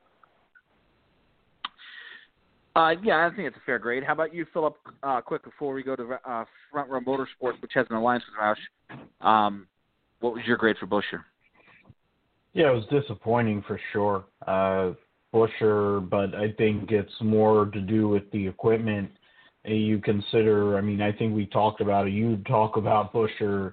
Uh, 2.76 2.90
yeah, 3.02 3.26
I 3.26 3.34
think 3.34 3.48
it's 3.48 3.56
a 3.56 3.64
fair 3.64 3.78
grade. 3.78 4.04
How 4.04 4.12
about 4.12 4.34
you, 4.34 4.44
Philip? 4.52 4.76
Uh, 5.02 5.22
quick 5.22 5.42
before 5.42 5.72
we 5.72 5.82
go 5.82 5.96
to 5.96 6.18
uh, 6.26 6.44
Front 6.70 6.90
Row 6.90 7.00
Motorsports, 7.00 7.60
which 7.62 7.72
has 7.74 7.86
an 7.88 7.96
alliance 7.96 8.22
with 8.28 8.38
Roush. 8.38 9.26
Um, 9.26 9.66
what 10.20 10.34
was 10.34 10.42
your 10.46 10.58
grade 10.58 10.76
for 10.78 10.86
Buescher? 10.86 11.22
Yeah, 12.52 12.70
it 12.70 12.74
was 12.74 12.84
disappointing 12.90 13.64
for 13.66 13.80
sure. 13.94 14.26
Uh, 14.46 14.92
Buescher, 15.32 16.06
but 16.10 16.34
I 16.34 16.52
think 16.58 16.90
it's 16.90 17.12
more 17.22 17.64
to 17.64 17.80
do 17.80 18.08
with 18.08 18.30
the 18.30 18.46
equipment. 18.46 19.10
You 19.64 19.98
consider, 19.98 20.76
I 20.76 20.82
mean, 20.82 21.00
I 21.00 21.12
think 21.12 21.34
we 21.34 21.46
talked 21.46 21.80
about 21.80 22.06
it. 22.08 22.12
You 22.12 22.36
talk 22.46 22.76
about 22.76 23.10
Buescher 23.10 23.72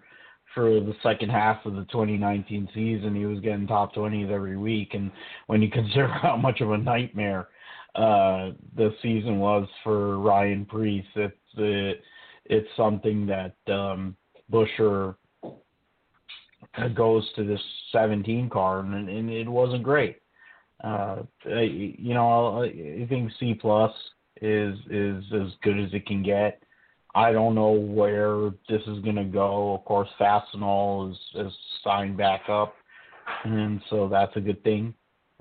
for 0.56 0.80
the 0.80 0.96
second 1.04 1.30
half 1.30 1.66
of 1.66 1.76
the 1.76 1.84
2019 1.92 2.70
season. 2.74 3.16
He 3.16 3.26
was 3.26 3.42
getting 3.42 3.68
top 3.68 3.94
20s 3.96 4.32
every 4.32 4.56
week, 4.56 4.94
and 4.94 5.12
when 5.48 5.62
you 5.62 5.70
consider 5.70 6.08
how 6.22 6.38
much 6.38 6.62
of 6.62 6.72
a 6.72 6.78
nightmare 6.78 7.50
uh, 7.96 8.52
the 8.76 8.94
season 9.02 9.40
was 9.40 9.68
for 9.84 10.18
Ryan 10.18 10.66
Preece. 10.66 11.06
It's 11.16 11.36
it, 11.58 12.02
it's 12.46 12.70
something 12.76 13.28
that 13.28 13.56
um, 13.72 14.16
Buescher 14.52 15.16
goes 16.96 17.30
to 17.36 17.44
this 17.44 17.62
17 17.92 18.50
car, 18.50 18.80
and, 18.80 19.10
and 19.10 19.30
it 19.30 19.48
wasn't 19.48 19.84
great. 19.84 20.18
Uh, 20.84 21.18
you 21.46 22.14
know, 22.14 22.64
I 22.64 23.06
think 23.08 23.32
C 23.40 23.54
plus 23.54 23.92
is 24.42 24.78
is 24.90 25.24
as 25.34 25.52
good 25.62 25.80
as 25.80 25.94
it 25.94 26.06
can 26.06 26.24
get. 26.24 26.62
I 27.16 27.32
don't 27.32 27.56
know 27.56 27.72
where 27.72 28.50
this 28.68 28.82
is 28.88 29.00
going 29.04 29.16
to 29.16 29.24
go. 29.24 29.76
Of 29.76 29.86
course, 29.86 30.10
Fastenal 30.20 31.12
is, 31.12 31.18
is 31.36 31.54
signed 31.84 32.18
back 32.18 32.50
up, 32.50 32.74
and 33.46 33.80
so 33.90 34.10
that's 34.10 34.36
a 34.36 34.42
good 34.42 34.64
thing. 34.64 34.94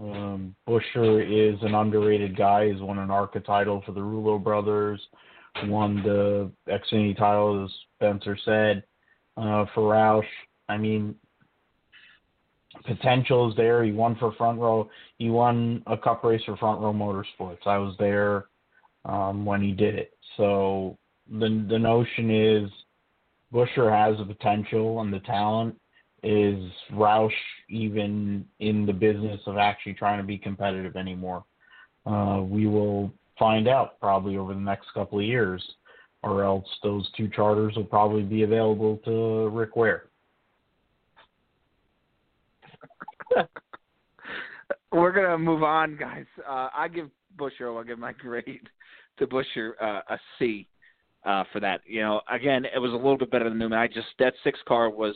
Um, 0.02 0.56
Buescher 0.68 1.22
is 1.22 1.62
an 1.62 1.74
underrated 1.74 2.36
guy. 2.36 2.72
He's 2.72 2.80
won 2.80 2.98
an 2.98 3.10
ARCA 3.10 3.40
title 3.40 3.82
for 3.86 3.92
the 3.92 4.00
Roulo 4.00 4.42
brothers, 4.42 5.00
won 5.64 6.02
the 6.02 6.50
Xfinity 6.68 7.16
title, 7.16 7.64
as 7.64 7.70
Spencer 7.96 8.36
said, 8.44 8.82
uh, 9.36 9.66
for 9.74 9.92
Roush. 9.92 10.26
I 10.68 10.76
mean, 10.76 11.14
potential 12.84 13.50
is 13.50 13.56
there. 13.56 13.84
He 13.84 13.92
won 13.92 14.16
for 14.16 14.32
Front 14.32 14.58
Row. 14.58 14.90
He 15.18 15.30
won 15.30 15.82
a 15.86 15.96
Cup 15.96 16.24
race 16.24 16.42
for 16.46 16.56
Front 16.56 16.80
Row 16.80 16.92
Motorsports. 16.92 17.66
I 17.66 17.78
was 17.78 17.94
there 17.98 18.46
um, 19.04 19.44
when 19.44 19.62
he 19.62 19.70
did 19.70 19.94
it. 19.94 20.14
So 20.36 20.98
the 21.30 21.64
the 21.68 21.78
notion 21.78 22.30
is 22.30 22.70
Buescher 23.52 23.90
has 23.90 24.18
the 24.18 24.24
potential 24.24 25.00
and 25.00 25.12
the 25.12 25.20
talent 25.20 25.78
is 26.22 26.70
Roush 26.92 27.30
even 27.68 28.46
in 28.60 28.86
the 28.86 28.92
business 28.92 29.40
of 29.46 29.56
actually 29.58 29.94
trying 29.94 30.18
to 30.18 30.24
be 30.24 30.38
competitive 30.38 30.96
anymore? 30.96 31.44
Uh, 32.06 32.42
we 32.42 32.66
will 32.66 33.12
find 33.38 33.68
out 33.68 33.98
probably 34.00 34.36
over 34.36 34.54
the 34.54 34.60
next 34.60 34.86
couple 34.94 35.18
of 35.18 35.24
years, 35.24 35.62
or 36.22 36.44
else 36.44 36.66
those 36.82 37.10
two 37.16 37.28
charters 37.28 37.74
will 37.76 37.84
probably 37.84 38.22
be 38.22 38.42
available 38.42 38.98
to 39.04 39.48
Rick 39.48 39.76
Ware. 39.76 40.04
We're 44.92 45.12
gonna 45.12 45.38
move 45.38 45.62
on, 45.62 45.96
guys. 45.96 46.26
Uh, 46.46 46.68
I 46.74 46.88
give 46.88 47.08
Buescher. 47.36 47.76
I'll 47.76 47.84
give 47.84 47.98
my 47.98 48.12
grade 48.12 48.68
to 49.18 49.26
Buescher 49.26 49.72
uh, 49.80 50.00
a 50.08 50.18
C 50.38 50.68
uh, 51.24 51.44
for 51.52 51.60
that. 51.60 51.80
You 51.86 52.02
know, 52.02 52.20
again, 52.30 52.64
it 52.64 52.78
was 52.78 52.92
a 52.92 52.96
little 52.96 53.18
bit 53.18 53.30
better 53.30 53.48
than 53.48 53.58
Newman. 53.58 53.78
I 53.78 53.86
just 53.86 54.08
that 54.18 54.34
six 54.44 54.58
car 54.66 54.90
was 54.90 55.14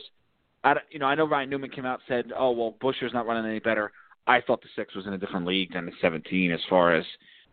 I, 0.63 0.75
you 0.89 0.99
know, 0.99 1.05
I 1.05 1.15
know 1.15 1.27
Ryan 1.27 1.49
Newman 1.49 1.69
came 1.69 1.85
out 1.85 1.99
and 1.99 2.25
said, 2.25 2.33
"Oh 2.37 2.51
well, 2.51 2.75
Buescher's 2.81 3.13
not 3.13 3.27
running 3.27 3.49
any 3.49 3.59
better." 3.59 3.91
I 4.27 4.41
thought 4.41 4.61
the 4.61 4.67
six 4.75 4.93
was 4.93 5.07
in 5.07 5.13
a 5.13 5.17
different 5.17 5.45
league 5.45 5.73
than 5.73 5.85
the 5.85 5.93
17 6.01 6.51
as 6.51 6.59
far 6.69 6.93
as 6.93 7.05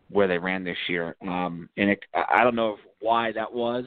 where 0.09 0.27
they 0.27 0.37
ran 0.37 0.63
this 0.63 0.77
year. 0.89 1.15
Um, 1.21 1.69
and 1.77 1.89
it, 1.89 1.99
I 2.13 2.43
don't 2.43 2.55
know 2.55 2.77
why 2.99 3.31
that 3.31 3.51
was, 3.51 3.85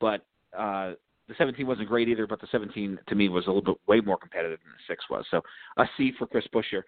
but 0.00 0.26
uh, 0.56 0.94
the 1.28 1.34
17 1.38 1.66
wasn't 1.66 1.88
great 1.88 2.08
either. 2.08 2.26
But 2.26 2.40
the 2.40 2.48
17 2.50 2.98
to 3.06 3.14
me 3.14 3.28
was 3.28 3.46
a 3.46 3.50
little 3.50 3.62
bit 3.62 3.80
way 3.86 4.00
more 4.00 4.18
competitive 4.18 4.58
than 4.64 4.72
the 4.72 4.92
six 4.92 5.04
was. 5.08 5.24
So 5.30 5.40
a 5.76 5.84
C 5.96 6.12
for 6.18 6.26
Chris 6.26 6.46
Buescher. 6.52 6.82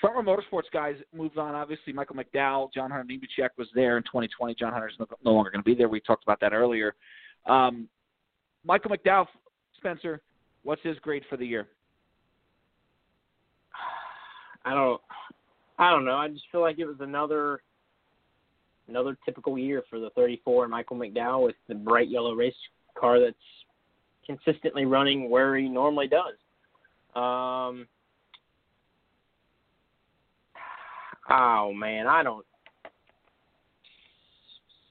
Front 0.00 0.16
row 0.16 0.22
motorsports 0.22 0.70
guys 0.72 0.96
moved 1.14 1.36
on. 1.36 1.54
Obviously, 1.54 1.92
Michael 1.92 2.16
McDowell, 2.16 2.72
John 2.72 2.90
Hunter 2.90 3.04
Nemechek 3.12 3.50
was 3.58 3.68
there 3.74 3.98
in 3.98 4.02
2020. 4.04 4.54
John 4.54 4.72
Hunter's 4.72 4.94
no, 4.98 5.06
no 5.24 5.32
longer 5.32 5.50
going 5.50 5.62
to 5.62 5.68
be 5.68 5.74
there. 5.74 5.88
We 5.88 6.00
talked 6.00 6.22
about 6.22 6.40
that 6.40 6.54
earlier. 6.54 6.94
Um, 7.46 7.88
Michael 8.64 8.90
McDowell, 8.90 9.26
Spencer, 9.76 10.22
What's 10.64 10.82
his 10.82 10.98
grade 10.98 11.24
for 11.28 11.36
the 11.36 11.46
year? 11.46 11.68
I 14.64 14.74
don't 14.74 15.00
I 15.78 15.90
don't 15.90 16.04
know. 16.04 16.16
I 16.16 16.28
just 16.28 16.44
feel 16.52 16.60
like 16.60 16.78
it 16.78 16.86
was 16.86 17.00
another 17.00 17.62
another 18.88 19.16
typical 19.24 19.58
year 19.58 19.82
for 19.88 19.98
the 19.98 20.10
34 20.10 20.68
Michael 20.68 20.96
McDowell 20.96 21.44
with 21.44 21.56
the 21.68 21.74
bright 21.74 22.08
yellow 22.08 22.34
race 22.34 22.54
car 22.98 23.20
that's 23.20 23.36
consistently 24.26 24.84
running 24.84 25.28
where 25.30 25.56
he 25.56 25.68
normally 25.68 26.08
does. 26.08 26.34
Um 27.14 27.86
Oh 31.30 31.72
man, 31.72 32.06
I 32.06 32.22
don't 32.22 32.44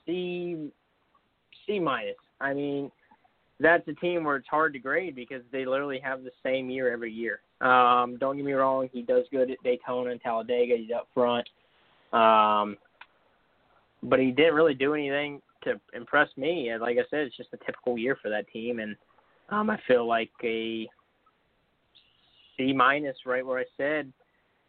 C 0.06 0.72
C 1.66 1.80
minus. 1.80 2.16
I 2.40 2.54
mean, 2.54 2.92
that's 3.62 3.88
a 3.88 3.94
team 3.94 4.24
where 4.24 4.38
it's 4.38 4.48
hard 4.48 4.74
to 4.74 4.80
grade 4.80 5.16
because 5.16 5.42
they 5.52 5.66
literally 5.66 6.00
have 6.04 6.24
the 6.24 6.32
same 6.44 6.70
year 6.70 6.92
every 6.92 7.12
year. 7.12 7.42
Um, 7.62 8.18
don't 8.20 8.36
get 8.36 8.46
me 8.46 8.54
wrong, 8.54 8.90
he 8.92 9.02
does 9.02 9.26
good 9.32 9.52
at 9.52 9.64
Daytona 9.64 10.12
and 10.12 10.22
Talladega. 10.22 10.78
He's 10.78 10.92
up 10.96 11.08
front, 11.14 11.48
um, 12.12 12.78
but 14.04 14.20
he 14.20 14.32
didn't 14.32 14.56
really 14.56 14.74
do 14.74 14.94
anything 14.94 15.42
to 15.64 15.80
impress 15.94 16.30
me. 16.38 16.72
Like 16.80 16.98
I 16.98 17.04
said, 17.10 17.20
it's 17.20 17.38
just 17.38 17.54
a 17.54 17.66
typical 17.66 17.98
year 17.98 18.18
for 18.22 18.30
that 18.30 18.48
team, 18.52 18.80
and 18.80 18.96
um, 19.50 19.70
I 19.70 19.80
feel 19.88 20.08
like 20.08 20.32
a 20.44 20.88
C 22.58 22.74
minus, 22.74 23.18
right 23.26 23.46
where 23.46 23.60
I 23.60 23.66
said, 23.78 24.12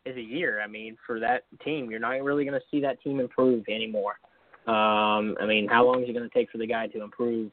is 0.05 0.16
a 0.16 0.20
year. 0.20 0.60
I 0.60 0.66
mean, 0.66 0.97
for 1.06 1.20
that 1.20 1.44
team, 1.64 1.90
you're 1.90 2.01
not 2.01 2.23
really 2.23 2.44
going 2.44 2.59
to 2.59 2.66
see 2.70 2.81
that 2.82 3.01
team 3.02 3.20
improve 3.20 3.64
anymore. 3.69 4.14
Um, 4.66 5.36
I 5.40 5.47
mean, 5.47 5.69
how 5.69 5.85
long 5.85 6.02
is 6.02 6.09
it 6.09 6.12
going 6.12 6.28
to 6.28 6.35
take 6.35 6.51
for 6.51 6.59
the 6.59 6.66
guy 6.66 6.86
to 6.89 7.02
improve 7.02 7.51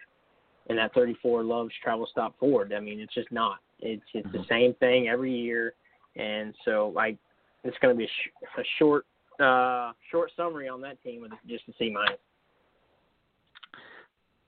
in 0.70 0.76
that 0.76 0.94
34 0.94 1.44
Loves 1.44 1.72
Travel 1.84 2.08
Stop 2.12 2.36
Ford? 2.40 2.74
I 2.74 2.80
mean, 2.80 3.00
it's 3.00 3.14
just 3.14 3.32
not. 3.32 3.58
It's 3.80 4.04
it's 4.14 4.32
the 4.32 4.44
same 4.50 4.74
thing 4.76 5.08
every 5.08 5.34
year, 5.34 5.74
and 6.16 6.54
so 6.66 6.92
like 6.96 7.18
it's 7.64 7.78
going 7.82 7.94
to 7.94 7.98
be 7.98 8.06
a, 8.06 8.08
sh- 8.08 8.60
a 8.60 8.64
short 8.78 9.06
uh, 9.40 9.92
short 10.12 10.32
summary 10.36 10.68
on 10.68 10.82
that 10.82 11.02
team 11.04 11.22
with 11.22 11.32
just 11.48 11.64
a 11.70 11.74
C 11.80 11.92
minus. 11.92 12.18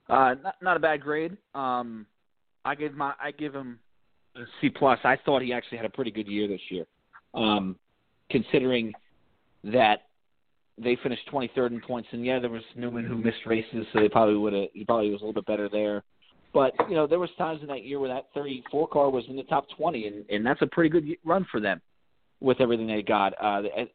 Uh, 0.09 0.35
not 0.43 0.55
not 0.61 0.77
a 0.77 0.79
bad 0.79 1.01
grade. 1.01 1.37
Um, 1.55 2.05
I 2.65 2.75
give 2.75 2.93
my 2.93 3.13
I 3.21 3.31
give 3.31 3.53
him 3.53 3.79
a 4.35 4.41
C 4.59 4.69
plus. 4.69 4.99
I 5.03 5.17
thought 5.25 5.41
he 5.41 5.53
actually 5.53 5.77
had 5.77 5.85
a 5.85 5.89
pretty 5.89 6.11
good 6.11 6.27
year 6.27 6.47
this 6.47 6.61
year, 6.69 6.85
um, 7.33 7.77
considering 8.29 8.93
that 9.63 10.07
they 10.77 10.97
finished 11.03 11.29
23rd 11.31 11.71
in 11.71 11.81
points, 11.81 12.09
and 12.11 12.25
yeah, 12.25 12.39
there 12.39 12.49
was 12.49 12.63
Newman 12.75 13.05
who 13.05 13.15
missed 13.15 13.45
races, 13.45 13.85
so 13.93 13.99
they 13.99 14.09
probably 14.09 14.35
would 14.35 14.53
have. 14.53 14.69
He 14.73 14.83
probably 14.83 15.11
was 15.11 15.21
a 15.21 15.25
little 15.25 15.33
bit 15.41 15.45
better 15.45 15.69
there. 15.69 16.03
But 16.53 16.73
you 16.89 16.95
know, 16.95 17.07
there 17.07 17.19
was 17.19 17.29
times 17.37 17.61
in 17.61 17.67
that 17.67 17.83
year 17.83 17.99
where 17.99 18.09
that 18.09 18.27
34 18.33 18.87
car 18.89 19.09
was 19.09 19.23
in 19.29 19.35
the 19.35 19.43
top 19.43 19.67
20, 19.77 20.07
and 20.07 20.25
and 20.29 20.45
that's 20.45 20.61
a 20.61 20.67
pretty 20.67 20.89
good 20.89 21.05
run 21.23 21.45
for 21.51 21.59
them 21.59 21.81
with 22.39 22.59
everything 22.59 22.87
they 22.87 23.01
got. 23.01 23.33
Uh, 23.33 23.61
I, 23.77 23.87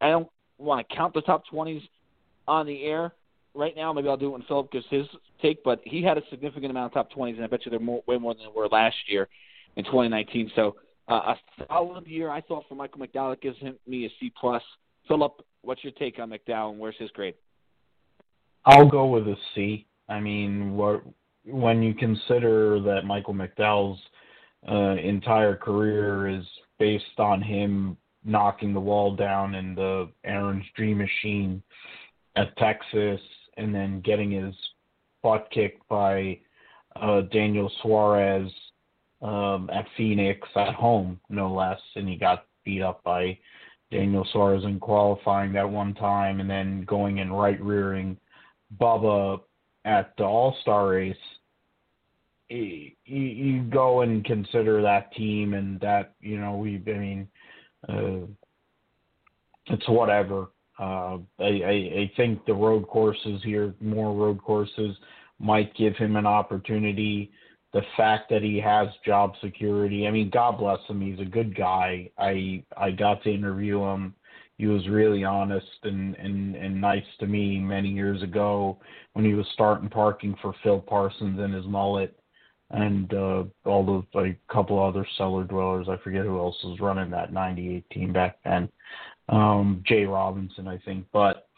I 0.00 0.10
don't 0.10 0.28
want 0.58 0.86
to 0.86 0.94
count 0.94 1.14
the 1.14 1.22
top 1.22 1.44
20s 1.52 1.82
on 2.46 2.66
the 2.66 2.84
air 2.84 3.12
right 3.54 3.74
now. 3.74 3.92
Maybe 3.92 4.08
I'll 4.08 4.16
do 4.16 4.28
it 4.28 4.32
when 4.32 4.42
Philip 4.42 4.70
gives 4.70 4.84
his 4.90 5.06
take. 5.42 5.64
But 5.64 5.80
he 5.84 6.02
had 6.02 6.18
a 6.18 6.22
significant 6.30 6.70
amount 6.70 6.94
of 6.94 6.94
top 6.94 7.12
20s, 7.12 7.34
and 7.34 7.44
I 7.44 7.48
bet 7.48 7.64
you 7.64 7.70
they're 7.70 7.80
more, 7.80 8.02
way 8.06 8.18
more 8.18 8.34
than 8.34 8.44
they 8.44 8.52
were 8.54 8.68
last 8.68 8.96
year 9.08 9.28
in 9.76 9.84
2019. 9.84 10.52
So 10.54 10.76
uh, 11.08 11.34
a 11.34 11.36
solid 11.68 12.06
year, 12.06 12.30
I 12.30 12.40
thought, 12.40 12.64
for 12.68 12.74
Michael 12.74 13.00
McDowell. 13.00 13.40
gives 13.40 13.58
him, 13.58 13.76
me 13.86 14.06
a 14.06 14.08
C 14.20 14.32
plus. 14.38 14.62
Philip, 15.08 15.44
what's 15.62 15.82
your 15.82 15.92
take 15.92 16.18
on 16.18 16.30
McDowell, 16.30 16.70
and 16.70 16.78
where's 16.78 16.96
his 16.98 17.10
grade? 17.10 17.34
I'll 18.64 18.88
go 18.88 19.06
with 19.06 19.26
a 19.28 19.36
C. 19.54 19.86
I 20.08 20.20
mean, 20.20 20.76
what 20.76 21.02
when 21.46 21.82
you 21.82 21.94
consider 21.94 22.80
that 22.80 23.04
Michael 23.04 23.34
McDowell's 23.34 24.00
uh, 24.68 24.96
entire 24.96 25.56
career 25.56 26.28
is 26.28 26.44
based 26.78 27.18
on 27.18 27.40
him 27.40 27.96
knocking 28.24 28.74
the 28.74 28.80
wall 28.80 29.14
down 29.14 29.54
in 29.54 29.74
the 29.74 30.08
Aaron's 30.24 30.64
Dream 30.74 30.98
Machine 30.98 31.62
at 32.34 32.56
Texas, 32.56 33.20
and 33.56 33.74
then 33.74 34.00
getting 34.02 34.30
his 34.30 34.54
butt 35.22 35.48
kicked 35.50 35.86
by 35.88 36.38
uh, 36.96 37.22
Daniel 37.32 37.70
Suarez 37.80 38.50
um, 39.22 39.70
at 39.72 39.86
Phoenix 39.96 40.46
at 40.56 40.74
home, 40.74 41.18
no 41.30 41.52
less, 41.52 41.80
and 41.94 42.08
he 42.08 42.16
got 42.16 42.46
beat 42.64 42.82
up 42.82 43.02
by 43.04 43.38
Daniel 43.90 44.26
Suarez 44.32 44.64
in 44.64 44.80
qualifying 44.80 45.52
that 45.52 45.68
one 45.68 45.94
time, 45.94 46.40
and 46.40 46.50
then 46.50 46.84
going 46.84 47.20
and 47.20 47.38
right 47.38 47.60
rearing 47.62 48.16
Bubba 48.80 49.40
at 49.84 50.12
the 50.18 50.24
All 50.24 50.56
Star 50.60 50.88
race. 50.88 51.16
You, 52.48 52.92
you 53.04 53.62
go 53.62 54.02
and 54.02 54.24
consider 54.24 54.80
that 54.82 55.12
team, 55.14 55.54
and 55.54 55.80
that 55.80 56.14
you 56.20 56.38
know 56.38 56.56
we. 56.56 56.82
I 56.86 56.90
mean, 56.90 57.28
uh, 57.88 58.26
it's 59.66 59.88
whatever. 59.88 60.48
Uh, 60.78 61.18
I, 61.38 61.44
I, 61.64 61.70
I 61.70 62.12
think 62.16 62.44
the 62.44 62.54
road 62.54 62.86
courses 62.86 63.40
here, 63.44 63.74
more 63.80 64.14
road 64.14 64.42
courses, 64.42 64.96
might 65.38 65.74
give 65.74 65.96
him 65.96 66.16
an 66.16 66.26
opportunity. 66.26 67.30
The 67.72 67.82
fact 67.96 68.30
that 68.30 68.42
he 68.42 68.60
has 68.60 68.88
job 69.04 69.32
security, 69.42 70.06
I 70.06 70.10
mean, 70.10 70.30
God 70.30 70.58
bless 70.58 70.78
him. 70.86 71.00
He's 71.00 71.20
a 71.20 71.28
good 71.28 71.56
guy. 71.56 72.10
I 72.18 72.62
I 72.76 72.90
got 72.90 73.22
to 73.24 73.34
interview 73.34 73.82
him. 73.82 74.14
He 74.58 74.66
was 74.66 74.88
really 74.88 75.24
honest 75.24 75.66
and 75.82 76.14
and 76.16 76.54
and 76.54 76.80
nice 76.80 77.04
to 77.20 77.26
me 77.26 77.58
many 77.58 77.88
years 77.88 78.22
ago 78.22 78.78
when 79.12 79.24
he 79.24 79.34
was 79.34 79.46
starting 79.52 79.88
parking 79.88 80.36
for 80.40 80.54
Phil 80.62 80.80
Parsons 80.80 81.38
and 81.40 81.52
his 81.52 81.66
mullet 81.66 82.18
and 82.70 83.12
uh, 83.14 83.44
all 83.64 83.84
the 83.84 84.18
like 84.18 84.38
a 84.48 84.52
couple 84.52 84.82
other 84.82 85.06
cellar 85.16 85.44
dwellers. 85.44 85.88
I 85.88 85.96
forget 86.02 86.24
who 86.24 86.38
else 86.38 86.56
was 86.64 86.80
running 86.80 87.10
that 87.10 87.32
'98 87.32 87.88
team 87.90 88.12
back 88.12 88.38
then. 88.44 88.68
Um, 89.28 89.82
Jay 89.86 90.04
Robinson, 90.04 90.68
I 90.68 90.78
think. 90.78 91.06
But 91.12 91.48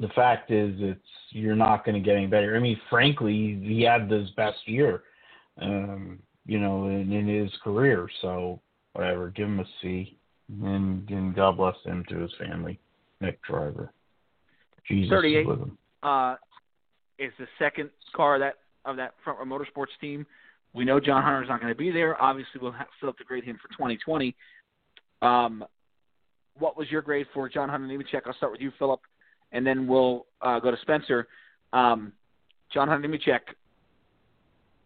the 0.00 0.08
fact 0.08 0.50
is, 0.50 0.74
it's 0.78 1.00
you're 1.30 1.56
not 1.56 1.84
going 1.84 1.94
to 1.94 2.06
get 2.06 2.16
any 2.16 2.26
better. 2.26 2.56
I 2.56 2.60
mean, 2.60 2.80
frankly, 2.88 3.60
he 3.62 3.82
had 3.82 4.10
his 4.10 4.30
best 4.30 4.58
year, 4.66 5.02
um, 5.60 6.18
you 6.46 6.58
know, 6.58 6.86
in, 6.86 7.12
in 7.12 7.26
his 7.26 7.50
career. 7.62 8.08
So 8.20 8.60
whatever, 8.92 9.30
give 9.30 9.48
him 9.48 9.60
a 9.60 9.64
C, 9.80 10.16
and, 10.62 11.08
and 11.10 11.34
God 11.34 11.56
bless 11.56 11.76
him 11.84 12.04
to 12.08 12.18
his 12.18 12.32
family. 12.38 12.78
Nick 13.20 13.42
Driver. 13.42 13.92
Jesus 14.88 15.10
38 15.10 15.46
with 15.46 15.60
him. 15.60 15.78
uh, 16.02 16.34
is 17.18 17.32
the 17.38 17.46
second 17.58 17.90
car 18.14 18.38
that 18.38 18.56
of 18.84 18.96
that 18.96 19.14
front 19.24 19.38
row 19.38 19.44
motorsports 19.44 19.98
team. 20.00 20.26
We 20.74 20.84
know 20.84 21.00
John 21.00 21.22
Hunter's 21.22 21.48
not 21.48 21.60
going 21.60 21.72
to 21.72 21.78
be 21.78 21.90
there. 21.90 22.20
Obviously, 22.20 22.60
we'll 22.60 22.72
have, 22.72 22.86
still 22.96 23.10
have 23.10 23.16
to 23.16 23.24
grade 23.24 23.44
him 23.44 23.58
for 23.60 23.68
2020. 23.68 24.34
Um, 25.20 25.64
what 26.58 26.76
was 26.76 26.90
your 26.90 27.02
grade 27.02 27.26
for 27.32 27.48
John 27.48 27.68
Hunter 27.68 27.86
Nemechek? 27.86 28.22
I'll 28.26 28.34
start 28.34 28.52
with 28.52 28.60
you, 28.60 28.72
Philip, 28.78 29.00
and 29.52 29.66
then 29.66 29.86
we'll 29.86 30.26
uh, 30.40 30.58
go 30.60 30.70
to 30.70 30.76
Spencer. 30.82 31.28
Um, 31.72 32.12
John 32.72 32.88
Hunter 32.88 33.08
Nemechek, 33.08 33.40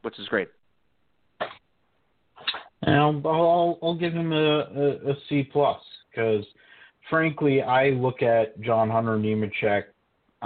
what's 0.03 0.17
his 0.17 0.29
grade? 0.29 0.49
I'll, 2.87 3.21
I'll, 3.25 3.79
I'll 3.83 3.95
give 3.95 4.13
him 4.13 4.33
a, 4.33 4.37
a, 4.37 5.11
a 5.11 5.15
C 5.29 5.49
plus 5.51 5.81
because, 6.11 6.45
frankly, 7.11 7.63
I 7.63 7.91
look 7.91 8.23
at 8.23 8.61
John 8.61 8.91
Hunter 8.91 9.17
Nemechek. 9.17 9.85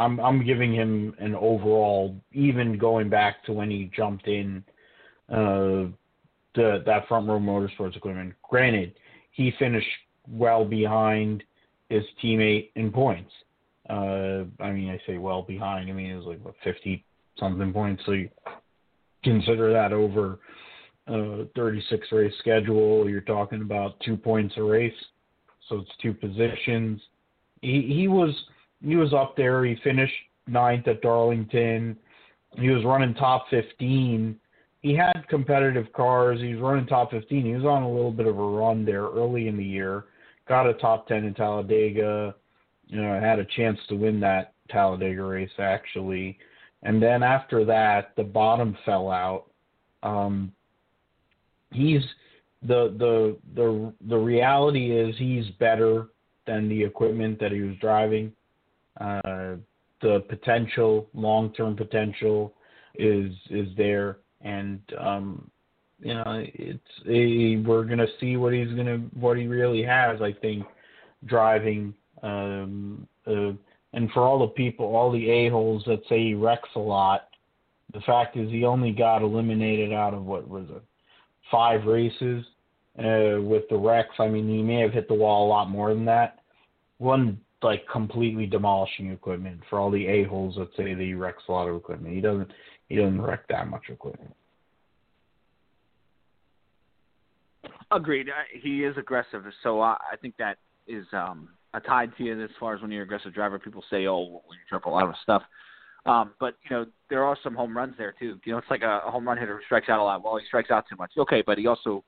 I'm 0.00 0.18
I'm 0.18 0.44
giving 0.44 0.72
him 0.74 1.14
an 1.18 1.34
overall, 1.34 2.16
even 2.32 2.78
going 2.78 3.10
back 3.10 3.44
to 3.44 3.52
when 3.52 3.70
he 3.70 3.90
jumped 3.94 4.26
in 4.26 4.64
uh, 5.28 5.92
the 6.54 6.82
that 6.86 7.06
front 7.06 7.28
row 7.28 7.38
motorsports 7.38 7.96
equipment. 7.96 8.32
Granted, 8.42 8.94
he 9.32 9.52
finished 9.58 9.86
well 10.26 10.64
behind 10.64 11.44
his 11.90 12.02
teammate 12.22 12.70
in 12.76 12.90
points. 12.90 13.30
Uh, 13.90 14.44
I 14.58 14.70
mean, 14.72 14.88
I 14.88 14.98
say 15.06 15.18
well 15.18 15.42
behind. 15.42 15.90
I 15.90 15.92
mean, 15.92 16.10
it 16.10 16.16
was 16.16 16.24
like 16.24 16.42
what 16.42 16.54
fifty 16.64 17.04
something 17.38 17.70
points. 17.70 18.02
So 18.06 18.12
you 18.12 18.30
consider 19.22 19.70
that 19.70 19.92
over 19.92 20.38
uh, 21.06 21.44
36 21.54 22.06
race 22.12 22.32
schedule. 22.38 23.08
You're 23.08 23.20
talking 23.20 23.60
about 23.60 24.00
two 24.00 24.16
points 24.16 24.54
a 24.56 24.62
race, 24.62 24.94
so 25.68 25.80
it's 25.80 25.90
two 26.00 26.14
positions. 26.14 27.02
He 27.60 27.82
he 27.82 28.08
was 28.08 28.34
he 28.84 28.96
was 28.96 29.12
up 29.12 29.36
there. 29.36 29.64
He 29.64 29.76
finished 29.82 30.14
ninth 30.46 30.88
at 30.88 31.02
Darlington. 31.02 31.96
He 32.58 32.70
was 32.70 32.84
running 32.84 33.14
top 33.14 33.46
15. 33.50 34.38
He 34.82 34.94
had 34.94 35.26
competitive 35.28 35.92
cars. 35.92 36.40
He 36.40 36.54
was 36.54 36.62
running 36.62 36.86
top 36.86 37.10
15. 37.10 37.44
He 37.44 37.52
was 37.52 37.64
on 37.64 37.82
a 37.82 37.90
little 37.90 38.10
bit 38.10 38.26
of 38.26 38.38
a 38.38 38.42
run 38.42 38.84
there 38.84 39.04
early 39.04 39.48
in 39.48 39.56
the 39.56 39.64
year. 39.64 40.04
Got 40.48 40.68
a 40.68 40.74
top 40.74 41.06
10 41.06 41.24
in 41.24 41.34
Talladega. 41.34 42.34
You 42.86 43.02
know, 43.02 43.20
had 43.20 43.38
a 43.38 43.44
chance 43.44 43.78
to 43.88 43.94
win 43.94 44.18
that 44.20 44.54
Talladega 44.68 45.22
race 45.22 45.50
actually. 45.58 46.38
And 46.82 47.02
then 47.02 47.22
after 47.22 47.64
that, 47.66 48.12
the 48.16 48.24
bottom 48.24 48.76
fell 48.84 49.10
out. 49.10 49.46
Um, 50.02 50.52
he's 51.72 52.02
the 52.62 52.94
the 52.98 53.36
the 53.54 53.92
the 54.08 54.16
reality 54.16 54.92
is 54.92 55.14
he's 55.18 55.46
better 55.58 56.08
than 56.46 56.68
the 56.68 56.82
equipment 56.82 57.38
that 57.40 57.52
he 57.52 57.60
was 57.60 57.76
driving. 57.80 58.32
The 59.00 60.20
potential, 60.28 61.08
long-term 61.12 61.76
potential, 61.76 62.54
is 62.94 63.32
is 63.50 63.68
there, 63.76 64.18
and 64.40 64.80
um, 64.98 65.50
you 66.00 66.14
know 66.14 66.44
it's 66.54 66.80
a, 67.06 67.56
we're 67.66 67.84
gonna 67.84 68.06
see 68.18 68.36
what 68.36 68.52
he's 68.52 68.72
gonna 68.74 68.98
what 69.18 69.36
he 69.36 69.46
really 69.46 69.82
has. 69.82 70.20
I 70.22 70.32
think 70.32 70.64
driving, 71.26 71.94
um, 72.22 73.06
uh, 73.26 73.52
and 73.92 74.10
for 74.12 74.20
all 74.22 74.40
the 74.40 74.48
people, 74.48 74.86
all 74.86 75.12
the 75.12 75.30
a 75.30 75.50
holes 75.50 75.82
that 75.86 76.00
say 76.08 76.18
he 76.18 76.34
wrecks 76.34 76.68
a 76.76 76.80
lot, 76.80 77.28
the 77.92 78.00
fact 78.00 78.36
is 78.36 78.50
he 78.50 78.64
only 78.64 78.92
got 78.92 79.22
eliminated 79.22 79.92
out 79.92 80.14
of 80.14 80.24
what 80.24 80.48
was 80.48 80.66
it, 80.70 80.82
five 81.50 81.84
races 81.84 82.44
uh, 82.98 83.40
with 83.40 83.64
the 83.68 83.76
wrecks. 83.76 84.14
I 84.18 84.28
mean, 84.28 84.48
he 84.48 84.62
may 84.62 84.80
have 84.80 84.92
hit 84.92 85.08
the 85.08 85.14
wall 85.14 85.46
a 85.46 85.50
lot 85.50 85.68
more 85.68 85.92
than 85.92 86.06
that. 86.06 86.38
One 86.98 87.40
like 87.62 87.86
completely 87.90 88.46
demolishing 88.46 89.10
equipment 89.10 89.60
for 89.68 89.78
all 89.78 89.90
the 89.90 90.06
a 90.06 90.24
holes 90.24 90.56
that 90.56 90.68
say 90.76 90.94
that 90.94 91.02
he 91.02 91.14
wrecks 91.14 91.42
a 91.48 91.52
lot 91.52 91.68
of 91.68 91.76
equipment. 91.76 92.14
He 92.14 92.20
doesn't. 92.20 92.50
He 92.88 92.96
doesn't 92.96 93.20
wreck 93.20 93.46
that 93.48 93.68
much 93.68 93.84
equipment. 93.88 94.34
Agreed. 97.92 98.28
He 98.62 98.84
is 98.84 98.96
aggressive, 98.96 99.44
so 99.62 99.80
I, 99.80 99.96
I 100.12 100.16
think 100.16 100.34
that 100.38 100.58
is 100.86 101.06
um, 101.12 101.48
a 101.74 101.80
tied 101.80 102.16
to 102.16 102.24
you 102.24 102.42
as 102.42 102.50
far 102.58 102.74
as 102.74 102.82
when 102.82 102.90
you're 102.90 103.02
an 103.02 103.08
aggressive 103.08 103.34
driver. 103.34 103.58
People 103.58 103.84
say, 103.90 104.06
"Oh, 104.06 104.20
well, 104.20 104.42
you 104.50 104.58
drop 104.68 104.86
a 104.86 104.90
lot 104.90 105.08
of 105.08 105.14
stuff," 105.22 105.42
um, 106.06 106.32
but 106.40 106.54
you 106.64 106.76
know 106.76 106.86
there 107.10 107.24
are 107.24 107.36
some 107.42 107.54
home 107.54 107.76
runs 107.76 107.94
there 107.98 108.14
too. 108.18 108.38
You 108.44 108.52
know, 108.52 108.58
it's 108.58 108.70
like 108.70 108.82
a, 108.82 109.02
a 109.06 109.10
home 109.10 109.26
run 109.26 109.38
hitter 109.38 109.56
who 109.56 109.64
strikes 109.64 109.88
out 109.88 110.00
a 110.00 110.02
lot. 110.02 110.22
Well, 110.22 110.36
he 110.36 110.46
strikes 110.46 110.70
out 110.70 110.84
too 110.88 110.96
much. 110.96 111.12
Okay, 111.18 111.42
but 111.44 111.58
he 111.58 111.66
also, 111.66 112.04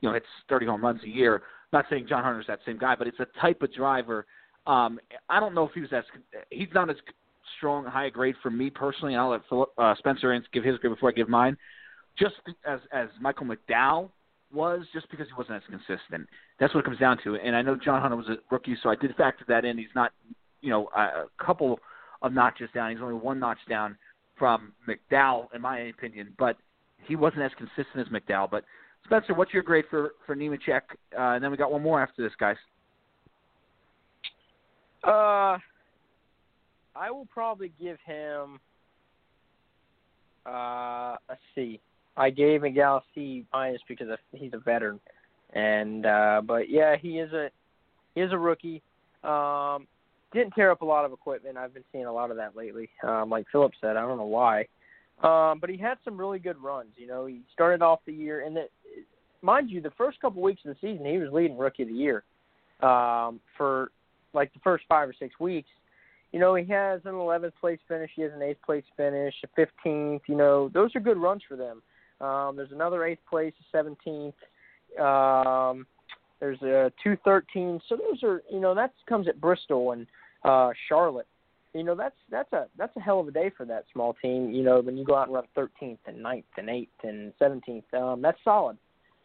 you 0.00 0.08
know, 0.08 0.14
hits 0.14 0.26
30 0.48 0.66
home 0.66 0.84
runs 0.84 1.02
a 1.04 1.08
year. 1.08 1.42
Not 1.72 1.86
saying 1.88 2.06
John 2.08 2.24
Hunter's 2.24 2.46
that 2.48 2.58
same 2.66 2.78
guy, 2.78 2.94
but 2.96 3.06
it's 3.06 3.20
a 3.20 3.26
type 3.40 3.62
of 3.62 3.72
driver 3.72 4.26
Um, 4.66 5.00
I 5.28 5.40
don't 5.40 5.54
know 5.54 5.64
if 5.64 5.72
he 5.72 5.80
was 5.80 5.92
as 5.92 6.04
he's 6.50 6.68
not 6.74 6.90
as 6.90 6.96
strong 7.56 7.84
high 7.84 8.10
grade 8.10 8.36
for 8.42 8.50
me 8.50 8.70
personally. 8.70 9.16
I'll 9.16 9.30
let 9.30 9.40
Philip, 9.48 9.70
uh, 9.78 9.94
Spencer 9.98 10.38
give 10.52 10.64
his 10.64 10.78
grade 10.78 10.94
before 10.94 11.10
I 11.10 11.12
give 11.12 11.28
mine. 11.28 11.56
Just 12.18 12.34
as 12.66 12.80
as 12.92 13.08
Michael 13.20 13.46
McDowell 13.46 14.10
was, 14.52 14.84
just 14.92 15.10
because 15.10 15.26
he 15.28 15.34
wasn't 15.34 15.56
as 15.56 15.62
consistent. 15.68 16.28
That's 16.58 16.74
what 16.74 16.80
it 16.80 16.84
comes 16.84 16.98
down 16.98 17.18
to. 17.24 17.36
And 17.36 17.54
I 17.54 17.62
know 17.62 17.76
John 17.76 18.00
Hunter 18.00 18.16
was 18.16 18.28
a 18.28 18.36
rookie, 18.50 18.76
so 18.82 18.90
I 18.90 18.96
did 18.96 19.14
factor 19.16 19.44
that 19.48 19.64
in. 19.64 19.78
He's 19.78 19.86
not, 19.94 20.12
you 20.60 20.70
know, 20.70 20.88
a 20.94 21.24
couple 21.42 21.78
of 22.22 22.32
notches 22.32 22.68
down. 22.74 22.90
He's 22.90 23.00
only 23.00 23.14
one 23.14 23.38
notch 23.38 23.58
down 23.68 23.96
from 24.38 24.72
McDowell, 24.88 25.46
in 25.54 25.60
my 25.60 25.78
opinion, 25.78 26.34
but 26.38 26.56
he 27.06 27.16
wasn't 27.16 27.42
as 27.42 27.52
consistent 27.56 28.06
as 28.06 28.08
McDowell. 28.08 28.50
But 28.50 28.64
Spencer, 29.04 29.34
what's 29.34 29.54
your 29.54 29.62
grade 29.62 29.84
for 29.88 30.12
for 30.26 30.34
Nemechek? 30.34 30.82
Uh, 31.16 31.34
and 31.34 31.44
then 31.44 31.50
we 31.50 31.56
got 31.56 31.70
one 31.70 31.82
more 31.82 32.02
after 32.02 32.22
this, 32.22 32.32
guys. 32.38 32.56
Uh, 35.02 35.58
I 36.94 37.10
will 37.10 37.26
probably 37.32 37.72
give 37.80 37.98
him 38.04 38.60
uh, 40.46 40.50
a 41.28 41.36
C. 41.54 41.80
I 42.16 42.30
gave 42.30 42.64
a 42.64 43.00
C 43.14 43.44
minus 43.52 43.80
because 43.88 44.08
he's 44.32 44.52
a 44.52 44.58
veteran, 44.58 45.00
and 45.54 46.04
uh, 46.04 46.42
but 46.44 46.68
yeah, 46.68 46.96
he 46.96 47.18
is 47.18 47.32
a 47.32 47.50
he 48.14 48.20
is 48.20 48.32
a 48.32 48.38
rookie. 48.38 48.82
Um, 49.24 49.86
didn't 50.32 50.52
tear 50.52 50.70
up 50.70 50.82
a 50.82 50.84
lot 50.84 51.04
of 51.04 51.12
equipment. 51.12 51.56
I've 51.56 51.74
been 51.74 51.84
seeing 51.92 52.06
a 52.06 52.12
lot 52.12 52.30
of 52.30 52.36
that 52.36 52.56
lately. 52.56 52.88
Um, 53.02 53.30
like 53.30 53.46
Philip 53.50 53.72
said, 53.80 53.96
I 53.96 54.02
don't 54.02 54.18
know 54.18 54.24
why, 54.24 54.66
um, 55.22 55.58
but 55.60 55.70
he 55.70 55.76
had 55.76 55.98
some 56.04 56.16
really 56.16 56.38
good 56.38 56.58
runs. 56.58 56.90
You 56.96 57.06
know, 57.06 57.26
he 57.26 57.40
started 57.52 57.82
off 57.82 58.00
the 58.06 58.12
year, 58.12 58.44
and 58.44 58.56
the, 58.56 58.66
mind 59.42 59.70
you, 59.70 59.80
the 59.80 59.90
first 59.96 60.20
couple 60.20 60.42
weeks 60.42 60.62
of 60.64 60.74
the 60.74 60.80
season, 60.80 61.06
he 61.06 61.18
was 61.18 61.30
leading 61.32 61.58
rookie 61.58 61.84
of 61.84 61.88
the 61.88 61.94
year 61.94 62.22
um, 62.80 63.40
for 63.56 63.90
like 64.32 64.52
the 64.52 64.60
first 64.60 64.84
five 64.88 65.08
or 65.08 65.14
six 65.18 65.38
weeks. 65.40 65.68
You 66.32 66.38
know, 66.38 66.54
he 66.54 66.64
has 66.66 67.00
an 67.04 67.12
11th 67.12 67.52
place 67.60 67.80
finish. 67.88 68.10
He 68.14 68.22
has 68.22 68.32
an 68.32 68.40
8th 68.40 68.62
place 68.64 68.84
finish, 68.96 69.34
a 69.44 69.60
15th. 69.60 70.20
You 70.28 70.36
know, 70.36 70.70
those 70.72 70.94
are 70.94 71.00
good 71.00 71.16
runs 71.16 71.42
for 71.48 71.56
them. 71.56 71.82
Um, 72.20 72.54
there's 72.56 72.72
another 72.72 73.00
8th 73.00 73.18
place, 73.28 73.54
a 73.74 73.76
17th. 73.76 74.32
Um, 75.00 75.86
there's 76.38 76.60
a 76.62 76.92
213. 77.02 77.80
So 77.88 77.96
those 77.96 78.22
are, 78.22 78.42
you 78.50 78.60
know, 78.60 78.74
that 78.74 78.92
comes 79.08 79.28
at 79.28 79.40
Bristol 79.40 79.92
and 79.92 80.06
uh, 80.44 80.70
Charlotte. 80.88 81.26
You 81.74 81.84
know, 81.84 81.94
that's 81.94 82.16
that's 82.30 82.52
a 82.52 82.66
that's 82.76 82.96
a 82.96 83.00
hell 83.00 83.20
of 83.20 83.28
a 83.28 83.30
day 83.30 83.48
for 83.56 83.64
that 83.66 83.84
small 83.92 84.14
team. 84.20 84.50
You 84.50 84.64
know, 84.64 84.80
when 84.80 84.96
you 84.96 85.04
go 85.04 85.14
out 85.14 85.28
and 85.28 85.34
run 85.34 85.44
13th 85.56 85.98
and 86.06 86.16
9th 86.16 86.42
and 86.56 86.68
8th 86.68 86.88
and 87.04 87.32
17th, 87.40 87.94
um, 87.94 88.20
that's 88.20 88.38
solid. 88.42 88.76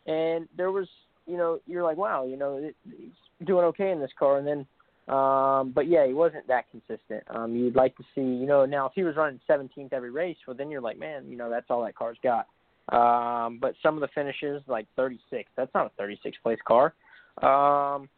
And 0.06 0.48
there 0.56 0.72
was, 0.72 0.88
you 1.26 1.38
know, 1.38 1.60
you're 1.66 1.84
like, 1.84 1.98
wow, 1.98 2.28
you 2.28 2.38
know, 2.38 2.70
he's 2.84 3.48
doing 3.48 3.66
okay 3.66 3.90
in 3.90 4.00
this 4.00 4.12
car. 4.20 4.38
And 4.38 4.46
then 4.46 4.68
um, 5.08 5.72
but 5.74 5.88
yeah, 5.88 6.08
he 6.08 6.14
wasn't 6.14 6.48
that 6.48 6.66
consistent. 6.72 7.24
Um, 7.30 7.56
you'd 7.56 7.76
like 7.76 7.96
to 7.98 8.04
see, 8.16 8.22
you 8.22 8.48
know, 8.48 8.66
now 8.66 8.88
if 8.88 8.94
he 8.96 9.04
was 9.04 9.16
running 9.16 9.40
17th 9.50 9.94
every 9.94 10.10
race, 10.10 10.38
well, 10.48 10.56
then 10.56 10.72
you're 10.72 10.82
like, 10.82 10.98
man, 10.98 11.26
you 11.30 11.38
know, 11.38 11.50
that's 11.50 11.68
all 11.70 11.84
that 11.84 11.96
car's 11.96 12.18
got. 12.24 12.48
Um, 12.90 13.60
but 13.60 13.76
some 13.84 13.96
of 13.96 14.02
the 14.02 14.08
finishes, 14.16 14.62
like 14.68 14.88
36, 14.96 15.50
that's 15.56 15.74
not 15.74 15.88
a 15.88 15.92
36 15.98 16.38
place 16.44 16.60
car. 16.68 16.94
Um, 17.42 18.10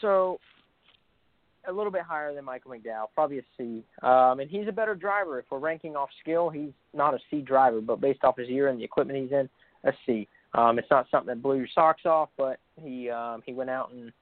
so 0.00 0.38
a 1.68 1.72
little 1.72 1.92
bit 1.92 2.02
higher 2.02 2.34
than 2.34 2.44
Michael 2.44 2.72
McDowell, 2.72 3.06
probably 3.14 3.38
a 3.38 3.42
C. 3.56 3.82
Um, 4.02 4.40
and 4.40 4.50
he's 4.50 4.68
a 4.68 4.72
better 4.72 4.94
driver. 4.94 5.38
If 5.38 5.46
we're 5.50 5.58
ranking 5.58 5.96
off 5.96 6.08
skill, 6.20 6.50
he's 6.50 6.72
not 6.94 7.14
a 7.14 7.18
C 7.30 7.40
driver, 7.40 7.80
but 7.80 8.00
based 8.00 8.24
off 8.24 8.36
his 8.36 8.48
year 8.48 8.68
and 8.68 8.78
the 8.78 8.84
equipment 8.84 9.18
he's 9.22 9.32
in, 9.32 9.48
a 9.84 9.92
C. 10.06 10.28
Um, 10.54 10.78
it's 10.78 10.90
not 10.90 11.06
something 11.10 11.28
that 11.28 11.42
blew 11.42 11.56
your 11.56 11.68
socks 11.74 12.04
off, 12.04 12.28
but 12.36 12.58
he 12.82 13.08
um, 13.08 13.42
he 13.46 13.52
went 13.52 13.70
out 13.70 13.92
and 13.92 14.12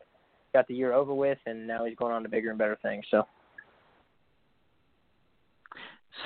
got 0.53 0.67
the 0.69 0.75
year 0.75 0.93
over 0.93 1.15
with, 1.15 1.39
and 1.47 1.67
now 1.67 1.85
he's 1.85 1.97
going 1.97 2.13
on 2.13 2.23
to 2.23 2.29
bigger 2.29 2.51
and 2.51 2.59
better 2.59 2.79
things. 2.83 3.05
So. 3.11 3.27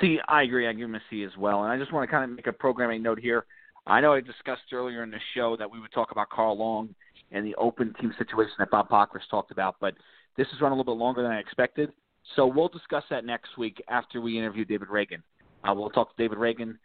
See, 0.01 0.17
I 0.27 0.43
agree. 0.43 0.67
I 0.67 0.73
give 0.73 0.85
him 0.85 0.95
a 0.95 1.01
C 1.09 1.23
as 1.23 1.37
well. 1.37 1.63
And 1.63 1.71
I 1.71 1.77
just 1.77 1.93
want 1.93 2.07
to 2.07 2.11
kind 2.11 2.29
of 2.29 2.35
make 2.35 2.47
a 2.47 2.53
programming 2.53 3.03
note 3.03 3.19
here. 3.19 3.45
I 3.85 4.01
know 4.01 4.13
I 4.13 4.21
discussed 4.21 4.71
earlier 4.71 5.03
in 5.03 5.11
the 5.11 5.19
show 5.35 5.57
that 5.57 5.69
we 5.69 5.79
would 5.79 5.91
talk 5.91 6.11
about 6.11 6.29
Carl 6.29 6.57
Long 6.57 6.95
and 7.31 7.45
the 7.45 7.55
open 7.55 7.93
team 7.99 8.13
situation 8.17 8.53
that 8.59 8.71
Bob 8.71 8.89
Pockrass 8.89 9.27
talked 9.29 9.51
about, 9.51 9.75
but 9.81 9.93
this 10.37 10.47
has 10.51 10.61
run 10.61 10.71
a 10.71 10.75
little 10.75 10.95
bit 10.95 10.99
longer 10.99 11.21
than 11.21 11.31
I 11.31 11.39
expected. 11.39 11.91
So 12.35 12.47
we'll 12.47 12.69
discuss 12.69 13.03
that 13.09 13.25
next 13.25 13.57
week 13.57 13.83
after 13.89 14.21
we 14.21 14.37
interview 14.37 14.63
David 14.63 14.87
Ragan. 14.87 15.21
Uh, 15.63 15.73
we'll 15.73 15.89
talk 15.89 16.15
to 16.15 16.21
David 16.21 16.37
Ragan 16.37 16.77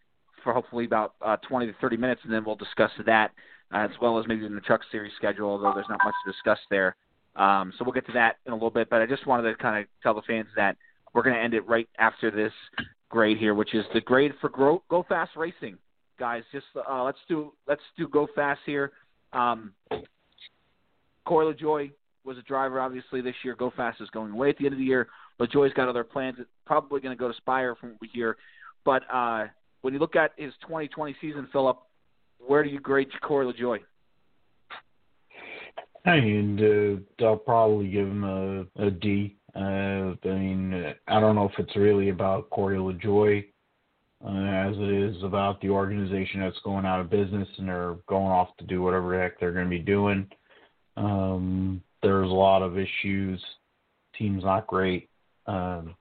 for 0.43 0.53
hopefully 0.53 0.85
about 0.85 1.15
uh, 1.25 1.37
20 1.49 1.67
to 1.67 1.75
30 1.81 1.97
minutes, 1.97 2.21
and 2.25 2.33
then 2.33 2.45
we'll 2.45 2.57
discuss 2.57 2.91
that 3.07 3.31
uh, 3.73 3.79
as 3.79 3.91
well 4.01 4.19
as 4.19 4.27
maybe 4.27 4.45
in 4.45 4.55
the 4.55 4.61
Truck 4.61 4.81
Series 4.91 5.13
schedule, 5.17 5.51
although 5.51 5.73
there's 5.75 5.89
not 5.89 6.01
much 6.05 6.15
to 6.25 6.33
discuss 6.33 6.59
there. 6.71 6.97
Um, 7.39 7.73
so 7.79 7.85
we'll 7.85 7.95
get 7.95 8.07
to 8.07 8.13
that 8.13 8.37
in 8.47 8.53
a 8.53 8.55
little 8.55 8.71
bit, 8.71 8.91
but 8.91 9.01
I 9.01 9.07
just 9.07 9.27
wanted 9.27 9.51
to 9.51 9.57
kind 9.57 9.81
of 9.81 9.87
tell 10.03 10.13
the 10.13 10.23
fans 10.23 10.49
that 10.57 10.77
we're 11.15 11.23
going 11.23 11.37
to 11.37 11.41
end 11.41 11.55
it 11.55 11.67
right 11.67 11.89
after 11.99 12.31
this 12.31 12.53
grade 13.09 13.39
here, 13.39 13.55
which 13.55 13.75
is 13.75 13.85
the 13.95 14.01
grade 14.01 14.33
for 14.41 14.51
Go, 14.51 14.83
Go 14.91 15.07
Fas 15.09 15.29
Racing, 15.37 15.79
guys. 16.19 16.43
Just 16.53 16.67
uh, 16.89 17.03
let's 17.05 17.19
do 17.29 17.53
let's 17.67 17.83
do 17.97 18.09
Go 18.09 18.27
Fas 18.35 18.59
here. 18.67 18.93
Um, 19.33 19.73
Corey 21.25 21.55
LaJoie 21.55 21.93
was 22.25 22.39
a 22.39 22.43
driver, 22.43 22.81
obviously 22.81 23.21
this 23.21 23.35
year. 23.45 23.55
Go 23.55 23.73
Fas 23.77 23.95
is 24.01 24.11
going 24.11 24.33
away 24.33 24.51
at 24.51 24.59
the 24.59 24.67
end 24.67 24.75
of 24.75 24.79
the 24.79 24.85
year. 24.85 25.09
LaJoie's 25.41 25.73
got 25.75 25.89
other 25.89 26.05
plans. 26.05 26.37
It's 26.41 26.51
probably 26.67 27.01
going 27.01 27.17
to 27.17 27.21
go 27.21 27.29
to 27.29 27.37
Spire 27.37 27.77
from 27.77 27.91
what 27.91 28.01
we 28.01 28.09
hear. 28.13 28.37
But 28.85 29.03
uh, 29.13 29.47
when 29.83 29.95
you 29.95 30.01
look 30.01 30.17
at 30.17 30.33
his 30.37 30.53
2020 30.63 31.15
season, 31.21 31.49
Philip, 31.53 31.79
where 32.45 32.65
do 32.65 32.71
you 32.71 32.81
grade 32.81 33.09
Corey 33.23 33.47
LaJoie? 33.47 33.81
Mean, 36.17 37.05
uh, 37.21 37.25
I'll 37.25 37.37
probably 37.37 37.89
give 37.89 38.07
him 38.07 38.25
a, 38.25 38.87
a 38.87 38.91
D. 38.91 39.37
Uh, 39.55 39.59
I 39.59 40.17
mean, 40.25 40.95
I 41.07 41.21
don't 41.21 41.35
know 41.35 41.47
if 41.47 41.59
it's 41.59 41.77
really 41.77 42.11
about 42.11 42.51
Corey 42.51 42.79
LaJoie 42.79 43.45
uh, 44.25 44.69
as 44.69 44.77
it 44.77 44.91
is 44.91 45.23
about 45.23 45.61
the 45.61 45.71
organization 45.71 46.41
that's 46.41 46.59
going 46.65 46.87
out 46.87 47.01
of 47.01 47.11
business 47.11 47.49
and 47.59 47.69
they're 47.69 47.97
going 48.09 48.27
off 48.27 48.57
to 48.59 48.65
do 48.65 48.83
whatever 48.83 49.17
the 49.17 49.23
heck 49.23 49.39
they're 49.39 49.53
going 49.53 49.67
to 49.67 49.71
be 49.71 49.79
doing. 49.79 50.29
Um, 50.97 51.83
there's 52.03 52.31
a 52.31 52.35
lot 52.35 52.63
of 52.63 52.79
issues. 52.79 53.43
Team's 54.17 54.45
not 54.45 54.67
great. 54.67 55.09
Um, 55.47 55.95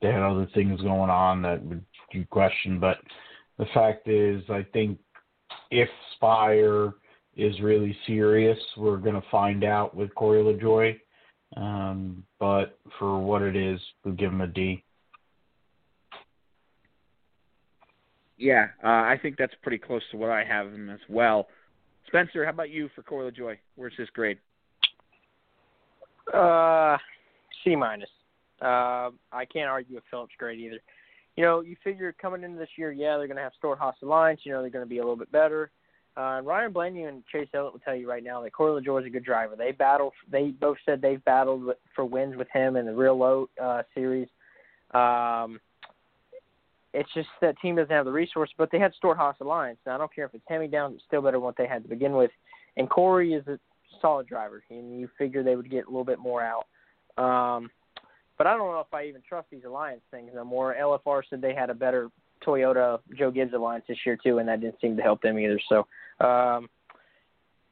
they 0.00 0.08
had 0.08 0.22
other 0.22 0.48
things 0.54 0.80
going 0.80 1.10
on 1.10 1.42
that 1.42 1.62
would 1.64 1.84
you 2.12 2.24
question, 2.30 2.80
but 2.80 2.98
the 3.58 3.66
fact 3.74 4.08
is, 4.08 4.42
I 4.48 4.66
think 4.72 4.98
if 5.70 5.88
Spire– 6.16 6.92
is 7.38 7.58
really 7.60 7.96
serious. 8.06 8.58
We're 8.76 8.96
going 8.98 9.14
to 9.14 9.26
find 9.30 9.64
out 9.64 9.94
with 9.94 10.14
Corey 10.14 10.42
LaJoie. 10.42 10.98
Um, 11.56 12.24
but 12.38 12.78
for 12.98 13.18
what 13.18 13.40
it 13.40 13.56
is, 13.56 13.80
we'll 14.04 14.14
give 14.14 14.30
him 14.30 14.42
a 14.42 14.46
D. 14.46 14.84
Yeah, 18.36 18.66
uh, 18.84 18.88
I 18.88 19.18
think 19.20 19.36
that's 19.38 19.54
pretty 19.62 19.78
close 19.78 20.02
to 20.10 20.16
what 20.16 20.30
I 20.30 20.44
have 20.44 20.66
him 20.66 20.90
as 20.90 21.00
well. 21.08 21.48
Spencer, 22.06 22.44
how 22.44 22.50
about 22.50 22.70
you 22.70 22.90
for 22.94 23.02
Corey 23.02 23.30
LaJoie? 23.30 23.58
Where's 23.76 23.94
his 23.96 24.08
grade? 24.10 24.38
Uh, 26.32 26.98
C 27.64 27.74
minus. 27.74 28.10
Uh, 28.60 29.10
I 29.32 29.44
can't 29.50 29.68
argue 29.68 29.94
with 29.94 30.04
Phillips' 30.10 30.32
grade 30.38 30.60
either. 30.60 30.80
You 31.36 31.44
know, 31.44 31.60
you 31.60 31.76
figure 31.84 32.14
coming 32.20 32.42
into 32.42 32.58
this 32.58 32.68
year, 32.76 32.90
yeah, 32.90 33.16
they're 33.16 33.28
going 33.28 33.36
to 33.36 33.42
have 33.42 33.52
Stewart-Haas 33.58 33.94
Alliance. 34.02 34.40
You 34.42 34.52
know, 34.52 34.60
they're 34.60 34.70
going 34.70 34.84
to 34.84 34.88
be 34.88 34.98
a 34.98 35.02
little 35.02 35.16
bit 35.16 35.30
better. 35.30 35.70
Uh, 36.18 36.40
Ryan 36.42 36.72
Blaney 36.72 37.04
and 37.04 37.22
Chase 37.30 37.46
Elliott 37.54 37.74
will 37.74 37.80
tell 37.80 37.94
you 37.94 38.10
right 38.10 38.24
now 38.24 38.42
that 38.42 38.52
Corey 38.52 38.82
LaJoie 38.82 39.02
is 39.02 39.06
a 39.06 39.10
good 39.10 39.24
driver. 39.24 39.54
They 39.54 39.70
battled. 39.70 40.14
They 40.30 40.48
both 40.48 40.76
said 40.84 41.00
they've 41.00 41.24
battled 41.24 41.70
for 41.94 42.04
wins 42.04 42.34
with 42.36 42.48
him 42.52 42.74
in 42.74 42.86
the 42.86 42.94
real 42.94 43.16
low 43.16 43.48
uh, 43.62 43.82
series. 43.94 44.26
Um, 44.92 45.60
it's 46.92 47.12
just 47.14 47.28
that 47.40 47.54
team 47.60 47.76
doesn't 47.76 47.94
have 47.94 48.04
the 48.04 48.10
resources, 48.10 48.52
but 48.58 48.70
they 48.72 48.80
had 48.80 48.92
Stewart-Haas 48.94 49.36
Alliance. 49.40 49.78
Now 49.86 49.94
I 49.94 49.98
don't 49.98 50.12
care 50.12 50.24
if 50.24 50.34
it's 50.34 50.42
hand 50.48 50.68
down; 50.72 50.94
it's 50.94 51.04
still 51.06 51.22
better 51.22 51.36
than 51.36 51.42
what 51.42 51.56
they 51.56 51.68
had 51.68 51.84
to 51.84 51.88
begin 51.88 52.12
with. 52.14 52.32
And 52.76 52.90
Corey 52.90 53.34
is 53.34 53.46
a 53.46 53.60
solid 54.00 54.26
driver, 54.26 54.64
and 54.70 54.98
you 54.98 55.08
figure 55.18 55.44
they 55.44 55.54
would 55.54 55.70
get 55.70 55.84
a 55.86 55.88
little 55.88 56.04
bit 56.04 56.18
more 56.18 56.42
out. 56.42 56.66
Um, 57.16 57.70
but 58.38 58.48
I 58.48 58.56
don't 58.56 58.72
know 58.72 58.80
if 58.80 58.92
I 58.92 59.04
even 59.06 59.22
trust 59.28 59.48
these 59.50 59.64
alliance 59.64 60.02
things 60.10 60.30
no 60.34 60.44
more. 60.44 60.74
LFR 60.80 61.22
said 61.30 61.40
they 61.40 61.54
had 61.54 61.70
a 61.70 61.74
better 61.74 62.08
Toyota 62.48 63.00
Joe 63.16 63.30
Gibbs 63.30 63.52
alliance 63.52 63.84
this 63.86 63.98
year 64.06 64.16
too, 64.16 64.38
and 64.38 64.48
that 64.48 64.60
didn't 64.60 64.80
seem 64.80 64.96
to 64.96 65.02
help 65.02 65.20
them 65.20 65.38
either. 65.38 65.60
So, 65.68 65.86
um, 66.24 66.68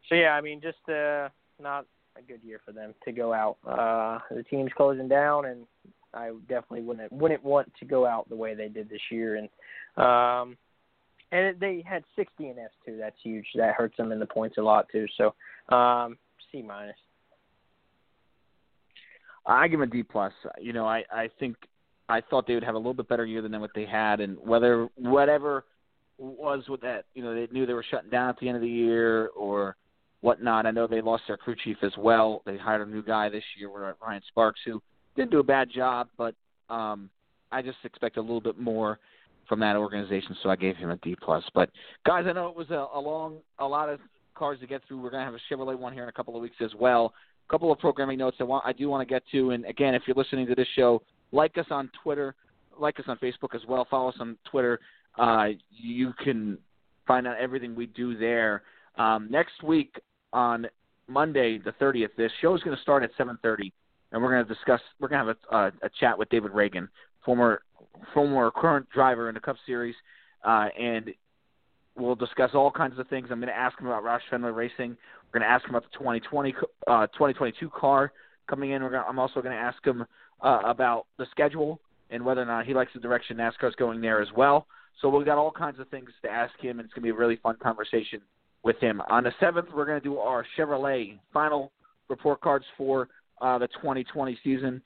so 0.09 0.15
yeah, 0.15 0.33
I 0.33 0.41
mean, 0.41 0.61
just 0.61 0.77
uh, 0.89 1.29
not 1.61 1.87
a 2.17 2.23
good 2.27 2.41
year 2.45 2.61
for 2.65 2.73
them 2.73 2.95
to 3.05 3.13
go 3.13 3.33
out. 3.33 3.57
Uh, 3.67 4.19
the 4.35 4.43
team's 4.43 4.71
closing 4.77 5.09
down, 5.09 5.47
and 5.47 5.67
I 6.15 6.31
definitely 6.49 6.83
wouldn't 6.83 7.13
wouldn't 7.13 7.43
want 7.43 7.73
to 7.79 7.85
go 7.85 8.07
out 8.07 8.29
the 8.29 8.37
way 8.37 8.55
they 8.55 8.69
did 8.69 8.89
this 8.89 9.01
year. 9.11 9.37
And 9.37 9.49
um, 9.97 10.57
and 11.33 11.59
they 11.59 11.83
had 11.87 12.05
60 12.15 12.51
in 12.51 12.59
S 12.59 12.71
two. 12.85 12.97
That's 12.99 13.17
huge. 13.23 13.47
That 13.57 13.75
hurts 13.75 13.97
them 13.97 14.13
in 14.13 14.19
the 14.19 14.27
points 14.27 14.59
a 14.59 14.63
lot 14.63 14.87
too. 14.91 15.07
So, 15.17 15.35
um, 15.75 16.19
C 16.53 16.63
minus. 16.63 16.97
I 19.45 19.69
give 19.69 19.79
them 19.79 19.89
a 19.89 19.93
D 19.93 20.03
plus. 20.03 20.33
You 20.61 20.73
know, 20.73 20.87
I 20.87 21.05
I 21.11 21.31
think 21.39 21.57
I 22.09 22.21
thought 22.21 22.47
they 22.47 22.55
would 22.55 22.65
have 22.65 22.75
a 22.75 22.79
little 22.79 22.95
bit 22.95 23.09
better 23.09 23.27
year 23.27 23.43
than 23.43 23.61
what 23.61 23.71
they 23.75 23.85
had, 23.85 24.21
and 24.21 24.39
whether 24.39 24.89
whatever 24.97 25.65
was 26.19 26.63
with 26.69 26.81
that, 26.81 27.05
you 27.15 27.23
know, 27.23 27.35
they 27.35 27.49
knew 27.53 27.67
they 27.67 27.73
were 27.73 27.85
shutting 27.91 28.11
down 28.11 28.29
at 28.29 28.39
the 28.39 28.49
end 28.49 28.57
of 28.57 28.63
the 28.63 28.69
year, 28.69 29.29
or 29.29 29.77
whatnot. 30.21 30.67
I 30.67 30.71
know 30.71 30.87
they 30.87 31.01
lost 31.01 31.25
their 31.27 31.37
crew 31.37 31.55
chief 31.63 31.77
as 31.83 31.93
well. 31.99 32.43
They 32.47 32.57
hired 32.57 32.87
a 32.87 32.91
new 32.91 33.03
guy 33.03 33.29
this 33.29 33.45
year, 33.59 33.71
Ryan 34.03 34.23
Sparks, 34.29 34.61
who 34.65 34.83
didn't 35.15 35.31
do 35.31 35.41
a 35.41 35.45
bad 35.45 35.69
job, 35.71 36.09
but 36.17 36.35
um, 36.71 37.11
I 37.53 37.63
just 37.63 37.79
expect 37.85 38.17
a 38.17 38.21
little 38.21 38.41
bit 38.41 38.59
more 38.59 38.99
from 39.49 39.61
that 39.61 39.77
organization, 39.77 40.37
so 40.43 40.51
I 40.51 40.57
gave 40.57 40.77
him 40.77 40.91
a 40.91 40.97
D 40.97 41.17
plus. 41.21 41.45
But 41.55 41.71
guys, 42.05 42.25
I 42.29 42.33
know 42.33 42.49
it 42.49 42.57
was 42.57 42.71
a, 42.71 42.87
a 42.93 43.01
long, 43.01 43.37
a 43.59 43.67
lot 43.67 43.89
of 43.89 44.01
cars 44.35 44.59
to 44.61 44.67
get 44.67 44.83
through. 44.87 45.01
We're 45.01 45.11
to 45.11 45.19
have 45.19 45.35
a 45.35 45.39
Chevrolet 45.51 45.79
one 45.79 45.93
here 45.93 46.03
in 46.03 46.09
a 46.09 46.13
couple 46.13 46.35
of 46.35 46.43
weeks 46.43 46.57
as 46.61 46.73
well. 46.79 47.15
A 47.49 47.51
couple 47.51 47.71
of 47.71 47.79
programming 47.79 48.19
notes 48.19 48.39
I 48.41 48.45
want, 48.45 48.67
I 48.67 48.73
do 48.73 48.89
want 48.89 49.07
to 49.07 49.13
get 49.13 49.23
to, 49.33 49.51
and 49.51 49.65
again, 49.67 49.95
if 49.95 50.03
you're 50.07 50.17
listening 50.17 50.47
to 50.49 50.55
this 50.57 50.67
show, 50.75 51.03
like 51.33 51.57
us 51.59 51.67
on 51.71 51.91
Twitter, 52.03 52.35
like 52.79 52.99
us 53.01 53.07
on 53.09 53.19
Facebook 53.19 53.55
as 53.55 53.63
well. 53.69 53.87
Follow 53.91 54.09
us 54.09 54.17
on 54.21 54.37
Twitter. 54.51 54.81
Uh, 55.19 55.49
you 55.71 56.13
can 56.23 56.59
find 57.07 57.27
out 57.27 57.37
everything 57.39 57.75
we 57.75 57.87
do 57.87 58.17
there. 58.17 58.63
Um, 58.97 59.29
next 59.31 59.63
week 59.63 60.01
on 60.33 60.67
Monday, 61.09 61.59
the 61.59 61.73
30th, 61.73 62.11
this 62.17 62.33
show 62.41 62.55
is 62.55 62.63
going 62.63 62.77
to 62.77 62.83
start 62.83 63.03
at 63.03 63.11
7:30, 63.19 63.73
and 64.13 64.23
we're 64.23 64.31
going 64.31 64.47
to 64.47 64.55
discuss. 64.55 64.81
We're 64.99 65.09
going 65.09 65.27
to 65.27 65.35
have 65.35 65.37
a, 65.51 65.57
a, 65.57 65.87
a 65.87 65.91
chat 66.01 66.19
with 66.19 66.29
David 66.31 66.53
Ragan, 66.53 66.89
former 67.25 67.63
former 68.13 68.51
current 68.51 68.89
driver 68.91 69.29
in 69.29 69.35
the 69.35 69.41
Cup 69.41 69.57
Series, 69.67 69.95
uh, 70.45 70.69
and 70.79 71.13
we'll 71.97 72.15
discuss 72.15 72.51
all 72.55 72.71
kinds 72.71 72.99
of 72.99 73.09
things. 73.09 73.29
I'm 73.31 73.41
going 73.41 73.49
to 73.49 73.57
ask 73.57 73.79
him 73.81 73.87
about 73.87 74.05
Roush 74.05 74.21
Fenway 74.31 74.51
Racing. 74.51 74.91
We're 74.91 75.41
going 75.41 75.49
to 75.49 75.49
ask 75.49 75.65
him 75.65 75.71
about 75.71 75.85
the 75.91 75.99
2020 75.99 76.55
uh, 76.87 77.07
2022 77.09 77.71
car 77.71 78.13
coming 78.49 78.71
in. 78.71 78.83
To, 78.83 79.05
I'm 79.09 79.19
also 79.19 79.41
going 79.41 79.55
to 79.55 79.61
ask 79.61 79.85
him 79.85 80.05
uh, 80.43 80.61
about 80.65 81.07
the 81.19 81.27
schedule 81.31 81.81
and 82.11 82.25
whether 82.25 82.43
or 82.43 82.47
not 82.47 82.67
he 82.67 82.75
likes 82.75 82.93
the 82.95 83.01
direction 83.01 83.37
NASCAR's 83.37 83.75
going 83.77 84.01
there 84.01 84.21
as 84.21 84.29
well. 84.37 84.67
So 85.01 85.09
we've 85.09 85.27
got 85.27 85.39
all 85.39 85.51
kinds 85.51 85.79
of 85.79 85.89
things 85.89 86.09
to 86.23 86.31
ask 86.31 86.53
him, 86.61 86.79
and 86.79 86.87
it's 86.87 86.95
going 86.95 87.03
to 87.03 87.13
be 87.13 87.17
a 87.17 87.19
really 87.19 87.37
fun 87.37 87.57
conversation 87.63 88.21
with 88.63 88.79
him. 88.81 89.03
On 89.11 89.25
the 89.25 89.33
7th, 89.41 89.73
we're 89.75 89.87
going 89.87 90.01
to 90.01 90.05
do 90.05 90.19
our 90.19 90.45
Chevrolet 90.57 91.19
final 91.33 91.73
report 92.09 92.41
cards 92.41 92.65
for 92.77 93.09
uh, 93.41 93.59
the 93.59 93.69
2020 93.69 94.39
season. 94.43 94.81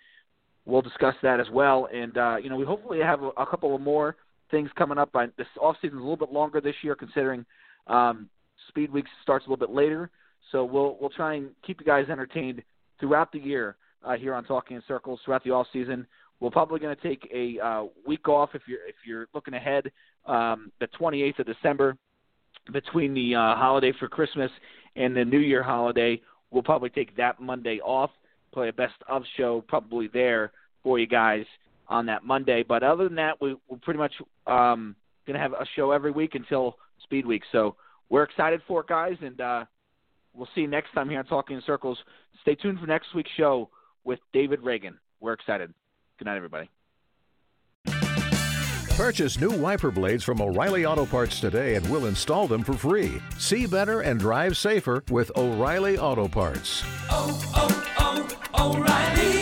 We'll 0.66 0.82
discuss 0.82 1.14
that 1.22 1.40
as 1.40 1.46
well, 1.52 1.88
and 1.92 2.16
uh, 2.18 2.36
you 2.36 2.50
know 2.50 2.56
we 2.56 2.64
hopefully 2.64 2.98
have 3.00 3.22
a, 3.22 3.28
a 3.28 3.46
couple 3.46 3.74
of 3.74 3.80
more 3.80 4.16
things 4.50 4.68
coming 4.76 4.98
up. 4.98 5.10
By 5.10 5.26
this 5.38 5.46
off 5.60 5.76
season 5.80 5.98
is 5.98 6.00
a 6.00 6.04
little 6.04 6.16
bit 6.16 6.32
longer 6.32 6.60
this 6.60 6.74
year, 6.82 6.94
considering 6.94 7.46
um, 7.86 8.28
Speed 8.68 8.92
Week 8.92 9.06
starts 9.22 9.46
a 9.46 9.50
little 9.50 9.66
bit 9.66 9.74
later. 9.74 10.10
So 10.52 10.64
we'll 10.64 10.98
we'll 11.00 11.10
try 11.10 11.34
and 11.34 11.50
keep 11.66 11.80
you 11.80 11.86
guys 11.86 12.06
entertained 12.10 12.62
throughout 12.98 13.32
the 13.32 13.38
year 13.38 13.76
uh, 14.04 14.16
here 14.16 14.34
on 14.34 14.44
Talking 14.44 14.76
in 14.76 14.82
Circles 14.86 15.20
throughout 15.24 15.44
the 15.44 15.50
off 15.50 15.66
season. 15.72 16.06
We're 16.40 16.50
probably 16.50 16.80
going 16.80 16.96
to 16.96 17.02
take 17.02 17.30
a 17.34 17.58
uh, 17.64 17.84
week 18.06 18.28
off 18.28 18.50
if 18.54 18.62
you're 18.66 18.86
if 18.86 18.94
you're 19.06 19.26
looking 19.34 19.54
ahead. 19.54 19.90
Um, 20.26 20.72
the 20.80 20.88
28th 20.98 21.40
of 21.40 21.46
December, 21.46 21.96
between 22.72 23.14
the 23.14 23.34
uh, 23.34 23.56
holiday 23.56 23.92
for 23.98 24.08
Christmas 24.08 24.50
and 24.96 25.14
the 25.14 25.24
New 25.24 25.38
Year 25.38 25.62
holiday, 25.62 26.20
we'll 26.50 26.62
probably 26.62 26.90
take 26.90 27.16
that 27.16 27.40
Monday 27.40 27.80
off. 27.80 28.10
Play 28.52 28.68
a 28.68 28.72
best 28.72 28.94
of 29.08 29.22
show 29.36 29.62
probably 29.68 30.08
there 30.08 30.52
for 30.82 30.98
you 30.98 31.06
guys 31.06 31.44
on 31.88 32.06
that 32.06 32.24
Monday. 32.24 32.64
But 32.66 32.82
other 32.82 33.04
than 33.04 33.16
that, 33.16 33.40
we, 33.40 33.56
we're 33.68 33.78
pretty 33.78 33.98
much 33.98 34.14
um, 34.46 34.96
going 35.26 35.34
to 35.34 35.40
have 35.40 35.52
a 35.52 35.66
show 35.76 35.90
every 35.90 36.10
week 36.10 36.34
until 36.34 36.76
Speed 37.02 37.26
Week. 37.26 37.42
So 37.52 37.76
we're 38.08 38.22
excited 38.22 38.60
for 38.66 38.80
it, 38.80 38.88
guys, 38.88 39.16
and 39.20 39.40
uh, 39.40 39.64
we'll 40.34 40.48
see 40.54 40.62
you 40.62 40.68
next 40.68 40.92
time 40.92 41.08
here 41.08 41.18
on 41.18 41.26
Talking 41.26 41.56
in 41.56 41.62
Circles. 41.66 41.98
Stay 42.42 42.54
tuned 42.54 42.80
for 42.80 42.86
next 42.86 43.14
week's 43.14 43.30
show 43.36 43.68
with 44.04 44.20
David 44.32 44.60
Ragan. 44.60 44.94
We're 45.20 45.32
excited. 45.32 45.72
Good 46.18 46.26
night, 46.26 46.36
everybody. 46.36 46.70
Purchase 48.96 49.40
new 49.40 49.50
wiper 49.50 49.90
blades 49.90 50.22
from 50.22 50.42
O'Reilly 50.42 50.84
Auto 50.84 51.06
Parts 51.06 51.40
today 51.40 51.74
and 51.76 51.90
we'll 51.90 52.04
install 52.04 52.46
them 52.46 52.62
for 52.62 52.74
free. 52.74 53.22
See 53.38 53.66
better 53.66 54.02
and 54.02 54.20
drive 54.20 54.58
safer 54.58 55.02
with 55.10 55.32
O'Reilly 55.36 55.96
Auto 55.96 56.28
Parts. 56.28 56.84
Oh, 57.08 57.40
oh, 57.56 58.36
oh, 58.54 58.76
O'Reilly 58.76 59.39